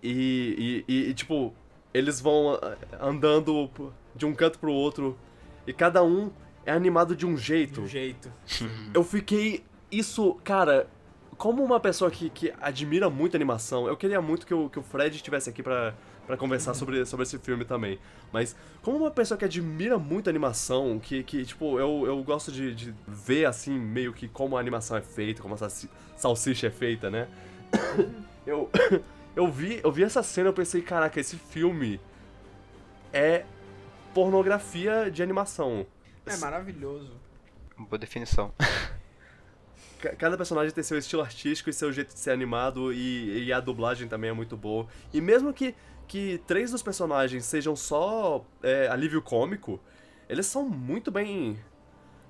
e, 0.02 0.84
e, 0.86 1.08
e, 1.08 1.14
tipo 1.14 1.54
eles 1.92 2.20
vão 2.20 2.58
andando 3.00 3.70
de 4.14 4.26
um 4.26 4.34
canto 4.34 4.58
pro 4.58 4.72
outro 4.72 5.18
e 5.66 5.72
cada 5.72 6.02
um 6.02 6.30
é 6.64 6.72
animado 6.72 7.16
de 7.16 7.24
um 7.24 7.34
De 7.34 7.40
jeito. 7.40 7.80
um 7.80 7.86
jeito. 7.86 8.30
Eu 8.92 9.02
fiquei. 9.02 9.64
Isso, 9.90 10.34
cara. 10.44 10.86
Como 11.38 11.62
uma 11.62 11.78
pessoa 11.78 12.10
que, 12.10 12.28
que 12.28 12.52
admira 12.60 13.08
muito 13.08 13.36
animação, 13.36 13.86
eu 13.86 13.96
queria 13.96 14.20
muito 14.20 14.44
que 14.44 14.52
o, 14.52 14.68
que 14.68 14.76
o 14.76 14.82
Fred 14.82 15.14
estivesse 15.14 15.48
aqui 15.48 15.62
pra, 15.62 15.94
pra 16.26 16.36
conversar 16.36 16.74
sobre, 16.74 17.06
sobre 17.06 17.22
esse 17.22 17.38
filme 17.38 17.64
também. 17.64 17.96
Mas, 18.32 18.56
como 18.82 18.96
uma 18.98 19.10
pessoa 19.12 19.38
que 19.38 19.44
admira 19.44 19.98
muito 20.00 20.28
animação, 20.28 20.98
que, 20.98 21.22
que 21.22 21.44
tipo, 21.44 21.78
eu, 21.78 22.04
eu 22.06 22.20
gosto 22.24 22.50
de, 22.50 22.74
de 22.74 22.92
ver, 23.06 23.44
assim, 23.44 23.78
meio 23.78 24.12
que 24.12 24.26
como 24.26 24.56
a 24.56 24.60
animação 24.60 24.96
é 24.96 25.00
feita, 25.00 25.40
como 25.40 25.54
a 25.54 25.56
salsi- 25.56 25.88
salsicha 26.16 26.66
é 26.66 26.70
feita, 26.70 27.08
né? 27.08 27.28
eu, 28.44 28.68
eu, 29.36 29.48
vi, 29.48 29.80
eu 29.84 29.92
vi 29.92 30.02
essa 30.02 30.24
cena 30.24 30.48
e 30.48 30.50
eu 30.50 30.54
pensei, 30.54 30.82
caraca, 30.82 31.20
esse 31.20 31.36
filme 31.36 32.00
é 33.12 33.44
pornografia 34.12 35.08
de 35.08 35.22
animação. 35.22 35.86
É 36.26 36.36
maravilhoso. 36.38 37.12
Boa 37.78 37.96
definição. 37.96 38.52
Ca- 39.98 40.14
Cada 40.16 40.36
personagem 40.36 40.72
tem 40.72 40.82
seu 40.84 40.98
estilo 40.98 41.22
artístico 41.22 41.70
e 41.70 41.72
seu 41.72 41.92
jeito 41.92 42.12
de 42.14 42.18
ser 42.20 42.30
animado, 42.30 42.92
e, 42.92 43.44
e 43.46 43.52
a 43.52 43.60
dublagem 43.60 44.08
também 44.08 44.30
é 44.30 44.32
muito 44.32 44.56
boa. 44.56 44.86
E 45.12 45.20
mesmo 45.20 45.52
que, 45.52 45.74
que 46.06 46.40
três 46.46 46.70
dos 46.70 46.82
personagens 46.82 47.44
sejam 47.44 47.74
só 47.76 48.44
é, 48.62 48.88
alívio 48.88 49.20
cômico, 49.22 49.80
eles 50.28 50.46
são 50.46 50.68
muito 50.68 51.10
bem, 51.10 51.58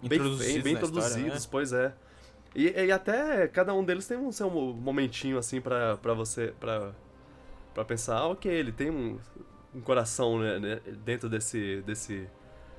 Introduzidos 0.02 0.54
bem, 0.54 0.62
bem 0.62 0.74
na 0.74 0.80
história, 0.80 1.06
introduzidos, 1.08 1.44
né? 1.44 1.48
pois 1.50 1.72
é. 1.72 1.94
E, 2.54 2.68
e 2.70 2.92
até 2.92 3.46
cada 3.48 3.74
um 3.74 3.84
deles 3.84 4.06
tem 4.06 4.16
um 4.16 4.32
seu 4.32 4.48
momentinho 4.50 5.38
assim 5.38 5.60
pra, 5.60 5.96
pra 5.98 6.14
você. 6.14 6.54
Pra, 6.58 6.92
pra 7.74 7.84
pensar, 7.84 8.16
ah, 8.18 8.28
ok, 8.28 8.50
ele 8.50 8.72
tem 8.72 8.90
um, 8.90 9.18
um 9.74 9.80
coração 9.80 10.38
né, 10.38 10.58
né, 10.58 10.80
dentro 11.04 11.28
desse, 11.28 11.82
desse. 11.82 12.28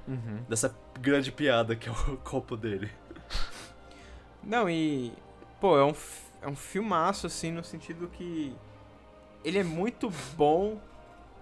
Uhum. 0.08 0.44
dessa 0.50 0.76
grande 1.00 1.32
piada 1.32 1.76
que 1.76 1.88
é 1.88 1.92
o 1.92 2.18
corpo 2.24 2.58
dele. 2.58 2.90
Não, 4.44 4.70
e. 4.70 5.14
Pô, 5.60 5.78
é 5.78 5.84
um, 5.84 5.94
é 6.42 6.48
um 6.48 6.56
filmaço, 6.56 7.28
assim, 7.28 7.52
no 7.52 7.64
sentido 7.64 8.08
que. 8.08 8.56
Ele 9.44 9.60
é 9.60 9.64
muito 9.64 10.12
bom 10.36 10.80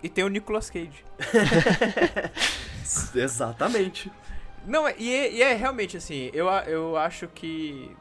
e 0.04 0.10
tem 0.10 0.24
o 0.24 0.30
Nicolas 0.30 0.70
Cage. 0.70 1.04
Exatamente. 3.16 4.12
Não, 4.66 4.88
e 4.90 5.14
é, 5.14 5.32
e 5.32 5.42
é 5.42 5.54
realmente 5.54 5.98
assim, 5.98 6.30
eu, 6.34 6.48
eu 6.48 6.98
acho 6.98 7.28
que 7.30 7.96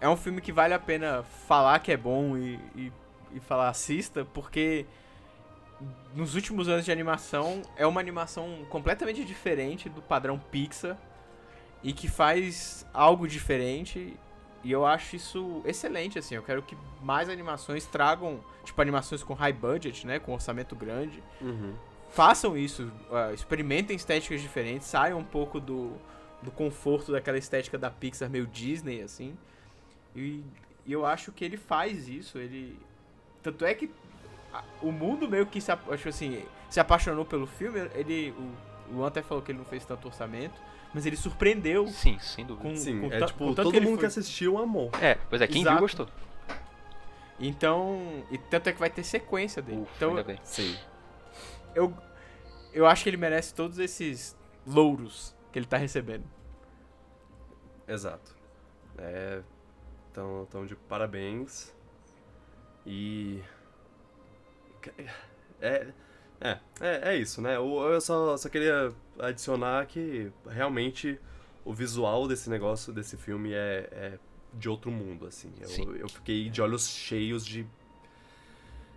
é 0.00 0.08
um 0.08 0.16
filme 0.16 0.40
que 0.40 0.50
vale 0.50 0.74
a 0.74 0.78
pena 0.78 1.22
falar 1.46 1.78
que 1.80 1.92
é 1.92 1.96
bom 1.96 2.36
e, 2.36 2.58
e, 2.74 2.92
e 3.34 3.40
falar 3.40 3.68
assista, 3.68 4.24
porque 4.24 4.86
nos 6.14 6.34
últimos 6.34 6.68
anos 6.68 6.84
de 6.84 6.90
animação 6.90 7.62
é 7.76 7.86
uma 7.86 8.00
animação 8.00 8.64
completamente 8.70 9.24
diferente 9.24 9.88
do 9.88 10.00
padrão 10.00 10.38
Pixar 10.38 10.96
e 11.82 11.92
que 11.92 12.08
faz 12.08 12.86
algo 12.92 13.28
diferente 13.28 14.16
e 14.64 14.72
eu 14.72 14.84
acho 14.84 15.16
isso 15.16 15.62
excelente, 15.64 16.18
assim, 16.18 16.34
eu 16.34 16.42
quero 16.42 16.62
que 16.62 16.76
mais 17.02 17.28
animações 17.28 17.86
tragam, 17.86 18.40
tipo, 18.64 18.80
animações 18.82 19.22
com 19.22 19.34
high 19.34 19.52
budget, 19.52 20.06
né, 20.06 20.18
com 20.18 20.32
orçamento 20.34 20.74
grande, 20.74 21.22
Uhum. 21.40 21.74
façam 22.10 22.56
isso, 22.56 22.90
uh, 23.10 23.32
experimentem 23.34 23.94
estéticas 23.96 24.40
diferentes, 24.40 24.86
saiam 24.88 25.18
um 25.20 25.24
pouco 25.24 25.60
do, 25.60 25.92
do 26.42 26.50
conforto 26.50 27.12
daquela 27.12 27.38
estética 27.38 27.78
da 27.78 27.90
Pixar 27.90 28.28
meio 28.30 28.46
Disney, 28.46 29.02
assim. 29.02 29.36
E, 30.16 30.42
e 30.86 30.92
eu 30.92 31.04
acho 31.06 31.30
que 31.32 31.44
ele 31.44 31.56
faz 31.56 32.08
isso, 32.08 32.38
ele... 32.38 32.78
Tanto 33.42 33.64
é 33.64 33.74
que 33.74 33.90
a- 34.52 34.64
o 34.82 34.90
mundo 34.90 35.28
meio 35.28 35.46
que 35.46 35.60
se, 35.60 35.70
acho 35.70 36.08
assim, 36.08 36.42
se 36.70 36.80
apaixonou 36.80 37.24
pelo 37.24 37.46
filme, 37.46 37.78
ele... 37.94 38.34
O, 38.38 38.68
o 38.90 38.96
Luan 38.96 39.08
até 39.08 39.20
falou 39.22 39.42
que 39.42 39.52
ele 39.52 39.58
não 39.58 39.66
fez 39.66 39.84
tanto 39.84 40.08
orçamento, 40.08 40.58
mas 40.94 41.04
ele 41.06 41.16
surpreendeu 41.16 41.86
Sim, 41.88 42.18
sem 42.18 42.44
dúvida. 42.46 42.68
com, 42.68 42.76
Sim, 42.76 43.00
com 43.00 43.12
é 43.12 43.24
tipo, 43.26 43.38
com 43.46 43.54
todo 43.54 43.70
que 43.70 43.80
mundo 43.80 43.90
foi- 43.92 43.98
que 44.00 44.06
assistiu 44.06 44.58
amou. 44.58 44.90
É, 45.00 45.14
pois 45.28 45.40
é, 45.42 45.46
quem 45.46 45.60
Exato. 45.60 45.76
viu 45.76 45.80
gostou. 45.82 46.08
Então, 47.40 48.24
e 48.30 48.38
tanto 48.38 48.68
é 48.68 48.72
que 48.72 48.80
vai 48.80 48.90
ter 48.90 49.04
sequência 49.04 49.62
dele. 49.62 49.82
Ufa, 49.82 49.92
então, 49.96 50.24
bem. 50.24 50.38
Sim. 50.42 50.76
eu, 51.74 51.94
eu 52.72 52.84
acho 52.86 53.04
que 53.04 53.10
ele 53.10 53.16
merece 53.16 53.54
todos 53.54 53.78
esses 53.78 54.36
louros 54.66 55.34
que 55.52 55.58
ele 55.58 55.66
tá 55.66 55.76
recebendo. 55.76 56.24
Exato. 57.86 58.36
É. 58.98 59.40
Então, 60.10 60.46
então 60.48 60.66
de 60.66 60.74
parabéns. 60.74 61.72
E. 62.84 63.40
É. 65.60 65.86
É, 66.40 66.58
é, 66.80 67.14
é 67.14 67.16
isso, 67.16 67.40
né? 67.40 67.56
Eu, 67.56 67.78
eu 67.92 68.00
só, 68.00 68.36
só 68.36 68.48
queria 68.48 68.92
adicionar 69.18 69.86
que 69.86 70.30
realmente 70.48 71.18
o 71.64 71.72
visual 71.74 72.28
desse 72.28 72.48
negócio, 72.48 72.92
desse 72.92 73.16
filme, 73.16 73.52
é, 73.52 73.88
é 73.92 74.18
de 74.54 74.68
outro 74.68 74.90
mundo, 74.90 75.26
assim. 75.26 75.52
Sim. 75.64 75.84
Eu, 75.84 75.96
eu 75.96 76.08
fiquei 76.08 76.48
de 76.48 76.62
olhos 76.62 76.88
cheios 76.88 77.44
de. 77.44 77.66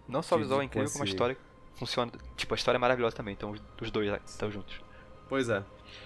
Não 0.08 0.22
só 0.22 0.36
o 0.36 0.40
visual 0.40 0.62
é 0.62 0.66
incrível, 0.66 0.90
como 0.92 1.04
a 1.04 1.08
história 1.08 1.38
funciona. 1.74 2.12
Tipo, 2.36 2.54
a 2.54 2.58
história 2.58 2.78
é 2.78 2.80
maravilhosa 2.80 3.16
também, 3.16 3.34
então 3.34 3.52
os- 3.52 3.92
dois 3.92 4.08
estão 4.26 4.52
juntos. 4.52 4.80
Pois 5.28 5.50
é. 5.50 5.64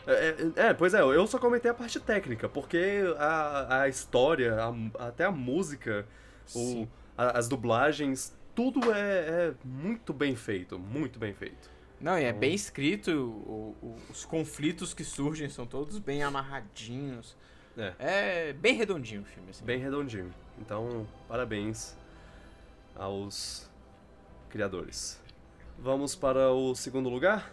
É, 0.07 0.13
é, 0.13 0.67
é, 0.67 0.73
pois 0.73 0.93
é, 0.93 1.01
eu 1.01 1.27
só 1.27 1.37
comentei 1.37 1.69
a 1.69 1.73
parte 1.73 1.99
técnica, 1.99 2.47
porque 2.47 3.03
a, 3.17 3.81
a 3.81 3.89
história, 3.89 4.55
a- 4.55 5.07
até 5.07 5.25
a 5.25 5.31
música, 5.31 6.07
o, 6.55 6.87
a- 7.17 7.37
as 7.37 7.47
dublagens, 7.47 8.35
tudo 8.55 8.91
é, 8.91 9.49
é 9.49 9.53
muito 9.63 10.13
bem 10.13 10.35
feito, 10.35 10.79
muito 10.79 11.19
bem 11.19 11.33
feito. 11.33 11.69
Não, 11.99 12.17
e 12.17 12.23
é 12.23 12.29
Então- 12.29 12.39
bem 12.39 12.53
escrito, 12.53 13.11
o- 13.11 13.75
o- 13.81 13.97
os 14.09 14.25
conflitos 14.25 14.93
que 14.93 15.03
surgem 15.03 15.49
são 15.49 15.65
todos 15.65 15.97
bem 15.99 16.23
amarradinhos. 16.23 17.35
É. 17.77 17.93
É 17.99 18.53
bem 18.53 18.75
redondinho 18.75 19.21
o 19.21 19.25
filme, 19.25 19.49
assim. 19.49 19.65
Bem 19.65 19.79
redondinho. 19.79 20.33
Então, 20.59 21.05
parabéns 21.27 21.97
aos 22.95 23.69
criadores. 24.49 25.21
Vamos 25.77 26.15
para 26.15 26.51
o 26.51 26.73
segundo 26.75 27.09
lugar? 27.09 27.51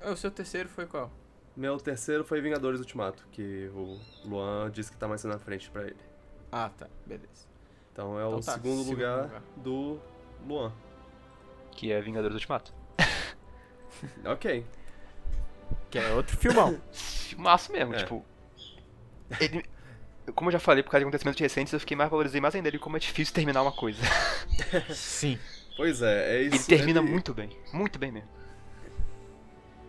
Ah, 0.00 0.10
O 0.10 0.16
seu 0.16 0.30
terceiro 0.30 0.68
foi 0.68 0.86
qual? 0.86 1.12
Meu 1.56 1.76
terceiro 1.78 2.24
foi 2.24 2.40
Vingadores 2.40 2.80
Ultimato, 2.80 3.26
que 3.30 3.70
o 3.74 3.98
Luan 4.24 4.70
disse 4.70 4.90
que 4.90 4.96
tá 4.96 5.06
mais 5.06 5.22
na 5.24 5.38
frente 5.38 5.70
pra 5.70 5.82
ele. 5.84 5.96
Ah, 6.50 6.70
tá, 6.70 6.88
beleza. 7.06 7.46
Então 8.00 8.18
é 8.18 8.24
Então 8.26 8.38
o 8.38 8.40
tá, 8.42 8.52
segundo, 8.54 8.78
segundo 8.78 8.90
lugar, 8.92 9.22
lugar. 9.24 9.42
do 9.56 10.00
Luan. 10.46 10.72
Que 11.72 11.92
é 11.92 12.00
Vingadores 12.00 12.34
Ultimato. 12.34 12.72
Ok. 14.24 14.64
Que 15.90 15.98
é 15.98 16.10
outro 16.14 16.34
filmão. 16.38 16.80
Filmaço 16.92 17.70
mesmo, 17.70 17.94
É. 17.94 17.98
tipo. 17.98 18.24
Ele. 19.38 19.62
Como 20.34 20.48
eu 20.48 20.52
já 20.52 20.58
falei, 20.58 20.82
por 20.82 20.90
causa 20.90 21.00
de 21.00 21.04
acontecimentos 21.04 21.38
recentes, 21.40 21.72
eu 21.74 21.80
fiquei 21.80 21.94
mais 21.96 22.08
valorizei 22.08 22.40
mais 22.40 22.54
ainda 22.54 22.68
ele 22.68 22.78
como 22.78 22.96
é 22.96 23.00
difícil 23.00 23.34
terminar 23.34 23.60
uma 23.60 23.72
coisa. 23.72 24.00
Sim. 24.94 25.38
Pois 25.76 26.00
é, 26.00 26.36
é 26.38 26.42
isso. 26.44 26.54
Ele 26.56 26.78
termina 26.78 27.00
ele- 27.00 27.10
muito 27.10 27.34
bem. 27.34 27.50
Muito 27.72 27.98
bem 27.98 28.10
mesmo. 28.12 28.28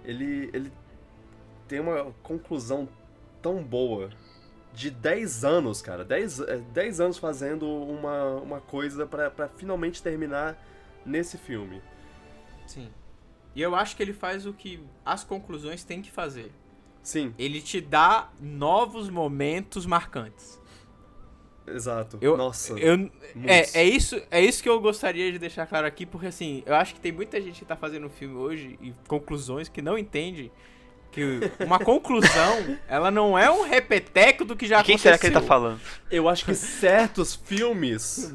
ele, 0.04 0.50
ele 0.52 0.74
tem 1.68 1.80
uma 1.80 2.12
conclusão 2.24 2.90
tão 3.42 3.64
boa 3.64 4.10
de 4.74 4.90
10 4.90 5.44
anos, 5.44 5.82
cara. 5.82 6.04
10, 6.06 6.40
é, 6.42 6.58
10 6.58 7.00
anos 7.00 7.18
fazendo 7.18 7.68
uma, 7.68 8.36
uma 8.36 8.62
coisa 8.62 9.06
pra, 9.06 9.30
pra 9.30 9.48
finalmente 9.50 10.02
terminar 10.02 10.58
nesse 11.06 11.38
filme. 11.38 11.82
Sim. 12.68 12.90
E 13.56 13.62
eu 13.62 13.76
acho 13.76 13.96
que 13.98 14.02
ele 14.04 14.14
faz 14.14 14.46
o 14.46 14.54
que 14.54 14.80
as 15.06 15.24
conclusões 15.24 15.84
têm 15.84 16.02
que 16.02 16.12
fazer. 16.12 16.52
Sim, 17.04 17.34
Ele 17.38 17.60
te 17.60 17.82
dá 17.82 18.30
novos 18.40 19.10
momentos 19.10 19.88
marcantes. 19.88 20.60
exato. 21.68 22.18
Eu- 22.22 22.38
Nossa. 22.38 22.74
Eu, 22.80 23.10
é, 23.48 23.80
é, 23.82 23.84
isso, 23.84 24.22
é 24.30 24.40
isso 24.40 24.62
que 24.62 24.70
eu 24.70 24.80
gostaria 24.80 25.32
de 25.32 25.40
deixar 25.40 25.66
claro 25.66 25.88
aqui, 25.88 26.06
porque 26.06 26.28
assim, 26.28 26.62
eu 26.66 26.76
acho 26.76 26.94
que 26.94 27.00
tem 27.00 27.12
muita 27.12 27.42
gente 27.42 27.60
que 27.60 27.66
tá 27.66 27.76
fazendo 27.76 28.06
um 28.06 28.10
filme 28.10 28.36
hoje 28.36 28.78
e 28.82 28.94
conclusões 29.08 29.68
que 29.68 29.82
não 29.82 29.98
entende 29.98 30.52
que 31.12 31.42
uma 31.60 31.78
conclusão, 31.78 32.78
ela 32.88 33.12
não 33.12 33.38
é 33.38 33.52
um 33.52 33.64
repeteco 33.64 34.46
do 34.46 34.56
que 34.56 34.66
já 34.66 34.84
Quem 34.84 34.96
aconteceu. 34.96 35.12
será 35.12 35.18
que 35.18 35.28
ele 35.28 35.34
tá 35.34 35.42
falando? 35.42 35.82
Eu 36.10 36.30
acho 36.30 36.46
que 36.46 36.56
certos 36.56 37.36
filmes. 37.36 38.32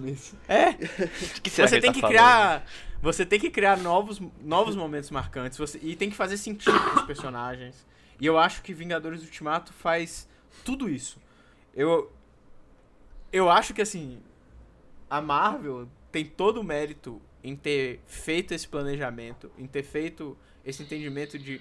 É, 0.48 0.74
que 1.42 1.48
será 1.48 1.66
você 1.66 1.76
que 1.76 1.80
tem 1.80 1.90
ele 1.90 1.94
que 1.94 2.00
tá 2.00 2.08
criar, 2.08 2.66
você 3.00 3.24
tem 3.24 3.40
que 3.40 3.50
criar 3.50 3.78
novos, 3.78 4.20
novos 4.42 4.76
momentos 4.76 5.10
marcantes, 5.10 5.58
você, 5.58 5.78
e 5.82 5.96
tem 5.96 6.10
que 6.10 6.16
fazer 6.16 6.36
sentido 6.36 6.78
com 6.78 7.00
os 7.00 7.06
personagens. 7.06 7.86
E 8.20 8.26
eu 8.26 8.38
acho 8.38 8.62
que 8.62 8.72
Vingadores 8.72 9.22
Ultimato 9.22 9.72
faz 9.72 10.28
tudo 10.64 10.88
isso. 10.88 11.18
Eu 11.74 12.12
eu 13.32 13.50
acho 13.50 13.74
que 13.74 13.82
assim, 13.82 14.20
a 15.10 15.20
Marvel 15.20 15.88
tem 16.10 16.24
todo 16.24 16.60
o 16.60 16.64
mérito 16.64 17.20
em 17.42 17.54
ter 17.54 18.00
feito 18.06 18.52
esse 18.52 18.66
planejamento, 18.66 19.50
em 19.58 19.66
ter 19.66 19.82
feito 19.82 20.36
esse 20.64 20.82
entendimento 20.82 21.38
de 21.38 21.60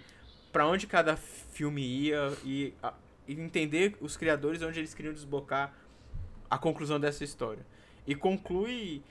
pra 0.56 0.66
onde 0.66 0.88
cada 0.88 1.18
filme 1.18 1.82
ia 1.86 2.32
e, 2.46 2.74
a- 2.82 2.94
e 3.28 3.34
entender 3.34 3.94
os 4.00 4.16
criadores 4.16 4.62
onde 4.62 4.80
eles 4.80 4.94
queriam 4.94 5.14
desbocar 5.14 5.74
a 6.50 6.58
conclusão 6.58 6.98
dessa 6.98 7.26
história. 7.26 7.66
E 8.08 8.16
conclui 8.16 9.04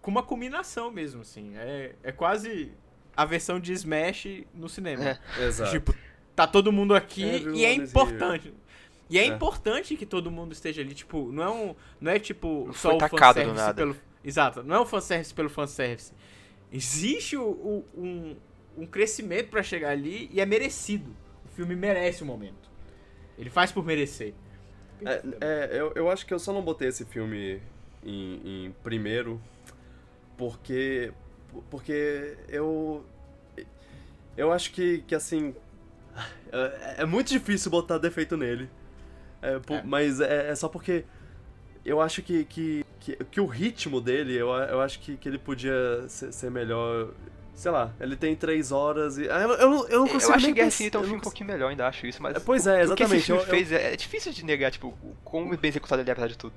com 0.00 0.08
uma 0.08 0.22
culminação 0.22 0.88
mesmo, 0.88 1.22
assim. 1.22 1.56
É, 1.56 1.96
é 2.00 2.12
quase 2.12 2.70
a 3.16 3.24
versão 3.24 3.58
de 3.58 3.72
Smash 3.72 4.44
no 4.54 4.68
cinema. 4.68 5.18
É. 5.36 5.44
Exato. 5.46 5.72
Tipo, 5.72 5.92
tá 6.36 6.46
todo 6.46 6.70
mundo 6.70 6.94
aqui 6.94 7.24
Everyone 7.24 7.58
e 7.58 7.64
é 7.64 7.72
importante. 7.74 8.54
E 9.10 9.18
é, 9.18 9.22
É. 9.22 9.26
importante 9.26 9.96
que 9.96 10.06
todo 10.06 10.30
mundo 10.30 10.52
esteja 10.52 10.80
ali, 10.80 10.94
tipo, 10.94 11.32
não 11.32 11.42
é 11.42 11.50
um, 11.50 11.74
não 12.00 12.12
é 12.12 12.20
tipo 12.20 12.66
Não 12.66 12.72
só 12.72 12.96
o 12.96 13.00
fanservice 13.00 13.52
nada. 13.52 13.74
pelo 13.74 13.96
Exato, 14.22 14.62
não 14.62 14.76
é 14.76 14.78
o 14.78 14.86
fanservice 14.86 15.34
pelo 15.34 15.50
fanservice. 15.50 16.12
Existe 16.70 17.36
o, 17.36 17.42
o- 17.48 17.84
um, 17.96 18.36
um 18.78 18.86
crescimento 18.86 19.48
pra 19.50 19.62
chegar 19.62 19.90
ali 19.90 20.30
e 20.32 20.40
é 20.40 20.46
merecido. 20.46 21.10
O 21.44 21.48
filme 21.48 21.74
merece 21.74 22.22
o 22.22 22.26
momento. 22.26 22.68
Ele 23.38 23.50
faz 23.50 23.72
por 23.72 23.84
merecer. 23.84 24.34
É, 25.04 25.22
é, 25.40 25.68
eu, 25.80 25.92
eu 25.94 26.10
acho 26.10 26.26
que 26.26 26.34
eu 26.34 26.38
só 26.38 26.52
não 26.52 26.62
botei 26.62 26.88
esse 26.88 27.04
filme 27.04 27.60
em, 28.04 28.66
em 28.66 28.72
primeiro 28.82 29.40
porque 30.36 31.12
porque 31.70 32.36
eu 32.48 33.04
eu 34.36 34.52
acho 34.52 34.72
que, 34.72 34.98
que 35.06 35.14
assim 35.14 35.54
é, 36.52 37.02
é 37.02 37.04
muito 37.06 37.28
difícil 37.28 37.70
botar 37.70 37.98
defeito 37.98 38.36
nele 38.36 38.68
É, 39.40 39.54
É. 39.54 39.82
mas 39.84 40.20
é, 40.20 40.50
é 40.50 40.54
só 40.54 40.68
porque 40.68 41.04
eu 41.84 42.00
acho 42.00 42.20
que, 42.22 42.44
que, 42.44 42.84
que, 43.00 43.16
que 43.24 43.40
o 43.40 43.46
ritmo 43.46 44.00
dele 44.00 44.34
eu, 44.36 44.48
eu 44.50 44.80
acho 44.80 44.98
que, 45.00 45.16
que 45.16 45.28
ele 45.28 45.38
podia 45.38 46.08
ser, 46.08 46.32
ser 46.32 46.50
melhor 46.50 47.12
sei 47.58 47.70
lá 47.72 47.92
ele 48.00 48.14
tem 48.16 48.36
três 48.36 48.70
horas 48.72 49.18
e 49.18 49.28
ah, 49.28 49.40
eu, 49.40 49.50
eu, 49.52 49.70
não- 49.70 49.88
eu 49.88 49.98
não 50.00 50.08
consigo 50.08 50.30
Eu 50.32 50.36
acho 50.36 50.46
que 50.46 50.52
Guerra 50.52 50.68
Infinita 50.68 50.96
é 50.96 51.00
um 51.00 51.04
filme 51.04 51.18
um 51.18 51.20
pouquinho 51.20 51.46
melhor, 51.48 51.68
ainda 51.70 51.86
acho 51.88 52.06
isso, 52.06 52.22
mas. 52.22 52.36
É, 52.36 52.40
pois 52.40 52.66
é, 52.66 52.84
o- 52.84 52.92
O 52.92 52.94
que 52.94 53.02
esse 53.02 53.14
exatamente, 53.16 53.24
filme 53.26 53.42
eu- 53.42 53.46
fez 53.46 53.72
é, 53.72 53.92
é 53.92 53.96
difícil 53.96 54.32
de 54.32 54.44
negar, 54.44 54.70
tipo, 54.70 54.88
o 54.88 55.16
quão 55.24 55.48
bem 55.48 55.68
executado 55.68 56.00
ele 56.00 56.08
é, 56.08 56.12
apesar 56.12 56.28
de 56.28 56.38
tudo. 56.38 56.54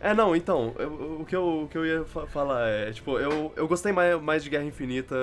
É, 0.00 0.12
não, 0.12 0.34
então, 0.36 0.74
eu- 0.78 1.18
o, 1.20 1.24
que 1.24 1.34
eu, 1.34 1.62
o 1.62 1.68
que 1.68 1.78
eu 1.78 1.86
ia 1.86 2.04
fa- 2.04 2.26
falar 2.26 2.68
é, 2.68 2.92
tipo, 2.92 3.18
eu, 3.18 3.52
eu 3.56 3.66
gostei 3.68 3.92
mais, 3.92 4.20
mais 4.20 4.42
de 4.44 4.50
Guerra 4.50 4.64
Infinita 4.64 5.14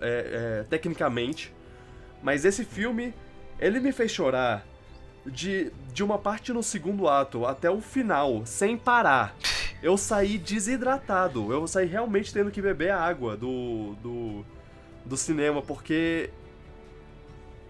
é, 0.00 0.60
é, 0.60 0.64
tecnicamente, 0.68 1.54
mas 2.22 2.44
esse 2.44 2.64
filme, 2.64 3.14
ele 3.60 3.78
me 3.80 3.92
fez 3.92 4.10
chorar 4.10 4.66
de, 5.24 5.70
de 5.92 6.02
uma 6.02 6.18
parte 6.18 6.52
no 6.52 6.62
segundo 6.62 7.08
ato 7.08 7.46
até 7.46 7.70
o 7.70 7.80
final, 7.80 8.42
sem 8.44 8.76
parar. 8.76 9.34
Eu 9.80 9.96
saí 9.96 10.36
desidratado, 10.38 11.52
eu 11.52 11.64
saí 11.68 11.86
realmente 11.86 12.32
tendo 12.34 12.50
que 12.50 12.60
beber 12.60 12.90
a 12.90 13.00
água 13.00 13.36
do, 13.36 13.94
do, 14.02 14.44
do 15.08 15.16
cinema, 15.16 15.62
porque 15.62 16.30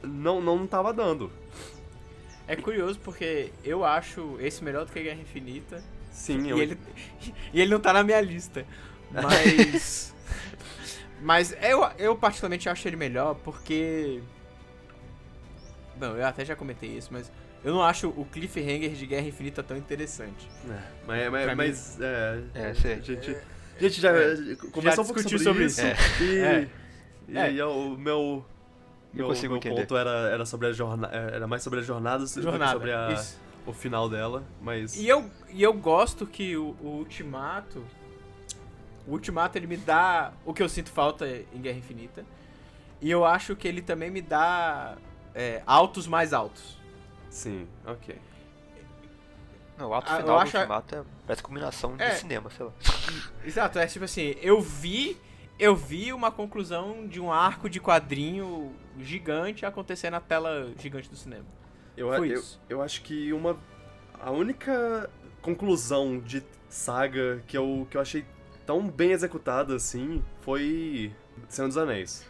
não, 0.03 0.41
não 0.41 0.67
tava 0.67 0.93
dando. 0.93 1.31
É 2.47 2.57
curioso 2.57 2.99
porque 3.01 3.53
eu 3.63 3.85
acho 3.85 4.37
esse 4.41 4.65
melhor 4.65 4.85
do 4.87 4.93
que 4.93 5.03
Guerra 5.03 5.21
Infinita. 5.21 5.83
Sim, 6.11 6.47
E 6.47 6.51
eu, 6.51 6.59
ele, 6.59 6.79
e 7.53 7.61
ele 7.61 7.71
não 7.71 7.81
tá 7.81 7.93
na 7.93 8.03
minha 8.03 8.21
lista. 8.21 8.67
Mas. 9.11 10.15
mas 11.23 11.55
eu, 11.63 11.83
eu 11.99 12.17
particularmente 12.17 12.69
acho 12.69 12.89
ele 12.89 12.97
melhor 12.97 13.35
porque. 13.37 14.21
Não, 16.01 16.17
eu 16.17 16.27
até 16.27 16.45
já 16.45 16.57
comentei 16.57 16.91
isso, 16.97 17.09
mas 17.13 17.31
eu 17.65 17.73
não 17.73 17.83
acho 17.83 18.09
o 18.09 18.25
cliffhanger 18.25 18.93
de 18.93 19.07
Guerra 19.07 19.27
Infinita 19.27 19.63
tão 19.63 19.77
interessante. 19.77 20.49
É, 20.69 20.81
mas, 21.07 21.31
mas, 21.31 21.49
mim- 21.49 21.55
mas, 21.57 22.01
é, 22.01 22.43
É, 22.55 22.67
a 22.69 22.75
sei. 22.75 23.03
gente, 23.03 23.37
a 23.77 23.81
gente 23.83 24.01
já 24.01 24.11
É. 24.13 24.37
conversou 24.73 25.05
um 25.05 25.07
pouco 25.07 25.21
sobre, 25.23 25.39
sobre 25.39 25.65
isso, 25.67 25.81
isso. 25.81 26.23
e 26.23 26.39
É. 26.39 26.69
E 27.29 27.37
É. 27.37 27.43
aí 27.43 27.63
o 27.63 27.91
meu. 27.97 28.45
Meu, 29.13 29.27
consigo 29.29 29.55
meu 29.55 29.59
entender. 29.59 29.81
ponto 29.83 29.97
era, 29.97 30.11
era 30.31 30.45
sobre 30.47 30.69
a 30.69 30.73
jornada. 30.73 31.15
Era 31.17 31.47
mais 31.47 31.63
sobre 31.63 31.79
a 31.81 31.83
jornada, 31.83 32.25
do 32.25 32.31
que 32.31 32.43
Jornada. 32.43 32.73
sobre 32.73 32.93
a- 32.93 33.25
o 33.67 33.73
final 33.73 34.09
dela. 34.09 34.43
Mas. 34.61 34.97
E 34.97 35.07
eu, 35.09 35.31
e 35.51 35.63
eu 35.63 35.73
gosto 35.73 36.27
que 36.27 36.57
o, 36.57 36.77
o 36.81 36.87
Ultimato. 36.99 37.85
O 39.07 39.13
Ultimato 39.13 39.57
ele 39.57 39.67
me 39.67 39.77
dá 39.77 40.33
o 40.45 40.53
que 40.53 40.63
eu 40.63 40.69
sinto 40.69 40.91
falta 40.91 41.27
em 41.27 41.61
Guerra 41.61 41.79
Infinita. 41.79 42.25
E 43.01 43.11
eu 43.11 43.25
acho 43.25 43.55
que 43.57 43.67
ele 43.69 43.81
também 43.81 44.11
me 44.11 44.21
dá 44.21 44.97
é, 45.35 45.63
altos 45.67 46.07
mais 46.07 46.33
altos. 46.35 46.77
Sim, 47.31 47.67
ok. 47.87 48.19
Não, 49.79 49.91
o 49.91 49.95
ato 49.95 50.09
Ah, 50.11 50.15
eu 50.17 50.21
final 50.23 50.37
do 50.37 50.43
acho 50.43 50.57
a- 50.57 50.61
Ultimato 50.61 50.95
é, 50.97 51.03
parece 51.27 51.43
combinação 51.43 51.95
É. 51.99 52.11
de 52.11 52.17
cinema, 52.17 52.51
sei 52.51 52.67
lá. 52.67 52.73
Exato, 53.45 53.79
é 53.79 53.87
tipo 53.87 54.05
assim, 54.05 54.35
eu 54.43 54.61
vi. 54.61 55.17
Eu 55.59 55.75
vi 55.75 56.13
uma 56.13 56.31
conclusão 56.31 57.07
de 57.07 57.21
um 57.21 57.33
arco 57.33 57.69
de 57.69 57.81
quadrinho 57.81 58.73
gigante 59.01 59.67
acontecer 59.67 60.09
na 60.11 60.21
tela 60.21 60.73
gigante 60.79 61.09
do 61.11 61.17
cinema. 61.17 61.45
Eu, 61.97 62.09
Foi 62.15 62.31
eu, 62.31 62.35
isso. 62.35 62.61
eu 62.69 62.81
acho 62.83 63.03
que 63.03 63.33
uma. 63.33 63.59
A 64.21 64.31
única 64.31 65.11
conclusão 65.43 66.19
de 66.21 66.43
saga 66.69 67.43
que 67.47 67.57
eu, 67.59 67.87
que 67.91 67.97
eu 67.97 68.01
achei 68.01 68.25
tão 68.67 68.89
bem 68.89 69.11
executada 69.13 69.75
assim 69.75 70.23
foi 70.43 71.13
Senhor 71.49 71.67
dos 71.69 71.77
Anéis. 71.77 72.25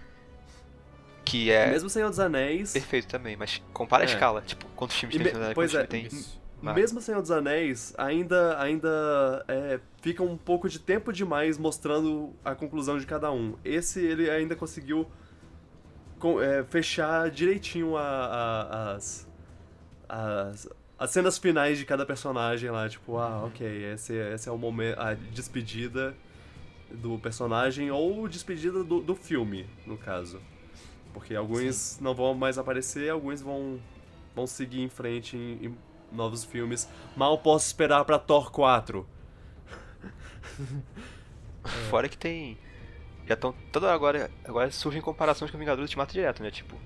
Que 1.24 1.50
é 1.50 1.66
Mesmo 1.70 1.90
Senhor 1.90 2.08
dos 2.08 2.18
Anéis. 2.20 2.72
perfeito 2.72 3.08
também, 3.08 3.36
mas 3.36 3.62
compara 3.74 4.04
a 4.04 4.06
É. 4.06 4.10
escala. 4.10 4.40
Tipo, 4.40 4.64
quantos 4.74 4.96
filmes 4.96 5.16
E 5.16 5.18
tem 5.18 5.26
me- 5.26 5.30
Senhor 5.30 5.38
dos 5.40 5.44
Anéis, 5.44 5.54
pois 5.54 5.74
é, 5.74 5.86
tem? 5.86 6.06
Isso. 6.06 6.40
Mas- 6.60 6.74
Mesmo 6.74 7.00
Senhor 7.00 7.20
dos 7.20 7.30
Anéis, 7.30 7.94
ainda, 7.96 8.60
ainda 8.60 9.44
é, 9.46 9.78
fica 10.02 10.22
um 10.22 10.36
pouco 10.36 10.68
de 10.68 10.78
tempo 10.80 11.12
demais 11.12 11.56
mostrando 11.56 12.32
a 12.44 12.54
conclusão 12.54 12.98
de 12.98 13.06
cada 13.06 13.30
um. 13.30 13.54
Esse 13.64 14.00
ele 14.04 14.28
ainda 14.28 14.56
conseguiu 14.56 15.06
com- 16.18 16.40
é, 16.40 16.64
fechar 16.64 17.30
direitinho 17.30 17.96
a- 17.96 18.02
a- 18.02 18.92
as, 18.96 19.28
as, 20.08 20.68
as 20.98 21.10
cenas 21.10 21.38
finais 21.38 21.78
de 21.78 21.84
cada 21.84 22.04
personagem 22.04 22.70
lá. 22.70 22.88
Tipo, 22.88 23.18
ah, 23.18 23.44
ok, 23.44 23.66
esse, 23.92 24.14
esse 24.14 24.48
é 24.48 24.52
o 24.52 24.58
momento, 24.58 24.98
a 24.98 25.14
despedida 25.14 26.14
do 26.90 27.18
personagem 27.18 27.90
ou 27.92 28.26
despedida 28.26 28.82
do, 28.82 29.00
do 29.00 29.14
filme, 29.14 29.64
no 29.86 29.96
caso. 29.96 30.40
Porque 31.12 31.34
alguns 31.36 31.98
não 32.00 32.14
vão 32.14 32.34
mais 32.34 32.58
aparecer, 32.58 33.10
alguns 33.10 33.40
vão, 33.40 33.78
vão 34.34 34.46
seguir 34.46 34.80
em 34.82 34.88
frente 34.88 35.36
em, 35.36 35.66
em 35.66 35.76
novos 36.12 36.44
filmes. 36.44 36.88
Mal 37.16 37.38
posso 37.38 37.66
esperar 37.66 38.04
pra 38.04 38.18
Thor 38.18 38.50
4. 38.50 39.06
Fora 41.90 42.08
que 42.08 42.16
tem. 42.16 42.58
Já 43.26 43.34
estão. 43.34 43.52
Toda 43.72 43.92
agora. 43.92 44.30
Agora 44.44 44.70
surgem 44.70 45.00
comparações 45.02 45.50
com 45.50 45.58
Vingadores 45.58 45.88
Ultimato 45.90 46.12
direto, 46.12 46.42
né? 46.42 46.50
Tipo. 46.50 46.76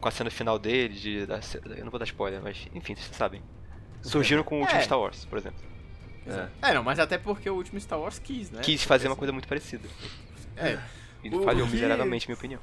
Com 0.00 0.08
a 0.08 0.10
cena 0.10 0.30
final 0.30 0.58
dele, 0.58 0.94
de. 0.94 1.26
da- 1.26 1.40
eu 1.76 1.84
não 1.84 1.90
vou 1.90 1.98
dar 1.98 2.04
spoiler, 2.06 2.40
mas 2.42 2.66
enfim, 2.74 2.94
vocês 2.94 3.14
sabem. 3.14 3.42
Surgiram 4.00 4.42
com 4.42 4.56
o 4.56 4.60
último 4.62 4.80
É. 4.80 4.82
Star 4.82 4.98
Wars, 4.98 5.24
por 5.26 5.38
exemplo. 5.38 5.60
É, 6.62 6.72
não, 6.74 6.82
mas 6.82 6.98
até 6.98 7.18
porque 7.18 7.48
o 7.50 7.54
último 7.54 7.78
Star 7.80 7.98
Wars 8.00 8.18
quis, 8.18 8.50
né? 8.50 8.62
Quis 8.62 8.82
fazer 8.84 9.06
uma 9.08 9.16
coisa 9.16 9.32
muito 9.32 9.46
parecida. 9.48 9.88
É, 10.56 10.78
E 11.22 11.28
O 11.34 11.42
falhou 11.44 11.66
que- 11.66 11.72
miseravelmente, 11.74 12.26
minha 12.28 12.36
opinião. 12.36 12.60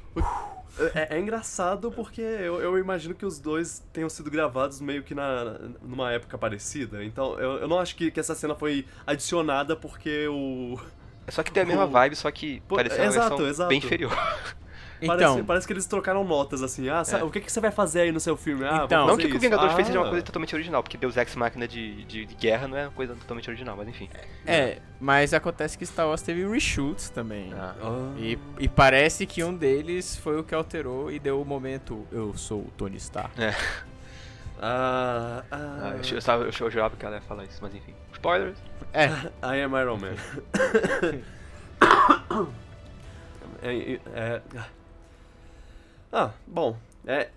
É, 0.96 1.16
é 1.16 1.20
engraçado 1.20 1.92
porque 1.92 2.22
eu, 2.22 2.62
eu 2.62 2.78
imagino 2.78 3.14
que 3.16 3.26
os 3.26 3.40
dois 3.40 3.84
tenham 3.92 4.10
sido 4.10 4.30
gravados 4.32 4.80
meio 4.82 5.04
que 5.04 5.14
na, 5.14 5.58
numa 5.82 6.12
época 6.12 6.38
parecida. 6.38 7.04
Então 7.04 7.38
eu, 7.40 7.58
eu 7.60 7.68
não 7.68 7.80
acho 7.80 7.96
que, 7.96 8.12
que 8.12 8.20
essa 8.20 8.36
cena 8.36 8.56
foi 8.56 8.86
adicionada 9.06 9.76
porque 9.76 10.28
o. 10.28 10.80
É 11.28 11.32
só 11.32 11.44
que 11.44 11.52
tem 11.52 11.64
a 11.64 11.66
mesma 11.66 11.86
O- 11.88 11.92
vibe, 11.92 12.16
só 12.16 12.32
que 12.32 12.62
Pô, 12.68 12.76
parecia 12.76 13.04
uma 13.04 13.10
exato, 13.10 13.30
versão 13.30 13.48
exato. 13.48 13.70
bem 13.70 13.78
inferior. 13.80 14.12
então, 15.02 15.18
Parece, 15.18 15.44
parece 15.44 15.68
que 15.68 15.74
eles 15.74 15.86
trocaram 15.86 16.24
notas 16.24 16.62
assim. 16.62 16.90
Ah, 16.90 17.04
É. 17.12 17.24
o 17.24 17.30
que, 17.30 17.40
que 17.42 17.52
você 17.52 17.60
vai 17.60 17.72
fazer 17.72 18.02
aí 18.02 18.12
no 18.12 18.20
seu 18.20 18.36
filme? 18.36 18.66
Ah, 18.66 18.82
Então. 18.86 19.08
Não 19.08 19.18
que 19.18 19.26
o 19.26 19.30
isso. 19.30 19.40
Vingadores 19.40 19.74
fez 19.76 19.88
seja 19.88 20.00
uma 20.00 20.08
Ah. 20.08 20.10
coisa 20.10 20.26
totalmente 20.26 20.54
original, 20.56 20.84
porque 20.84 20.98
Deus 20.98 21.16
Ex 21.18 21.36
Máquina 21.36 21.68
de, 21.68 22.04
de, 22.06 22.26
de 22.26 22.36
guerra 22.36 22.68
não 22.68 22.78
é 22.78 22.84
uma 22.86 22.92
coisa 22.92 23.16
totalmente 23.16 23.50
original, 23.50 23.76
mas 23.78 23.88
enfim. 23.88 24.10
é, 24.46 24.80
mas 25.00 25.34
acontece 25.34 25.78
que 25.78 25.86
Star 25.86 26.08
Wars 26.08 26.22
teve 26.22 26.46
reshoots 26.48 27.10
também. 27.10 27.54
Ah. 27.54 27.76
Ah. 27.82 28.14
E, 28.18 28.38
e 28.60 28.68
parece 28.68 29.26
que 29.26 29.44
um 29.44 29.54
deles 29.56 30.18
foi 30.18 30.40
o 30.40 30.44
que 30.44 30.54
alterou 30.54 31.12
e 31.12 31.20
deu 31.20 31.42
o 31.42 31.46
momento 31.46 32.06
eu 32.12 32.36
sou 32.38 32.60
o 32.62 32.72
Tony 32.78 32.98
Stark. 32.98 33.32
Ah, 34.62 35.42
Ah, 35.50 35.56
ah, 35.56 35.94
eu, 36.04 36.20
eu, 36.20 36.44
eu, 36.44 36.52
eu 36.66 36.70
jurava 36.70 36.94
que 36.98 37.06
ela 37.06 37.16
ia 37.16 37.22
falar 37.22 37.46
isso, 37.46 37.60
mas 37.62 37.74
enfim. 37.74 37.94
Spoilers. 38.12 38.58
É, 38.92 39.06
I 39.42 39.62
am 39.64 39.74
Iron 39.80 39.96
Man. 39.98 40.16
é, 43.62 43.74
é- 43.74 44.00
é- 44.14 44.42
Ah, 46.12 46.32
bom. 46.48 46.78
É. 47.06 47.30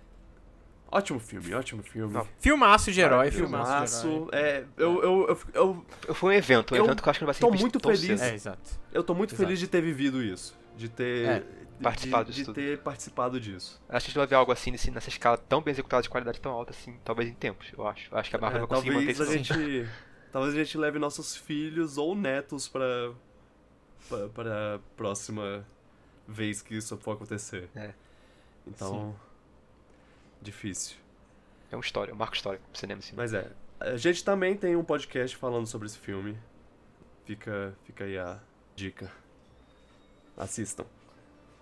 Ótimo 0.91 1.19
filme, 1.19 1.53
ótimo 1.55 1.81
filme. 1.81 2.13
Não, 2.13 2.27
filmaço 2.39 2.91
de 2.91 3.01
herói, 3.01 3.31
filmaço, 3.31 3.71
Filmaço. 3.71 4.07
de 4.07 4.13
herói. 4.15 4.29
É, 4.33 4.65
eu, 4.77 5.01
eu, 5.03 5.27
eu, 5.55 5.85
eu, 6.07 6.13
Foi 6.13 6.35
um 6.35 6.37
evento, 6.37 6.73
um 6.73 6.77
Eu 6.77 6.85
evento 6.85 7.01
que 7.01 7.07
eu 7.07 7.11
acho 7.11 7.19
que 7.19 7.23
não 7.23 7.27
vai 7.27 7.33
ser 7.33 7.39
tô 7.41 7.49
muito 7.51 7.79
feliz. 7.79 8.21
É, 8.21 8.35
exato. 8.35 8.79
eu 8.91 9.03
tô 9.03 9.15
muito 9.15 9.31
Exato. 9.33 9.43
feliz 9.43 9.59
de 9.59 9.67
ter 9.67 9.81
vivido 9.81 10.21
isso. 10.23 10.55
De 10.77 10.87
ter. 10.89 11.25
É, 11.27 11.43
participado 11.81 12.25
de, 12.25 12.31
disso 12.31 12.39
de 12.41 12.45
tudo. 12.45 12.55
ter 12.55 12.77
participado 12.79 13.39
disso. 13.39 13.81
Acho 13.89 14.05
que 14.05 14.09
a 14.09 14.11
gente 14.11 14.17
vai 14.17 14.27
ver 14.27 14.35
algo 14.35 14.51
assim 14.51 14.69
nesse- 14.69 14.91
nessa 14.91 15.09
escala 15.09 15.35
tão 15.37 15.61
bem 15.61 15.71
executada, 15.71 16.03
de 16.03 16.09
qualidade 16.09 16.39
tão 16.39 16.51
alta 16.51 16.71
assim, 16.71 16.95
talvez 17.03 17.27
em 17.27 17.33
tempos, 17.33 17.71
eu 17.75 17.87
acho. 17.87 18.13
Eu 18.13 18.17
acho 18.19 18.29
que 18.29 18.35
a 18.35 18.39
Marvel 18.39 18.57
É, 18.63 18.67
vai 18.67 18.67
conseguir 18.69 18.91
manter 18.91 19.15
talvez 19.15 19.41
isso. 19.41 19.53
a 19.53 19.57
gente. 19.57 19.89
Talvez 20.31 20.53
a 20.53 20.57
gente 20.57 20.77
leve 20.77 20.99
nossos 20.99 21.35
filhos 21.35 21.97
ou 21.97 22.15
netos 22.15 22.67
pra. 22.67 23.11
pra, 24.07 24.29
pra 24.29 24.79
próxima 24.95 25.65
vez 26.27 26.61
que 26.61 26.75
isso 26.75 26.95
for 26.97 27.13
acontecer. 27.13 27.67
É. 27.75 27.93
Então. 28.67 29.15
Difícil. 30.41 30.97
É 31.71 31.75
uma 31.75 31.81
história, 31.81 32.11
é 32.11 32.13
um 32.13 32.17
marco 32.17 32.35
histórico 32.35 32.63
pro 32.69 32.79
cinema 32.79 32.99
assim. 32.99 33.15
Mas 33.15 33.33
é. 33.33 33.51
A 33.79 33.97
gente 33.97 34.23
também 34.23 34.55
tem 34.55 34.75
um 34.75 34.83
podcast 34.83 35.35
falando 35.35 35.65
sobre 35.65 35.87
esse 35.87 35.97
filme. 35.97 36.37
Fica, 37.25 37.75
fica 37.83 38.03
aí 38.03 38.17
a 38.17 38.39
dica. 38.75 39.11
Assistam. 40.37 40.85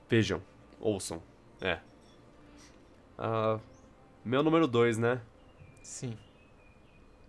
Vejam. 0.10 0.42
Ouçam. 0.80 1.22
É. 1.62 1.80
Ah, 3.18 3.60
meu 4.26 4.44
número 4.44 4.68
2, 4.68 4.98
né? 4.98 5.22
Sim. 5.84 6.18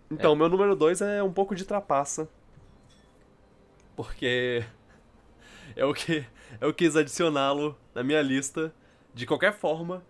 Então, 0.09 0.35
meu 0.35 0.49
número 0.49 0.75
2 0.75 1.01
é 1.01 1.23
um 1.23 1.31
pouco 1.31 1.55
de 1.55 1.65
trapaça. 1.65 2.27
Porque 3.95 4.65
eu, 5.75 5.93
que, 5.93 6.25
eu 6.59 6.73
quis 6.73 6.95
adicioná-lo 6.95 7.77
na 7.93 8.03
minha 8.03 8.21
lista 8.21 8.73
de 9.13 9.25
qualquer 9.25 9.53
forma. 9.53 10.03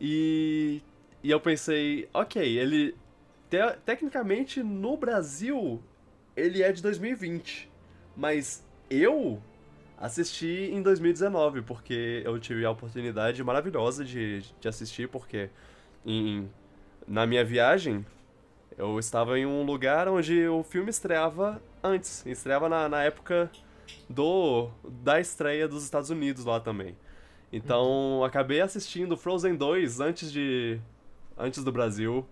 E, 0.00 0.82
e 1.22 1.30
eu 1.30 1.40
pensei, 1.40 2.08
ok, 2.12 2.42
ele. 2.58 2.96
te- 3.50 3.76
tecnicamente 3.84 4.62
no 4.62 4.96
Brasil 4.96 5.82
ele 6.36 6.62
é 6.62 6.72
de 6.72 6.82
2020. 6.82 7.70
Mas 8.16 8.64
eu 8.90 9.42
assisti 9.98 10.70
em 10.72 10.82
2019, 10.82 11.62
porque 11.62 12.22
eu 12.24 12.38
tive 12.40 12.64
a 12.64 12.70
oportunidade 12.70 13.42
maravilhosa 13.44 14.04
de, 14.04 14.42
de 14.60 14.68
assistir, 14.68 15.08
porque 15.08 15.50
em, 16.06 16.48
na 17.06 17.26
minha 17.26 17.44
viagem 17.44 18.04
eu 18.76 18.98
estava 18.98 19.38
em 19.38 19.46
um 19.46 19.62
lugar 19.64 20.08
onde 20.08 20.46
o 20.48 20.62
filme 20.62 20.90
estreava 20.90 21.62
antes. 21.82 22.24
Estreava 22.26 22.68
na, 22.68 22.88
na 22.88 23.02
época 23.04 23.50
do 24.08 24.70
da 24.84 25.20
estreia 25.20 25.68
dos 25.68 25.84
Estados 25.84 26.10
Unidos 26.10 26.44
lá 26.44 26.60
também. 26.60 26.96
Então, 27.52 28.22
acabei 28.24 28.60
assistindo 28.60 29.16
Frozen 29.16 29.56
2 29.56 30.00
antes 30.00 30.30
de 30.32 30.78
antes 31.36 31.64
do 31.64 31.72
Brasil. 31.72 32.26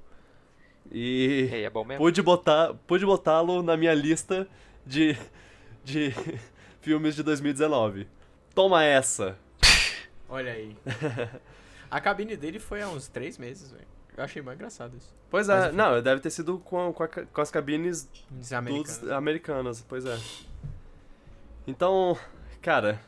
E 0.92 1.48
É, 1.52 1.62
é 1.62 1.70
bom 1.70 1.84
mesmo. 1.84 2.02
pude 2.02 2.22
botar 2.22 2.74
pude 2.86 3.04
botá-lo 3.04 3.62
na 3.62 3.76
minha 3.76 3.94
lista 3.94 4.48
de 4.86 5.16
de 5.84 6.12
filmes 6.80 7.14
de 7.16 7.22
2019. 7.22 8.06
Toma 8.54 8.84
essa. 8.84 9.36
Olha 10.28 10.52
aí. 10.52 10.76
A 11.90 12.00
cabine 12.00 12.36
dele 12.36 12.58
foi 12.58 12.82
há 12.82 12.88
uns 12.88 13.08
três 13.08 13.38
meses, 13.38 13.70
velho. 13.72 13.86
Eu 14.16 14.24
achei 14.24 14.42
mais 14.42 14.56
engraçado 14.58 14.96
isso. 14.96 15.14
Pois 15.30 15.46
Mas 15.48 15.64
é, 15.64 15.66
enfim. 15.68 15.76
não, 15.76 16.02
deve 16.02 16.20
ter 16.20 16.30
sido 16.30 16.58
com, 16.58 16.92
com, 16.92 17.02
a 17.02 17.08
com 17.08 17.40
as 17.40 17.50
cabines 17.50 18.02
Dos 18.04 18.48
Todos 18.48 18.52
americanos. 18.52 19.10
americanas, 19.10 19.84
pois 19.88 20.04
é. 20.04 20.18
Então, 21.66 22.18
cara. 22.60 23.00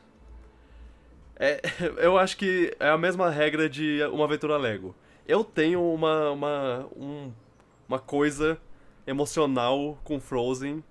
É- 1.41 1.61
eu 1.99 2.17
acho 2.19 2.37
que 2.37 2.77
é 2.79 2.89
a 2.89 2.99
mesma 2.99 3.31
regra 3.31 3.69
de 3.69 4.01
uma 4.13 4.25
aventura 4.25 4.57
Lego. 4.57 4.95
Eu 5.27 5.43
tenho 5.43 5.83
uma, 5.83 6.31
uma, 6.31 6.89
um- 6.97 7.33
uma 7.89 7.99
coisa 7.99 8.61
emocional 9.07 9.99
com 10.05 10.21
Frozen 10.21 10.85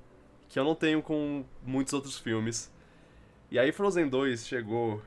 que 0.50 0.58
eu 0.60 0.64
não 0.64 0.74
tenho 0.76 1.02
com 1.02 1.46
muitos 1.64 1.94
outros 1.94 2.18
filmes. 2.18 2.72
E 3.52 3.60
aí 3.60 3.72
Frozen 3.72 4.08
2 4.10 4.48
chegou. 4.48 5.02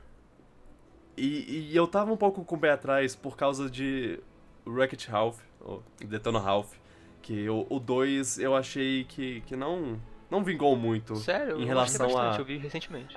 E, 1.17 1.69
e 1.71 1.75
eu 1.75 1.85
tava 1.87 2.11
um 2.11 2.17
pouco 2.17 2.43
com 2.45 2.55
o 2.55 2.59
pé 2.59 2.71
atrás 2.71 3.15
por 3.15 3.35
causa 3.37 3.69
de 3.69 4.19
Wreck-It 4.65 5.09
Ralph, 5.11 5.39
ou 5.61 5.83
Detona 5.99 6.39
Ralph. 6.39 6.73
Que 7.21 7.47
o 7.49 7.79
2 7.79 8.39
eu 8.39 8.55
achei 8.55 9.03
que, 9.05 9.41
que 9.41 9.55
não, 9.55 9.99
não 10.29 10.43
vingou 10.43 10.75
muito. 10.75 11.15
Sério? 11.17 11.59
em 11.61 11.65
relação 11.65 12.17
a- 12.17 12.35
Eu 12.37 12.43
vi 12.45 12.57
recentemente. 12.57 13.15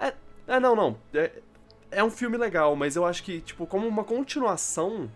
É, 0.48 0.60
não, 0.60 0.76
não. 0.76 0.96
É, 1.14 1.32
é 1.90 2.02
um 2.04 2.10
filme 2.10 2.36
legal, 2.36 2.74
mas 2.76 2.96
eu 2.96 3.04
acho 3.04 3.22
que, 3.22 3.40
tipo, 3.40 3.66
como 3.66 3.86
uma 3.86 4.04
continuação, 4.04 5.10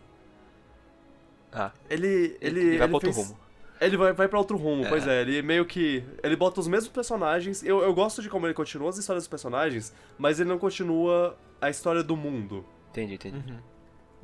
Ah, 1.53 1.73
ele. 1.89 2.37
Ele, 2.41 2.61
ele 2.61 2.79
vai 2.79 2.87
pra 2.89 2.95
outro 2.97 3.13
fez- 3.13 3.27
rumo. 3.29 3.41
Ele 3.81 3.97
vai, 3.97 4.13
vai 4.13 4.29
pra 4.29 4.39
outro 4.39 4.57
rumo, 4.59 4.87
pois 4.89 5.07
é. 5.07 5.23
Ele 5.23 5.41
meio 5.43 5.65
que. 5.65 6.05
Ele 6.23 6.37
bota 6.37 6.61
os 6.61 6.69
mesmos 6.69 6.89
personagens. 6.93 7.63
Eu, 7.65 7.83
eu 7.83 7.93
gosto 7.95 8.21
de 8.23 8.29
como 8.29 8.47
ele 8.47 8.55
continua 8.55 8.91
as 8.91 8.99
histórias 8.99 9.25
dos 9.25 9.29
personagens, 9.29 9.93
mas 10.19 10.39
ele 10.39 10.49
não 10.51 10.59
continua 10.59 11.37
a 11.61 11.69
história 11.71 12.03
do 12.03 12.17
mundo 12.17 12.65
Entendi, 12.91 13.15
entendi. 13.15 13.37
Uhum. 13.53 13.59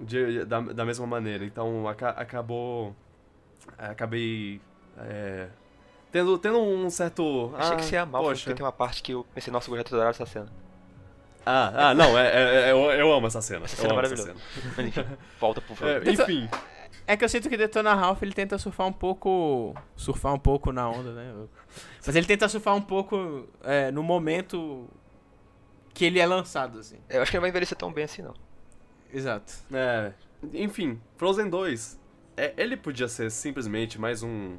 de- 0.05 0.45
da, 0.45 0.61
da 0.61 0.85
mesma 0.85 1.07
maneira. 1.07 1.45
Então 1.45 1.89
aca- 1.89 2.11
acabou. 2.11 2.95
Acabei. 3.79 4.61
é, 4.99 5.49
tendo, 6.13 6.39
tendo 6.39 6.59
um 6.61 6.89
certo. 6.91 7.53
Achei 7.57 7.73
ah, 7.73 7.77
que 7.77 7.85
você 7.85 7.95
ia 7.97 8.07
poxa. 8.07 8.45
porque 8.45 8.55
tem 8.55 8.65
uma 8.65 8.73
parte 8.73 9.03
que 9.03 9.13
eu 9.13 9.27
pensei, 9.35 9.53
nossa, 9.53 9.67
eu 9.67 9.71
vou 9.71 9.79
já 9.79 9.85
adorar 9.89 10.11
essa 10.11 10.27
cena. 10.27 10.53
Ah, 11.49 11.91
ah, 11.91 11.95
não, 11.95 12.19
é, 12.19 12.27
é- 12.27 12.61
é- 12.69 12.73
eu, 12.73 12.79
eu 12.91 13.13
amo 13.15 13.29
essa 13.29 13.41
cena. 13.41 13.65
Essa 13.67 13.77
eu 13.77 13.89
cena 13.89 13.95
é 13.95 13.97
amo 13.97 14.07
essa 14.07 14.17
maravilhosa. 14.27 14.45
Enfim, 14.83 15.17
volta 15.41 15.61
pro 15.61 15.77
cena. 15.77 16.01
filme. 16.01 16.09
É, 16.09 16.13
enfim. 16.13 16.49
É 17.07 17.17
que 17.17 17.25
eu 17.25 17.29
sinto 17.29 17.49
que 17.49 17.57
Detona 17.57 17.95
Ralph 17.95 18.21
ele 18.23 18.33
tenta 18.33 18.59
surfar 18.59 18.85
um 18.89 18.93
pouco. 18.93 19.73
Surfar 19.95 20.35
um 20.35 20.39
pouco 20.41 20.73
na 20.73 20.91
onda, 20.91 21.13
né? 21.13 21.33
Mas 22.05 22.17
ele 22.17 22.27
tenta 22.27 22.49
surfar 22.49 22.75
um 22.75 22.83
pouco 22.83 23.49
é, 23.63 23.93
no 23.93 24.03
momento 24.03 24.89
que 25.95 26.05
ele 26.05 26.19
é 26.19 26.27
lançado, 26.27 26.81
assim. 26.81 26.99
Eu 27.09 27.23
acho 27.23 27.31
que 27.31 27.37
não 27.37 27.43
vai 27.43 27.51
envelhecer 27.51 27.79
tão 27.79 27.93
bem 27.93 28.03
assim, 28.05 28.23
não. 28.23 28.35
Exato. 29.13 29.53
É, 29.73 30.13
enfim, 30.53 31.01
Frozen 31.17 31.49
2. 31.49 31.99
é, 32.37 32.53
ele 32.57 32.77
podia 32.77 33.07
ser 33.07 33.31
simplesmente 33.31 34.01
mais 34.01 34.25
um, 34.25 34.57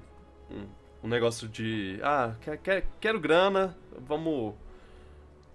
um, 0.50 0.68
um 1.04 1.08
negócio 1.10 1.50
de. 1.50 2.00
Ah, 2.02 2.34
quer, 2.40 2.58
quer- 2.60 2.86
quero 3.02 3.20
grana, 3.20 3.76
vamos. 4.00 4.54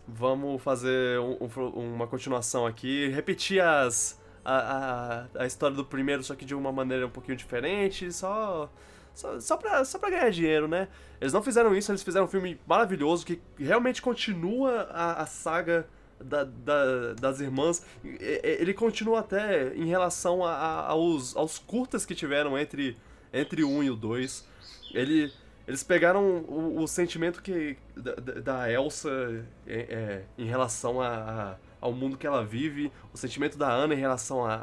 Vamos 0.06 0.62
fazer 0.62 1.18
um- 1.20 1.38
um 1.76 1.94
uma 1.94 2.06
continuação 2.06 2.66
aqui. 2.66 3.08
Repetir 3.08 3.60
as. 3.62 4.20
A, 4.44 5.26
a, 5.36 5.42
a 5.44 5.46
história 5.46 5.76
do 5.76 5.84
primeiro, 5.84 6.20
só 6.24 6.34
que 6.34 6.44
de 6.44 6.52
uma 6.52 6.72
maneira 6.72 7.06
um 7.06 7.10
pouquinho 7.10 7.36
diferente, 7.36 8.10
só. 8.12 8.68
Só, 9.14 9.38
só, 9.38 9.56
pra, 9.56 9.84
só 9.84 9.98
pra 9.98 10.10
ganhar 10.10 10.30
dinheiro, 10.30 10.66
né? 10.66 10.88
Eles 11.20 11.32
não 11.32 11.42
fizeram 11.42 11.76
isso, 11.76 11.92
eles 11.92 12.02
fizeram 12.02 12.24
um 12.24 12.28
filme 12.28 12.58
maravilhoso 12.66 13.24
que 13.26 13.40
realmente 13.58 14.00
continua 14.02 14.88
a, 14.90 15.22
a 15.22 15.26
saga 15.26 15.86
da- 16.18 16.42
da- 16.44 17.12
das 17.20 17.38
irmãs. 17.38 17.84
Ele 18.02 18.72
continua 18.74 19.20
até 19.20 19.72
em 19.76 19.84
relação 19.86 20.44
a- 20.44 20.52
a- 20.54 20.88
aos, 20.88 21.36
aos 21.36 21.58
curtas 21.58 22.04
que 22.06 22.14
tiveram 22.14 22.58
entre, 22.58 22.96
entre 23.32 23.62
1 23.62 23.82
e 23.84 23.90
o 23.90 23.94
2. 23.96 24.44
Ele, 24.92 25.30
eles 25.66 25.82
pegaram 25.82 26.22
o, 26.40 26.80
o 26.82 26.88
sentimento 26.88 27.42
que 27.42 27.76
da, 27.96 28.14
da- 28.14 28.70
Elsa 28.72 29.44
é, 29.66 29.74
é, 29.80 30.24
em 30.36 30.46
relação 30.46 31.00
a, 31.00 31.08
a- 31.08 31.56
ao 31.80 31.92
mundo 31.92 32.16
que 32.16 32.26
ela 32.26 32.44
vive, 32.44 32.92
o 33.12 33.16
sentimento 33.16 33.58
da 33.58 33.72
Anna 33.72 33.94
em 33.94 33.98
relação 33.98 34.44
a, 34.44 34.54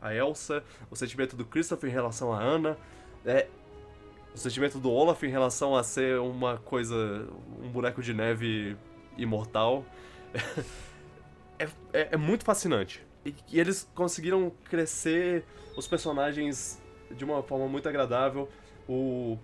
a, 0.00 0.08
a 0.08 0.14
Elsa, 0.14 0.62
o 0.90 0.96
sentimento 0.96 1.34
do 1.36 1.44
Christopher 1.44 1.88
em 1.90 1.92
relação 1.92 2.32
a 2.32 2.42
Anna. 2.42 2.76
É, 3.24 3.46
o 4.34 4.38
sentimento 4.38 4.78
do 4.78 4.90
Olaf 4.90 5.22
em 5.24 5.30
relação 5.30 5.74
a 5.74 5.82
ser 5.82 6.18
uma 6.20 6.58
coisa. 6.58 7.26
um 7.62 7.68
boneco 7.70 8.02
de 8.02 8.12
neve 8.14 8.76
imortal. 9.16 9.84
É, 11.58 11.64
é, 11.92 12.08
é 12.12 12.16
muito 12.16 12.44
fascinante. 12.44 13.04
E, 13.24 13.34
e 13.52 13.58
eles 13.60 13.88
conseguiram 13.94 14.52
crescer 14.70 15.44
os 15.76 15.86
personagens 15.86 16.80
de 17.10 17.24
uma 17.24 17.42
forma 17.42 17.66
muito 17.66 17.88
agradável. 17.88 18.48
O, 18.88 19.38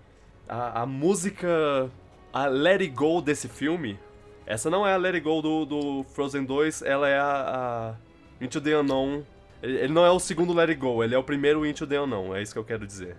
a, 0.48 0.82
a 0.82 0.86
música. 0.86 1.90
A 2.32 2.46
Let 2.46 2.80
It 2.80 2.94
Go 2.94 3.20
desse 3.22 3.48
filme. 3.48 3.98
Essa 4.46 4.68
não 4.68 4.86
é 4.86 4.92
a 4.92 4.96
Let 4.96 5.14
It 5.14 5.20
Go 5.20 5.40
do, 5.40 5.64
do 5.64 6.04
Frozen 6.04 6.44
2, 6.44 6.82
ela 6.82 7.08
é 7.08 7.18
a, 7.18 7.94
a 8.40 8.44
Into 8.44 8.60
the 8.60 8.76
Unknown. 8.76 9.22
Ele, 9.62 9.78
ele 9.78 9.92
não 9.92 10.04
é 10.04 10.10
o 10.10 10.18
segundo 10.18 10.52
Let 10.52 10.68
It 10.68 10.80
Go, 10.80 11.02
ele 11.02 11.14
é 11.14 11.18
o 11.18 11.22
primeiro 11.22 11.64
Into 11.64 11.86
the 11.86 11.98
Unknown, 11.98 12.34
é 12.34 12.42
isso 12.42 12.52
que 12.52 12.58
eu 12.58 12.64
quero 12.64 12.86
dizer. 12.86 13.16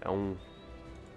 É 0.00 0.10
um 0.10 0.34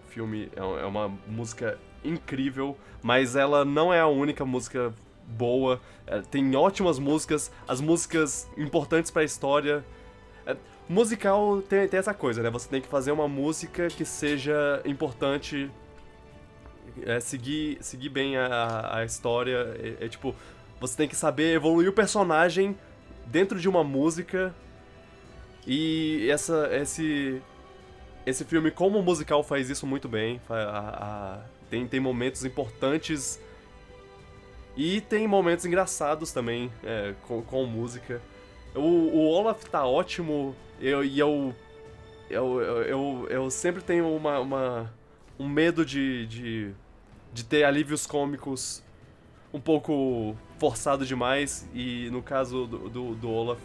filme, 0.08 0.52
é 0.56 0.60
é 0.60 0.86
uma 0.86 1.10
música 1.28 1.80
incrível, 2.04 2.78
mas 3.02 3.36
ela 3.36 3.66
não 3.66 3.94
é 3.94 4.00
a 4.00 4.08
única 4.08 4.46
música 4.46 4.94
boa. 5.26 5.82
É, 6.06 6.22
tem 6.22 6.56
ótimas 6.56 7.00
músicas, 7.00 7.52
as 7.68 7.82
músicas 7.82 8.50
importantes 8.58 9.12
pra 9.12 9.24
história. 9.24 9.84
É, 10.46 10.56
musical 10.90 11.62
tem, 11.62 11.88
tem 11.88 12.00
essa 12.00 12.14
coisa, 12.14 12.42
né? 12.42 12.50
Você 12.50 12.68
tem 12.68 12.82
que 12.82 12.88
fazer 12.88 13.12
uma 13.12 13.28
música 13.28 13.88
que 13.88 14.04
seja 14.04 14.82
importante, 14.84 15.70
é, 17.06 17.20
seguir, 17.20 17.78
seguir 17.82 18.10
bem 18.10 18.36
a, 18.36 18.98
a 18.98 19.06
história. 19.06 19.74
É, 20.00 20.06
é 20.06 20.10
tipo, 20.10 20.36
você 20.82 20.98
tem 20.98 21.08
que 21.08 21.16
saber 21.16 21.54
evoluir 21.54 21.88
o 21.90 21.94
personagem 21.94 22.76
dentro 23.26 23.60
de 23.60 23.70
uma 23.70 23.84
música. 23.84 24.54
E 25.68 26.28
essa, 26.32 26.68
esse, 26.76 27.40
esse 28.26 28.44
filme, 28.44 28.72
como 28.72 29.02
musical, 29.04 29.44
faz 29.44 29.70
isso 29.70 29.86
muito 29.86 30.10
bem. 30.10 30.42
A- 30.50 30.56
a- 30.56 31.40
tem, 31.70 31.88
tem 31.88 32.00
momentos 32.00 32.44
importantes 32.44 33.40
e 34.76 35.02
tem 35.02 35.28
momentos 35.28 35.66
engraçados 35.66 36.32
também 36.32 36.72
é, 36.84 37.14
com, 37.28 37.44
com 37.44 37.64
música. 37.68 38.20
O, 38.76 38.80
o 38.82 39.28
Olaf 39.30 39.64
tá 39.66 39.86
ótimo 39.86 40.56
eu, 40.80 41.04
e 41.04 41.20
eu, 41.20 41.54
eu, 42.30 42.62
eu, 42.62 42.82
eu, 42.84 43.28
eu 43.30 43.52
sempre 43.52 43.82
tenho 43.82 44.08
uma, 44.16 44.40
uma- 44.40 44.94
um 45.40 45.48
medo 45.48 45.86
de, 45.86 46.26
de, 46.28 46.72
de 47.34 47.44
ter 47.44 47.64
alívios 47.64 48.06
cômicos 48.06 48.84
um 49.54 49.60
pouco 49.60 50.36
forçado 50.60 51.06
demais 51.06 51.68
e 51.74 52.10
no 52.12 52.22
caso 52.22 52.68
do, 52.68 52.90
do, 52.90 53.16
do 53.16 53.30
Olaf 53.30 53.60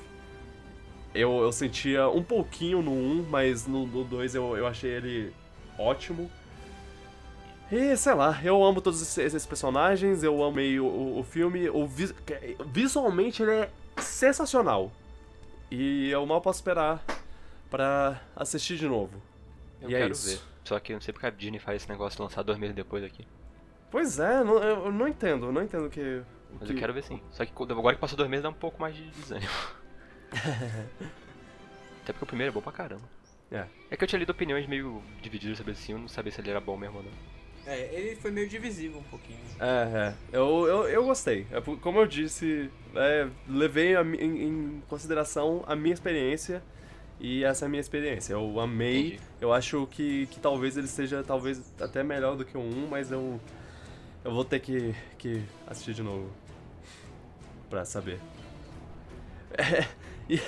eu, 1.14 1.42
eu 1.42 1.52
sentia 1.52 2.08
um 2.08 2.22
pouquinho 2.22 2.82
no 2.82 2.90
1, 2.92 3.26
mas 3.30 3.66
no 3.66 3.86
2 3.86 4.34
eu, 4.34 4.56
eu 4.56 4.66
achei 4.66 4.90
ele 4.90 5.32
ótimo. 5.78 6.28
E 7.70 7.96
sei 7.96 8.14
lá, 8.14 8.40
eu 8.42 8.62
amo 8.64 8.80
todos 8.80 9.00
esses, 9.00 9.18
esses 9.18 9.46
personagens, 9.46 10.22
eu 10.22 10.42
amei 10.42 10.78
o, 10.80 10.84
o, 10.86 11.18
o 11.20 11.22
filme. 11.22 11.68
O 11.70 11.86
vis- 11.86 12.14
visualmente 12.66 13.42
ele 13.42 13.52
é 13.52 13.70
sensacional. 13.98 14.90
E 15.70 16.08
eu 16.10 16.24
mal 16.26 16.40
posso 16.40 16.58
esperar 16.60 17.02
pra 17.70 18.20
assistir 18.36 18.76
de 18.76 18.86
novo. 18.86 19.20
Eu 19.80 19.90
E 19.90 19.94
é 19.94 19.98
quero 19.98 20.12
isso. 20.12 20.28
ver. 20.28 20.40
Só 20.64 20.78
que 20.80 20.92
eu 20.92 20.94
não 20.94 21.00
sei 21.00 21.12
porque 21.12 21.26
a 21.26 21.30
Disney 21.30 21.58
faz 21.58 21.82
esse 21.82 21.88
negócio 21.90 22.16
de 22.16 22.22
lançar 22.22 22.42
dois 22.42 22.58
meses 22.58 22.74
depois 22.74 23.02
aqui. 23.04 23.26
Pois 23.90 24.18
é, 24.18 24.42
não- 24.42 24.62
eu, 24.62 24.92
não 24.92 25.06
entendo, 25.08 25.46
eu 25.46 25.52
não 25.52 25.62
entendo 25.62 25.88
que. 25.90 26.22
Mas 26.58 26.68
que- 26.68 26.74
eu 26.74 26.78
quero 26.78 26.92
ver 26.94 27.02
sim. 27.02 27.20
Só 27.32 27.44
que 27.44 27.52
agora 27.72 27.94
que 27.94 28.00
passou 28.00 28.16
dois 28.16 28.28
meses 28.30 28.42
dá 28.42 28.48
um 28.48 28.54
pouco 28.54 28.80
mais 28.80 28.94
de 28.94 29.04
desânimo. 29.10 29.50
Até 32.02 32.12
porque 32.12 32.24
o 32.24 32.26
primeiro 32.26 32.50
é 32.50 32.54
bom 32.54 32.60
pra 32.60 32.72
caramba. 32.72 33.02
É. 33.50 33.66
É 33.90 33.96
que 33.96 34.04
eu 34.04 34.08
tinha 34.08 34.18
lido 34.18 34.30
opiniões 34.30 34.66
meio 34.66 35.02
divididas 35.22 35.58
sobre 35.58 35.72
esse 35.72 35.92
eu 35.92 35.98
não 35.98 36.08
sabia 36.08 36.32
se 36.32 36.40
ele 36.40 36.50
era 36.50 36.60
bom 36.60 36.76
mesmo 36.76 36.98
ou 36.98 37.02
não. 37.04 37.12
É, 37.66 37.88
ele 37.94 38.16
foi 38.16 38.30
meio 38.30 38.48
divisível 38.48 38.98
um 38.98 39.04
pouquinho. 39.04 39.38
É, 39.58 40.08
é. 40.08 40.14
Eu, 40.32 40.66
eu, 40.66 40.88
eu 40.88 41.04
gostei. 41.04 41.46
É, 41.50 41.60
como 41.60 41.98
eu 41.98 42.06
disse, 42.06 42.70
é, 42.94 43.28
levei 43.48 43.96
a 43.96 44.02
em, 44.02 44.48
em 44.48 44.82
consideração 44.88 45.64
a 45.66 45.74
minha 45.74 45.94
experiência 45.94 46.62
e 47.18 47.42
essa 47.44 47.64
é 47.64 47.66
a 47.66 47.68
minha 47.68 47.80
experiência. 47.80 48.34
Eu 48.34 48.60
amei. 48.60 49.06
Entendi. 49.06 49.20
Eu 49.40 49.52
acho 49.52 49.86
que, 49.86 50.26
que 50.26 50.40
talvez 50.40 50.76
ele 50.76 50.88
seja 50.88 51.22
talvez 51.22 51.72
até 51.80 52.02
melhor 52.02 52.36
do 52.36 52.44
que 52.44 52.56
o 52.56 52.60
1, 52.60 52.88
mas 52.88 53.10
eu, 53.10 53.40
eu 54.24 54.32
vou 54.32 54.44
ter 54.44 54.60
que, 54.60 54.94
que 55.16 55.42
assistir 55.66 55.94
de 55.94 56.02
novo 56.02 56.30
pra 57.70 57.84
saber. 57.84 58.20
É, 59.56 59.86
e 60.28 60.38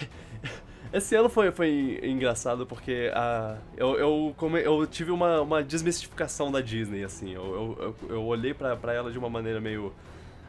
esse 0.96 1.14
ano 1.14 1.28
foi, 1.28 1.50
foi 1.52 2.00
engraçado 2.02 2.66
porque 2.66 3.10
a, 3.14 3.56
eu, 3.76 3.96
eu, 3.98 4.34
come- 4.36 4.62
eu 4.62 4.86
tive 4.86 5.10
uma, 5.10 5.40
uma 5.40 5.62
desmistificação 5.62 6.50
da 6.50 6.60
Disney, 6.60 7.04
assim. 7.04 7.32
Eu, 7.34 7.44
eu, 7.44 7.94
eu, 8.08 8.16
eu 8.16 8.24
olhei 8.24 8.54
pra, 8.54 8.76
pra 8.76 8.92
ela 8.92 9.10
de 9.10 9.18
uma 9.18 9.28
maneira 9.28 9.60
meio. 9.60 9.92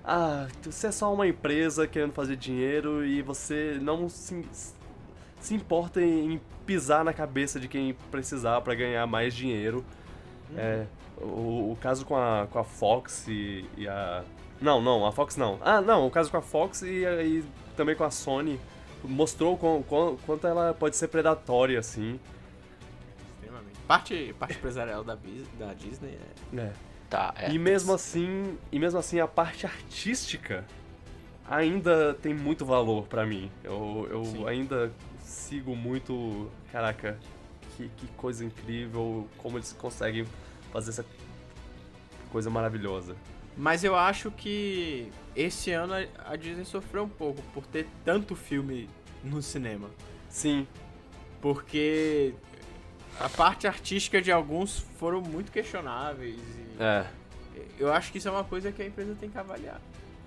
Ah, 0.03 0.47
você 0.61 0.87
é 0.87 0.91
só 0.91 1.13
uma 1.13 1.27
empresa 1.27 1.85
querendo 1.87 2.13
fazer 2.13 2.35
dinheiro 2.37 3.05
e 3.05 3.21
você 3.21 3.77
não 3.81 4.07
se, 4.07 4.45
se 5.39 5.53
importa 5.53 6.01
em, 6.01 6.39
pisar 6.65 7.03
na 7.03 7.13
cabeça 7.13 7.59
de 7.59 7.67
quem 7.67 7.93
precisar 8.11 8.61
pra 8.61 8.75
ganhar 8.75 9.05
mais 9.07 9.33
dinheiro. 9.33 9.83
É, 10.55 10.85
o, 11.21 11.71
o 11.71 11.77
caso 11.81 12.05
com 12.05 12.15
a, 12.15 12.47
com 12.51 12.59
a 12.59 12.63
Fox 12.63 13.25
e, 13.27 13.65
e 13.77 13.87
a. 13.87 14.23
Não, 14.61 14.81
não, 14.81 15.05
a 15.05 15.11
Fox 15.11 15.35
não. 15.37 15.57
Ah, 15.61 15.81
não, 15.81 16.07
o 16.07 16.11
caso 16.11 16.31
com 16.31 16.37
a 16.37 16.41
Fox 16.41 16.81
e, 16.81 17.03
e 17.05 17.43
também 17.75 17.95
com 17.95 18.03
a 18.03 18.11
Sony 18.11 18.59
mostrou 19.03 19.57
quão- 19.57 19.83
quão- 19.83 20.17
quanto 20.25 20.47
ela 20.47 20.73
pode 20.73 20.95
ser 20.95 21.07
predatória, 21.07 21.79
assim. 21.79 22.19
Extremamente. 23.35 23.77
Parte, 23.87 24.35
parte 24.39 24.57
empresarial 24.57 25.03
da, 25.03 25.17
da 25.59 25.73
Disney 25.73 26.17
é. 26.53 26.59
É. 26.59 26.73
Tá, 27.09 27.33
é. 27.37 27.51
E 27.51 27.57
mesmo 27.59 27.93
assim, 27.93 28.57
e 28.71 28.77
mesmo 28.79 28.99
assim 28.99 29.19
a 29.19 29.27
parte 29.27 29.65
artística 29.65 30.65
ainda 31.49 32.13
tem 32.15 32.33
muito 32.33 32.65
valor 32.65 33.07
pra 33.07 33.25
mim. 33.25 33.49
Eu, 33.63 34.07
eu 34.11 34.25
Sim. 34.25 34.47
ainda 34.47 34.91
sigo 35.21 35.73
muito, 35.75 36.49
caraca, 36.71 37.17
que, 37.77 37.87
que 37.95 38.07
coisa 38.17 38.43
incrível, 38.43 39.27
como 39.37 39.57
eles 39.57 39.71
conseguem 39.73 40.25
fazer 40.73 40.89
essa 40.89 41.05
coisa 42.31 42.49
maravilhosa. 42.49 43.15
Mas 43.57 43.83
eu 43.83 43.95
acho 43.95 44.29
que 44.31 45.11
esse 45.35 45.71
ano 45.71 45.93
a- 46.19 46.35
Disney 46.35 46.63
sofreu 46.65 47.03
um 47.03 47.09
pouco 47.09 47.41
por 47.53 47.65
ter 47.65 47.87
tanto 48.05 48.35
filme 48.35 48.87
no 49.23 49.41
cinema. 49.41 49.89
Sim, 50.29 50.67
Porque 51.41 52.33
a 53.19 53.29
parte 53.29 53.65
artística 53.67 54.21
de 54.21 54.31
alguns 54.31 54.79
foram 54.99 55.21
muito 55.21 55.51
questionáveis. 55.51 56.39
E 56.39 56.83
é, 56.83 57.05
Eu 57.79 57.91
acho 57.91 58.11
que 58.11 58.17
isso 58.19 58.27
é 58.27 58.31
uma 58.31 58.43
coisa 58.43 58.71
que 58.71 58.81
a 58.81 58.85
empresa 58.85 59.15
tem 59.19 59.29
que 59.29 59.37
avaliar. 59.37 59.81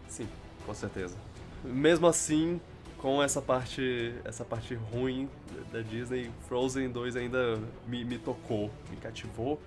sim, 0.08 0.28
com 0.66 0.74
certeza. 0.74 1.16
Mesmo 1.64 2.06
assim, 2.06 2.60
com 2.98 3.22
essa 3.22 3.40
parte, 3.42 4.14
essa 4.24 4.44
parte 4.44 4.74
ruim 4.74 5.28
da 5.72 5.80
Disney, 5.82 6.30
Frozen 6.48 6.90
2 6.90 7.14
ainda 7.16 7.60
me, 7.86 8.04
me 8.04 8.18
tocou, 8.18 8.70
me 8.90 8.96
cativou, 8.96 9.60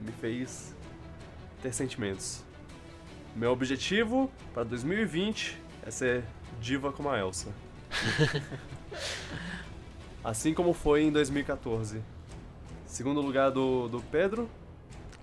me 0.00 0.12
fez 0.12 0.74
ter 1.62 1.72
sentimentos. 1.74 2.42
Meu 3.34 3.50
objetivo 3.50 4.30
para 4.52 4.62
2020 4.64 5.58
é 5.86 5.90
ser 5.90 6.24
diva 6.60 6.92
como 6.92 7.08
a 7.08 7.18
Elsa. 7.18 7.48
assim 10.22 10.54
como 10.54 10.72
foi 10.72 11.02
em 11.02 11.12
2014. 11.12 12.00
Segundo 12.86 13.20
lugar 13.20 13.50
do, 13.50 13.88
do 13.88 14.00
Pedro, 14.00 14.48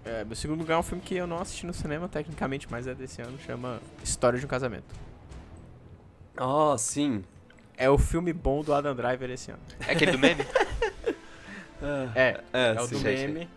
É, 0.03 0.25
meu 0.25 0.35
segundo 0.35 0.59
lugar 0.59 0.75
é 0.75 0.79
um 0.79 0.83
filme 0.83 1.01
que 1.01 1.15
eu 1.15 1.27
não 1.27 1.39
assisti 1.39 1.65
no 1.65 1.73
cinema, 1.73 2.09
tecnicamente, 2.09 2.67
mas 2.69 2.87
é 2.87 2.93
desse 2.95 3.21
ano, 3.21 3.37
chama 3.39 3.79
História 4.03 4.39
de 4.39 4.45
um 4.45 4.49
Casamento. 4.49 4.93
Ah, 6.35 6.75
sim. 6.77 7.23
É 7.77 7.87
o 7.89 7.97
filme 7.99 8.33
bom 8.33 8.63
do 8.63 8.73
Adam 8.73 8.95
Driver 8.95 9.29
esse 9.29 9.51
ano. 9.51 9.61
É 9.87 9.91
aquele 9.93 10.11
do 10.11 10.19
meme? 10.19 10.43
É, 12.15 12.43
É, 12.53 12.73
é 12.75 12.81
o 12.81 12.87
sim. 12.87 12.95
do 12.95 13.01
meme. 13.01 13.49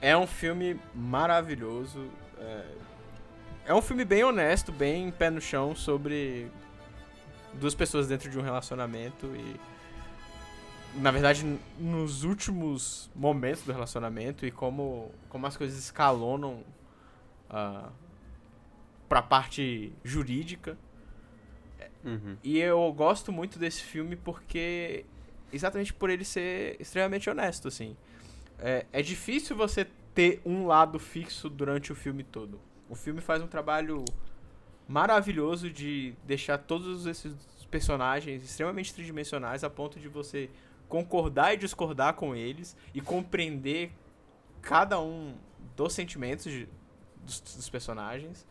É 0.00 0.16
um 0.16 0.26
filme 0.26 0.78
maravilhoso. 0.94 2.06
É... 2.38 2.64
é 3.66 3.74
um 3.74 3.82
filme 3.82 4.04
bem 4.04 4.22
honesto, 4.22 4.70
bem 4.70 5.10
pé 5.10 5.28
no 5.28 5.40
chão 5.40 5.74
sobre 5.74 6.48
duas 7.54 7.74
pessoas 7.74 8.06
dentro 8.06 8.30
de 8.30 8.38
um 8.38 8.42
relacionamento 8.42 9.26
e. 9.34 9.76
Na 11.00 11.10
verdade, 11.10 11.44
nos 11.78 12.24
últimos 12.24 13.10
momentos 13.14 13.62
do 13.64 13.72
relacionamento 13.72 14.46
e 14.46 14.50
como, 14.50 15.12
como 15.28 15.46
as 15.46 15.54
coisas 15.54 15.78
escalonam 15.78 16.64
ah, 17.50 17.90
pra 19.06 19.20
parte 19.20 19.92
jurídica. 20.02 20.78
Uhum. 22.02 22.38
E 22.42 22.58
eu 22.58 22.90
gosto 22.92 23.30
muito 23.30 23.58
desse 23.58 23.82
filme 23.82 24.16
porque. 24.16 25.04
Exatamente 25.52 25.92
por 25.92 26.10
ele 26.10 26.24
ser 26.24 26.76
extremamente 26.80 27.28
honesto, 27.28 27.68
assim. 27.68 27.96
É, 28.58 28.86
é 28.92 29.02
difícil 29.02 29.54
você 29.54 29.86
ter 30.14 30.40
um 30.44 30.66
lado 30.66 30.98
fixo 30.98 31.48
durante 31.48 31.92
o 31.92 31.94
filme 31.94 32.24
todo. 32.24 32.58
O 32.88 32.94
filme 32.94 33.20
faz 33.20 33.42
um 33.42 33.46
trabalho 33.46 34.04
maravilhoso 34.88 35.68
de 35.70 36.14
deixar 36.24 36.58
todos 36.58 37.06
esses 37.06 37.34
personagens 37.70 38.44
extremamente 38.44 38.94
tridimensionais 38.94 39.64
a 39.64 39.70
ponto 39.70 39.98
de 39.98 40.08
você 40.08 40.48
concordar 40.88 41.52
e 41.54 41.56
discordar 41.56 42.14
com 42.14 42.34
eles 42.34 42.76
e 42.94 43.00
compreender 43.00 43.90
cada 44.62 45.00
um 45.00 45.34
dos 45.76 45.92
sentimentos 45.92 46.44
de- 46.44 46.68
dos, 47.24 47.40
dos 47.40 47.68
personagens. 47.68 48.46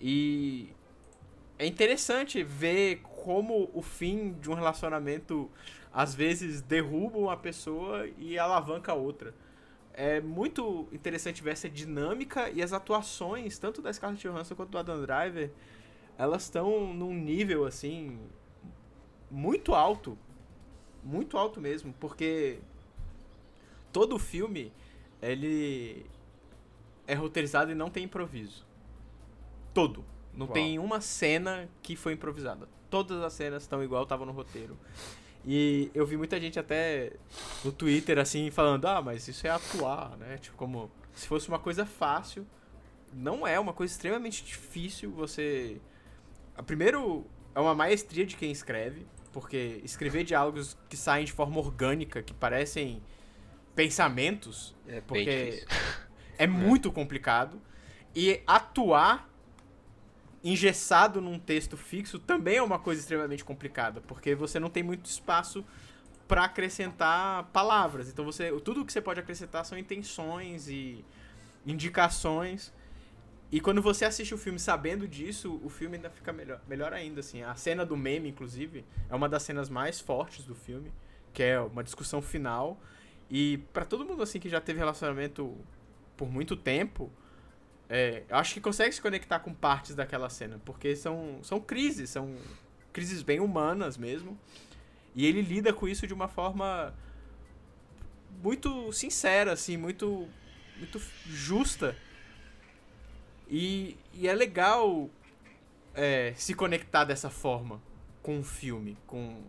E 0.00 0.70
é 1.58 1.66
interessante 1.66 2.42
ver 2.42 3.02
como 3.02 3.68
o 3.74 3.82
fim 3.82 4.32
de 4.40 4.50
um 4.50 4.54
relacionamento 4.54 5.50
às 5.92 6.14
vezes 6.14 6.62
derruba 6.62 7.18
uma 7.18 7.36
pessoa 7.36 8.08
e 8.18 8.38
alavanca 8.38 8.92
a 8.92 8.94
outra. 8.94 9.34
É 10.00 10.20
muito 10.20 10.86
interessante 10.92 11.42
ver 11.42 11.50
essa 11.50 11.68
dinâmica 11.68 12.48
e 12.50 12.62
as 12.62 12.72
atuações, 12.72 13.58
tanto 13.58 13.82
da 13.82 13.92
Scarlett 13.92 14.22
Johansson 14.22 14.54
quanto 14.54 14.70
do 14.70 14.78
Adam 14.78 15.02
Driver, 15.02 15.50
elas 16.16 16.44
estão 16.44 16.94
num 16.94 17.12
nível 17.12 17.66
assim 17.66 18.16
muito 19.28 19.74
alto, 19.74 20.16
muito 21.02 21.36
alto 21.36 21.60
mesmo, 21.60 21.92
porque 21.98 22.60
todo 23.92 24.14
o 24.14 24.20
filme 24.20 24.72
ele 25.20 26.06
é 27.04 27.14
roteirizado 27.14 27.72
e 27.72 27.74
não 27.74 27.90
tem 27.90 28.04
improviso. 28.04 28.64
Todo. 29.74 30.04
Não 30.32 30.46
Uau. 30.46 30.54
tem 30.54 30.78
uma 30.78 31.00
cena 31.00 31.68
que 31.82 31.96
foi 31.96 32.12
improvisada. 32.12 32.68
Todas 32.88 33.20
as 33.20 33.32
cenas 33.32 33.64
estão 33.64 33.82
igual 33.82 34.04
estavam 34.04 34.24
no 34.24 34.32
roteiro. 34.32 34.78
E 35.46 35.90
eu 35.94 36.06
vi 36.06 36.16
muita 36.16 36.38
gente 36.40 36.58
até 36.58 37.12
no 37.64 37.72
Twitter 37.72 38.18
assim 38.18 38.50
falando: 38.50 38.86
"Ah, 38.86 39.00
mas 39.00 39.26
isso 39.28 39.46
é 39.46 39.50
atuar, 39.50 40.16
né?" 40.16 40.38
Tipo 40.38 40.56
como 40.56 40.90
se 41.14 41.26
fosse 41.26 41.48
uma 41.48 41.58
coisa 41.58 41.86
fácil. 41.86 42.46
Não 43.12 43.46
é 43.46 43.58
uma 43.58 43.72
coisa 43.72 43.92
extremamente 43.92 44.44
difícil 44.44 45.10
você 45.10 45.80
primeiro 46.62 47.26
é 47.54 47.60
uma 47.60 47.74
maestria 47.74 48.24
de 48.24 48.36
quem 48.36 48.50
escreve, 48.50 49.06
porque 49.32 49.80
escrever 49.84 50.24
diálogos 50.24 50.76
que 50.88 50.96
saem 50.96 51.24
de 51.24 51.32
forma 51.32 51.58
orgânica, 51.58 52.22
que 52.22 52.34
parecem 52.34 53.02
pensamentos, 53.74 54.74
É 54.86 55.00
porque 55.00 55.64
é 56.38 56.46
muito 56.46 56.90
complicado. 56.90 57.60
E 58.14 58.42
atuar 58.46 59.27
engessado 60.42 61.20
num 61.20 61.38
texto 61.38 61.76
fixo 61.76 62.18
também 62.18 62.56
é 62.56 62.62
uma 62.62 62.78
coisa 62.78 63.00
extremamente 63.00 63.44
complicada, 63.44 64.00
porque 64.00 64.34
você 64.34 64.60
não 64.60 64.70
tem 64.70 64.82
muito 64.82 65.06
espaço 65.06 65.64
para 66.26 66.44
acrescentar 66.44 67.44
palavras. 67.52 68.08
Então 68.08 68.24
você, 68.24 68.52
tudo 68.60 68.84
que 68.84 68.92
você 68.92 69.00
pode 69.00 69.18
acrescentar 69.18 69.64
são 69.64 69.76
intenções 69.78 70.68
e 70.68 71.04
indicações. 71.66 72.72
E 73.50 73.60
quando 73.60 73.80
você 73.80 74.04
assiste 74.04 74.34
o 74.34 74.38
filme 74.38 74.58
sabendo 74.58 75.08
disso, 75.08 75.58
o 75.64 75.70
filme 75.70 75.96
ainda 75.96 76.10
fica 76.10 76.32
melhor, 76.32 76.60
melhor 76.68 76.92
ainda, 76.92 77.20
assim. 77.20 77.42
A 77.42 77.54
cena 77.54 77.84
do 77.84 77.96
meme, 77.96 78.28
inclusive, 78.28 78.84
é 79.08 79.14
uma 79.14 79.28
das 79.28 79.42
cenas 79.42 79.70
mais 79.70 79.98
fortes 79.98 80.44
do 80.44 80.54
filme, 80.54 80.92
que 81.32 81.42
é 81.42 81.58
uma 81.58 81.82
discussão 81.82 82.20
final. 82.20 82.78
E 83.30 83.58
pra 83.72 83.86
todo 83.86 84.04
mundo, 84.04 84.22
assim, 84.22 84.38
que 84.38 84.50
já 84.50 84.60
teve 84.60 84.78
relacionamento 84.78 85.56
por 86.14 86.30
muito 86.30 86.56
tempo, 86.56 87.10
é, 87.88 88.22
eu 88.28 88.36
acho 88.36 88.54
que 88.54 88.60
consegue 88.60 88.94
se 88.94 89.00
conectar 89.00 89.40
com 89.40 89.54
partes 89.54 89.94
daquela 89.94 90.28
cena, 90.28 90.60
porque 90.64 90.94
são, 90.94 91.38
são 91.42 91.58
crises, 91.58 92.10
são 92.10 92.36
crises 92.92 93.22
bem 93.22 93.40
humanas 93.40 93.96
mesmo. 93.96 94.38
E 95.14 95.26
ele 95.26 95.40
lida 95.40 95.72
com 95.72 95.88
isso 95.88 96.06
de 96.06 96.12
uma 96.12 96.28
forma 96.28 96.94
muito 98.42 98.92
sincera, 98.92 99.52
assim, 99.52 99.76
muito, 99.76 100.28
muito 100.76 101.00
justa. 101.26 101.96
E, 103.48 103.96
e 104.12 104.28
é 104.28 104.34
legal 104.34 105.08
é, 105.94 106.34
se 106.36 106.54
conectar 106.54 107.04
dessa 107.04 107.30
forma 107.30 107.80
com 108.22 108.40
o 108.40 108.44
filme, 108.44 108.98
com, 109.06 109.42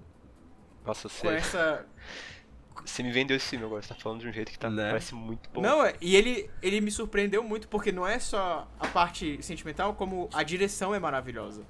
Nossa, 0.85 1.09
com 1.09 1.29
essa, 1.29 1.85
você 2.85 3.03
me 3.03 3.11
vendeu 3.11 3.35
esse 3.37 3.47
filme 3.47 3.65
agora. 3.65 3.81
Você 3.81 3.89
tá 3.89 3.95
falando 3.95 4.21
de 4.21 4.27
um 4.27 4.31
jeito 4.33 4.51
que 4.51 4.59
tá, 4.59 4.69
Né? 4.69 4.89
parece 4.89 5.13
muito 5.15 5.49
bom. 5.51 5.61
Não, 5.61 5.83
é- 5.85 5.95
e 6.01 6.15
ele, 6.15 6.49
ele 6.61 6.81
me 6.81 6.91
surpreendeu 6.91 7.43
muito 7.43 7.67
porque 7.67 7.91
não 7.91 8.05
é 8.07 8.19
só 8.19 8.67
a 8.79 8.87
parte 8.87 9.41
sentimental, 9.43 9.93
como 9.95 10.29
a 10.33 10.43
direção 10.43 10.93
é 10.95 10.99
maravilhosa. 10.99 11.63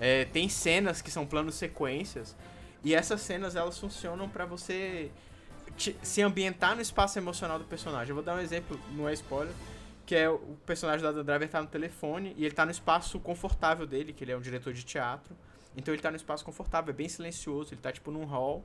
É, 0.00 0.24
tem 0.26 0.48
cenas 0.48 1.00
que 1.00 1.10
são 1.10 1.24
planos 1.26 1.54
sequências 1.54 2.34
e 2.82 2.94
essas 2.94 3.20
cenas 3.20 3.54
elas 3.56 3.78
funcionam 3.78 4.28
pra 4.28 4.44
você 4.44 5.10
te- 5.76 5.96
se 6.02 6.20
ambientar 6.22 6.74
no 6.74 6.82
espaço 6.82 7.18
emocional 7.18 7.58
do 7.58 7.64
personagem. 7.64 8.10
Eu 8.10 8.16
vou 8.16 8.24
dar 8.24 8.34
um 8.36 8.40
exemplo, 8.40 8.78
não 8.92 9.08
é 9.08 9.12
spoiler, 9.12 9.54
que 10.04 10.14
é 10.14 10.28
o 10.28 10.38
personagem 10.66 11.06
Adam 11.06 11.24
Driver 11.24 11.48
tá 11.48 11.62
no 11.62 11.68
telefone 11.68 12.34
e 12.36 12.44
ele 12.44 12.54
tá 12.54 12.64
no 12.64 12.70
espaço 12.70 13.18
confortável 13.20 13.86
dele, 13.86 14.12
que 14.12 14.22
ele 14.24 14.32
é 14.32 14.36
um 14.36 14.40
diretor 14.40 14.72
de 14.72 14.84
teatro. 14.84 15.34
Então 15.76 15.94
ele 15.94 16.02
tá 16.02 16.10
no 16.10 16.16
espaço 16.16 16.44
confortável, 16.44 16.90
é 16.92 16.96
bem 16.96 17.08
silencioso, 17.08 17.72
ele 17.72 17.80
tá 17.80 17.90
tipo 17.90 18.10
num 18.10 18.24
hall, 18.24 18.64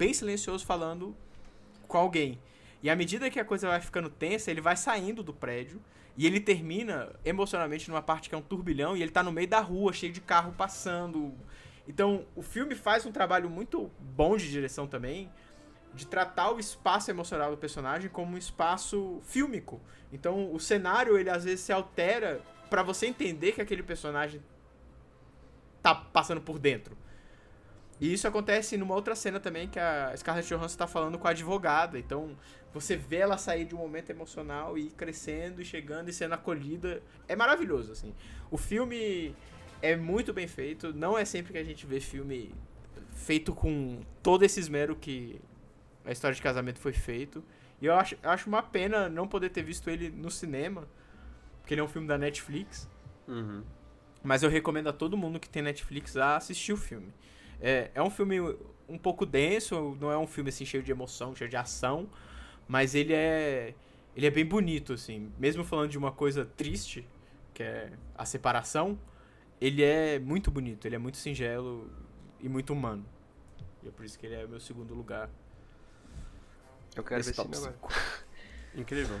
bem 0.00 0.14
silencioso 0.14 0.64
falando 0.64 1.14
com 1.86 1.98
alguém. 1.98 2.38
E 2.82 2.88
à 2.88 2.96
medida 2.96 3.28
que 3.28 3.38
a 3.38 3.44
coisa 3.44 3.68
vai 3.68 3.82
ficando 3.82 4.08
tensa, 4.08 4.50
ele 4.50 4.62
vai 4.62 4.74
saindo 4.74 5.22
do 5.22 5.34
prédio 5.34 5.78
e 6.16 6.26
ele 6.26 6.40
termina 6.40 7.12
emocionalmente 7.22 7.90
numa 7.90 8.00
parte 8.00 8.30
que 8.30 8.34
é 8.34 8.38
um 8.38 8.40
turbilhão 8.40 8.96
e 8.96 9.02
ele 9.02 9.10
tá 9.10 9.22
no 9.22 9.30
meio 9.30 9.46
da 9.46 9.60
rua, 9.60 9.92
cheio 9.92 10.10
de 10.10 10.22
carro 10.22 10.54
passando. 10.56 11.34
Então, 11.86 12.24
o 12.34 12.40
filme 12.40 12.74
faz 12.74 13.04
um 13.04 13.12
trabalho 13.12 13.50
muito 13.50 13.90
bom 14.00 14.38
de 14.38 14.50
direção 14.50 14.86
também, 14.86 15.30
de 15.92 16.06
tratar 16.06 16.50
o 16.50 16.58
espaço 16.58 17.10
emocional 17.10 17.50
do 17.50 17.58
personagem 17.58 18.08
como 18.08 18.36
um 18.36 18.38
espaço 18.38 19.20
fílmico. 19.24 19.82
Então, 20.10 20.50
o 20.54 20.58
cenário 20.58 21.18
ele 21.18 21.28
às 21.28 21.44
vezes 21.44 21.60
se 21.60 21.74
altera 21.74 22.40
pra 22.70 22.82
você 22.82 23.06
entender 23.06 23.52
que 23.52 23.60
aquele 23.60 23.82
personagem 23.82 24.40
tá 25.82 25.94
passando 25.94 26.40
por 26.40 26.58
dentro. 26.58 26.96
E 28.00 28.12
isso 28.12 28.26
acontece 28.26 28.78
numa 28.78 28.94
outra 28.94 29.14
cena 29.14 29.38
também 29.38 29.68
que 29.68 29.78
a 29.78 30.14
Scarlett 30.16 30.48
Johansson 30.48 30.78
tá 30.78 30.86
falando 30.86 31.18
com 31.18 31.28
a 31.28 31.30
advogada. 31.30 31.98
Então, 31.98 32.34
você 32.72 32.96
vê 32.96 33.16
ela 33.16 33.36
sair 33.36 33.66
de 33.66 33.74
um 33.74 33.78
momento 33.78 34.08
emocional 34.08 34.78
e 34.78 34.86
ir 34.86 34.90
crescendo 34.92 35.60
e 35.60 35.64
chegando 35.64 36.08
e 36.08 36.12
sendo 36.12 36.32
acolhida. 36.32 37.02
É 37.28 37.36
maravilhoso, 37.36 37.92
assim. 37.92 38.14
O 38.50 38.56
filme 38.56 39.36
é 39.82 39.96
muito 39.96 40.32
bem 40.32 40.48
feito. 40.48 40.94
Não 40.94 41.18
é 41.18 41.26
sempre 41.26 41.52
que 41.52 41.58
a 41.58 41.64
gente 41.64 41.84
vê 41.86 42.00
filme 42.00 42.54
feito 43.12 43.54
com 43.54 44.00
todo 44.22 44.44
esse 44.44 44.58
esmero 44.58 44.96
que 44.96 45.38
a 46.04 46.10
história 46.10 46.34
de 46.34 46.40
casamento 46.40 46.78
foi 46.78 46.94
feito. 46.94 47.44
E 47.82 47.86
eu 47.86 47.94
acho, 47.94 48.16
eu 48.22 48.30
acho 48.30 48.48
uma 48.48 48.62
pena 48.62 49.10
não 49.10 49.28
poder 49.28 49.50
ter 49.50 49.62
visto 49.62 49.90
ele 49.90 50.08
no 50.10 50.30
cinema. 50.30 50.88
porque 51.60 51.74
ele 51.74 51.82
é 51.82 51.84
um 51.84 51.88
filme 51.88 52.08
da 52.08 52.16
Netflix. 52.16 52.88
Uhum. 53.28 53.62
Mas 54.22 54.42
eu 54.42 54.48
recomendo 54.48 54.88
a 54.88 54.92
todo 54.92 55.16
mundo 55.16 55.38
que 55.38 55.48
tem 55.48 55.62
Netflix 55.62 56.16
a 56.16 56.36
assistir 56.36 56.72
o 56.72 56.76
filme. 56.76 57.12
É, 57.60 57.90
é 57.94 58.02
um 58.02 58.10
filme 58.10 58.40
um 58.88 58.98
pouco 58.98 59.24
denso, 59.24 59.96
não 60.00 60.10
é 60.10 60.18
um 60.18 60.26
filme 60.26 60.48
assim 60.50 60.64
cheio 60.64 60.82
de 60.82 60.90
emoção, 60.90 61.34
cheio 61.34 61.48
de 61.48 61.56
ação, 61.56 62.08
mas 62.66 62.94
ele 62.94 63.12
é 63.12 63.74
ele 64.16 64.26
é 64.26 64.30
bem 64.30 64.44
bonito 64.44 64.92
assim. 64.92 65.32
Mesmo 65.38 65.64
falando 65.64 65.90
de 65.90 65.98
uma 65.98 66.12
coisa 66.12 66.44
triste, 66.44 67.06
que 67.54 67.62
é 67.62 67.92
a 68.16 68.24
separação, 68.24 68.98
ele 69.60 69.82
é 69.82 70.18
muito 70.18 70.50
bonito, 70.50 70.86
ele 70.86 70.96
é 70.96 70.98
muito 70.98 71.16
singelo 71.16 71.90
e 72.40 72.48
muito 72.48 72.72
humano. 72.72 73.04
E 73.82 73.88
é 73.88 73.90
por 73.90 74.04
isso 74.04 74.18
que 74.18 74.26
ele 74.26 74.34
é 74.34 74.44
o 74.44 74.48
meu 74.48 74.60
segundo 74.60 74.94
lugar. 74.94 75.30
Eu 76.96 77.04
quero 77.04 77.22
ver 77.22 77.30
Esse 77.30 77.30
esse 77.30 77.36
top 77.36 77.56
filme 77.56 77.68
agora. 77.68 77.94
Incrível. 78.74 79.20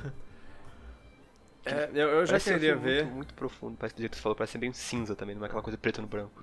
É, 1.64 1.90
eu, 1.92 2.08
eu 2.08 2.26
já 2.26 2.36
um 2.36 2.40
queria 2.40 2.72
filme 2.72 2.76
ver. 2.76 3.04
Muito, 3.04 3.14
muito 3.14 3.34
profundo, 3.34 3.76
parece 3.76 3.94
do 3.94 4.00
jeito 4.00 4.12
que 4.12 4.16
você 4.16 4.22
falou, 4.22 4.36
parece 4.36 4.52
ser 4.52 4.58
bem 4.58 4.72
cinza 4.72 5.14
também, 5.14 5.34
não 5.34 5.42
é 5.42 5.46
aquela 5.46 5.62
coisa 5.62 5.78
preto 5.78 6.00
no 6.00 6.08
branco. 6.08 6.42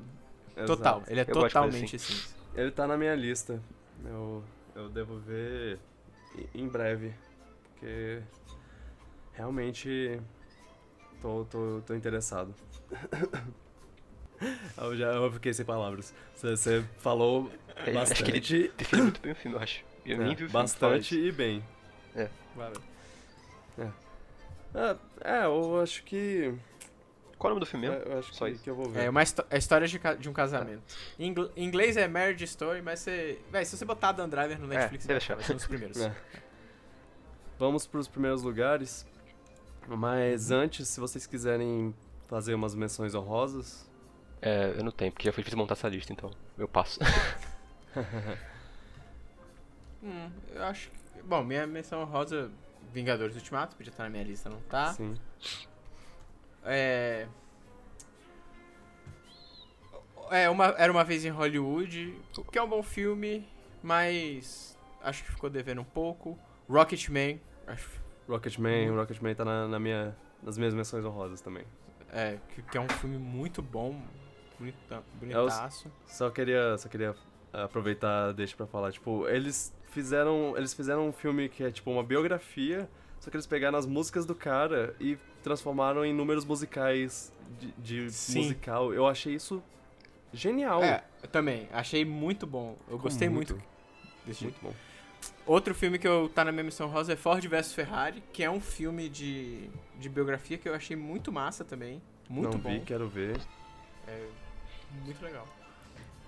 Total, 0.65 0.97
Exato. 0.97 1.11
ele 1.11 1.19
é 1.19 1.23
Eu 1.23 1.33
totalmente 1.33 1.95
assim. 1.95 2.33
Ele 2.55 2.71
tá 2.71 2.87
na 2.87 2.97
minha 2.97 3.13
lista. 3.15 3.61
Eu, 4.03 4.43
eu 4.75 4.89
devo 4.89 5.19
ver 5.19 5.79
em- 6.55 6.67
breve. 6.67 7.13
Porque 7.73 8.21
realmente 9.33 10.19
tô, 11.21 11.45
tô, 11.45 11.81
tô 11.85 11.93
interessado. 11.95 12.53
eu 14.77 14.95
já 14.95 15.07
eu 15.13 15.31
fiquei 15.31 15.53
sem 15.53 15.65
palavras. 15.65 16.13
Você, 16.35 16.55
você 16.55 16.85
falou 16.99 17.51
É, 17.75 17.95
acho 17.97 18.23
que 18.23 18.31
ele 18.31 18.39
bastante, 18.39 18.71
define 18.77 19.01
muito 19.03 19.21
bem 19.21 19.31
o 19.31 19.35
filme, 19.35 19.57
eu 19.57 19.61
acho. 19.61 19.83
Eu 20.05 20.17
nem 20.17 20.27
é, 20.31 20.35
vi 20.35 20.45
o 20.45 20.49
filme. 20.49 20.53
bastante 20.53 21.19
e 21.19 21.31
bem. 21.31 21.63
É. 22.15 22.29
Valeu. 22.55 22.81
É, 24.73 24.95
é, 25.21 25.45
eu 25.45 25.79
acho 25.81 26.03
que. 26.03 26.53
Qual 27.37 27.49
é 27.49 27.51
o 27.51 27.55
nome 27.55 27.65
do 27.65 27.69
filme 27.69 27.87
mesmo? 27.87 28.03
é, 28.03 28.13
Eu 28.13 28.19
acho 28.19 28.33
Só 28.33 28.45
que, 28.45 28.51
isso. 28.53 28.63
que 28.63 28.69
eu 28.69 28.75
vou 28.75 28.89
ver. 28.89 29.03
É 29.05 29.09
uma 29.09 29.21
histó- 29.21 29.45
é 29.49 29.55
a 29.55 29.57
história 29.59 29.87
de, 29.87 29.99
de 30.19 30.29
um 30.29 30.33
casamento. 30.33 30.81
Em, 31.19 31.27
ingl- 31.29 31.51
em 31.55 31.63
inglês 31.65 31.95
é 31.97 32.07
Marriage 32.07 32.43
Story, 32.45 32.81
mas 32.81 32.99
você. 33.01 33.39
Véi, 33.51 33.63
se 33.65 33.77
você 33.77 33.85
botar 33.85 34.11
Dan 34.11 34.27
Driver 34.29 34.59
no 34.59 34.65
Netflix, 34.67 35.05
deve 35.05 35.19
você 35.19 35.33
vai 35.33 35.35
achar. 35.35 35.35
vai 35.35 35.43
ser 35.43 35.53
um 35.53 35.55
dos 35.57 35.67
primeiros. 35.67 35.97
É. 36.01 36.15
Vamos 37.59 37.87
pros 37.87 38.07
primeiros 38.07 38.43
lugares. 38.43 39.05
Mas 39.87 40.51
Uhum. 40.51 40.57
antes, 40.57 40.87
se 40.89 40.99
vocês 40.99 41.25
quiserem 41.25 41.93
fazer 42.27 42.53
umas 42.53 42.75
menções 42.75 43.15
honrosas. 43.15 43.89
É, 44.41 44.73
eu 44.77 44.83
não 44.83 44.91
tenho, 44.91 45.11
porque 45.11 45.25
já 45.25 45.31
foi 45.31 45.41
difícil 45.41 45.57
montar 45.57 45.73
essa 45.73 45.87
lista, 45.89 46.11
então 46.13 46.29
eu 46.57 46.67
passo. 46.67 46.99
Hum, 50.03 50.29
eu 50.53 50.63
acho 50.63 50.89
que. 50.91 51.21
Bom, 51.23 51.43
minha 51.43 51.65
menção 51.65 52.03
rosa 52.05 52.51
Vingadores 52.93 53.35
Ultimato, 53.35 53.75
podia 53.75 53.89
estar 53.91 54.03
na 54.03 54.09
minha 54.09 54.23
lista, 54.23 54.49
não 54.49 54.59
tá? 54.61 54.93
Sim. 54.93 55.15
É. 56.63 57.27
É, 60.29 60.49
uma, 60.49 60.65
era 60.77 60.91
uma 60.91 61.03
vez 61.03 61.23
em 61.23 61.29
Hollywood, 61.29 62.13
que 62.51 62.59
é 62.59 62.61
um 62.61 62.67
bom 62.67 62.83
filme, 62.83 63.47
mas 63.81 64.77
acho 65.01 65.23
que 65.23 65.31
ficou 65.31 65.49
devendo 65.49 65.81
um 65.81 65.85
pouco. 65.85 66.37
Rocketman, 66.69 67.39
acho 67.65 67.89
Rocketman. 68.27 68.89
Rocketman 68.89 69.35
tá 69.35 69.45
na, 69.45 69.67
na 69.69 69.79
minha, 69.79 70.13
nas 70.43 70.57
minhas 70.57 70.73
menções 70.73 71.05
honrosas 71.05 71.39
também. 71.39 71.63
é, 72.11 72.37
que, 72.49 72.61
que 72.61 72.77
é 72.77 72.81
um 72.81 72.89
filme 72.89 73.17
muito 73.17 73.61
bom, 73.61 74.01
bonita, 74.59 75.01
bonitaço. 75.17 75.89
Só 76.05 76.29
queria, 76.29 76.77
só 76.77 76.89
queria 76.89 77.15
aproveitar, 77.53 78.33
deixa 78.33 78.55
pra 78.57 78.67
falar, 78.67 78.91
tipo, 78.91 79.25
eles 79.29 79.73
fizeram, 79.91 80.55
eles 80.57 80.73
fizeram 80.73 81.07
um 81.07 81.13
filme 81.13 81.47
que 81.47 81.63
é 81.63 81.71
tipo 81.71 81.89
uma 81.89 82.03
biografia, 82.03 82.89
só 83.19 83.29
que 83.29 83.35
eles 83.35 83.45
pegaram 83.45 83.77
as 83.77 83.85
músicas 83.85 84.25
do 84.25 84.35
cara 84.35 84.95
e 84.99 85.17
transformaram 85.43 86.05
em 86.05 86.13
números 86.13 86.45
musicais 86.45 87.31
de, 87.59 87.71
de 87.77 88.01
musical. 88.03 88.93
Eu 88.93 89.07
achei 89.07 89.33
isso 89.33 89.63
genial. 90.33 90.83
É, 90.83 91.03
eu 91.21 91.29
também, 91.29 91.67
achei 91.71 92.05
muito 92.05 92.45
bom. 92.45 92.77
Eu 92.89 92.97
gostei 92.97 93.29
muito, 93.29 93.61
desse 94.25 94.43
Muito 94.43 94.59
bom. 94.61 94.73
Outro 95.45 95.73
filme 95.73 95.97
que 95.97 96.07
eu 96.07 96.29
tá 96.29 96.43
na 96.43 96.51
minha 96.51 96.63
missão 96.63 96.87
rosa 96.87 97.13
é 97.13 97.15
Ford 97.15 97.43
vs 97.45 97.73
Ferrari, 97.73 98.21
que 98.33 98.43
é 98.43 98.51
um 98.51 98.59
filme 98.59 99.07
de, 99.09 99.69
de 99.97 100.09
biografia 100.09 100.57
que 100.57 100.67
eu 100.67 100.75
achei 100.75 100.95
muito 100.95 101.31
massa 101.31 101.63
também. 101.63 102.01
Muito 102.29 102.53
Não 102.53 102.59
bom. 102.59 102.69
vi, 102.69 102.81
quero 102.81 103.07
ver. 103.07 103.39
É 104.07 104.27
muito 105.05 105.23
legal. 105.23 105.47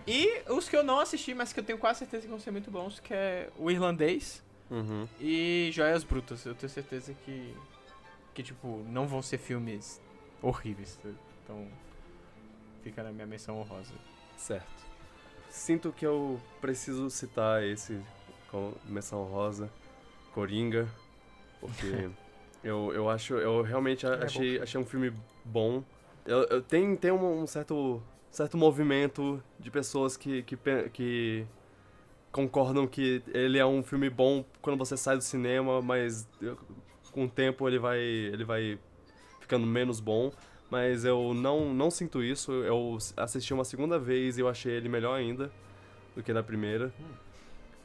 E 0.08 0.42
os 0.50 0.68
que 0.70 0.76
eu 0.76 0.84
não 0.84 1.00
assisti, 1.00 1.34
mas 1.34 1.52
que 1.52 1.60
eu 1.60 1.64
tenho 1.64 1.78
quase 1.78 2.00
certeza 2.00 2.24
que 2.24 2.30
vão 2.30 2.40
ser 2.40 2.52
muito 2.52 2.72
bons, 2.72 3.00
que 3.00 3.14
é 3.14 3.50
o 3.58 3.70
Irlandês 3.70 4.42
Uhum. 4.70 5.08
e 5.20 5.70
Joias 5.74 6.04
Brutas. 6.04 6.46
Eu 6.46 6.54
tenho 6.56 6.70
certeza 6.70 7.14
que, 7.26 7.56
que 8.34 8.44
tipo, 8.44 8.84
não 8.88 9.08
vão 9.08 9.22
ser 9.22 9.38
filmes 9.38 10.02
horríveis. 10.42 10.96
tá? 11.02 11.10
Então, 11.44 11.68
fica 12.84 13.04
na 13.04 13.12
minha 13.12 13.26
menção 13.26 13.60
honrosa. 13.60 13.94
Certo. 14.38 14.88
Sinto 15.50 15.92
que 15.92 16.06
eu 16.06 16.40
preciso 16.62 17.10
citar 17.10 17.64
esse 17.64 18.00
com 18.52 18.74
menção 18.86 19.24
rosa, 19.26 19.70
Coringa, 20.34 20.88
porque 21.60 22.10
eu, 22.64 22.92
eu 22.94 23.10
acho, 23.10 23.34
eu 23.36 23.62
realmente 23.62 24.06
É 24.06 24.16
bom 24.18 24.24
achei, 24.24 24.60
achei 24.62 24.80
um 24.80 24.86
filme 24.86 25.12
bom. 25.44 25.84
Eu, 26.26 26.44
eu 26.44 26.62
tem, 26.62 26.96
tem 26.96 27.12
um, 27.12 27.42
um 27.42 27.48
certo, 27.48 28.02
certo 28.30 28.58
movimento 28.58 29.42
de 29.60 29.72
pessoas 29.72 30.16
que, 30.16 30.44
que, 30.44 30.58
que 30.94 31.48
concordam 32.32 32.88
que 32.88 33.22
ele 33.34 33.58
é 33.58 33.66
um 33.66 33.84
filme 33.84 34.10
bom 34.10 34.46
quando 34.62 34.78
você 34.78 34.96
sai 34.96 35.18
do 35.18 35.24
cinema, 35.24 35.82
mas 35.82 36.28
com 37.12 37.26
o 37.26 37.30
tempo 37.30 37.68
ele 37.68 37.80
vai, 37.80 38.00
ele 38.00 38.44
vai 38.44 38.80
ficando 39.40 39.66
menos 39.66 40.00
bom. 40.00 40.32
Mas 40.70 41.04
eu 41.04 41.34
não, 41.34 41.74
não 41.74 41.90
sinto 41.90 42.22
isso. 42.24 42.52
Eu 42.52 42.98
assisti 43.18 43.54
uma 43.54 43.66
segunda 43.66 43.98
vez 43.98 44.38
e 44.38 44.42
eu 44.42 44.48
achei 44.48 44.72
ele 44.74 44.88
melhor 44.88 45.16
ainda 45.16 45.52
do 46.16 46.22
que 46.22 46.32
na 46.32 46.44
primeira. 46.44 46.94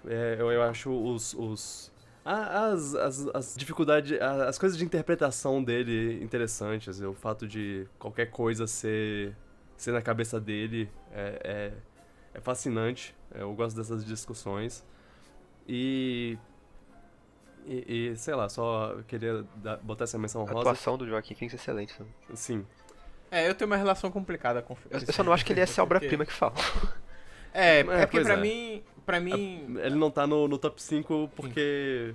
É, 0.06 0.36
eu, 0.38 0.52
eu 0.52 0.62
acho 0.62 0.90
os. 0.90 1.34
os 1.34 1.92
as, 2.26 2.94
as, 2.94 3.26
as 3.34 3.54
dificuldades, 3.54 4.18
as 4.18 4.58
coisas 4.58 4.78
de 4.78 4.84
interpretação 4.84 5.62
dele 5.62 6.22
interessantes. 6.22 7.00
O 7.00 7.14
fato 7.14 7.46
de 7.46 7.86
qualquer 7.98 8.30
coisa 8.30 8.66
ser, 8.66 9.36
ser 9.76 9.92
na 9.92 10.00
cabeça 10.00 10.40
dele 10.40 10.88
é, 11.12 11.40
é, 11.44 11.72
é 12.34 12.40
fascinante. 12.40 13.14
Eu 13.34 13.52
gosto 13.54 13.76
dessas 13.76 14.04
discussões. 14.04 14.84
E. 15.68 16.36
E, 17.66 18.10
e, 18.12 18.16
sei 18.16 18.34
lá, 18.34 18.48
só 18.48 18.96
queria 19.08 19.42
dar- 19.56 19.78
botar 19.78 20.04
essa 20.04 20.18
menção 20.18 20.42
A 20.42 20.44
rosa. 20.44 20.58
atuação 20.60 20.98
do 20.98 21.06
Joaquim 21.08 21.34
Phoenix 21.34 21.54
é 21.54 21.56
excelente. 21.56 21.94
Também. 21.96 22.12
Sim. 22.34 22.66
É, 23.30 23.48
eu 23.48 23.54
tenho 23.54 23.70
uma 23.70 23.76
relação 23.76 24.10
complicada 24.10 24.60
com 24.60 24.76
Eu, 24.90 25.00
eu 25.00 25.12
só 25.12 25.22
não 25.24 25.32
acho 25.32 25.44
que 25.46 25.52
ele 25.52 25.60
é 25.60 25.62
essa 25.62 25.80
obra-prima 25.82 26.26
que 26.26 26.32
fala. 26.32 26.52
É, 27.54 27.78
é, 27.78 27.80
É, 27.80 28.06
porque 28.06 28.20
pra 28.20 28.34
é. 28.34 28.36
mim. 28.36 28.82
Pra 29.06 29.20
mim. 29.20 29.78
Ele 29.82 29.94
não 29.96 30.10
tá 30.10 30.26
no, 30.26 30.46
no 30.46 30.58
top 30.58 30.80
5 30.82 31.30
porque. 31.34 32.14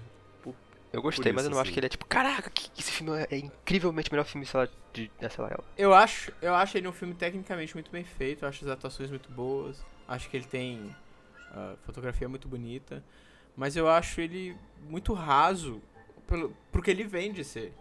Eu 0.91 1.03
gostei, 1.03 1.31
Por 1.31 1.35
mas 1.35 1.45
eu 1.45 1.49
isso, 1.49 1.55
não 1.55 1.61
acho 1.61 1.67
assim. 1.69 1.73
que 1.73 1.79
ele 1.79 1.85
é 1.85 1.89
tipo, 1.89 2.05
caraca, 2.07 2.49
que, 2.49 2.67
que 2.71 2.81
esse 2.81 2.91
filme 2.91 3.15
é, 3.19 3.27
é 3.29 3.37
incrivelmente 3.37 4.09
o 4.09 4.13
melhor 4.13 4.23
filme, 4.25 4.43
sei 4.43 4.59
lá, 4.61 4.67
de, 4.91 5.11
é, 5.19 5.29
sei 5.29 5.43
lá, 5.43 5.51
ela. 5.51 5.63
Eu 5.77 5.93
acho, 5.93 6.31
eu 6.41 6.55
acho 6.55 6.75
ele 6.79 6.87
um 6.87 6.91
filme 6.91 7.13
tecnicamente 7.13 7.75
muito 7.75 7.91
bem 7.91 8.03
feito, 8.03 8.43
eu 8.43 8.49
acho 8.49 8.65
as 8.65 8.71
atuações 8.71 9.07
muito 9.11 9.29
boas, 9.31 9.85
acho 10.09 10.29
que 10.29 10.35
ele 10.35 10.45
tem 10.45 10.93
ah, 11.51 11.75
fotografia 11.83 12.27
muito 12.27 12.47
bonita, 12.47 13.03
mas 13.55 13.75
eu 13.75 13.87
acho 13.87 14.19
ele 14.19 14.57
muito 14.89 15.13
raso 15.13 15.81
pelo, 16.27 16.55
pro 16.71 16.81
que 16.81 16.91
ele 16.91 17.03
vem 17.03 17.31
de 17.31 17.43
ser. 17.43 17.73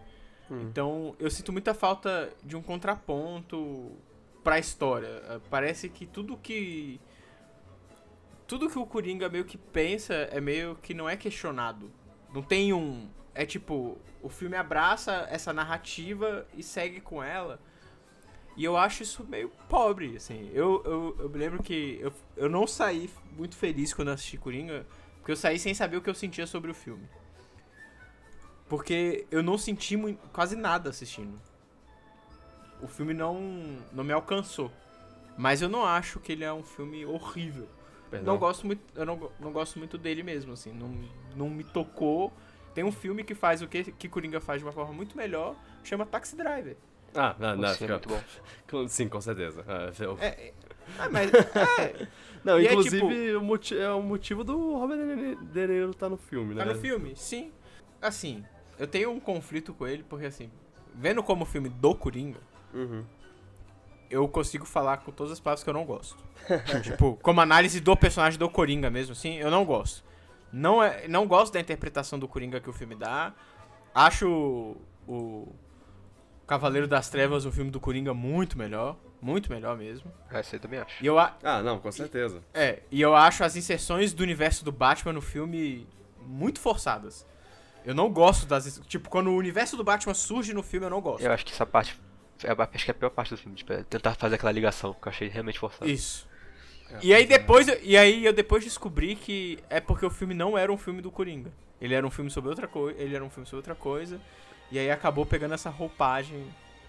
Hum. 0.49 0.61
Então 0.61 1.15
eu 1.19 1.29
sinto 1.29 1.51
muita 1.51 1.73
falta 1.73 2.31
de 2.43 2.55
um 2.55 2.61
contraponto 2.61 3.91
pra 4.43 4.59
história. 4.59 5.21
Ah, 5.27 5.39
Parece 5.49 5.89
que 5.89 6.05
tudo 6.05 6.37
que. 6.37 7.01
Tudo 8.47 8.69
que 8.69 8.79
o 8.79 8.85
Coringa 8.85 9.29
meio 9.29 9.45
que 9.45 9.57
pensa 9.57 10.13
é 10.13 10.41
meio 10.41 10.75
que 10.81 10.93
não 10.93 11.07
é 11.07 11.15
questionado. 11.15 11.91
Não 12.33 12.41
tem 12.41 12.73
um. 12.73 13.07
É 13.35 13.45
tipo, 13.45 13.97
o 14.23 14.29
filme 14.29 14.55
abraça 14.55 15.27
essa 15.29 15.53
narrativa 15.53 16.47
e 16.57 16.63
segue 16.63 16.99
com 16.99 17.23
ela. 17.23 17.59
E 18.59 18.65
eu 18.65 18.75
acho 18.75 19.03
isso 19.03 19.23
meio 19.23 19.49
pobre, 19.69 20.17
assim. 20.17 20.51
Eu, 20.53 20.83
eu, 20.83 21.15
eu 21.17 21.29
me 21.29 21.37
lembro 21.37 21.63
que 21.63 21.97
eu, 22.01 22.11
eu 22.35 22.49
não 22.49 22.67
saí 22.67 23.09
muito 23.37 23.55
feliz 23.55 23.93
quando 23.93 24.09
assisti 24.09 24.37
Coringa, 24.37 24.85
porque 25.15 25.31
eu 25.31 25.37
saí 25.37 25.57
sem 25.57 25.73
saber 25.73 25.95
o 25.95 26.01
que 26.01 26.09
eu 26.09 26.13
sentia 26.13 26.45
sobre 26.45 26.69
o 26.69 26.73
filme. 26.73 27.07
Porque 28.67 29.25
eu 29.31 29.41
não 29.41 29.57
senti 29.57 29.95
mui- 29.95 30.19
quase 30.33 30.57
nada 30.57 30.89
assistindo. 30.89 31.39
O 32.81 32.87
filme 32.89 33.13
não, 33.13 33.39
não 33.93 34.03
me 34.03 34.11
alcançou. 34.11 34.69
Mas 35.37 35.61
eu 35.61 35.69
não 35.69 35.85
acho 35.85 36.19
que 36.19 36.33
ele 36.33 36.43
é 36.43 36.51
um 36.51 36.61
filme 36.61 37.05
horrível. 37.05 37.69
Perdão. 38.11 38.33
Não 38.33 38.37
gosto 38.37 38.67
muito, 38.67 38.81
eu 38.93 39.05
não, 39.05 39.31
não 39.39 39.53
gosto 39.53 39.79
muito 39.79 39.97
dele 39.97 40.21
mesmo, 40.21 40.51
assim. 40.51 40.73
Não, 40.73 40.93
não 41.33 41.49
me 41.49 41.63
tocou. 41.63 42.33
Tem 42.75 42.83
um 42.83 42.91
filme 42.91 43.23
que 43.23 43.33
faz 43.33 43.61
o 43.61 43.69
que, 43.69 43.85
que 43.85 44.09
Coringa 44.09 44.41
faz 44.41 44.59
de 44.59 44.65
uma 44.65 44.73
forma 44.73 44.93
muito 44.93 45.15
melhor, 45.15 45.55
chama 45.81 46.05
Taxi 46.05 46.35
Driver. 46.35 46.75
Ah, 47.15 47.35
não, 47.39 47.55
não, 47.55 47.67
Sim, 47.69 47.73
é 47.73 47.77
fica- 47.77 47.93
muito 47.93 48.09
bom. 48.09 48.21
com- 48.69 48.87
Sim, 48.87 49.07
com 49.09 49.21
certeza. 49.21 49.63
É, 49.67 50.03
eu- 50.05 50.17
É, 50.19 50.27
é, 50.27 50.53
ah, 50.97 51.09
mas. 51.09 51.31
É, 51.33 52.07
Não, 52.43 52.59
e 52.59 52.65
é 52.67 52.71
inclusive 52.71 53.35
o 53.35 53.41
moti- 53.41 53.77
é 53.77 53.91
o 53.91 54.01
motivo 54.01 54.43
do 54.45 54.77
Robert 54.77 54.97
De- 55.51 55.67
Niro 55.67 55.93
tá 55.93 56.07
no 56.07 56.15
filme, 56.17 56.55
né? 56.55 56.63
Tá 56.63 56.73
no 56.73 56.79
filme? 56.79 57.13
Sim. 57.15 57.51
Assim, 58.01 58.45
eu 58.77 58.87
tenho 58.87 59.11
um 59.11 59.19
conflito 59.19 59.73
com 59.73 59.85
ele, 59.85 60.03
porque 60.03 60.25
assim, 60.25 60.49
vendo 60.95 61.21
como 61.21 61.43
filme 61.43 61.67
do 61.67 61.93
Coringa, 61.93 62.39
Uhum. 62.73 63.03
eu 64.09 64.25
consigo 64.29 64.65
falar 64.65 64.97
com 64.97 65.11
todas 65.11 65.33
as 65.33 65.39
palavras 65.39 65.63
que 65.63 65.69
eu 65.69 65.73
não 65.73 65.83
gosto. 65.85 66.17
tipo, 66.81 67.19
como 67.21 67.41
análise 67.41 67.79
do 67.81 67.95
personagem 67.97 68.39
do 68.39 68.49
Coringa 68.49 68.89
mesmo, 68.89 69.11
assim, 69.11 69.35
eu 69.35 69.51
não 69.51 69.65
gosto. 69.65 70.03
Não, 70.51 70.81
é, 70.81 71.07
não 71.09 71.27
gosto 71.27 71.53
da 71.53 71.59
interpretação 71.59 72.17
do 72.17 72.27
Coringa 72.27 72.59
que 72.61 72.69
o 72.69 72.73
filme 72.73 72.95
dá. 72.95 73.33
Acho 73.93 74.27
o, 75.07 75.11
o 75.11 75.55
Cavaleiro 76.49 76.87
das 76.87 77.09
Trevas, 77.09 77.45
o 77.45 77.51
filme 77.51 77.69
do 77.69 77.79
Coringa, 77.79 78.13
muito 78.13 78.57
melhor. 78.57 78.97
Muito 79.21 79.51
melhor 79.51 79.77
mesmo. 79.77 80.11
É, 80.31 80.39
isso 80.41 80.55
aí 80.55 80.59
também 80.59 80.79
acho. 80.79 81.03
E 81.03 81.05
eu, 81.05 81.19
a- 81.19 81.37
Ah, 81.43 81.61
não, 81.61 81.77
com 81.79 81.91
certeza. 81.91 82.41
é, 82.53 82.79
e 82.89 82.99
eu 83.01 83.15
acho 83.15 83.43
as 83.43 83.55
inserções 83.55 84.13
do 84.13 84.23
universo 84.23 84.63
do 84.65 84.71
Batman 84.71 85.13
no 85.13 85.21
filme 85.21 85.85
muito 86.25 86.59
forçadas. 86.59 87.25
Eu 87.85 87.93
não 87.93 88.09
gosto 88.11 88.45
das. 88.47 88.81
Tipo, 88.87 89.09
quando 89.09 89.27
o 89.29 89.35
universo 89.35 89.77
do 89.77 89.83
Batman 89.83 90.13
surge 90.13 90.53
no 90.53 90.63
filme, 90.63 90.85
eu 90.85 90.89
não 90.89 91.01
gosto. 91.01 91.23
Eu 91.23 91.31
acho 91.31 91.45
que 91.45 91.51
essa 91.51 91.65
parte. 91.65 91.99
É, 92.43 92.51
acho 92.51 92.85
que 92.85 92.91
é 92.91 92.93
a 92.93 92.95
pior 92.95 93.09
parte 93.09 93.29
do 93.31 93.37
filme, 93.37 93.55
tipo, 93.57 93.71
é 93.73 93.83
tentar 93.83 94.15
fazer 94.15 94.35
aquela 94.35 94.51
ligação, 94.51 94.93
que 94.93 95.07
eu 95.07 95.09
achei 95.11 95.27
realmente 95.27 95.59
forçado. 95.59 95.89
Isso. 95.89 96.27
E 97.01 97.13
aí 97.13 97.25
depois, 97.27 97.67
eu- 97.67 97.79
e 97.83 97.95
aí 97.97 98.25
eu 98.25 98.33
depois 98.33 98.63
descobri 98.63 99.15
que 99.15 99.59
é 99.69 99.79
porque 99.79 100.05
o 100.05 100.09
filme 100.09 100.33
não 100.33 100.57
era 100.57 100.71
um 100.71 100.77
filme 100.77 101.01
do 101.01 101.11
Coringa. 101.11 101.51
Ele 101.79 101.93
era 101.93 102.05
um 102.07 102.09
filme 102.09 102.31
sobre 102.31 102.49
outra 102.49 102.67
coisa, 102.67 102.99
ele 102.99 103.15
era 103.15 103.23
um 103.23 103.29
filme 103.29 103.45
sobre 103.45 103.57
outra 103.59 103.75
coisa, 103.75 104.19
e 104.71 104.79
aí 104.79 104.89
acabou 104.91 105.25
pegando 105.25 105.53
essa 105.53 105.69
roupagem 105.69 106.45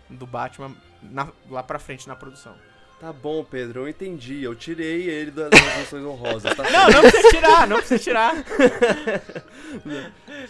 do 0.08 0.26
Batman 0.26 0.72
na- 1.02 1.28
lá 1.48 1.62
pra 1.62 1.78
frente 1.78 2.08
na 2.08 2.16
produção. 2.16 2.54
Tá 3.00 3.12
bom, 3.12 3.42
Pedro, 3.42 3.80
eu 3.82 3.88
entendi. 3.88 4.42
Eu 4.42 4.54
tirei 4.54 5.08
ele 5.08 5.30
das 5.30 5.48
menções 5.78 6.04
honrosas. 6.04 6.54
Tá 6.54 6.62
Não, 6.70 6.90
não 6.90 7.00
precisa 7.00 7.30
tirar, 7.30 7.66
não 7.66 7.76
precisa 7.78 7.98
tirar. 8.02 8.34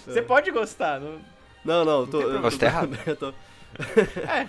Você 0.06 0.22
pode 0.22 0.50
gostar, 0.50 1.00
não... 1.00 1.20
Não, 1.64 1.84
não, 1.84 2.00
eu 2.00 2.06
tô. 2.06 2.20
eu- 2.22 2.40
Você 2.42 2.58
tá 2.58 2.66
errado. 2.66 2.98
eu 3.06 3.16
tô- 3.16 3.34
É. 4.28 4.46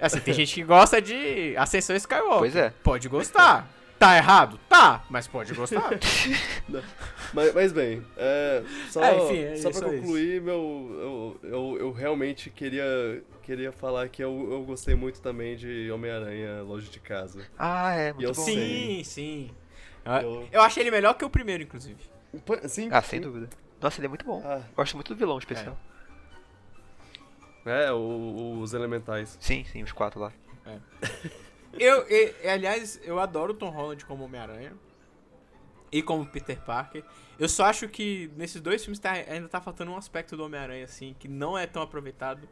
Assim, 0.00 0.20
tem 0.20 0.34
gente 0.34 0.54
que 0.54 0.62
gosta 0.64 1.00
de 1.00 1.54
Ascensão 1.56 1.94
Skywalker. 1.96 2.38
Pois 2.38 2.56
é. 2.56 2.72
Pode 2.82 3.08
gostar. 3.08 3.66
Tá 3.98 4.16
errado? 4.16 4.58
Tá, 4.68 5.04
mas 5.08 5.26
pode 5.26 5.54
gostar. 5.54 5.90
Mas, 7.34 7.52
mas 7.54 7.72
bem, 7.72 8.04
é, 8.16 8.62
só, 8.88 9.02
É, 9.02 9.16
enfim, 9.16 9.38
é 9.42 9.56
só 9.56 9.70
pra 9.70 9.88
é 9.88 9.96
concluir, 9.98 10.40
meu, 10.40 11.36
eu, 11.42 11.50
eu, 11.50 11.76
eu 11.80 11.92
realmente 11.92 12.48
queria, 12.50 12.84
queria 13.42 13.72
falar 13.72 14.08
que 14.08 14.22
eu, 14.22 14.48
eu 14.52 14.62
gostei 14.64 14.94
muito 14.94 15.20
também 15.20 15.56
de 15.56 15.90
Homem-Aranha 15.90 16.62
Longe 16.62 16.88
de 16.88 17.00
Casa. 17.00 17.44
Ah, 17.58 17.92
é, 17.94 18.12
muito 18.12 18.28
eu 18.28 18.32
bom. 18.32 18.42
sei. 18.42 18.54
sim, 18.54 19.04
sim. 19.04 19.50
Eu- 20.22 20.48
Eu 20.52 20.62
achei 20.62 20.84
ele 20.84 20.90
melhor 20.92 21.14
que 21.14 21.24
o 21.24 21.28
primeiro, 21.30 21.64
inclusive. 21.64 21.98
Sim, 22.68 22.88
Ah, 22.92 23.02
sem 23.02 23.18
sim. 23.18 23.24
dúvida. 23.26 23.48
Nossa, 23.80 23.98
ele 24.00 24.06
é 24.06 24.08
muito 24.08 24.24
bom. 24.24 24.40
Ah, 24.44 24.62
Gosto 24.76 24.94
muito 24.96 25.12
do 25.12 25.18
vilão 25.18 25.38
especial. 25.38 25.76
é, 27.64 27.90
o- 27.92 28.60
os 28.60 28.72
elementais. 28.72 29.36
Sim, 29.40 29.64
sim, 29.64 29.82
os 29.82 29.90
quatro 29.92 30.20
lá. 30.20 30.32
Eu, 31.72 32.06
e- 32.08 32.34
e, 32.42 32.48
aliás, 32.48 33.00
eu 33.04 33.18
adoro 33.18 33.52
o 33.52 33.56
Tom 33.56 33.70
Holland 33.70 34.04
como 34.04 34.24
Homem-Aranha. 34.24 34.72
E 35.92 36.02
como 36.02 36.26
Peter 36.26 36.60
Parker. 36.60 37.04
Eu 37.38 37.48
só 37.48 37.66
acho 37.66 37.88
que 37.88 38.30
nesses 38.36 38.60
dois 38.60 38.82
filmes 38.82 38.98
tá- 38.98 39.12
ainda 39.12 39.48
tá 39.48 39.60
faltando 39.60 39.90
um 39.92 39.96
aspecto 39.96 40.36
do 40.36 40.44
Homem-Aranha, 40.44 40.84
assim, 40.84 41.14
que 41.18 41.28
não 41.28 41.56
é 41.56 41.66
tão 41.66 41.80
aproveitado. 41.82 42.48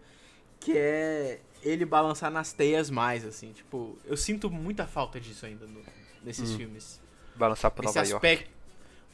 Que 0.60 0.78
é 0.78 1.40
ele 1.62 1.84
balançar 1.84 2.30
nas 2.30 2.52
teias 2.52 2.88
mais, 2.90 3.24
assim. 3.24 3.52
Tipo, 3.52 3.98
eu 4.04 4.16
sinto 4.16 4.48
muita 4.50 4.86
falta 4.86 5.18
disso 5.20 5.44
ainda 5.44 5.66
no- 5.66 5.82
nesses 6.22 6.50
Hum. 6.52 6.56
filmes. 6.56 7.00
Balançar 7.34 7.70
pra 7.70 7.84
Esse 7.86 7.96
Nova 7.98 8.08
York. 8.08 8.26
aspecto. 8.26 8.54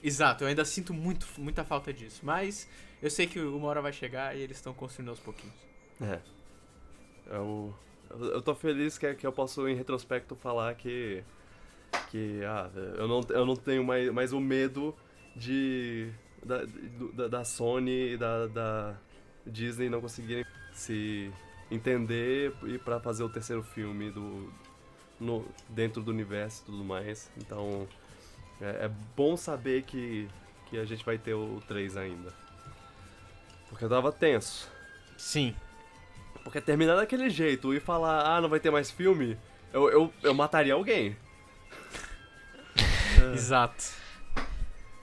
Exato, 0.03 0.45
eu 0.45 0.49
ainda 0.49 0.65
sinto 0.65 0.93
muito, 0.95 1.27
muita 1.39 1.65
falta 1.65 1.93
disso. 1.93 2.21
Mas 2.23 2.69
eu 3.03 3.11
sei 3.11 3.27
que 3.27 3.41
uma 3.41 3.67
hora 3.69 3.81
vai 3.83 3.93
chegar 3.93 4.37
e 4.37 4.41
eles 4.43 4.59
estão 4.59 4.73
construindo 4.75 5.09
aos 5.09 5.19
pouquinhos. 5.21 5.55
É. 6.01 6.21
Eu, 7.27 7.35
eu 7.37 7.75
eu 8.11 8.43
tô 8.43 8.55
feliz 8.55 8.99
que, 8.99 9.15
que 9.15 9.27
eu 9.27 9.33
posso, 9.33 9.69
em 9.69 9.75
retrospecto, 9.75 10.35
falar 10.37 10.75
que. 10.75 11.23
Que, 12.11 12.41
ah, 12.45 12.71
eu 12.97 13.09
não, 13.09 13.21
eu 13.31 13.45
não 13.45 13.57
tenho 13.57 13.85
mais, 13.85 14.11
mais 14.11 14.33
o 14.33 14.41
medo 14.41 14.95
de. 15.35 16.11
Da, 16.45 16.63
da, 17.15 17.29
da 17.29 17.45
Sony 17.45 18.13
e 18.13 18.17
da, 18.17 18.47
da 18.47 18.95
Disney 19.47 19.91
não 19.91 20.01
conseguirem 20.01 20.45
se 20.73 21.31
entender 21.71 22.55
e 22.63 22.79
pra 22.79 22.99
fazer 22.99 23.23
o 23.23 23.29
terceiro 23.29 23.63
filme 23.63 24.11
do. 24.11 24.53
No, 25.19 25.45
dentro 25.69 26.03
do 26.03 26.11
universo 26.11 26.63
e 26.63 26.67
tudo 26.67 26.85
mais. 26.85 27.31
Então. 27.37 27.87
É, 28.61 28.87
é 28.87 28.91
bom 29.17 29.37
saber 29.37 29.83
que, 29.85 30.29
que 30.67 30.79
a 30.79 30.85
gente 30.85 31.05
vai 31.05 31.17
ter 31.17 31.35
o 31.35 31.63
3 31.67 31.97
ainda. 31.97 32.33
Porque 33.69 33.85
eu 33.85 33.89
tava 33.89 34.13
tenso. 34.13 34.71
Sim. 35.17 35.55
Porque 36.45 36.61
terminar 36.61 36.97
daquele 36.97 37.29
jeito 37.31 37.73
e 37.75 37.81
falar, 37.81 38.23
ah, 38.27 38.41
não 38.41 38.49
vai 38.49 38.59
ter 38.61 38.71
mais 38.71 38.91
filme, 38.91 39.37
eu, 39.73 39.89
eu, 39.91 40.13
eu 40.23 40.35
mataria 40.35 40.75
alguém. 40.75 41.17
Exato. 43.35 43.85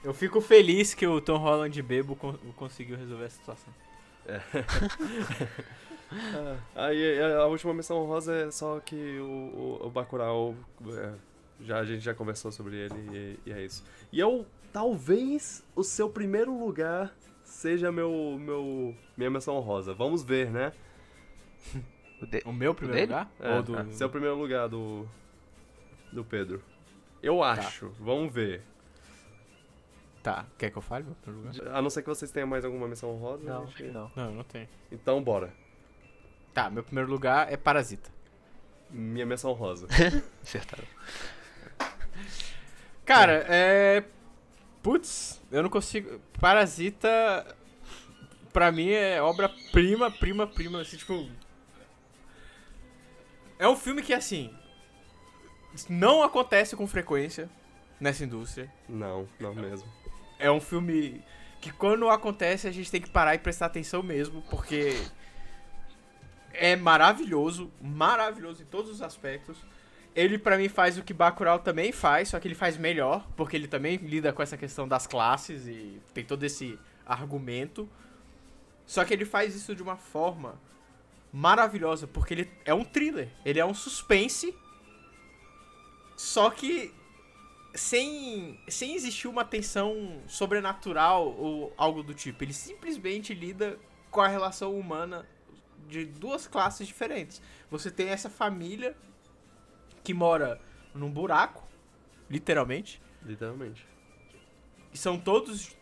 Eu 0.02 0.14
fico 0.14 0.40
feliz 0.40 0.94
que 0.94 1.06
o 1.06 1.20
Tom 1.20 1.36
Holland 1.38 1.80
bebo 1.82 2.16
con- 2.16 2.38
conseguiu 2.56 2.96
resolver 2.96 3.24
a 3.26 3.30
situação. 3.30 3.72
Aí 6.74 7.20
a, 7.20 7.38
a 7.38 7.46
última 7.46 7.74
missão 7.74 8.04
rosa 8.04 8.34
é 8.34 8.50
só 8.50 8.80
que 8.80 9.18
o, 9.18 9.24
o, 9.82 9.86
o 9.86 9.90
Bacurau, 9.90 10.54
é, 10.86 11.12
já, 11.60 11.78
a 11.80 11.84
gente 11.84 12.00
já 12.00 12.14
conversou 12.14 12.50
sobre 12.50 12.76
ele 12.76 12.94
e, 13.44 13.50
e 13.50 13.52
é 13.52 13.64
isso. 13.64 13.84
E 14.12 14.18
eu, 14.18 14.46
talvez, 14.72 15.62
o 15.76 15.82
seu 15.82 16.08
primeiro 16.08 16.58
lugar 16.58 17.12
seja 17.44 17.92
meu, 17.92 18.38
meu, 18.40 18.94
minha 19.16 19.30
menção 19.30 19.58
rosa. 19.60 19.92
Vamos 19.92 20.22
ver, 20.22 20.50
né? 20.50 20.72
O 22.22 22.26
de- 22.26 22.42
O 22.44 22.52
meu 22.52 22.74
primeiro 22.74 23.06
dele? 23.06 23.12
lugar? 23.12 23.30
É, 23.40 23.56
Ou 23.56 23.62
do... 23.62 23.78
é, 23.78 23.84
seu 23.92 24.08
primeiro 24.10 24.36
lugar 24.36 24.68
do, 24.68 25.06
do 26.12 26.24
Pedro. 26.24 26.62
Eu 27.22 27.42
acho, 27.42 27.90
vamos 28.00 28.32
ver. 28.32 28.62
Tá, 30.22 30.44
quer 30.58 30.70
que 30.70 30.76
eu 30.76 30.82
fale 30.82 31.04
meu 31.04 31.14
primeiro 31.14 31.56
lugar? 31.56 31.76
A 31.76 31.80
não 31.82 31.88
ser 31.90 32.02
que 32.02 32.08
vocês 32.08 32.30
tenham 32.30 32.48
mais 32.48 32.64
alguma 32.64 32.86
menção 32.88 33.14
rosa. 33.16 33.42
a 33.48 33.54
Não, 33.54 33.66
gente- 33.66 33.74
acho 33.74 33.84
que 33.84 33.90
não. 33.90 34.10
Não, 34.16 34.24
eu 34.26 34.32
não 34.32 34.44
tenho. 34.44 34.68
Então, 34.90 35.22
bora. 35.22 35.52
Tá, 36.52 36.68
meu 36.68 36.82
primeiro 36.82 37.08
lugar 37.10 37.52
é 37.52 37.56
Parasita. 37.56 38.10
Minha 38.90 39.24
menção 39.26 39.52
rosa. 39.52 39.86
Acertaram. 40.42 40.84
Cara, 43.04 43.44
é... 43.48 44.04
Putz, 44.82 45.40
eu 45.50 45.62
não 45.62 45.70
consigo... 45.70 46.20
Parasita, 46.40 47.56
pra 48.52 48.70
mim, 48.70 48.90
é 48.90 49.20
obra-prima, 49.20 50.10
prima, 50.10 50.46
prima, 50.46 50.80
assim, 50.80 50.96
tipo... 50.96 51.28
É 53.58 53.68
um 53.68 53.76
filme 53.76 54.02
que, 54.02 54.12
assim... 54.12 54.54
Não 55.88 56.22
acontece 56.22 56.74
com 56.74 56.86
frequência 56.86 57.48
nessa 58.00 58.24
indústria. 58.24 58.72
Não, 58.88 59.28
não 59.38 59.54
mesmo. 59.54 59.86
É 60.38 60.50
um 60.50 60.60
filme 60.60 61.22
que 61.60 61.72
quando 61.72 62.08
acontece 62.08 62.66
a 62.66 62.72
gente 62.72 62.90
tem 62.90 63.00
que 63.00 63.10
parar 63.10 63.34
e 63.34 63.38
prestar 63.38 63.66
atenção 63.66 64.02
mesmo, 64.02 64.42
porque 64.42 64.96
é 66.52 66.76
maravilhoso, 66.76 67.70
maravilhoso 67.80 68.62
em 68.62 68.66
todos 68.66 68.90
os 68.90 69.02
aspectos. 69.02 69.58
Ele 70.14 70.38
pra 70.38 70.56
mim 70.56 70.68
faz 70.68 70.98
o 70.98 71.02
que 71.02 71.14
Bacurau 71.14 71.58
também 71.58 71.92
faz, 71.92 72.30
só 72.30 72.40
que 72.40 72.48
ele 72.48 72.54
faz 72.54 72.76
melhor, 72.76 73.26
porque 73.36 73.56
ele 73.56 73.68
também 73.68 73.96
lida 73.96 74.32
com 74.32 74.42
essa 74.42 74.56
questão 74.56 74.88
das 74.88 75.06
classes 75.06 75.66
e 75.66 76.00
tem 76.12 76.24
todo 76.24 76.42
esse 76.44 76.78
argumento. 77.06 77.88
Só 78.86 79.04
que 79.04 79.12
ele 79.12 79.24
faz 79.24 79.54
isso 79.54 79.76
de 79.76 79.82
uma 79.82 79.96
forma 79.96 80.60
maravilhosa, 81.32 82.06
porque 82.06 82.34
ele 82.34 82.50
é 82.64 82.72
um 82.72 82.84
thriller, 82.84 83.30
ele 83.44 83.58
é 83.58 83.64
um 83.64 83.74
suspense, 83.74 84.54
só 86.16 86.50
que 86.50 86.92
sem, 87.74 88.58
sem 88.68 88.94
existir 88.94 89.28
uma 89.28 89.44
tensão 89.44 90.22
sobrenatural 90.26 91.28
ou 91.36 91.72
algo 91.76 92.02
do 92.02 92.14
tipo. 92.14 92.42
Ele 92.42 92.52
simplesmente 92.52 93.34
lida 93.34 93.78
com 94.10 94.20
a 94.20 94.28
relação 94.28 94.76
humana 94.78 95.26
de 95.86 96.04
duas 96.04 96.46
classes 96.46 96.86
diferentes. 96.86 97.40
Você 97.70 97.90
tem 97.90 98.08
essa 98.08 98.28
família 98.28 98.96
que 100.02 100.12
mora 100.12 100.60
num 100.94 101.10
buraco, 101.10 101.66
literalmente, 102.28 103.00
Literalmente. 103.22 103.86
e 104.92 104.98
são 104.98 105.18
todos 105.18 105.76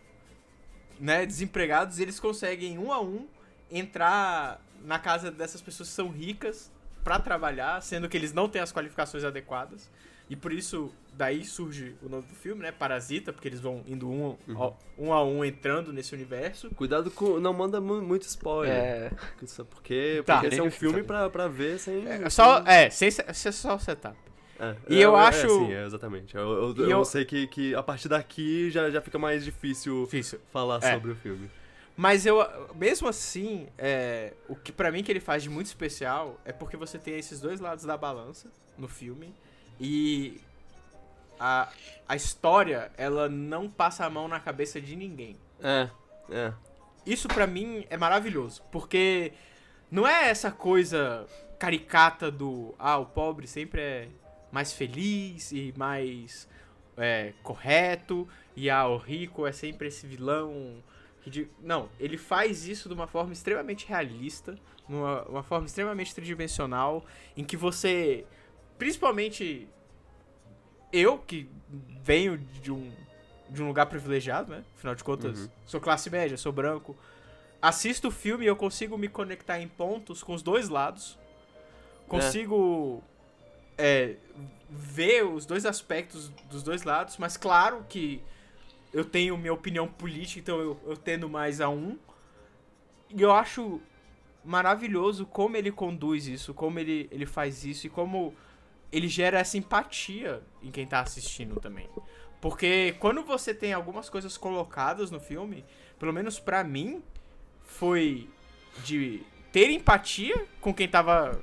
né, 0.99 1.25
desempregados 1.25 1.99
e 1.99 2.03
eles 2.03 2.19
conseguem 2.19 2.79
um 2.79 2.93
a 2.93 3.01
um 3.01 3.29
entrar 3.71 4.61
na 4.87 4.99
casa 4.99 5.31
dessas 5.31 5.61
pessoas 5.61 5.89
que 5.89 5.95
são 5.95 6.09
ricas 6.09 6.73
pra 7.05 7.19
trabalhar, 7.19 7.83
sendo 7.83 8.09
que 8.09 8.17
eles 8.17 8.33
não 8.33 8.49
têm 8.49 8.63
as 8.63 8.73
qualificações 8.73 9.25
adequadas. 9.25 9.91
E 10.29 10.35
por 10.35 10.53
isso, 10.53 10.93
daí 11.13 11.45
surge 11.45 11.95
o 12.03 12.09
nome 12.09 12.25
do 12.25 12.35
filme, 12.35 12.61
né? 12.63 12.73
Parasita, 12.73 13.33
porque 13.33 13.47
eles 13.47 13.61
vão 13.61 13.85
indo 13.87 14.11
um, 14.11 14.37
ó, 14.57 14.73
um 14.99 15.13
a 15.13 15.23
um 15.25 15.45
entrando 15.45 15.93
nesse 15.93 16.15
universo. 16.17 16.69
Cuidado 16.75 17.13
com. 17.13 17.39
Não 17.39 17.53
manda 17.53 17.81
mu- 17.81 18.03
muito 18.03 18.23
spoiler. 18.27 18.75
É. 18.75 19.11
É 19.41 19.65
Porque, 19.71 20.23
Tá. 20.27 20.35
porque 20.41 20.49
esse 20.49 20.59
é 20.59 20.63
um 20.65 20.71
filme 20.71 21.05
pra, 21.05 21.31
pra 21.31 21.47
ver 21.47 21.79
sem. 21.79 22.05
É, 22.09 22.29
só, 22.29 22.59
é, 22.67 22.91
sem, 22.91 23.09
se- 23.09 23.23
é 23.25 23.33
só 23.53 23.77
o 23.77 23.79
setup. 23.79 24.17
É, 24.59 24.75
E 24.89 24.97
é, 25.01 25.05
eu 25.05 25.17
é, 25.17 25.21
acho- 25.29 25.49
sim, 25.49 25.73
é, 25.73 25.85
exatamente. 25.87 26.35
Eu, 26.35 26.43
eu, 26.43 26.77
eu 26.77 26.91
eu- 26.91 27.05
sei 27.05 27.25
que, 27.25 27.47
que 27.47 27.73
a 27.77 27.83
partir 27.83 28.09
daqui 28.09 28.69
já, 28.71 28.91
já 28.91 29.01
fica 29.01 29.19
mais 29.21 29.45
difícil 29.45 30.05
Difícil. 30.07 30.41
falar 30.51 30.83
É. 30.83 30.95
sobre 30.95 31.13
o 31.13 31.15
filme. 31.15 31.49
Mas 31.97 32.27
eu, 32.27 32.47
mesmo 32.75 33.09
assim, 33.09 33.69
é, 33.79 34.35
o 34.49 34.55
que 34.55 34.71
pra 34.71 34.93
mim 34.93 35.03
que 35.03 35.11
ele 35.11 35.21
faz 35.21 35.43
de 35.43 35.49
muito 35.49 35.67
especial 35.67 36.39
é 36.45 36.53
porque 36.53 36.77
você 36.77 36.99
tem 36.99 37.19
esses 37.19 37.41
dois 37.41 37.59
lados 37.59 37.85
da 37.85 37.97
balança 37.97 38.53
no 38.77 38.87
filme 38.87 39.35
e 39.81 40.41
a, 41.41 41.73
a 42.07 42.15
história, 42.15 42.93
ela 42.99 43.29
não 43.29 43.69
passa 43.69 44.05
a 44.05 44.11
mão 44.11 44.29
na 44.29 44.39
cabeça 44.39 44.79
de 44.79 44.95
ninguém. 44.95 45.37
É, 45.63 45.89
é. 46.31 46.53
Isso 47.07 47.29
pra 47.29 47.47
mim 47.47 47.87
é 47.89 47.97
maravilhoso, 47.97 48.63
porque 48.71 49.33
não 49.91 50.07
é 50.07 50.29
essa 50.29 50.51
coisa 50.51 51.27
caricata 51.59 52.31
do 52.31 52.75
ah, 52.79 52.99
o 52.99 53.07
pobre 53.07 53.47
sempre 53.47 53.81
é 53.81 54.09
mais 54.53 54.73
feliz 54.73 55.53
e 55.53 55.73
mais 55.77 56.49
é, 56.97 57.33
correto 57.43 58.29
e 58.55 58.69
ah, 58.69 58.87
o 58.87 58.99
rico 58.99 59.47
é 59.47 59.53
sempre 59.53 59.89
esse 59.89 60.07
vilão 60.07 60.83
não, 61.61 61.89
ele 61.99 62.17
faz 62.17 62.67
isso 62.67 62.89
de 62.89 62.95
uma 62.95 63.07
forma 63.07 63.33
extremamente 63.33 63.87
realista, 63.87 64.59
numa 64.89 65.23
uma 65.25 65.43
forma 65.43 65.67
extremamente 65.67 66.15
tridimensional, 66.15 67.05
em 67.37 67.45
que 67.45 67.57
você, 67.57 68.25
principalmente 68.79 69.69
eu 70.93 71.19
que 71.19 71.49
venho 72.03 72.39
de 72.39 72.71
um 72.73 72.93
de 73.49 73.63
um 73.63 73.69
lugar 73.69 73.87
privilegiado, 73.87 74.51
né? 74.51 74.65
Afinal 74.77 74.95
de 74.97 75.05
contas, 75.05 75.39
Uhum. 75.39 75.49
sou 75.67 75.81
classe 75.81 76.11
média, 76.11 76.37
sou 76.37 76.51
branco. 76.53 76.97
Assisto 77.63 78.09
o 78.09 78.11
filme 78.11 78.45
e 78.45 78.49
eu 78.49 78.57
consigo 78.57 78.99
me 78.99 79.09
conectar 79.09 79.61
em 79.61 79.69
pontos 79.69 80.21
com 80.23 80.35
os 80.35 80.43
dois 80.43 80.69
lados. 80.69 81.17
Consigo 82.09 83.03
é, 83.79 84.17
ver 84.69 85.25
os 85.25 85.47
dois 85.47 85.65
aspectos 85.65 86.29
dos 86.51 86.63
dois 86.63 86.83
lados, 86.83 87.19
mas 87.19 87.37
claro 87.37 87.85
que 87.89 88.21
eu 88.97 89.05
tenho 89.05 89.37
minha 89.37 89.53
opinião 89.53 89.87
política, 89.87 90.41
então 90.41 90.59
eu, 90.59 90.81
eu 90.87 90.97
tendo 90.97 91.29
mais 91.29 91.61
a 91.61 91.69
um. 91.69 91.99
E 93.11 93.21
eu 93.21 93.31
acho 93.31 93.79
maravilhoso 94.43 95.27
como 95.27 95.55
ele 95.55 95.71
conduz 95.71 96.27
isso, 96.27 96.55
como 96.55 96.79
ele, 96.79 97.07
ele 97.11 97.27
faz 97.27 97.63
isso 97.63 97.87
e 97.87 97.91
como 97.91 98.35
ele 98.91 99.07
gera 99.07 99.39
essa 99.39 99.59
empatia 99.59 100.43
em 100.63 100.71
quem 100.71 100.87
tá 100.87 101.01
assistindo 101.01 101.61
também. 101.61 101.87
Porque 102.41 102.97
quando 102.99 103.23
você 103.23 103.53
tem 103.53 103.75
algumas 103.75 104.09
coisas 104.09 104.39
colocadas 104.39 105.11
no 105.11 105.21
filme, 105.21 105.63
pelo 105.99 106.13
menos 106.13 106.41
pra 106.41 106.65
mim, 106.65 107.03
foi 107.65 108.31
de 108.83 109.23
ter 109.53 109.69
empatia 109.69 110.47
com 110.59 110.73
quem 110.73 110.89
tava 110.89 111.39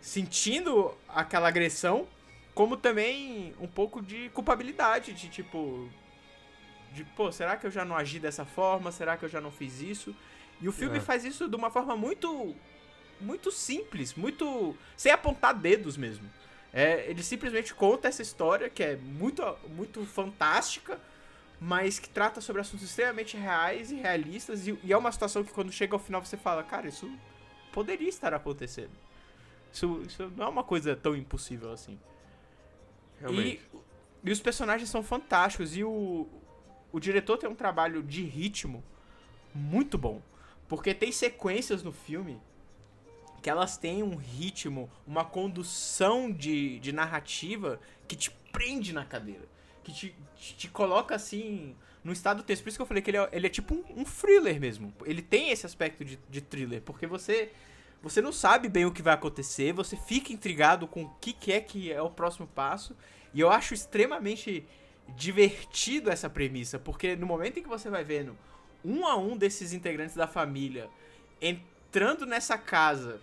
sentindo 0.00 0.92
aquela 1.08 1.46
agressão, 1.46 2.08
como 2.52 2.76
também 2.76 3.54
um 3.60 3.68
pouco 3.68 4.02
de 4.02 4.28
culpabilidade, 4.30 5.12
de 5.12 5.28
tipo. 5.28 5.88
De, 6.92 7.04
pô, 7.04 7.30
será 7.30 7.56
que 7.56 7.66
eu 7.66 7.70
já 7.70 7.84
não 7.84 7.96
agi 7.96 8.18
dessa 8.18 8.44
forma? 8.44 8.90
Será 8.92 9.16
que 9.16 9.24
eu 9.24 9.28
já 9.28 9.40
não 9.40 9.50
fiz 9.50 9.80
isso? 9.80 10.14
E 10.60 10.68
o 10.68 10.72
filme 10.72 10.98
É. 10.98 11.00
faz 11.00 11.24
isso 11.24 11.48
de 11.48 11.56
uma 11.56 11.70
forma 11.70 11.96
muito. 11.96 12.54
Muito 13.20 13.50
simples, 13.50 14.14
muito. 14.14 14.76
sem 14.96 15.10
apontar 15.10 15.54
dedos 15.54 15.96
mesmo. 15.96 16.28
É, 16.72 17.08
ele 17.10 17.22
simplesmente 17.22 17.74
conta 17.74 18.08
essa 18.08 18.20
história 18.20 18.68
que 18.68 18.82
é 18.82 18.96
muito, 18.96 19.42
muito 19.68 20.04
fantástica, 20.04 21.00
mas 21.58 21.98
que 21.98 22.08
trata 22.08 22.40
sobre 22.42 22.60
assuntos 22.60 22.84
extremamente 22.84 23.34
reais 23.36 23.90
e 23.90 23.94
realistas. 23.94 24.66
E, 24.68 24.78
e 24.84 24.92
é 24.92 24.96
uma 24.96 25.10
situação 25.10 25.42
que 25.42 25.52
quando 25.52 25.72
chega 25.72 25.94
ao 25.94 25.98
final 25.98 26.22
você 26.22 26.36
fala, 26.36 26.62
cara, 26.62 26.86
isso 26.88 27.10
poderia 27.72 28.08
estar 28.08 28.34
acontecendo. 28.34 28.90
Isso, 29.72 30.02
isso 30.06 30.32
não 30.36 30.46
é 30.46 30.48
uma 30.48 30.64
coisa 30.64 30.94
tão 30.94 31.16
impossível 31.16 31.72
assim. 31.72 31.98
Realmente. 33.20 33.62
E, 33.72 34.28
e 34.28 34.30
os 34.30 34.40
personagens 34.40 34.90
são 34.90 35.02
fantásticos. 35.02 35.74
E 35.74 35.82
o, 35.84 36.26
o 36.96 37.00
diretor 37.00 37.36
tem 37.36 37.48
um 37.48 37.54
trabalho 37.54 38.02
de 38.02 38.22
ritmo 38.22 38.82
muito 39.54 39.98
bom. 39.98 40.22
Porque 40.66 40.94
tem 40.94 41.12
sequências 41.12 41.82
no 41.82 41.92
filme 41.92 42.40
que 43.42 43.50
elas 43.50 43.76
têm 43.76 44.02
um 44.02 44.16
ritmo, 44.16 44.90
uma 45.06 45.22
condução 45.22 46.32
de, 46.32 46.78
de 46.78 46.92
narrativa 46.92 47.78
que 48.08 48.16
te 48.16 48.30
prende 48.50 48.94
na 48.94 49.04
cadeira. 49.04 49.46
Que 49.84 49.92
te, 49.92 50.16
te, 50.38 50.56
te 50.56 50.68
coloca 50.68 51.14
assim 51.14 51.76
no 52.02 52.14
estado 52.14 52.42
tenso. 52.42 52.62
Por 52.62 52.70
isso 52.70 52.78
que 52.78 52.82
eu 52.82 52.86
falei 52.86 53.02
que 53.02 53.10
ele 53.10 53.18
é, 53.18 53.28
ele 53.30 53.46
é 53.46 53.50
tipo 53.50 53.74
um, 53.74 53.84
um 54.00 54.02
thriller 54.02 54.58
mesmo. 54.58 54.90
Ele 55.04 55.20
tem 55.20 55.50
esse 55.50 55.66
aspecto 55.66 56.02
de, 56.02 56.18
de 56.30 56.40
thriller. 56.40 56.80
Porque 56.80 57.06
você. 57.06 57.52
Você 58.02 58.22
não 58.22 58.32
sabe 58.32 58.68
bem 58.68 58.86
o 58.86 58.92
que 58.92 59.02
vai 59.02 59.14
acontecer, 59.14 59.72
você 59.72 59.96
fica 59.96 60.32
intrigado 60.32 60.86
com 60.86 61.04
o 61.04 61.10
que, 61.20 61.32
que 61.32 61.52
é 61.52 61.60
que 61.60 61.92
é 61.92 62.00
o 62.00 62.10
próximo 62.10 62.46
passo. 62.46 62.96
E 63.34 63.40
eu 63.40 63.50
acho 63.50 63.74
extremamente 63.74 64.64
divertido 65.14 66.10
essa 66.10 66.28
premissa, 66.28 66.78
porque 66.78 67.14
no 67.16 67.26
momento 67.26 67.58
em 67.58 67.62
que 67.62 67.68
você 67.68 67.88
vai 67.90 68.04
vendo 68.04 68.36
um 68.84 69.06
a 69.06 69.16
um 69.16 69.36
desses 69.36 69.72
integrantes 69.72 70.14
da 70.14 70.26
família 70.26 70.88
entrando 71.40 72.26
nessa 72.26 72.56
casa 72.58 73.20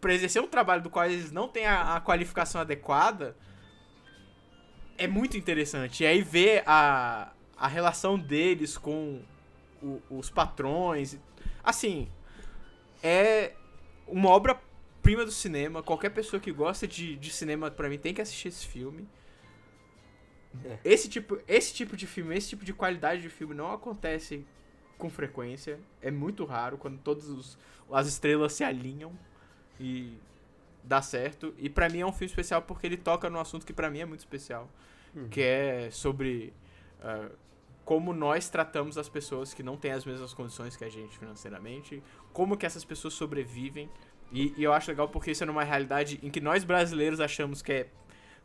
pra 0.00 0.14
exercer 0.14 0.40
um 0.42 0.46
trabalho 0.48 0.82
do 0.82 0.90
qual 0.90 1.06
eles 1.06 1.30
não 1.32 1.48
têm 1.48 1.66
a, 1.66 1.96
a 1.96 2.00
qualificação 2.00 2.60
adequada, 2.60 3.36
é 4.96 5.06
muito 5.06 5.36
interessante. 5.36 6.02
E 6.02 6.06
aí 6.06 6.22
ver 6.22 6.62
a, 6.66 7.32
a 7.56 7.68
relação 7.68 8.18
deles 8.18 8.76
com 8.76 9.20
o- 9.82 10.00
os 10.10 10.30
patrões. 10.30 11.16
Assim, 11.62 12.08
é 13.02 13.52
uma 14.06 14.30
obra-prima 14.30 15.24
do 15.24 15.30
cinema. 15.30 15.82
Qualquer 15.82 16.10
pessoa 16.10 16.40
que 16.40 16.50
gosta 16.52 16.86
de, 16.86 17.16
de 17.16 17.30
cinema, 17.30 17.70
pra 17.70 17.88
mim, 17.88 17.98
tem 17.98 18.12
que 18.14 18.20
assistir 18.20 18.48
esse 18.48 18.66
filme. 18.66 19.06
É. 20.64 20.78
Esse 20.84 21.08
tipo, 21.08 21.38
esse 21.46 21.74
tipo 21.74 21.96
de 21.96 22.06
filme, 22.06 22.36
esse 22.36 22.48
tipo 22.50 22.64
de 22.64 22.72
qualidade 22.72 23.22
de 23.22 23.28
filme 23.28 23.54
não 23.54 23.72
acontece 23.72 24.44
com 24.96 25.08
frequência. 25.10 25.78
É 26.02 26.10
muito 26.10 26.44
raro 26.44 26.76
quando 26.78 26.98
todas 26.98 27.56
as 27.92 28.06
estrelas 28.06 28.52
se 28.52 28.64
alinham 28.64 29.12
e 29.78 30.16
dá 30.82 31.00
certo. 31.02 31.54
E 31.58 31.68
pra 31.68 31.88
mim 31.88 32.00
é 32.00 32.06
um 32.06 32.12
filme 32.12 32.26
especial 32.26 32.62
porque 32.62 32.86
ele 32.86 32.96
toca 32.96 33.28
num 33.30 33.38
assunto 33.38 33.64
que 33.66 33.72
pra 33.72 33.90
mim 33.90 34.00
é 34.00 34.04
muito 34.06 34.20
especial, 34.20 34.68
Uhum. 35.14 35.28
que 35.28 35.40
é 35.40 35.88
sobre 35.90 36.52
ah, 37.00 37.30
como 37.84 38.12
nós 38.12 38.50
tratamos 38.50 38.98
as 38.98 39.08
pessoas 39.08 39.54
que 39.54 39.62
não 39.62 39.76
têm 39.76 39.92
as 39.92 40.04
mesmas 40.04 40.34
condições 40.34 40.76
que 40.76 40.84
a 40.84 40.90
gente 40.90 41.18
financeiramente, 41.18 42.02
como 42.32 42.56
que 42.56 42.66
essas 42.66 42.84
pessoas 42.84 43.14
sobrevivem. 43.14 43.88
E, 44.30 44.52
e 44.58 44.62
eu 44.64 44.72
acho 44.74 44.90
legal 44.90 45.08
porque 45.08 45.30
isso 45.30 45.42
é 45.42 45.46
numa 45.46 45.64
realidade 45.64 46.18
em 46.22 46.28
que 46.30 46.40
nós 46.40 46.62
brasileiros 46.64 47.18
achamos 47.20 47.62
que 47.62 47.72
é, 47.72 47.88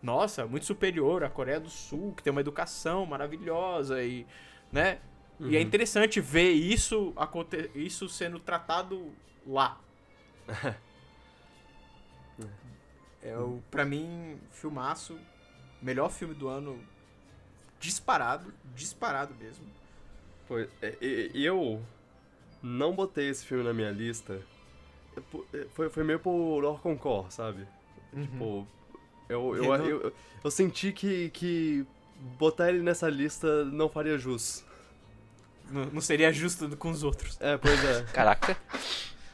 nossa, 0.03 0.45
muito 0.45 0.65
superior 0.65 1.23
à 1.23 1.29
Coreia 1.29 1.59
do 1.59 1.69
Sul, 1.69 2.13
que 2.15 2.23
tem 2.23 2.31
uma 2.31 2.41
educação 2.41 3.05
maravilhosa 3.05 4.03
e, 4.03 4.27
né? 4.71 4.99
E 5.45 5.57
é 5.57 5.59
Uhum. 5.59 5.65
interessante 5.65 6.21
ver 6.21 6.51
isso, 6.51 7.13
aconte 7.15 7.71
isso 7.75 8.09
sendo 8.09 8.39
tratado 8.39 9.17
lá. 9.47 9.79
é 13.21 13.37
o, 13.37 13.61
pra 13.71 13.85
mim, 13.85 14.39
filmaço, 14.51 15.17
melhor 15.81 16.09
filme 16.09 16.33
do 16.35 16.47
ano, 16.47 16.79
disparado, 17.79 18.53
disparado 18.75 19.35
mesmo. 19.35 19.65
Pois, 20.47 20.69
é, 20.81 20.97
eu 21.33 21.81
não 22.61 22.93
botei 22.95 23.29
esse 23.29 23.45
filme 23.45 23.63
na 23.63 23.73
minha 23.73 23.91
lista. 23.91 24.41
É 25.15 25.19
é, 25.57 25.65
Foi, 25.69 25.89
foi 25.89 26.03
meio 26.03 26.19
por 26.19 26.63
hors 26.63 26.81
concours, 26.81 27.33
sabe? 27.33 27.67
Tipo, 28.21 28.67
eu, 29.33 29.55
eu, 29.55 29.75
eu, 29.75 30.01
eu, 30.01 30.13
eu 30.43 30.51
senti 30.51 30.91
que, 30.91 31.29
que 31.31 31.85
botar 32.37 32.69
ele 32.69 32.81
nessa 32.81 33.09
lista 33.09 33.65
não 33.65 33.89
faria 33.89 34.17
jus. 34.17 34.63
Não, 35.69 35.85
não 35.85 36.01
seria 36.01 36.31
justo 36.31 36.75
com 36.77 36.91
os 36.91 37.03
outros. 37.03 37.37
É, 37.41 37.57
pois 37.57 37.83
é. 37.83 38.03
Caraca. 38.13 38.57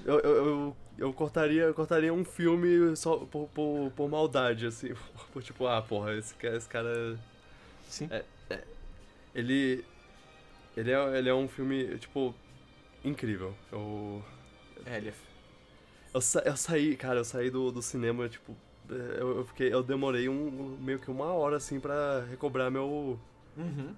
Eu, 0.06 0.20
eu, 0.20 0.36
eu, 0.46 0.78
eu 0.98 1.14
cortaria, 1.14 1.64
eu 1.64 1.74
cortaria 1.74 2.14
um 2.14 2.24
filme 2.24 2.96
só 2.96 3.18
por, 3.18 3.48
por, 3.50 3.92
por 3.96 4.10
maldade, 4.10 4.66
assim. 4.66 4.94
Por 5.34 5.44
tipo, 5.44 5.68
ah, 5.68 5.82
porra, 5.82 6.16
esse, 6.16 6.34
esse 6.42 6.68
cara. 6.68 7.20
Sim. 7.88 8.10
Ele. 9.36 9.84
Ele 10.78 10.92
é, 10.92 11.18
ele 11.18 11.30
é 11.30 11.34
um 11.34 11.48
filme, 11.48 11.98
tipo, 11.98 12.34
incrível. 13.04 13.54
Eu. 13.72 14.24
É, 14.86 14.98
ele 14.98 15.10
é... 15.10 15.14
Eu, 16.14 16.22
sa- 16.22 16.42
eu 16.46 16.56
saí, 16.58 16.96
cara, 16.96 17.20
eu 17.20 17.26
saí 17.26 17.50
do, 17.50 17.72
do 17.72 17.82
cinema, 17.82 18.28
tipo. 18.30 18.56
É, 18.90 19.22
Eu, 19.22 19.44
fiquei. 19.46 19.74
Eu 19.74 19.84
demorei 19.84 20.28
um, 20.30 20.78
meio 20.82 21.00
que 21.00 21.10
uma 21.12 21.26
hora, 21.26 21.58
assim, 21.58 21.80
pra 21.80 22.24
recobrar 22.30 22.70
meu. 22.72 23.20
Uhum. 23.58 23.94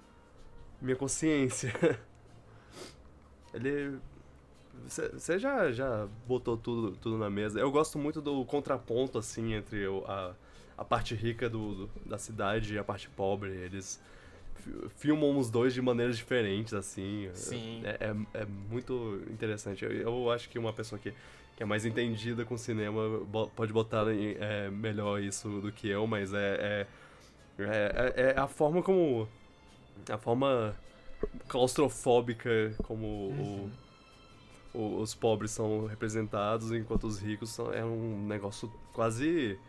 minha 0.82 0.96
consciência. 0.96 1.72
Ele. 3.54 3.98
Você 4.88 5.38
já, 5.38 5.72
já 5.72 6.08
botou 6.28 6.58
tudo, 6.58 6.92
tudo 6.98 7.18
na 7.18 7.30
mesa. 7.30 7.60
Eu 7.60 7.72
gosto 7.72 8.00
muito 8.00 8.22
do 8.22 8.44
contraponto, 8.46 9.18
assim, 9.18 9.54
entre 9.54 9.86
a, 10.08 10.34
a 10.78 10.84
parte 10.86 11.14
rica 11.14 11.50
do, 11.50 11.86
do- 11.86 11.90
da 12.06 12.18
cidade 12.18 12.74
e 12.74 12.80
a 12.80 12.84
parte 12.84 13.08
pobre. 13.10 13.52
Eles 13.52 14.02
fi- 14.56 14.90
filmam 14.98 15.38
os 15.38 15.50
dois 15.52 15.74
de 15.74 15.82
maneiras 15.82 16.18
diferentes, 16.18 16.74
assim. 16.74 17.30
Sim. 17.34 17.82
É, 17.86 18.08
é, 18.36 18.42
é 18.42 18.46
muito 18.46 19.22
interessante. 19.30 19.86
Eu, 19.86 19.92
eu 19.92 20.32
acho 20.32 20.50
que 20.50 20.58
uma 20.58 20.74
pessoa 20.74 20.98
que 21.00 21.14
é 21.62 21.66
mais 21.66 21.86
entendida 21.86 22.44
com 22.44 22.58
cinema 22.58 23.02
pode 23.56 23.72
botar 23.72 24.12
em- 24.12 24.36
é, 24.40 24.70
melhor 24.72 25.22
isso 25.22 25.48
do 25.62 25.72
que 25.72 25.88
eu, 25.88 26.08
mas 26.08 26.34
é, 26.34 26.88
é, 27.60 27.64
é, 27.64 28.14
é- 28.16 28.32
é 28.36 28.40
a 28.40 28.48
forma 28.48 28.82
como. 28.82 29.28
A 30.10 30.18
forma 30.18 30.76
claustrofóbica 31.48 32.74
como 32.84 33.06
Uhum. 33.06 33.70
o- 34.74 34.80
o- 34.80 35.02
os 35.02 35.14
pobres 35.14 35.52
são 35.52 35.86
representados, 35.86 36.72
enquanto 36.72 37.06
os 37.06 37.20
ricos 37.22 37.50
são, 37.52 37.72
é 37.74 37.86
um 37.86 38.26
negócio 38.28 38.72
quase. 38.94 39.60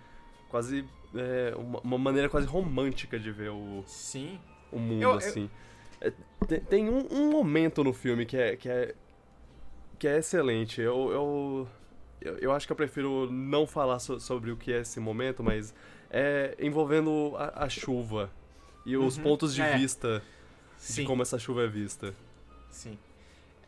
quase. 0.48 0.84
é, 1.14 1.54
uma, 1.58 1.78
uma 1.80 1.98
maneira 1.98 2.26
quase 2.26 2.46
romântica 2.46 3.18
de 3.18 3.30
ver 3.30 3.50
o, 3.50 3.82
Sim. 3.86 4.40
o 4.72 4.78
mundo, 4.78 5.02
Eu- 5.02 5.10
eu- 5.10 5.16
assim. 5.16 5.50
É, 6.00 6.10
tem 6.48 6.60
tem 6.60 6.88
um, 6.88 7.06
um 7.12 7.30
momento 7.30 7.84
no 7.84 7.92
filme 7.92 8.24
que 8.24 8.34
é. 8.36 8.56
que 8.56 8.66
é, 8.68 8.94
que 9.98 10.08
é 10.08 10.16
excelente. 10.18 10.80
Eu, 10.80 11.10
eu, 11.12 11.68
eu, 12.24 12.38
eu 12.38 12.52
acho 12.52 12.66
que 12.66 12.72
eu 12.72 12.76
prefiro 12.76 13.30
não 13.30 13.66
falar 13.66 13.98
so- 13.98 14.20
sobre 14.20 14.50
o 14.50 14.56
que 14.56 14.72
é 14.72 14.80
esse 14.80 14.98
momento, 15.00 15.42
mas 15.42 15.74
é 16.10 16.56
envolvendo 16.60 17.34
a, 17.36 17.64
a 17.64 17.68
chuva 17.68 18.30
e 18.84 18.96
os 18.96 19.16
Uhum, 19.16 19.22
pontos 19.22 19.54
de 19.54 19.62
é. 19.62 19.76
vista 19.76 20.22
de 20.78 20.84
Sim. 20.84 21.04
como 21.04 21.22
essa 21.22 21.38
chuva 21.38 21.62
é 21.64 21.68
vista. 21.68 22.14
Sim. 22.70 22.98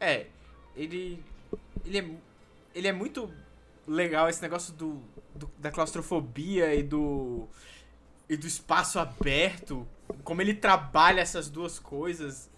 É, 0.01 0.27
ele. 0.77 1.23
Ele 1.85 1.99
é, 1.99 2.11
ele 2.75 2.89
é 2.89 2.93
muito 2.93 3.31
legal 3.87 4.29
esse 4.29 4.41
negócio 4.43 4.73
do, 4.75 5.01
do- 5.35 5.51
da 5.59 5.71
claustrofobia 5.71 6.75
e 6.75 6.83
do. 6.83 7.47
e 8.29 8.37
do 8.37 8.47
espaço 8.47 8.99
aberto. 8.99 9.87
Como 10.23 10.43
ele 10.43 10.55
trabalha 10.55 11.21
essas 11.21 11.49
duas 11.49 11.79
coisas. 11.79 12.51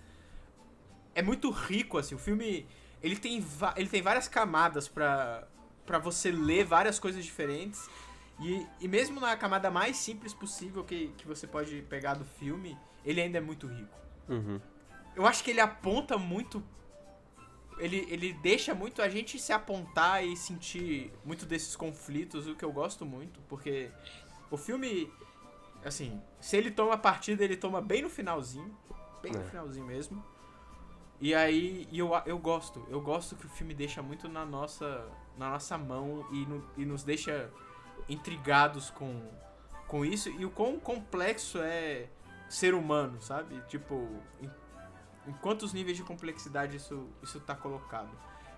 É 1.15 1.23
muito 1.23 1.51
rico, 1.51 1.99
assim. 1.99 2.15
O 2.15 2.19
filme. 2.19 2.67
Ele 3.03 3.17
tem, 3.17 3.45
ele 3.77 3.89
tem 3.89 4.01
várias 4.03 4.27
camadas 4.27 4.89
pra, 4.89 5.47
pra 5.87 5.99
você 5.99 6.31
ler 6.31 6.65
várias 6.65 6.99
coisas 6.99 7.25
diferentes. 7.25 7.89
E, 8.41 8.67
e 8.81 8.89
mesmo 8.89 9.19
na 9.21 9.35
camada 9.37 9.71
mais 9.71 9.97
simples 9.97 10.35
possível 10.35 10.85
que, 10.85 11.09
que 11.17 11.27
você 11.27 11.47
pode 11.47 11.81
pegar 11.83 12.15
do 12.15 12.25
filme, 12.25 12.77
ele 13.05 13.21
ainda 13.21 13.39
é 13.39 13.41
muito 13.41 13.67
rico. 13.67 13.97
Uhum. 14.29 14.61
Eu 15.15 15.27
acho 15.27 15.43
que 15.43 15.51
ele 15.51 15.61
aponta 15.61 16.19
muito. 16.19 16.63
Ele, 17.79 18.07
ele 18.11 18.33
deixa 18.35 18.75
muito 18.75 19.01
a 19.01 19.09
gente 19.09 19.39
se 19.39 19.53
apontar 19.53 20.25
e 20.25 20.37
sentir 20.37 21.13
muito 21.25 21.47
desses 21.47 21.77
conflitos, 21.77 22.47
o 22.47 22.55
que 22.55 22.65
eu 22.65 22.73
gosto 22.73 23.05
muito, 23.05 23.39
porque 23.49 23.91
o 24.51 24.57
filme, 24.57 25.13
assim, 25.85 26.21
se 26.41 26.57
ele 26.57 26.71
toma 26.71 26.95
a 26.95 26.99
partida, 26.99 27.45
ele 27.45 27.57
toma 27.57 27.83
bem 27.83 28.01
no 28.01 28.09
finalzinho, 28.09 28.75
bem 29.23 29.33
no 29.33 29.41
É. 29.41 29.45
finalzinho 29.45 29.85
mesmo. 29.87 30.25
E 31.21 31.35
aí, 31.35 31.87
e 31.91 31.99
eu, 31.99 32.11
eu 32.25 32.39
gosto, 32.39 32.87
eu 32.89 33.01
gosto 33.01 33.37
que 33.37 33.45
o 33.47 33.49
filme 33.49 33.75
deixa 33.75 34.03
muito 34.03 34.27
na 34.29 34.45
nossa, 34.45 35.07
na 35.37 35.51
nossa 35.51 35.77
mão 35.79 36.27
e, 36.33 36.47
no- 36.47 36.65
e 36.77 36.85
nos 36.85 37.03
deixa 37.05 37.51
intrigados 38.09 38.91
com, 38.91 39.21
com 39.87 40.05
isso 40.05 40.29
e 40.31 40.45
o 40.45 40.51
quão 40.51 40.79
complexo 40.79 41.59
é 41.59 42.07
ser 42.49 42.75
humano, 42.75 43.21
sabe? 43.21 43.61
Tipo, 43.69 44.09
em, 44.41 44.51
em 45.27 45.33
quantos 45.35 45.73
níveis 45.73 45.97
de 45.97 46.03
complexidade 46.05 46.77
isso, 46.77 47.09
isso 47.23 47.41
tá 47.41 47.55
colocado. 47.55 48.11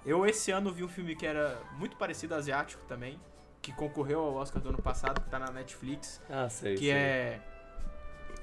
Eu 0.04 0.24
esse 0.26 0.50
ano 0.50 0.72
vi 0.72 0.84
um 0.84 0.88
filme 0.88 1.16
que 1.16 1.26
era 1.26 1.60
muito 1.78 1.96
parecido 1.96 2.34
asiático 2.34 2.84
também, 2.86 3.18
que 3.60 3.72
concorreu 3.72 4.20
ao 4.20 4.34
Oscar 4.34 4.62
do 4.62 4.68
ano 4.68 4.80
passado, 4.82 5.20
que 5.20 5.28
tá 5.28 5.38
na 5.38 5.50
Netflix, 5.50 6.22
Ah, 6.30 6.48
sei. 6.48 6.74
que 6.74 6.80
sei. 6.84 6.90
é, 6.92 7.40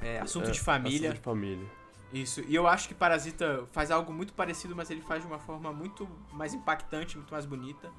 é 0.02 0.20
Assunto 0.20 0.49
É, 0.49 0.52
de 0.52 0.60
Família. 0.60 1.10
Assunto 1.10 1.16
de 1.20 1.24
família. 1.24 1.68
Isso. 2.14 2.41
E 2.41 2.53
eu 2.56 2.68
acho 2.68 2.88
que 2.88 2.94
Parasita 2.94 3.66
faz 3.72 3.91
algo 3.91 4.12
muito 4.14 4.34
parecido, 4.34 4.76
mas 4.76 4.90
ele 4.90 5.02
faz 5.02 5.22
de 5.22 5.28
uma 5.28 5.40
forma 5.40 5.72
muito 5.74 6.07
mais 6.32 6.53
impactante, 6.53 7.18
muito 7.18 7.32
mais 7.32 7.45
bonita, 7.45 7.91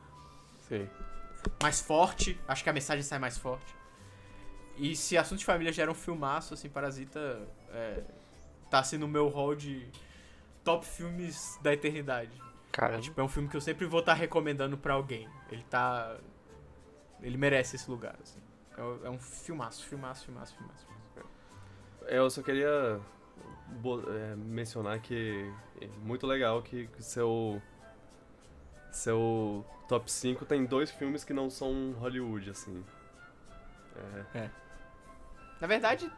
Sei. 0.68 0.88
mais 1.62 1.80
forte. 1.80 2.40
Acho 2.48 2.62
que 2.64 2.70
a 2.70 2.72
mensagem 2.72 3.02
sai 3.02 3.18
mais 3.18 3.38
forte. 3.38 3.74
E 4.76 4.94
se 4.96 5.16
Assunto 5.16 5.38
de 5.38 5.44
Família 5.44 5.72
já 5.72 5.82
era 5.82 5.90
um 5.90 5.94
filmaço, 5.94 6.52
assim, 6.54 6.68
Parasita 6.68 7.40
é, 7.70 8.02
tá 8.70 8.80
assim 8.80 8.98
no 8.98 9.08
meu 9.08 9.28
hall 9.28 9.54
de 9.54 9.86
top 10.64 10.84
filmes 10.84 11.58
da 11.62 11.72
eternidade. 11.72 12.42
Cara, 12.72 13.00
Tipo, 13.00 13.20
é 13.20 13.24
um 13.24 13.28
filme 13.28 13.48
que 13.48 13.56
eu 13.56 13.60
sempre 13.60 13.86
vou 13.86 14.00
estar 14.00 14.12
recomendando 14.14 14.76
pra 14.76 14.94
alguém. 14.94 15.28
Ele 15.50 15.62
tá. 15.70 16.16
Ele 17.22 17.38
merece 17.38 17.76
esse 17.76 17.90
lugar, 17.90 18.16
assim. 18.22 18.38
É 18.76 18.82
um- 18.82 19.06
É 19.06 19.10
um 19.10 19.18
filmaço, 19.18 19.84
filmaço, 19.86 20.26
filmaço, 20.26 20.54
filmaço. 20.56 20.86
Eu 22.02 22.28
só 22.30 22.42
queria 22.42 23.00
é, 24.08 24.36
mencionar 24.36 25.00
que 25.00 25.50
é 25.80 25.86
muito 26.02 26.26
legal 26.26 26.62
que 26.62 26.88
seu 26.98 27.60
seu 28.96 29.64
top 29.88 30.10
5 30.10 30.44
tem 30.44 30.64
dois 30.64 30.90
filmes 30.90 31.22
que 31.24 31.32
não 31.32 31.48
são 31.50 31.92
Hollywood, 31.98 32.50
assim. 32.50 32.84
É. 34.34 34.50
Na 35.60 35.66
verdade, 35.66 36.10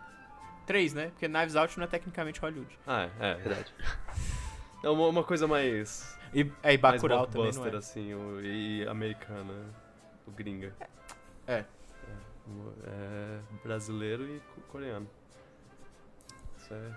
três, 0.66 0.92
né? 0.94 1.08
Porque 1.10 1.28
Knives 1.28 1.54
Out 1.56 1.76
não 1.78 1.84
é 1.84 1.88
tecnicamente 1.88 2.40
Hollywood. 2.40 2.78
Ah, 2.86 3.08
é, 3.20 3.30
é 3.30 3.34
verdade. 3.34 3.74
É 4.80 4.88
uma, 4.88 5.08
uma 5.08 5.24
coisa 5.24 5.48
mais, 5.48 6.16
E, 6.32 6.42
é, 6.62 6.74
e 6.74 6.78
mais 6.78 7.02
Bacurau 7.02 7.26
também 7.26 7.52
não 7.52 7.66
é. 7.66 7.76
assim, 7.76 8.14
o- 8.14 8.40
e 8.40 8.86
americana, 8.86 9.52
o 10.24 10.30
gringa. 10.30 10.72
É. 11.48 11.64
o- 12.46 12.72
é 12.86 13.40
brasileiro 13.64 14.22
e 14.24 14.38
co- 14.38 14.60
coreano. 14.68 15.10
Isso 16.56 16.72
é... 16.72 16.92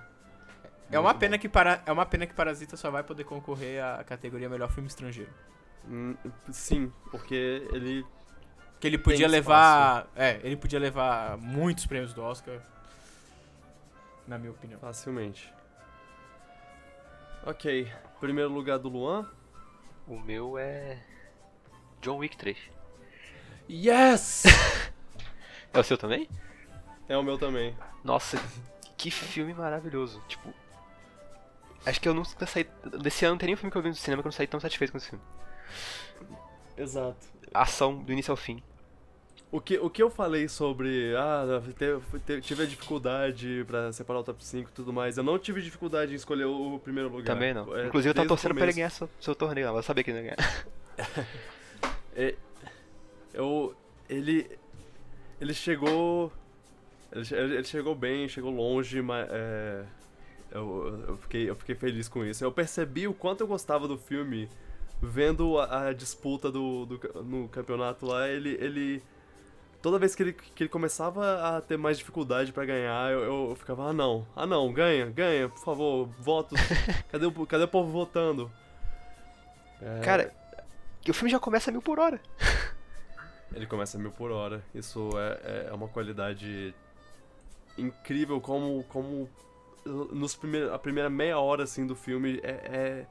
É 0.91 0.99
uma 0.99 1.15
pena 1.15 1.39
que 1.39 1.49
para 1.49 1.81
é 1.83 1.91
uma 1.91 2.05
pena 2.05 2.27
que 2.27 2.35
Parasita 2.35 2.77
só 2.77 2.91
vai 2.91 3.01
poder 3.03 3.23
concorrer 3.23 3.83
à 3.83 4.03
categoria 4.03 4.47
melhor 4.47 4.69
filme 4.71 4.87
estrangeiro. 4.87 5.31
Hum, 5.87 6.15
Sim, 6.51 6.91
porque 7.09 7.67
ele 7.71 8.05
Que 8.79 8.87
ele 8.87 8.97
podia 8.97 9.27
levar, 9.27 10.07
é, 10.15 10.39
ele 10.43 10.55
podia 10.55 10.79
levar 10.79 11.37
muitos 11.37 11.85
prêmios 11.85 12.13
do 12.13 12.21
Oscar. 12.21 12.59
Na 14.27 14.37
minha 14.37 14.51
opinião. 14.51 14.79
Facilmente. 14.79 15.51
Ok, 17.45 17.91
primeiro 18.19 18.51
lugar 18.51 18.77
do 18.77 18.87
Luan. 18.87 19.27
o 20.07 20.19
meu 20.19 20.57
é. 20.57 21.01
John 22.01 22.17
Wick 22.17 22.37
3. 22.37 22.57
Yes! 23.69 24.43
É 25.73 25.79
o 25.79 25.83
seu 25.85 25.97
também? 25.97 26.27
é 27.07 27.15
o 27.17 27.23
meu 27.23 27.37
também. 27.37 27.73
Nossa, 28.03 28.37
que 28.97 29.09
filme 29.09 29.53
maravilhoso. 29.53 30.21
Tipo. 30.27 30.53
Acho 31.85 32.01
que 32.01 32.09
eu 32.09 32.13
nunca 32.13 32.45
saí. 32.45 32.69
Desse 33.01 33.23
ano 33.23 33.35
não 33.35 33.37
tem 33.37 33.47
nenhum 33.47 33.57
filme 33.57 33.71
que 33.71 33.77
eu 33.77 33.81
vi 33.81 33.87
no 33.87 33.95
cinema 33.95 34.21
que 34.21 34.27
eu 34.27 34.29
não 34.31 34.35
saí 34.35 34.47
tão 34.47 34.59
satisfeito 34.59 34.91
com 34.91 34.97
esse 34.97 35.09
filme. 35.09 35.23
Exato. 36.77 37.27
Ação 37.53 37.97
do 37.97 38.11
início 38.11 38.31
ao 38.31 38.37
fim. 38.37 38.61
O 39.51 39.59
que, 39.59 39.77
o 39.77 39.89
que 39.89 40.01
eu 40.01 40.09
falei 40.09 40.47
sobre. 40.47 41.13
Ah, 41.17 41.61
te- 41.77 42.19
te- 42.19 42.41
tive 42.41 42.63
a 42.63 42.65
dificuldade 42.65 43.65
pra 43.67 43.91
separar 43.91 44.21
o 44.21 44.23
top 44.23 44.43
5 44.43 44.69
e 44.69 44.73
tudo 44.73 44.93
mais. 44.93 45.17
Eu 45.17 45.23
não 45.25 45.37
tive 45.37 45.61
dificuldade 45.61 46.13
em 46.13 46.15
escolher 46.15 46.45
o 46.45 46.79
primeiro 46.79 47.09
lugar. 47.09 47.33
Também 47.33 47.53
não. 47.53 47.75
É, 47.75 47.87
Inclusive 47.87 48.11
eu 48.11 48.13
tava 48.15 48.27
torcendo 48.29 48.55
pra 48.55 48.63
ele 48.63 48.73
ganhar 48.73 48.89
seu, 48.89 49.09
seu 49.19 49.35
torneio 49.35 49.67
eu 49.67 49.83
sabia 49.83 50.03
que 50.05 50.11
ele 50.11 50.19
ia 50.19 50.35
ganhar. 50.35 50.65
É, 52.13 52.35
eu, 53.33 53.73
ele, 54.09 54.49
ele 55.39 55.53
chegou, 55.53 56.31
ele, 57.11 57.55
ele 57.55 57.63
chegou 57.63 57.95
bem, 57.95 58.27
chegou 58.27 58.51
longe, 58.51 59.01
mas 59.01 59.27
é, 59.31 59.85
eu, 60.51 61.05
eu, 61.07 61.17
fiquei, 61.17 61.49
eu 61.49 61.55
fiquei 61.55 61.73
feliz 61.75 62.09
com 62.09 62.25
isso. 62.25 62.43
Eu 62.43 62.51
percebi 62.51 63.07
o 63.07 63.13
quanto 63.13 63.41
eu 63.41 63.47
gostava 63.47 63.87
do 63.87 63.97
filme 63.97 64.49
vendo 65.01 65.57
a, 65.59 65.87
a 65.87 65.93
disputa 65.93 66.51
do, 66.51 66.85
do 66.85 67.23
no 67.23 67.47
campeonato 67.49 68.05
lá. 68.05 68.27
Ele, 68.27 68.57
ele 68.59 69.03
toda 69.81 69.97
vez 69.97 70.13
que 70.13 70.23
ele, 70.23 70.33
que 70.33 70.63
ele 70.63 70.69
começava 70.69 71.57
a 71.57 71.61
ter 71.61 71.77
mais 71.77 71.97
dificuldade 71.97 72.51
pra 72.51 72.65
ganhar, 72.65 73.11
eu, 73.11 73.49
eu 73.49 73.55
ficava 73.55 73.89
ah 73.89 73.93
não, 73.93 74.27
ah 74.35 74.45
não, 74.45 74.71
ganha, 74.71 75.07
ganha, 75.07 75.49
por 75.49 75.59
favor, 75.59 76.07
votos. 76.19 76.59
cadê 77.11 77.25
o, 77.25 77.45
cadê 77.45 77.63
o 77.63 77.67
povo 77.67 77.91
votando? 77.91 78.51
É, 79.81 79.99
Cara, 80.01 80.33
o 81.07 81.13
filme 81.13 81.31
já 81.31 81.39
começa 81.39 81.71
a 81.71 81.73
mil 81.73 81.81
por 81.81 81.99
hora. 81.99 82.21
Ele 83.53 83.65
começa 83.65 83.97
a 83.97 83.99
mil 83.99 84.11
por 84.11 84.31
hora. 84.31 84.63
Isso 84.73 85.09
é, 85.17 85.67
é 85.69 85.73
uma 85.73 85.87
qualidade 85.87 86.73
incrível 87.77 88.39
como, 88.39 88.83
como 88.85 89.29
nos 89.85 90.35
primeir, 90.35 90.71
a 90.71 90.77
primeira 90.77 91.09
meia 91.09 91.39
hora 91.39 91.63
assim 91.63 91.85
do 91.85 91.95
filme 91.95 92.39
é, 92.43 92.51
é, 92.51 93.05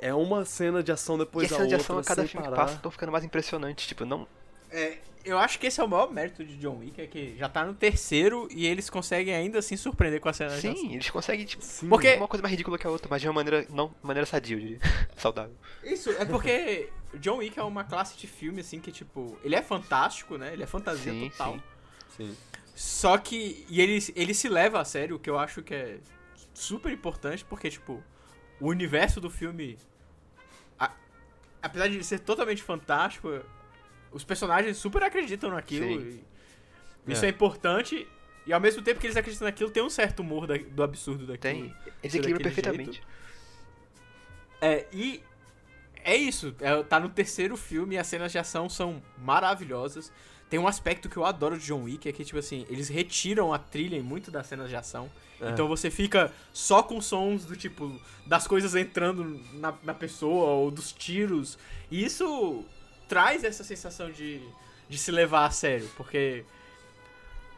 é 0.00 0.14
uma 0.14 0.44
cena 0.44 0.82
de 0.82 0.90
ação 0.92 1.16
e 1.16 1.18
depois 1.20 1.46
a 1.46 1.50
da 1.50 1.56
cena 1.56 1.68
de 1.68 1.74
outra 1.74 1.84
ação 1.84 1.98
a 1.98 2.04
cada 2.04 2.22
sem 2.22 2.28
filme 2.28 2.44
que 2.46 2.50
parar. 2.50 2.62
passa 2.64 2.76
estão 2.76 2.90
ficando 2.90 3.12
mais 3.12 3.24
impressionantes. 3.24 3.86
Tipo, 3.86 4.04
não. 4.04 4.26
É, 4.70 4.98
eu 5.24 5.38
acho 5.38 5.58
que 5.58 5.66
esse 5.66 5.80
é 5.80 5.84
o 5.84 5.88
maior 5.88 6.12
mérito 6.12 6.44
de 6.44 6.56
John 6.56 6.78
Wick, 6.78 7.00
é 7.00 7.06
que 7.06 7.36
já 7.38 7.48
tá 7.48 7.64
no 7.64 7.74
terceiro 7.74 8.48
e 8.50 8.66
eles 8.66 8.88
conseguem 8.90 9.34
ainda 9.34 9.58
assim 9.58 9.76
surpreender 9.76 10.20
com 10.20 10.28
a 10.28 10.32
cena 10.32 10.50
de 10.50 10.56
ação. 10.68 10.76
Sim, 10.76 10.92
eles 10.94 11.10
conseguem, 11.10 11.44
tipo, 11.44 11.62
Sim. 11.64 11.88
Porque- 11.88 12.14
uma 12.14 12.28
coisa 12.28 12.42
mais 12.42 12.50
ridícula 12.50 12.78
que 12.78 12.86
a 12.86 12.90
outra, 12.90 13.08
mas 13.10 13.20
de 13.20 13.28
uma 13.28 13.34
maneira. 13.34 13.66
Não, 13.70 13.94
maneira 14.02 14.26
sadia, 14.26 14.56
eu 14.56 14.60
diria. 14.60 14.78
Saudável. 15.16 15.54
Isso, 15.84 16.10
é 16.10 16.24
porque 16.24 16.90
John 17.14 17.36
Wick 17.38 17.58
é 17.58 17.62
uma 17.62 17.84
classe 17.84 18.16
de 18.16 18.26
filme, 18.26 18.60
assim, 18.60 18.80
que, 18.80 18.90
tipo, 18.90 19.38
ele 19.44 19.54
é 19.54 19.62
fantástico, 19.62 20.36
né? 20.36 20.52
Ele 20.52 20.62
é 20.62 20.66
fantasia 20.66 21.12
Sim, 21.12 21.30
total. 21.30 21.52
sim. 21.54 21.62
Sim. 22.28 22.36
Só 22.74 23.16
que. 23.18 23.64
E 23.70 23.80
ele, 23.80 23.98
ele 24.14 24.34
se 24.34 24.48
leva 24.48 24.80
a 24.80 24.84
sério, 24.84 25.16
o 25.16 25.18
que 25.18 25.30
eu 25.30 25.38
acho 25.38 25.62
que 25.62 25.74
é 25.74 25.98
super 26.52 26.92
importante, 26.92 27.44
porque, 27.44 27.70
tipo, 27.70 28.02
o 28.60 28.68
universo 28.68 29.20
do 29.20 29.28
filme. 29.30 29.78
a- 30.78 30.92
apesar 31.62 31.88
de 31.88 32.02
ser 32.04 32.20
totalmente 32.20 32.62
fantástico, 32.62 33.40
os 34.12 34.24
personagens 34.24 34.76
super 34.76 35.02
acreditam 35.02 35.50
naquilo. 35.50 36.00
E 36.00 37.12
isso 37.12 37.24
É. 37.24 37.28
é 37.28 37.30
importante. 37.30 38.06
E 38.46 38.52
ao 38.52 38.60
mesmo 38.60 38.80
tempo 38.82 39.00
que 39.00 39.06
eles 39.06 39.16
acreditam 39.16 39.46
naquilo, 39.46 39.70
tem 39.70 39.82
um 39.82 39.90
certo 39.90 40.20
humor 40.20 40.46
da- 40.46 40.56
do 40.56 40.82
absurdo 40.82 41.26
daquilo. 41.26 41.38
Tem. 41.40 41.76
Eles 42.02 42.14
equilibram 42.14 42.42
perfeitamente. 42.42 43.02
É, 44.60 44.86
e 44.92 45.22
é 46.04 46.16
isso. 46.16 46.54
É, 46.60 46.82
tá 46.84 46.98
no 47.00 47.08
terceiro 47.08 47.56
filme 47.56 47.94
e 47.96 47.98
as 47.98 48.06
cenas 48.06 48.32
de 48.32 48.38
ação 48.38 48.68
são 48.68 49.02
maravilhosas. 49.18 50.12
Tem 50.48 50.60
um 50.60 50.68
aspecto 50.68 51.08
que 51.08 51.16
eu 51.16 51.24
adoro 51.24 51.58
de 51.58 51.66
John 51.66 51.82
Wick, 51.82 52.08
é 52.08 52.12
que, 52.12 52.24
tipo 52.24 52.38
assim, 52.38 52.64
eles 52.70 52.88
retiram 52.88 53.52
a 53.52 53.58
trilha 53.58 53.96
em 53.96 54.02
muito 54.02 54.30
das 54.30 54.46
cenas 54.46 54.68
de 54.68 54.76
ação. 54.76 55.10
É. 55.40 55.50
Então 55.50 55.66
você 55.66 55.90
fica 55.90 56.32
só 56.52 56.82
com 56.82 57.00
sons 57.00 57.44
do 57.44 57.56
tipo, 57.56 58.00
das 58.24 58.46
coisas 58.46 58.74
entrando 58.74 59.40
na, 59.54 59.74
na 59.82 59.92
pessoa, 59.92 60.50
ou 60.50 60.70
dos 60.70 60.92
tiros. 60.92 61.58
E 61.90 62.04
isso 62.04 62.64
traz 63.08 63.42
essa 63.42 63.64
sensação 63.64 64.10
de, 64.10 64.40
de 64.88 64.98
se 64.98 65.10
levar 65.10 65.46
a 65.46 65.50
sério, 65.50 65.88
porque. 65.96 66.44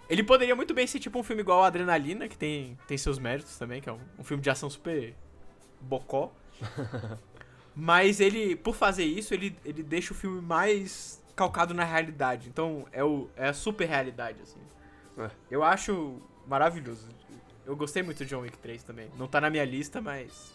Ele 0.08 0.22
poderia 0.22 0.56
muito 0.56 0.72
bem 0.72 0.86
ser 0.86 0.98
tipo 0.98 1.18
um 1.18 1.22
filme 1.22 1.42
igual 1.42 1.62
a 1.62 1.66
Adrenalina, 1.66 2.28
que 2.28 2.38
tem, 2.38 2.78
tem 2.86 2.96
seus 2.96 3.18
méritos 3.18 3.58
também, 3.58 3.78
que 3.82 3.90
é 3.90 3.92
um, 3.92 4.00
um 4.18 4.24
filme 4.24 4.42
de 4.42 4.48
ação 4.48 4.70
super 4.70 5.14
bocó. 5.78 6.32
Mas 7.76 8.18
ele, 8.18 8.56
por 8.56 8.74
fazer 8.74 9.04
isso, 9.04 9.34
ele, 9.34 9.54
ele 9.64 9.82
deixa 9.82 10.14
o 10.14 10.16
filme 10.16 10.40
mais 10.40 11.22
calcado 11.38 11.72
na 11.72 11.84
realidade. 11.84 12.48
Então 12.48 12.84
é, 12.90 13.02
o, 13.04 13.28
é 13.36 13.48
a 13.48 13.54
super 13.54 13.88
realidade, 13.88 14.42
assim. 14.42 14.60
É. 15.16 15.30
Eu 15.48 15.62
acho 15.62 16.20
maravilhoso. 16.46 17.06
Eu 17.64 17.76
gostei 17.76 18.02
muito 18.02 18.24
de 18.24 18.30
John 18.30 18.40
Wick 18.40 18.58
3 18.58 18.82
também. 18.82 19.08
Não 19.16 19.28
tá 19.28 19.40
na 19.40 19.48
minha 19.48 19.64
lista, 19.64 20.00
mas. 20.00 20.52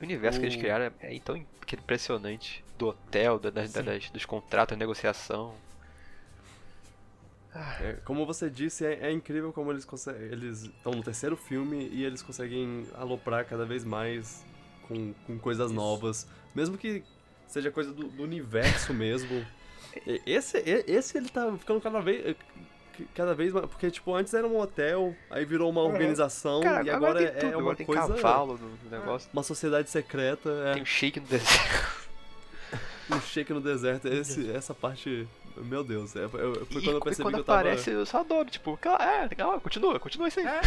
O 0.00 0.04
universo 0.04 0.38
que 0.38 0.46
eles 0.46 0.54
O- 0.56 0.58
criaram 0.60 0.84
é, 1.00 1.16
é 1.16 1.18
tão 1.20 1.36
impressionante. 1.36 2.64
Do 2.78 2.88
hotel, 2.88 3.38
da- 3.40 3.50
das, 3.50 3.72
das- 3.72 4.10
dos 4.10 4.24
contratos, 4.24 4.76
da 4.76 4.78
negociação. 4.78 5.52
É, 7.80 7.94
como 8.04 8.24
você 8.24 8.48
disse, 8.48 8.84
é, 8.86 9.08
é 9.08 9.10
incrível 9.12 9.52
como 9.52 9.72
eles 9.72 9.84
conseguem. 9.84 10.22
Eles 10.28 10.62
estão 10.64 10.92
no 10.92 11.02
terceiro 11.02 11.36
filme 11.36 11.88
e 11.88 12.04
eles 12.04 12.22
conseguem 12.22 12.86
aloprar 12.94 13.44
cada 13.46 13.64
vez 13.64 13.82
mais 13.84 14.44
com, 14.86 15.12
com 15.26 15.38
coisas 15.38 15.66
Isso. 15.66 15.74
novas. 15.74 16.26
Mesmo 16.54 16.78
que 16.78 17.02
seja 17.48 17.70
coisa 17.70 17.92
do, 17.92 18.04
do 18.08 18.22
universo 18.22 18.92
mesmo. 18.94 19.44
Esse, 20.26 20.58
esse 20.86 21.18
ele 21.18 21.28
tá 21.28 21.52
ficando 21.58 21.80
cada 21.80 22.00
vez. 22.00 22.36
Cada 23.14 23.34
vez 23.34 23.52
mais. 23.52 23.66
Porque, 23.66 23.90
tipo, 23.90 24.14
antes 24.14 24.34
era 24.34 24.46
um 24.46 24.58
hotel, 24.58 25.14
aí 25.30 25.44
virou 25.44 25.70
uma 25.70 25.82
organização 25.82 26.60
Cara, 26.60 26.84
e 26.84 26.90
agora, 26.90 27.18
tem 27.18 27.26
é, 27.28 27.30
tudo. 27.30 27.44
é 27.44 27.48
uma 27.50 27.60
agora 27.60 27.76
tem 27.76 27.86
coisa. 27.86 28.14
cavalo 28.14 28.58
no, 28.58 28.90
negócio. 28.90 29.30
Uma 29.32 29.42
sociedade 29.44 29.88
secreta, 29.88 30.50
é, 30.66 30.72
Tem 30.74 30.82
um 30.82 30.86
shake 30.86 31.20
no 31.20 31.26
deserto. 31.26 31.98
um 33.10 33.20
shake 33.20 33.52
no 33.52 33.60
deserto. 33.60 34.08
Esse, 34.08 34.50
essa 34.50 34.74
parte. 34.74 35.28
Meu 35.56 35.82
Deus, 35.82 36.14
é, 36.14 36.28
foi 36.28 36.40
E, 36.40 36.82
quando 36.82 36.90
eu 36.90 37.00
percebi 37.00 37.22
quando 37.24 37.34
que 37.34 37.40
eu 37.40 37.44
tava. 37.44 37.60
aparece, 37.60 37.90
eu 37.90 38.06
só 38.06 38.20
adoro. 38.20 38.48
Tipo, 38.50 38.78
é, 39.00 39.58
continua, 39.60 39.98
continua 39.98 40.28
isso 40.28 40.40
aí. 40.40 40.46
É, 40.46 40.60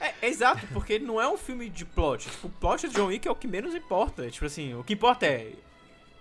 é, 0.00 0.14
é 0.22 0.28
exato, 0.28 0.66
porque 0.72 0.98
não 0.98 1.20
é 1.20 1.28
um 1.28 1.36
filme 1.36 1.68
de 1.68 1.84
plot. 1.84 2.28
Tipo, 2.30 2.46
o 2.48 2.50
plot 2.50 2.88
de 2.88 2.94
John 2.94 3.06
Wick 3.06 3.28
é 3.28 3.30
o 3.30 3.34
que 3.34 3.46
menos 3.46 3.74
importa. 3.74 4.30
Tipo 4.30 4.46
assim, 4.46 4.74
o 4.74 4.82
que 4.82 4.94
importa 4.94 5.26
é. 5.26 5.52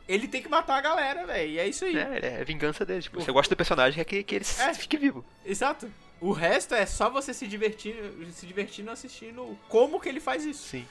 Ele 0.09 0.27
tem 0.27 0.41
que 0.41 0.49
matar 0.49 0.75
a 0.77 0.81
galera, 0.81 1.25
velho. 1.27 1.51
E 1.51 1.59
é 1.59 1.67
isso 1.67 1.85
aí. 1.85 1.95
É, 1.95 2.37
é 2.37 2.41
a 2.41 2.43
vingança 2.43 2.83
dele. 2.83 3.01
Tipo, 3.03 3.21
você 3.21 3.31
gosta 3.31 3.53
do 3.53 3.57
personagem, 3.57 4.01
é 4.01 4.03
que, 4.03 4.23
que 4.23 4.35
ele 4.35 4.45
É. 4.57 4.73
fique 4.73 4.97
vivo. 4.97 5.23
Exato. 5.45 5.89
O 6.19 6.31
resto 6.31 6.73
é 6.73 6.85
só 6.85 7.09
você 7.09 7.33
se 7.33 7.47
divertir, 7.47 7.95
se 8.33 8.45
divertindo 8.47 8.89
assistindo 8.91 9.57
como 9.69 9.99
que 10.01 10.09
ele 10.09 10.19
faz 10.19 10.43
isso. 10.45 10.63
Sim. 10.67 10.87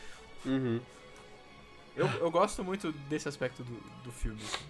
Uhum. 0.47 0.81
Eu, 1.97 2.07
eu 2.21 2.31
gosto 2.31 2.63
muito 2.63 2.93
desse 2.93 3.29
aspecto 3.29 3.63
do, 3.65 3.75
do 4.05 4.13
filme. 4.13 4.41
assim. 4.41 4.65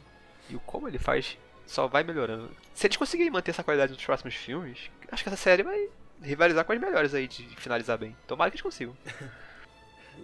E 0.48 0.56
o 0.56 0.60
como 0.60 0.88
ele 0.88 0.98
faz 0.98 1.36
só 1.66 1.86
vai 1.86 2.02
melhorando. 2.02 2.50
Se 2.74 2.86
eles 2.86 2.96
conseguirem 2.96 3.30
manter 3.30 3.50
essa 3.50 3.62
qualidade 3.62 3.92
nos 3.92 4.02
próximos 4.04 4.34
filmes, 4.34 4.90
acho 5.12 5.22
que 5.22 5.28
essa 5.28 5.36
série 5.36 5.62
vai 5.62 5.88
rivalizar 6.22 6.64
com 6.64 6.72
as 6.72 6.80
melhores 6.80 7.12
aí 7.12 7.28
de 7.28 7.44
finalizar 7.56 7.98
bem. 7.98 8.16
Tomara 8.26 8.50
que 8.50 8.54
eles 8.56 8.62
consigam. 8.62 8.96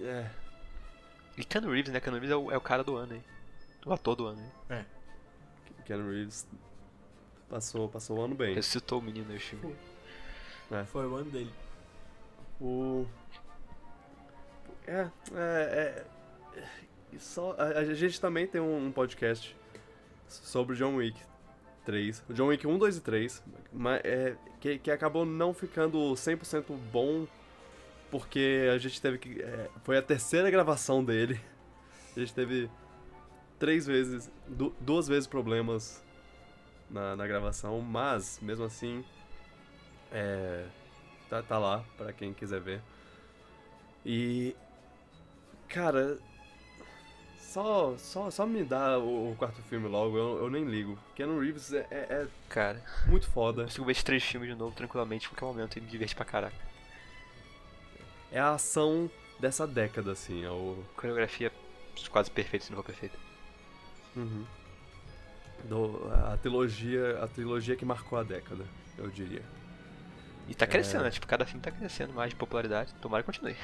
É. 0.03 0.27
E 1.37 1.45
Keanu 1.45 1.71
Reeves, 1.71 1.93
né? 1.93 2.01
Keanu 2.01 2.17
Reeves 2.19 2.31
é 2.33 2.37
o, 2.37 2.51
é 2.51 2.57
o 2.57 2.61
cara 2.61 2.83
do 2.83 2.97
ano 2.97 3.13
aí. 3.15 3.23
O 3.87 3.93
ator 3.93 4.17
do 4.17 4.27
ano 4.27 4.53
aí. 4.69 4.85
Keanu 5.85 6.11
Reeves 6.11 6.47
passou, 7.49 7.89
passou 7.89 8.19
o 8.19 8.23
ano 8.23 8.35
bem. 8.35 8.55
Ressuscitou 8.55 8.99
o 8.99 9.03
menino 9.03 9.35
o 9.35 9.39
filme. 9.39 9.77
Foi 10.87 11.07
o 11.07 11.15
ano 11.15 11.31
dele. 11.31 11.53
O. 12.61 13.07
É, 14.87 15.09
é, 15.35 16.05
é. 16.57 16.63
e 17.13 17.19
Só, 17.19 17.55
a, 17.59 17.65
a 17.81 17.95
gente 17.95 18.21
também 18.21 18.47
tem 18.47 18.61
um, 18.61 18.87
um 18.87 18.93
podcast 18.93 19.55
sobre 20.27 20.77
John 20.77 20.97
Wick 20.97 21.21
3. 21.85 22.25
O 22.29 22.35
John 22.35 22.47
Wick 22.47 22.67
1, 22.67 22.79
2 22.79 22.97
e 22.97 23.01
3. 23.01 23.43
Mas, 23.73 24.01
é, 24.05 24.37
que, 24.61 24.79
que 24.79 24.91
acabou 24.91 25.27
não 25.27 25.53
ficando 25.53 25.99
100% 25.99 26.65
bom 26.91 27.27
porque 28.11 28.71
a 28.73 28.79
gente 28.79 29.01
teve 29.01 29.19
que. 29.19 29.43
é, 29.43 29.69
foi 29.83 29.99
a 29.99 30.03
terceira 30.03 30.51
gravação 30.51 31.05
dele. 31.05 31.41
A 32.17 32.21
gente 32.21 32.33
teve 32.33 32.71
três 33.65 33.87
vezes, 33.87 34.31
du- 34.47 34.75
duas 34.79 35.09
vezes 35.09 35.27
problemas 35.27 36.05
na, 36.91 37.17
na 37.17 37.27
gravação, 37.27 37.81
mas 37.81 38.39
mesmo 38.43 38.65
assim. 38.67 39.03
É, 40.13 40.67
tá, 41.31 41.43
tá 41.43 41.59
lá 41.59 41.83
pra 41.97 42.13
quem 42.13 42.35
quiser 42.35 42.61
ver. 42.61 42.83
E. 44.05 44.55
Cara. 45.69 46.19
Só, 47.39 47.97
só, 47.97 48.31
só 48.31 48.45
me 48.45 48.65
dá 48.65 48.99
o, 48.99 49.31
o 49.33 49.37
quarto 49.37 49.63
filme 49.63 49.89
logo, 49.89 50.19
eu, 50.19 50.39
eu 50.43 50.51
nem 50.51 50.65
ligo. 50.65 50.99
Keanu 51.15 51.39
Reeves 51.41 51.73
é, 51.73 51.87
é- 51.91 52.07
é 52.11 52.27
Cara, 52.49 52.85
muito 53.07 53.29
eu 53.29 53.33
foda. 53.33 53.63
consigo 53.63 53.85
ver 53.87 53.93
esses 53.93 54.03
três 54.05 54.23
filmes 54.25 54.49
de 54.51 54.57
novo 54.57 54.75
tranquilamente 54.75 55.29
qualquer 55.29 55.47
momento 55.47 55.79
e 55.79 55.81
me 55.81 55.87
divertir 55.89 56.17
pra 56.17 56.25
caraca. 56.25 56.57
É 58.33 58.41
a 58.41 58.55
ação 58.55 59.09
dessa 59.39 59.67
década, 59.67 60.13
assim. 60.13 60.45
É 60.45 60.51
o. 60.51 60.85
Coreografia 60.97 61.51
quase 62.11 62.31
perfeita, 62.31 62.67
se 62.67 62.73
não 62.73 62.79
for 62.83 62.87
perfeita. 62.87 63.17
Uhum. 64.17 64.45
Do, 65.65 66.11
a 66.13 66.37
trilogia. 66.37 67.23
A 67.23 67.27
trilogia 67.27 67.77
que 67.77 67.85
marcou 67.85 68.19
a 68.19 68.23
década, 68.23 68.65
eu 68.99 69.09
diria. 69.09 69.43
E 70.49 70.55
tá 70.55 70.67
crescendo, 70.67 71.03
É. 71.03 71.05
né? 71.05 71.11
Tipo, 71.11 71.27
cada 71.27 71.47
filme 71.47 71.63
tá 71.63 71.71
crescendo 71.71 72.13
mais 72.13 72.31
de 72.31 72.37
popularidade. 72.37 72.93
Tomara 73.01 73.23
que 73.23 73.27
continue. 73.27 73.57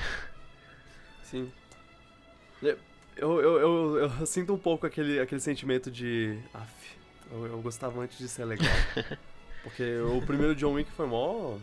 Sim. 1.22 1.52
Eu, 2.62 2.78
eu, 3.16 3.58
eu, 3.58 4.10
eu, 4.18 4.26
sinto 4.26 4.54
um 4.54 4.58
pouco 4.58 4.86
aquele, 4.86 5.20
aquele 5.20 5.40
sentimento 5.40 5.90
de. 5.90 6.38
Aff, 6.54 6.96
eu, 7.30 7.46
eu 7.46 7.60
gostava 7.60 8.00
antes 8.00 8.18
de 8.18 8.28
ser 8.28 8.44
legal. 8.44 8.68
Porque 9.62 9.98
o 9.98 10.22
primeiro 10.22 10.54
John 10.54 10.72
Wick 10.72 10.90
foi 10.92 11.06
mó. 11.06 11.58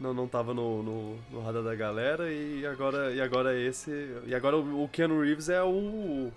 Não, 0.00 0.14
não 0.14 0.26
tava 0.26 0.54
no, 0.54 0.82
no, 0.82 1.18
no 1.30 1.42
radar 1.42 1.62
da 1.62 1.74
galera 1.74 2.32
e 2.32 2.66
agora, 2.66 3.12
e 3.12 3.20
agora 3.20 3.58
esse. 3.58 3.90
E 4.26 4.34
agora 4.34 4.56
o, 4.56 4.84
o 4.84 4.88
Keanu 4.88 5.20
Reeves 5.20 5.48
é 5.48 5.62
o. 5.62 6.32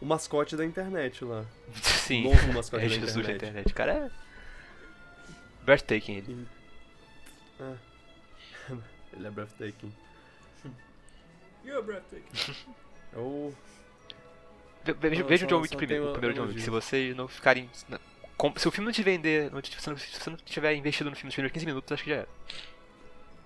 O 0.00 0.06
mascote 0.06 0.56
da 0.56 0.64
internet 0.64 1.24
lá. 1.24 1.44
Sim. 1.82 2.24
Novo 2.24 2.52
mascote 2.52 2.84
É 2.84 2.88
da 2.88 2.94
Jesus 2.94 3.14
da 3.14 3.20
internet. 3.20 3.42
internet. 3.42 3.72
O 3.72 3.74
cara 3.74 3.92
é. 3.92 4.10
Breathtaking 5.64 6.16
ele. 6.16 6.48
É. 7.60 7.74
Ele 9.16 9.26
é 9.26 9.30
breathtaking. 9.30 9.92
You're 11.64 11.82
breathtaking. 11.82 12.54
É 13.14 13.18
o. 13.18 13.54
Ve- 14.84 14.92
Veja, 14.92 15.24
veja 15.24 15.46
o 15.46 15.48
John 15.48 15.60
Wick 15.62 15.74
primeiro, 15.74 16.10
o 16.10 16.12
primeiro 16.12 16.36
John 16.36 16.46
Wick. 16.46 16.60
Se 16.60 16.68
vocês 16.68 17.16
não 17.16 17.26
ficarem. 17.26 17.70
se 17.72 18.68
o 18.68 18.70
filme 18.70 18.84
não 18.84 18.92
te 18.92 19.02
vender, 19.02 19.50
não 19.50 19.62
te- 19.62 19.74
se, 19.80 19.90
você 19.90 20.28
não, 20.28 20.36
tiver 20.36 20.74
investido 20.74 21.08
no 21.08 21.16
filme 21.16 21.28
nos 21.28 21.34
primeiros 21.34 21.52
15 21.54 21.64
minutos, 21.66 21.90
acho 21.90 22.04
que 22.04 22.10
já 22.10 22.16
era. 22.16 22.28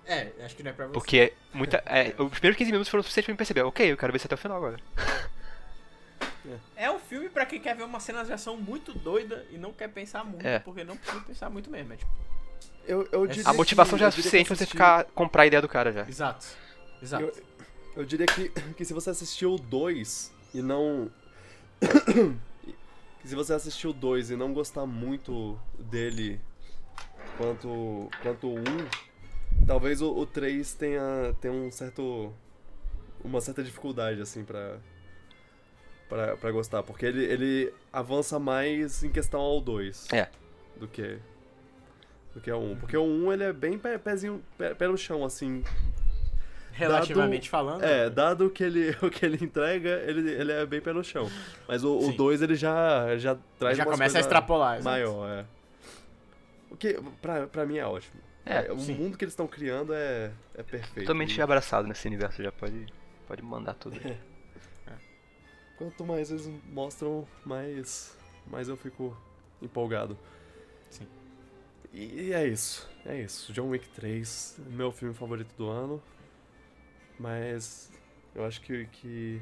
É, 0.05 0.45
acho 0.45 0.53
que 0.57 0.63
não 0.63 0.71
é 0.71 0.73
pra 0.73 0.87
você. 0.87 0.93
Porque 0.93 1.33
muita. 1.53 1.77
É, 1.85 2.09
os 2.21 2.29
primeiros 2.31 2.57
15 2.57 2.71
minutos 2.73 2.89
foram 2.89 3.01
suficientes 3.03 3.25
pra 3.27 3.33
me 3.33 3.37
perceber. 3.37 3.61
Ok, 3.61 3.89
eu 3.89 3.95
quero 3.95 4.11
ver 4.11 4.17
isso 4.17 4.27
até 4.27 4.35
o 4.35 4.37
final 4.37 4.57
agora. 4.57 4.77
É 6.75 6.91
um 6.91 6.99
filme 6.99 7.29
pra 7.29 7.45
quem 7.45 7.59
quer 7.61 7.75
ver 7.75 7.83
uma 7.83 7.99
cena 7.99 8.23
de 8.23 8.31
ação 8.33 8.57
muito 8.57 8.93
doida 8.93 9.45
e 9.51 9.57
não 9.57 9.71
quer 9.73 9.87
pensar 9.89 10.23
muito, 10.23 10.45
É. 10.45 10.59
porque 10.59 10.83
não 10.83 10.97
precisa 10.97 11.21
pensar 11.23 11.49
muito 11.49 11.69
mesmo. 11.69 11.93
É 11.93 11.95
tipo, 11.97 12.11
Eu, 12.85 13.07
eu 13.11 13.23
A 13.23 13.27
diria 13.27 13.49
A 13.49 13.53
motivação 13.53 13.93
que- 13.97 14.01
já 14.01 14.07
é 14.07 14.11
suficiente 14.11 14.47
pra 14.47 14.55
você 14.55 14.65
ficar. 14.65 15.05
comprar 15.15 15.43
a 15.43 15.45
ideia 15.47 15.61
do 15.61 15.69
cara 15.69 15.91
já. 15.91 16.07
exato. 16.07 16.45
Exato. 17.01 17.23
Eu, 17.23 17.33
eu 17.97 18.05
diria 18.05 18.25
que, 18.25 18.49
que 18.75 18.83
se 18.85 18.93
você 18.93 19.09
assistiu 19.09 19.55
o 19.55 19.57
2 19.57 20.33
e 20.53 20.61
não. 20.61 21.09
que 23.21 23.27
se 23.27 23.35
você 23.35 23.53
assistiu 23.53 23.91
o 23.91 23.93
2 23.93 24.31
e 24.31 24.35
não 24.35 24.53
gostar 24.53 24.85
muito 24.85 25.57
dele 25.79 26.39
quanto, 27.37 28.09
quanto 28.21 28.47
o 28.47 28.55
1, 28.59 28.63
talvez 29.65 30.01
o, 30.01 30.11
o 30.13 30.25
3 30.25 30.73
tenha, 30.73 31.33
tenha 31.39 31.53
um 31.53 31.71
certo. 31.71 32.33
uma 33.23 33.39
certa 33.41 33.63
dificuldade, 33.63 34.21
assim, 34.21 34.43
pra. 34.43 34.77
Pra, 36.13 36.37
pra 36.37 36.51
gostar, 36.51 36.83
porque 36.83 37.07
ele, 37.07 37.23
ele 37.23 37.73
avança 37.91 38.37
mais 38.37 39.03
em 39.03 39.09
questão 39.09 39.41
ao 39.41 39.59
2 39.59 40.09
É. 40.13 40.27
do 40.79 40.87
que 40.87 41.17
do 42.35 42.39
que 42.39 42.51
ao 42.51 42.61
1. 42.61 42.75
Porque 42.75 42.95
o 42.95 43.03
1 43.03 43.33
ele 43.33 43.43
é 43.45 43.51
bem 43.53 43.79
pé, 43.79 43.97
pezinho, 43.97 44.43
pé, 44.55 44.75
pé 44.75 44.87
no 44.87 44.95
chão, 44.95 45.25
assim, 45.25 45.63
Relativamente 46.71 47.49
falando. 47.49 47.83
é, 47.83 48.09
dado 48.11 48.45
o 48.45 48.49
que 48.51 48.63
ele, 48.63 48.91
o 49.01 49.09
que 49.09 49.25
ele 49.25 49.43
entrega, 49.43 49.89
ele, 50.05 50.29
ele 50.31 50.51
é 50.51 50.65
bem 50.67 50.81
pé 50.81 50.93
no 50.93 51.03
chão. 51.03 51.27
Mas 51.67 51.83
o 51.83 51.99
Sim. 52.01 52.15
2 52.15 52.41
ele 52.43 52.55
já, 52.55 53.17
já 53.17 53.35
traz 53.57 53.75
já 53.75 53.83
começa 53.83 54.17
a 54.19 54.21
extrapolar. 54.21 54.83
maior, 54.83 55.27
é. 55.29 55.45
O 56.69 56.77
que 56.77 56.99
pra, 57.23 57.47
pra 57.47 57.65
mim 57.65 57.77
é 57.77 57.85
ótimo. 57.87 58.21
É, 58.45 58.71
o 58.71 58.77
sim. 58.79 58.93
mundo 58.93 59.17
que 59.17 59.23
eles 59.23 59.31
estão 59.33 59.47
criando 59.47 59.93
é, 59.95 60.29
é 60.53 60.61
perfeito. 60.61 60.99
totalmente 61.07 61.35
E 61.37 61.41
abraçado 61.41 61.87
nesse 61.87 62.07
universo, 62.07 62.43
já 62.43 62.51
pode, 62.51 62.85
pode 63.27 63.41
mandar 63.41 63.73
tudo. 63.73 63.99
aí. 64.03 64.15
Quanto 65.77 66.05
mais 66.05 66.31
eles 66.31 66.47
mostram, 66.71 67.27
mais, 67.45 68.17
mais 68.47 68.67
eu 68.67 68.77
fico 68.77 69.15
empolgado. 69.61 70.17
Sim. 70.89 71.07
E 71.91 72.31
é 72.33 72.47
isso, 72.47 72.89
é 73.05 73.21
isso. 73.21 73.51
John 73.53 73.69
Wick 73.69 73.87
3, 73.89 74.59
meu 74.67 74.91
filme 74.91 75.13
favorito 75.13 75.53
do 75.57 75.69
ano. 75.69 76.01
Mas 77.19 77.91
eu 78.35 78.45
acho 78.45 78.61
que, 78.61 78.85
que 78.87 79.41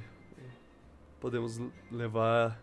podemos 1.20 1.60
levar 1.90 2.60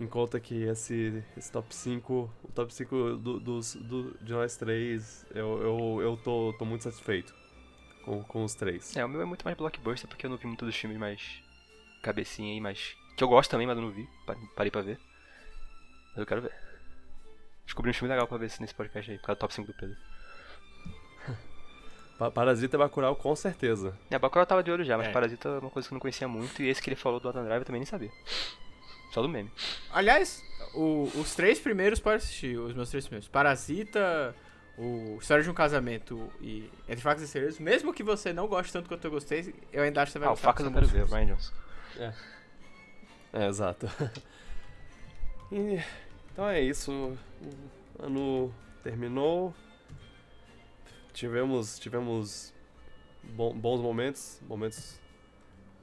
em 0.00 0.06
conta 0.06 0.40
que 0.40 0.62
esse, 0.62 1.22
esse 1.36 1.52
top 1.52 1.74
5, 1.74 2.30
o 2.42 2.52
top 2.52 2.72
5 2.72 3.16
do, 3.16 3.38
dos, 3.38 3.74
do, 3.74 4.16
de 4.22 4.32
nós 4.32 4.56
três, 4.56 5.26
eu, 5.34 5.60
eu, 5.62 6.02
eu 6.02 6.16
tô, 6.16 6.54
tô 6.58 6.64
muito 6.64 6.84
satisfeito 6.84 7.34
com, 8.04 8.22
com 8.24 8.44
os 8.44 8.54
três. 8.54 8.96
É, 8.96 9.04
o 9.04 9.08
meu 9.08 9.20
é 9.20 9.26
muito 9.26 9.44
mais 9.44 9.56
blockbuster, 9.56 10.08
porque 10.08 10.24
eu 10.24 10.30
não 10.30 10.38
vi 10.38 10.46
muito 10.46 10.64
dos 10.64 10.74
filmes 10.74 10.98
mais 10.98 11.42
cabecinha 12.02 12.52
aí, 12.52 12.60
mas... 12.60 12.96
Que 13.16 13.24
eu 13.24 13.28
gosto 13.28 13.50
também, 13.50 13.66
mas 13.66 13.76
eu 13.76 13.82
não 13.82 13.90
vi, 13.90 14.08
pa- 14.26 14.36
parei 14.56 14.70
pra 14.70 14.80
ver. 14.82 14.98
Mas 16.10 16.18
eu 16.18 16.26
quero 16.26 16.42
ver. 16.42 16.52
Descobri 17.64 17.90
um 17.90 17.94
filme 17.94 18.12
legal 18.12 18.26
pra 18.26 18.38
ver 18.38 18.46
esse- 18.46 18.60
nesse 18.60 18.74
podcast 18.74 19.10
aí, 19.10 19.18
por 19.18 19.26
causa 19.26 19.36
do 19.36 19.40
top 19.40 19.54
5 19.54 19.66
do 19.66 19.74
Pedro. 19.78 19.96
Pa- 22.18 22.30
Parasita 22.30 22.76
e 22.76 22.78
Bacurau 22.78 23.16
com 23.16 23.34
certeza. 23.34 23.96
É, 24.10 24.18
Bacurau 24.18 24.44
tava 24.44 24.62
de 24.62 24.70
olho 24.70 24.84
já, 24.84 24.96
mas 24.98 25.08
É. 25.08 25.12
Parasita 25.12 25.48
é 25.48 25.58
uma 25.58 25.70
coisa 25.70 25.88
que 25.88 25.94
eu 25.94 25.96
não 25.96 26.00
conhecia 26.00 26.28
muito, 26.28 26.62
e 26.62 26.68
esse 26.68 26.82
que 26.82 26.90
ele 26.90 26.96
falou 26.96 27.18
do 27.18 27.28
Adam 27.28 27.44
Drive 27.44 27.60
eu 27.60 27.64
também 27.64 27.80
nem 27.80 27.86
sabia. 27.86 28.10
Só 29.12 29.22
do 29.22 29.28
meme. 29.28 29.50
Aliás, 29.92 30.42
o- 30.74 31.10
os 31.16 31.34
três 31.34 31.58
primeiros 31.58 31.98
pode 31.98 32.16
assistir, 32.16 32.58
os 32.58 32.74
meus 32.74 32.90
três 32.90 33.04
primeiros. 33.06 33.26
Parasita, 33.28 34.34
o 34.76 35.18
História 35.20 35.42
de 35.42 35.50
um 35.50 35.54
Casamento 35.54 36.30
e 36.40 36.70
Entre 36.88 37.00
Facas 37.02 37.22
e 37.22 37.28
Segredos. 37.28 37.58
Mesmo 37.58 37.92
que 37.92 38.02
você 38.02 38.32
não 38.32 38.46
goste 38.46 38.72
tanto 38.72 38.88
quanto 38.88 39.04
eu 39.04 39.10
gostei, 39.10 39.54
eu 39.72 39.82
ainda 39.82 40.02
acho 40.02 40.10
que 40.10 40.12
você 40.12 40.18
vai 40.18 40.28
Ah, 40.28 40.32
o 40.32 40.34
gostar. 40.34 40.48
Facas 40.48 40.66
eu 40.66 40.72
quero 40.72 40.86
ver, 40.86 41.04
Ryan 41.06 41.26
Johnson. 41.26 41.52
É, 41.98 43.46
exato. 43.46 43.86
E, 45.52 45.82
então 46.32 46.48
é 46.48 46.60
isso. 46.60 46.92
O 47.98 48.06
ano 48.06 48.54
terminou. 48.84 49.52
Tivemos, 51.12 51.76
tivemos 51.78 52.54
bons 53.24 53.80
momentos, 53.80 54.40
momentos 54.48 54.98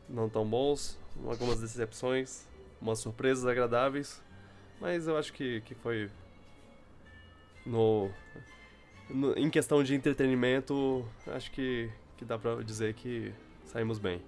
não 0.07 0.29
tão 0.29 0.47
bons, 0.47 0.97
algumas 1.27 1.59
decepções, 1.59 2.47
umas 2.81 2.99
surpresas 2.99 3.45
agradáveis, 3.45 4.23
mas 4.79 5.05
eu 5.05 5.17
acho 5.17 5.33
que, 5.33 5.59
que 5.61 5.75
foi 5.75 6.09
no, 7.65 8.09
no- 9.09 9.37
em 9.37 9.49
questão 9.49 9.83
de 9.83 9.93
entretenimento, 9.93 11.05
acho 11.27 11.51
que, 11.51 11.91
que 12.15 12.23
dá 12.23 12.39
pra 12.39 12.55
dizer 12.63 12.93
que 12.93 13.33
saímos 13.65 13.99
bem. 13.99 14.21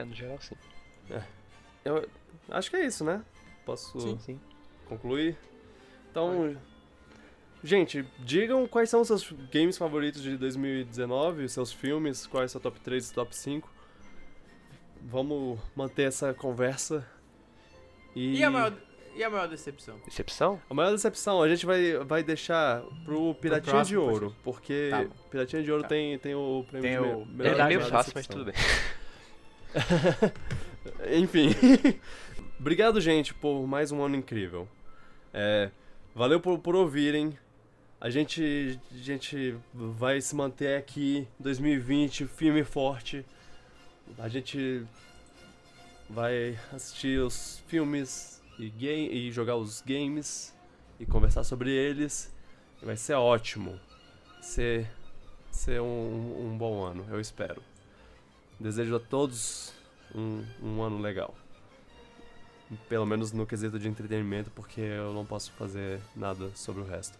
É, 0.00 0.04
no 0.04 0.14
geral 0.14 0.38
sim. 0.40 0.54
Eu 1.84 2.06
acho 2.50 2.70
que 2.70 2.76
é 2.76 2.84
isso, 2.86 3.04
né? 3.04 3.22
Posso 3.64 3.98
Sim. 4.00 4.18
Sim. 4.20 4.40
concluir? 4.86 5.36
Então, 6.10 6.56
gente, 7.64 8.04
digam 8.18 8.66
quais 8.66 8.88
são 8.90 9.00
os 9.00 9.06
seus 9.08 9.30
games 9.52 9.76
favoritos 9.78 10.22
de 10.22 10.36
2019, 10.36 11.44
os 11.44 11.52
seus 11.52 11.72
filmes, 11.72 12.26
qual 12.26 12.42
é 12.42 12.46
o 12.46 12.48
seu 12.48 12.60
top 12.60 12.78
3 12.80 13.10
e 13.10 13.14
top 13.14 13.34
5. 13.34 13.70
Vamos 15.02 15.58
manter 15.76 16.02
essa 16.04 16.34
conversa. 16.34 17.06
E, 18.14 18.38
E 18.38 18.44
a 18.44 18.50
maior, 18.50 18.72
e 19.14 19.22
a 19.22 19.30
maior 19.30 19.48
decepção? 19.48 19.98
Decepção? 20.04 20.60
a 20.68 20.74
maior 20.74 20.90
decepção 20.90 21.42
a 21.42 21.48
gente 21.48 21.64
vai, 21.64 21.94
vai 22.04 22.22
deixar 22.22 22.82
pro 23.04 23.34
Piratinha 23.34 23.72
próximo 23.74 23.84
de 23.84 23.96
Ouro, 23.96 24.36
porque 24.42 24.88
Tá. 24.90 25.06
Piratinha 25.30 25.62
de 25.62 25.70
Ouro 25.70 25.82
Tá. 25.82 25.88
tem, 25.90 26.18
tem 26.18 26.34
o 26.34 26.64
prêmio 26.68 26.82
Tem 26.82 26.92
de 26.92 26.98
o- 27.22 27.26
melhor 27.26 27.58
É, 27.60 27.62
é 27.62 27.66
meio 27.68 27.80
fácil, 27.86 28.12
mas 28.14 28.26
tudo 28.26 28.44
bem. 28.46 28.54
Enfim. 31.16 31.50
Obrigado, 32.58 33.00
gente, 33.00 33.32
por 33.34 33.66
mais 33.66 33.92
um 33.92 34.02
ano 34.02 34.16
incrível. 34.16 34.68
É, 35.32 35.70
valeu 36.14 36.40
por, 36.40 36.58
por 36.58 36.74
ouvirem. 36.74 37.38
A 38.00 38.10
gente, 38.10 38.78
a 38.92 38.96
gente 38.96 39.56
vai 39.72 40.20
se 40.20 40.34
manter 40.34 40.76
aqui 40.76 41.18
em 41.18 41.42
2020, 41.42 42.26
firme 42.26 42.60
e 42.60 42.64
forte. 42.64 43.24
A 44.18 44.28
gente 44.28 44.84
vai 46.08 46.58
assistir 46.72 47.20
os 47.20 47.62
filmes 47.66 48.42
e, 48.58 48.70
game, 48.70 49.08
e 49.08 49.30
jogar 49.30 49.56
os 49.56 49.80
games 49.80 50.54
e 50.98 51.06
conversar 51.06 51.44
sobre 51.44 51.70
eles. 51.70 52.32
Vai 52.82 52.96
ser 52.96 53.14
ótimo. 53.14 53.78
Ser, 54.40 54.88
ser 55.50 55.80
um, 55.80 56.46
um 56.46 56.56
bom 56.56 56.82
ano, 56.84 57.04
eu 57.10 57.20
espero. 57.20 57.60
Desejo 58.60 58.96
a 58.96 59.00
todos 59.00 59.72
um, 60.14 60.44
um 60.62 60.82
ano 60.82 60.98
legal. 60.98 61.34
Pelo 62.88 63.06
menos 63.06 63.32
no 63.32 63.46
quesito 63.46 63.78
de 63.78 63.88
entretenimento, 63.88 64.50
porque 64.50 64.80
eu 64.80 65.12
não 65.12 65.24
posso 65.24 65.52
fazer 65.52 66.00
nada 66.14 66.50
sobre 66.54 66.82
o 66.82 66.84
resto. 66.84 67.18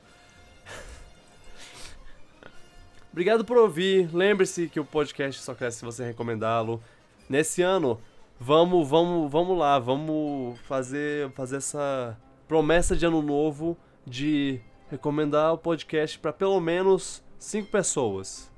Obrigado 3.12 3.44
por 3.44 3.56
ouvir. 3.56 4.14
Lembre-se 4.14 4.68
que 4.68 4.80
o 4.80 4.84
podcast 4.84 5.40
só 5.40 5.54
cresce 5.54 5.78
se 5.78 5.84
você 5.84 6.04
recomendá-lo. 6.04 6.82
Nesse 7.28 7.62
ano, 7.62 8.00
vamos, 8.38 8.88
vamos, 8.88 9.30
vamos 9.30 9.56
lá, 9.56 9.78
vamos 9.78 10.58
fazer, 10.60 11.30
fazer 11.32 11.56
essa 11.56 12.18
promessa 12.46 12.96
de 12.96 13.06
ano 13.06 13.22
novo 13.22 13.76
de 14.06 14.60
recomendar 14.90 15.52
o 15.52 15.58
podcast 15.58 16.18
para 16.18 16.32
pelo 16.32 16.60
menos 16.60 17.22
cinco 17.38 17.70
pessoas. 17.70 18.50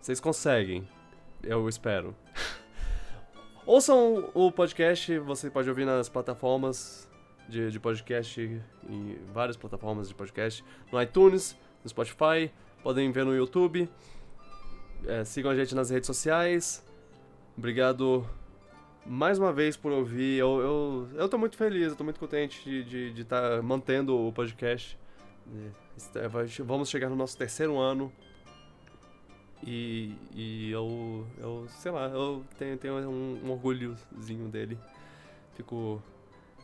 Vocês 0.00 0.20
conseguem, 0.20 0.88
eu 1.42 1.68
espero. 1.68 2.14
Ouçam 3.66 4.30
o 4.34 4.50
podcast, 4.50 5.18
você 5.18 5.50
pode 5.50 5.68
ouvir 5.68 5.84
nas 5.84 6.08
plataformas 6.08 7.08
de, 7.48 7.70
de 7.70 7.78
podcast, 7.78 8.40
em 8.88 9.18
várias 9.32 9.56
plataformas 9.56 10.08
de 10.08 10.14
podcast, 10.14 10.64
no 10.90 11.00
iTunes, 11.00 11.56
no 11.82 11.90
Spotify, 11.90 12.50
podem 12.82 13.10
ver 13.12 13.24
no 13.24 13.34
YouTube. 13.34 13.88
É, 15.06 15.24
sigam 15.24 15.50
a 15.50 15.54
gente 15.54 15.74
nas 15.74 15.90
redes 15.90 16.06
sociais. 16.06 16.84
Obrigado 17.56 18.26
mais 19.04 19.38
uma 19.38 19.52
vez 19.52 19.76
por 19.76 19.92
ouvir. 19.92 20.38
Eu, 20.38 20.60
eu, 20.60 21.08
eu 21.14 21.28
tô 21.28 21.38
muito 21.38 21.56
feliz, 21.56 21.88
eu 21.88 21.96
tô 21.96 22.04
muito 22.04 22.20
contente 22.20 22.62
de 22.84 23.20
estar 23.20 23.50
de, 23.50 23.56
tá 23.56 23.62
mantendo 23.62 24.16
o 24.16 24.32
podcast. 24.32 24.98
É, 26.14 26.28
Vamos 26.62 26.88
chegar 26.88 27.08
no 27.08 27.16
nosso 27.16 27.36
terceiro 27.36 27.78
ano. 27.78 28.12
E, 29.66 30.14
e 30.34 30.70
eu, 30.70 31.26
eu, 31.38 31.66
sei 31.68 31.92
lá, 31.92 32.06
eu 32.08 32.42
tenho, 32.58 32.76
tenho 32.78 32.94
um, 33.08 33.40
um 33.44 33.50
orgulhozinho 33.50 34.48
dele. 34.48 34.78
Fico. 35.54 36.02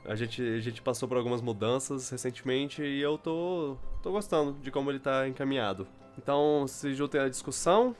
A 0.05 0.15
gente, 0.15 0.41
a 0.41 0.61
gente 0.61 0.81
passou 0.81 1.09
por 1.09 1.17
algumas 1.17 1.43
mudanças 1.43 2.09
recentemente 2.11 2.81
e 2.83 3.01
eu 3.01 3.19
tô, 3.19 3.77
tô 4.03 4.13
gostando 4.13 4.53
de 4.63 4.71
como 4.71 4.91
ele 4.91 5.01
tá 5.01 5.27
encaminhado. 5.29 5.87
Então, 6.17 6.65
se 6.69 6.95
juntem 6.95 7.21
à 7.21 7.29
discussão. 7.29 7.95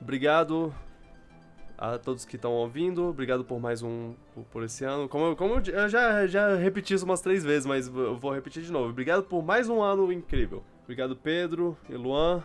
Obrigado 0.00 0.72
a 1.78 1.98
todos 1.98 2.24
que 2.24 2.36
estão 2.36 2.52
ouvindo. 2.52 3.04
Obrigado 3.08 3.44
por 3.44 3.58
mais 3.58 3.82
um, 3.82 4.14
por, 4.52 4.62
esse 4.64 4.84
ano. 4.84 5.08
Como, 5.08 5.24
eu- 5.26 5.36
como 5.36 5.54
eu, 5.54 5.88
já, 5.88 6.26
já 6.26 6.54
repeti 6.54 6.94
isso 6.94 7.04
umas 7.04 7.20
três 7.20 7.42
vezes, 7.42 7.66
mas 7.66 7.88
eu 7.88 8.16
vou 8.16 8.32
repetir 8.32 8.62
de 8.62 8.70
novo. 8.70 8.90
Obrigado 8.90 9.24
por 9.24 9.42
mais 9.42 9.68
um 9.68 9.82
ano 9.82 10.12
incrível. 10.12 10.62
Obrigado, 10.84 11.16
Pedro 11.16 11.76
e 11.88 11.94
Luan. 11.94 12.44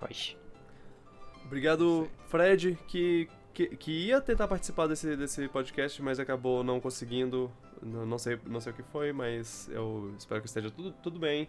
Nós. 0.00 0.36
Obrigado, 1.44 2.08
Fred, 2.28 2.78
que, 2.88 3.28
que, 3.52 3.76
que 3.76 4.06
ia 4.06 4.20
tentar 4.20 4.48
participar 4.48 4.86
desse, 4.86 5.16
desse 5.16 5.48
podcast, 5.48 6.00
mas 6.02 6.18
acabou 6.18 6.64
não 6.64 6.80
conseguindo. 6.80 7.50
Não, 7.82 8.06
não 8.06 8.18
sei, 8.18 8.38
não 8.46 8.60
sei 8.60 8.72
o 8.72 8.74
que 8.74 8.82
foi, 8.82 9.12
mas 9.12 9.68
eu 9.72 10.14
espero 10.18 10.40
que 10.40 10.46
esteja 10.46 10.70
tudo, 10.70 10.92
tudo 11.02 11.18
bem. 11.18 11.48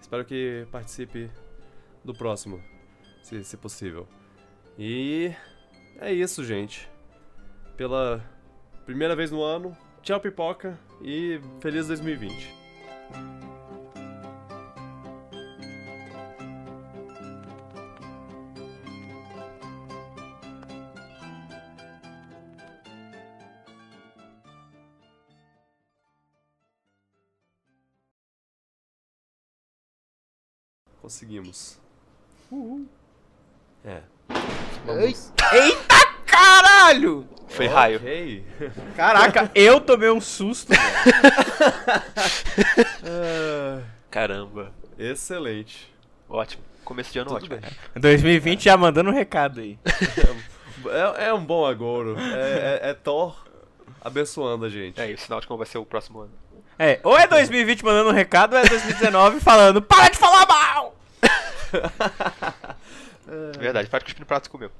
Espero 0.00 0.24
que 0.24 0.66
participe 0.70 1.30
do 2.04 2.14
próximo, 2.14 2.60
se, 3.22 3.42
se 3.44 3.56
possível. 3.56 4.06
E 4.78 5.32
é 5.98 6.12
isso, 6.12 6.44
gente. 6.44 6.88
Pela 7.76 8.24
primeira 8.84 9.16
vez 9.16 9.30
no 9.30 9.42
ano, 9.42 9.76
tchau, 10.02 10.20
pipoca 10.20 10.78
e 11.02 11.40
feliz 11.60 11.86
2020. 11.86 13.43
Conseguimos. 31.04 31.78
É. 33.84 34.00
Vamos. 34.86 35.30
Caralho! 36.24 37.28
Foi 37.46 37.66
raio. 37.66 37.98
Ok. 37.98 38.42
Caraca, 38.96 39.50
eu 39.54 39.82
tomei 39.82 40.08
um 40.10 40.18
susto. 40.18 40.70
velho. 40.70 40.80
Ah, 43.06 43.82
Caramba. 44.10 44.72
excelente. 44.98 45.92
Ótimo. 46.26 46.62
Começo 46.86 47.12
de 47.12 47.18
ano 47.18 47.38
Tudo 47.38 47.54
ótimo. 47.54 47.60
bem. 47.60 48.00
2020 48.00 48.64
já 48.64 48.74
mandando 48.74 49.10
um 49.10 49.14
recado 49.14 49.60
aí. 49.60 49.78
É, 51.18 51.26
é 51.26 51.34
um 51.34 51.44
bom 51.44 51.66
agouro. 51.66 52.16
É, 52.18 52.80
é- 52.82 52.90
é 52.90 52.94
Thor 52.94 53.44
abençoando 54.00 54.64
a 54.64 54.70
gente. 54.70 54.98
É, 54.98 55.10
e 55.10 55.14
o 55.14 55.18
sinal 55.18 55.38
de 55.38 55.46
como 55.46 55.58
vai 55.58 55.66
ser 55.66 55.76
o 55.76 55.84
próximo 55.84 56.20
ano. 56.20 56.32
É, 56.78 56.98
ou 57.04 57.16
é 57.16 57.26
2020 57.28 57.84
mandando 57.84 58.10
um 58.10 58.12
recado, 58.12 58.54
ou 58.54 58.58
é 58.58 58.66
2019 58.66 59.38
falando, 59.38 59.80
para 59.80 60.08
de 60.08 60.18
falar 60.18 60.44
mal! 60.44 60.83
Verdade, 63.58 63.88
para 63.88 64.00
de 64.00 64.04
cuspir 64.04 64.20
no 64.20 64.26
prato 64.26 64.44
que 64.44 64.50
comeu. 64.50 64.70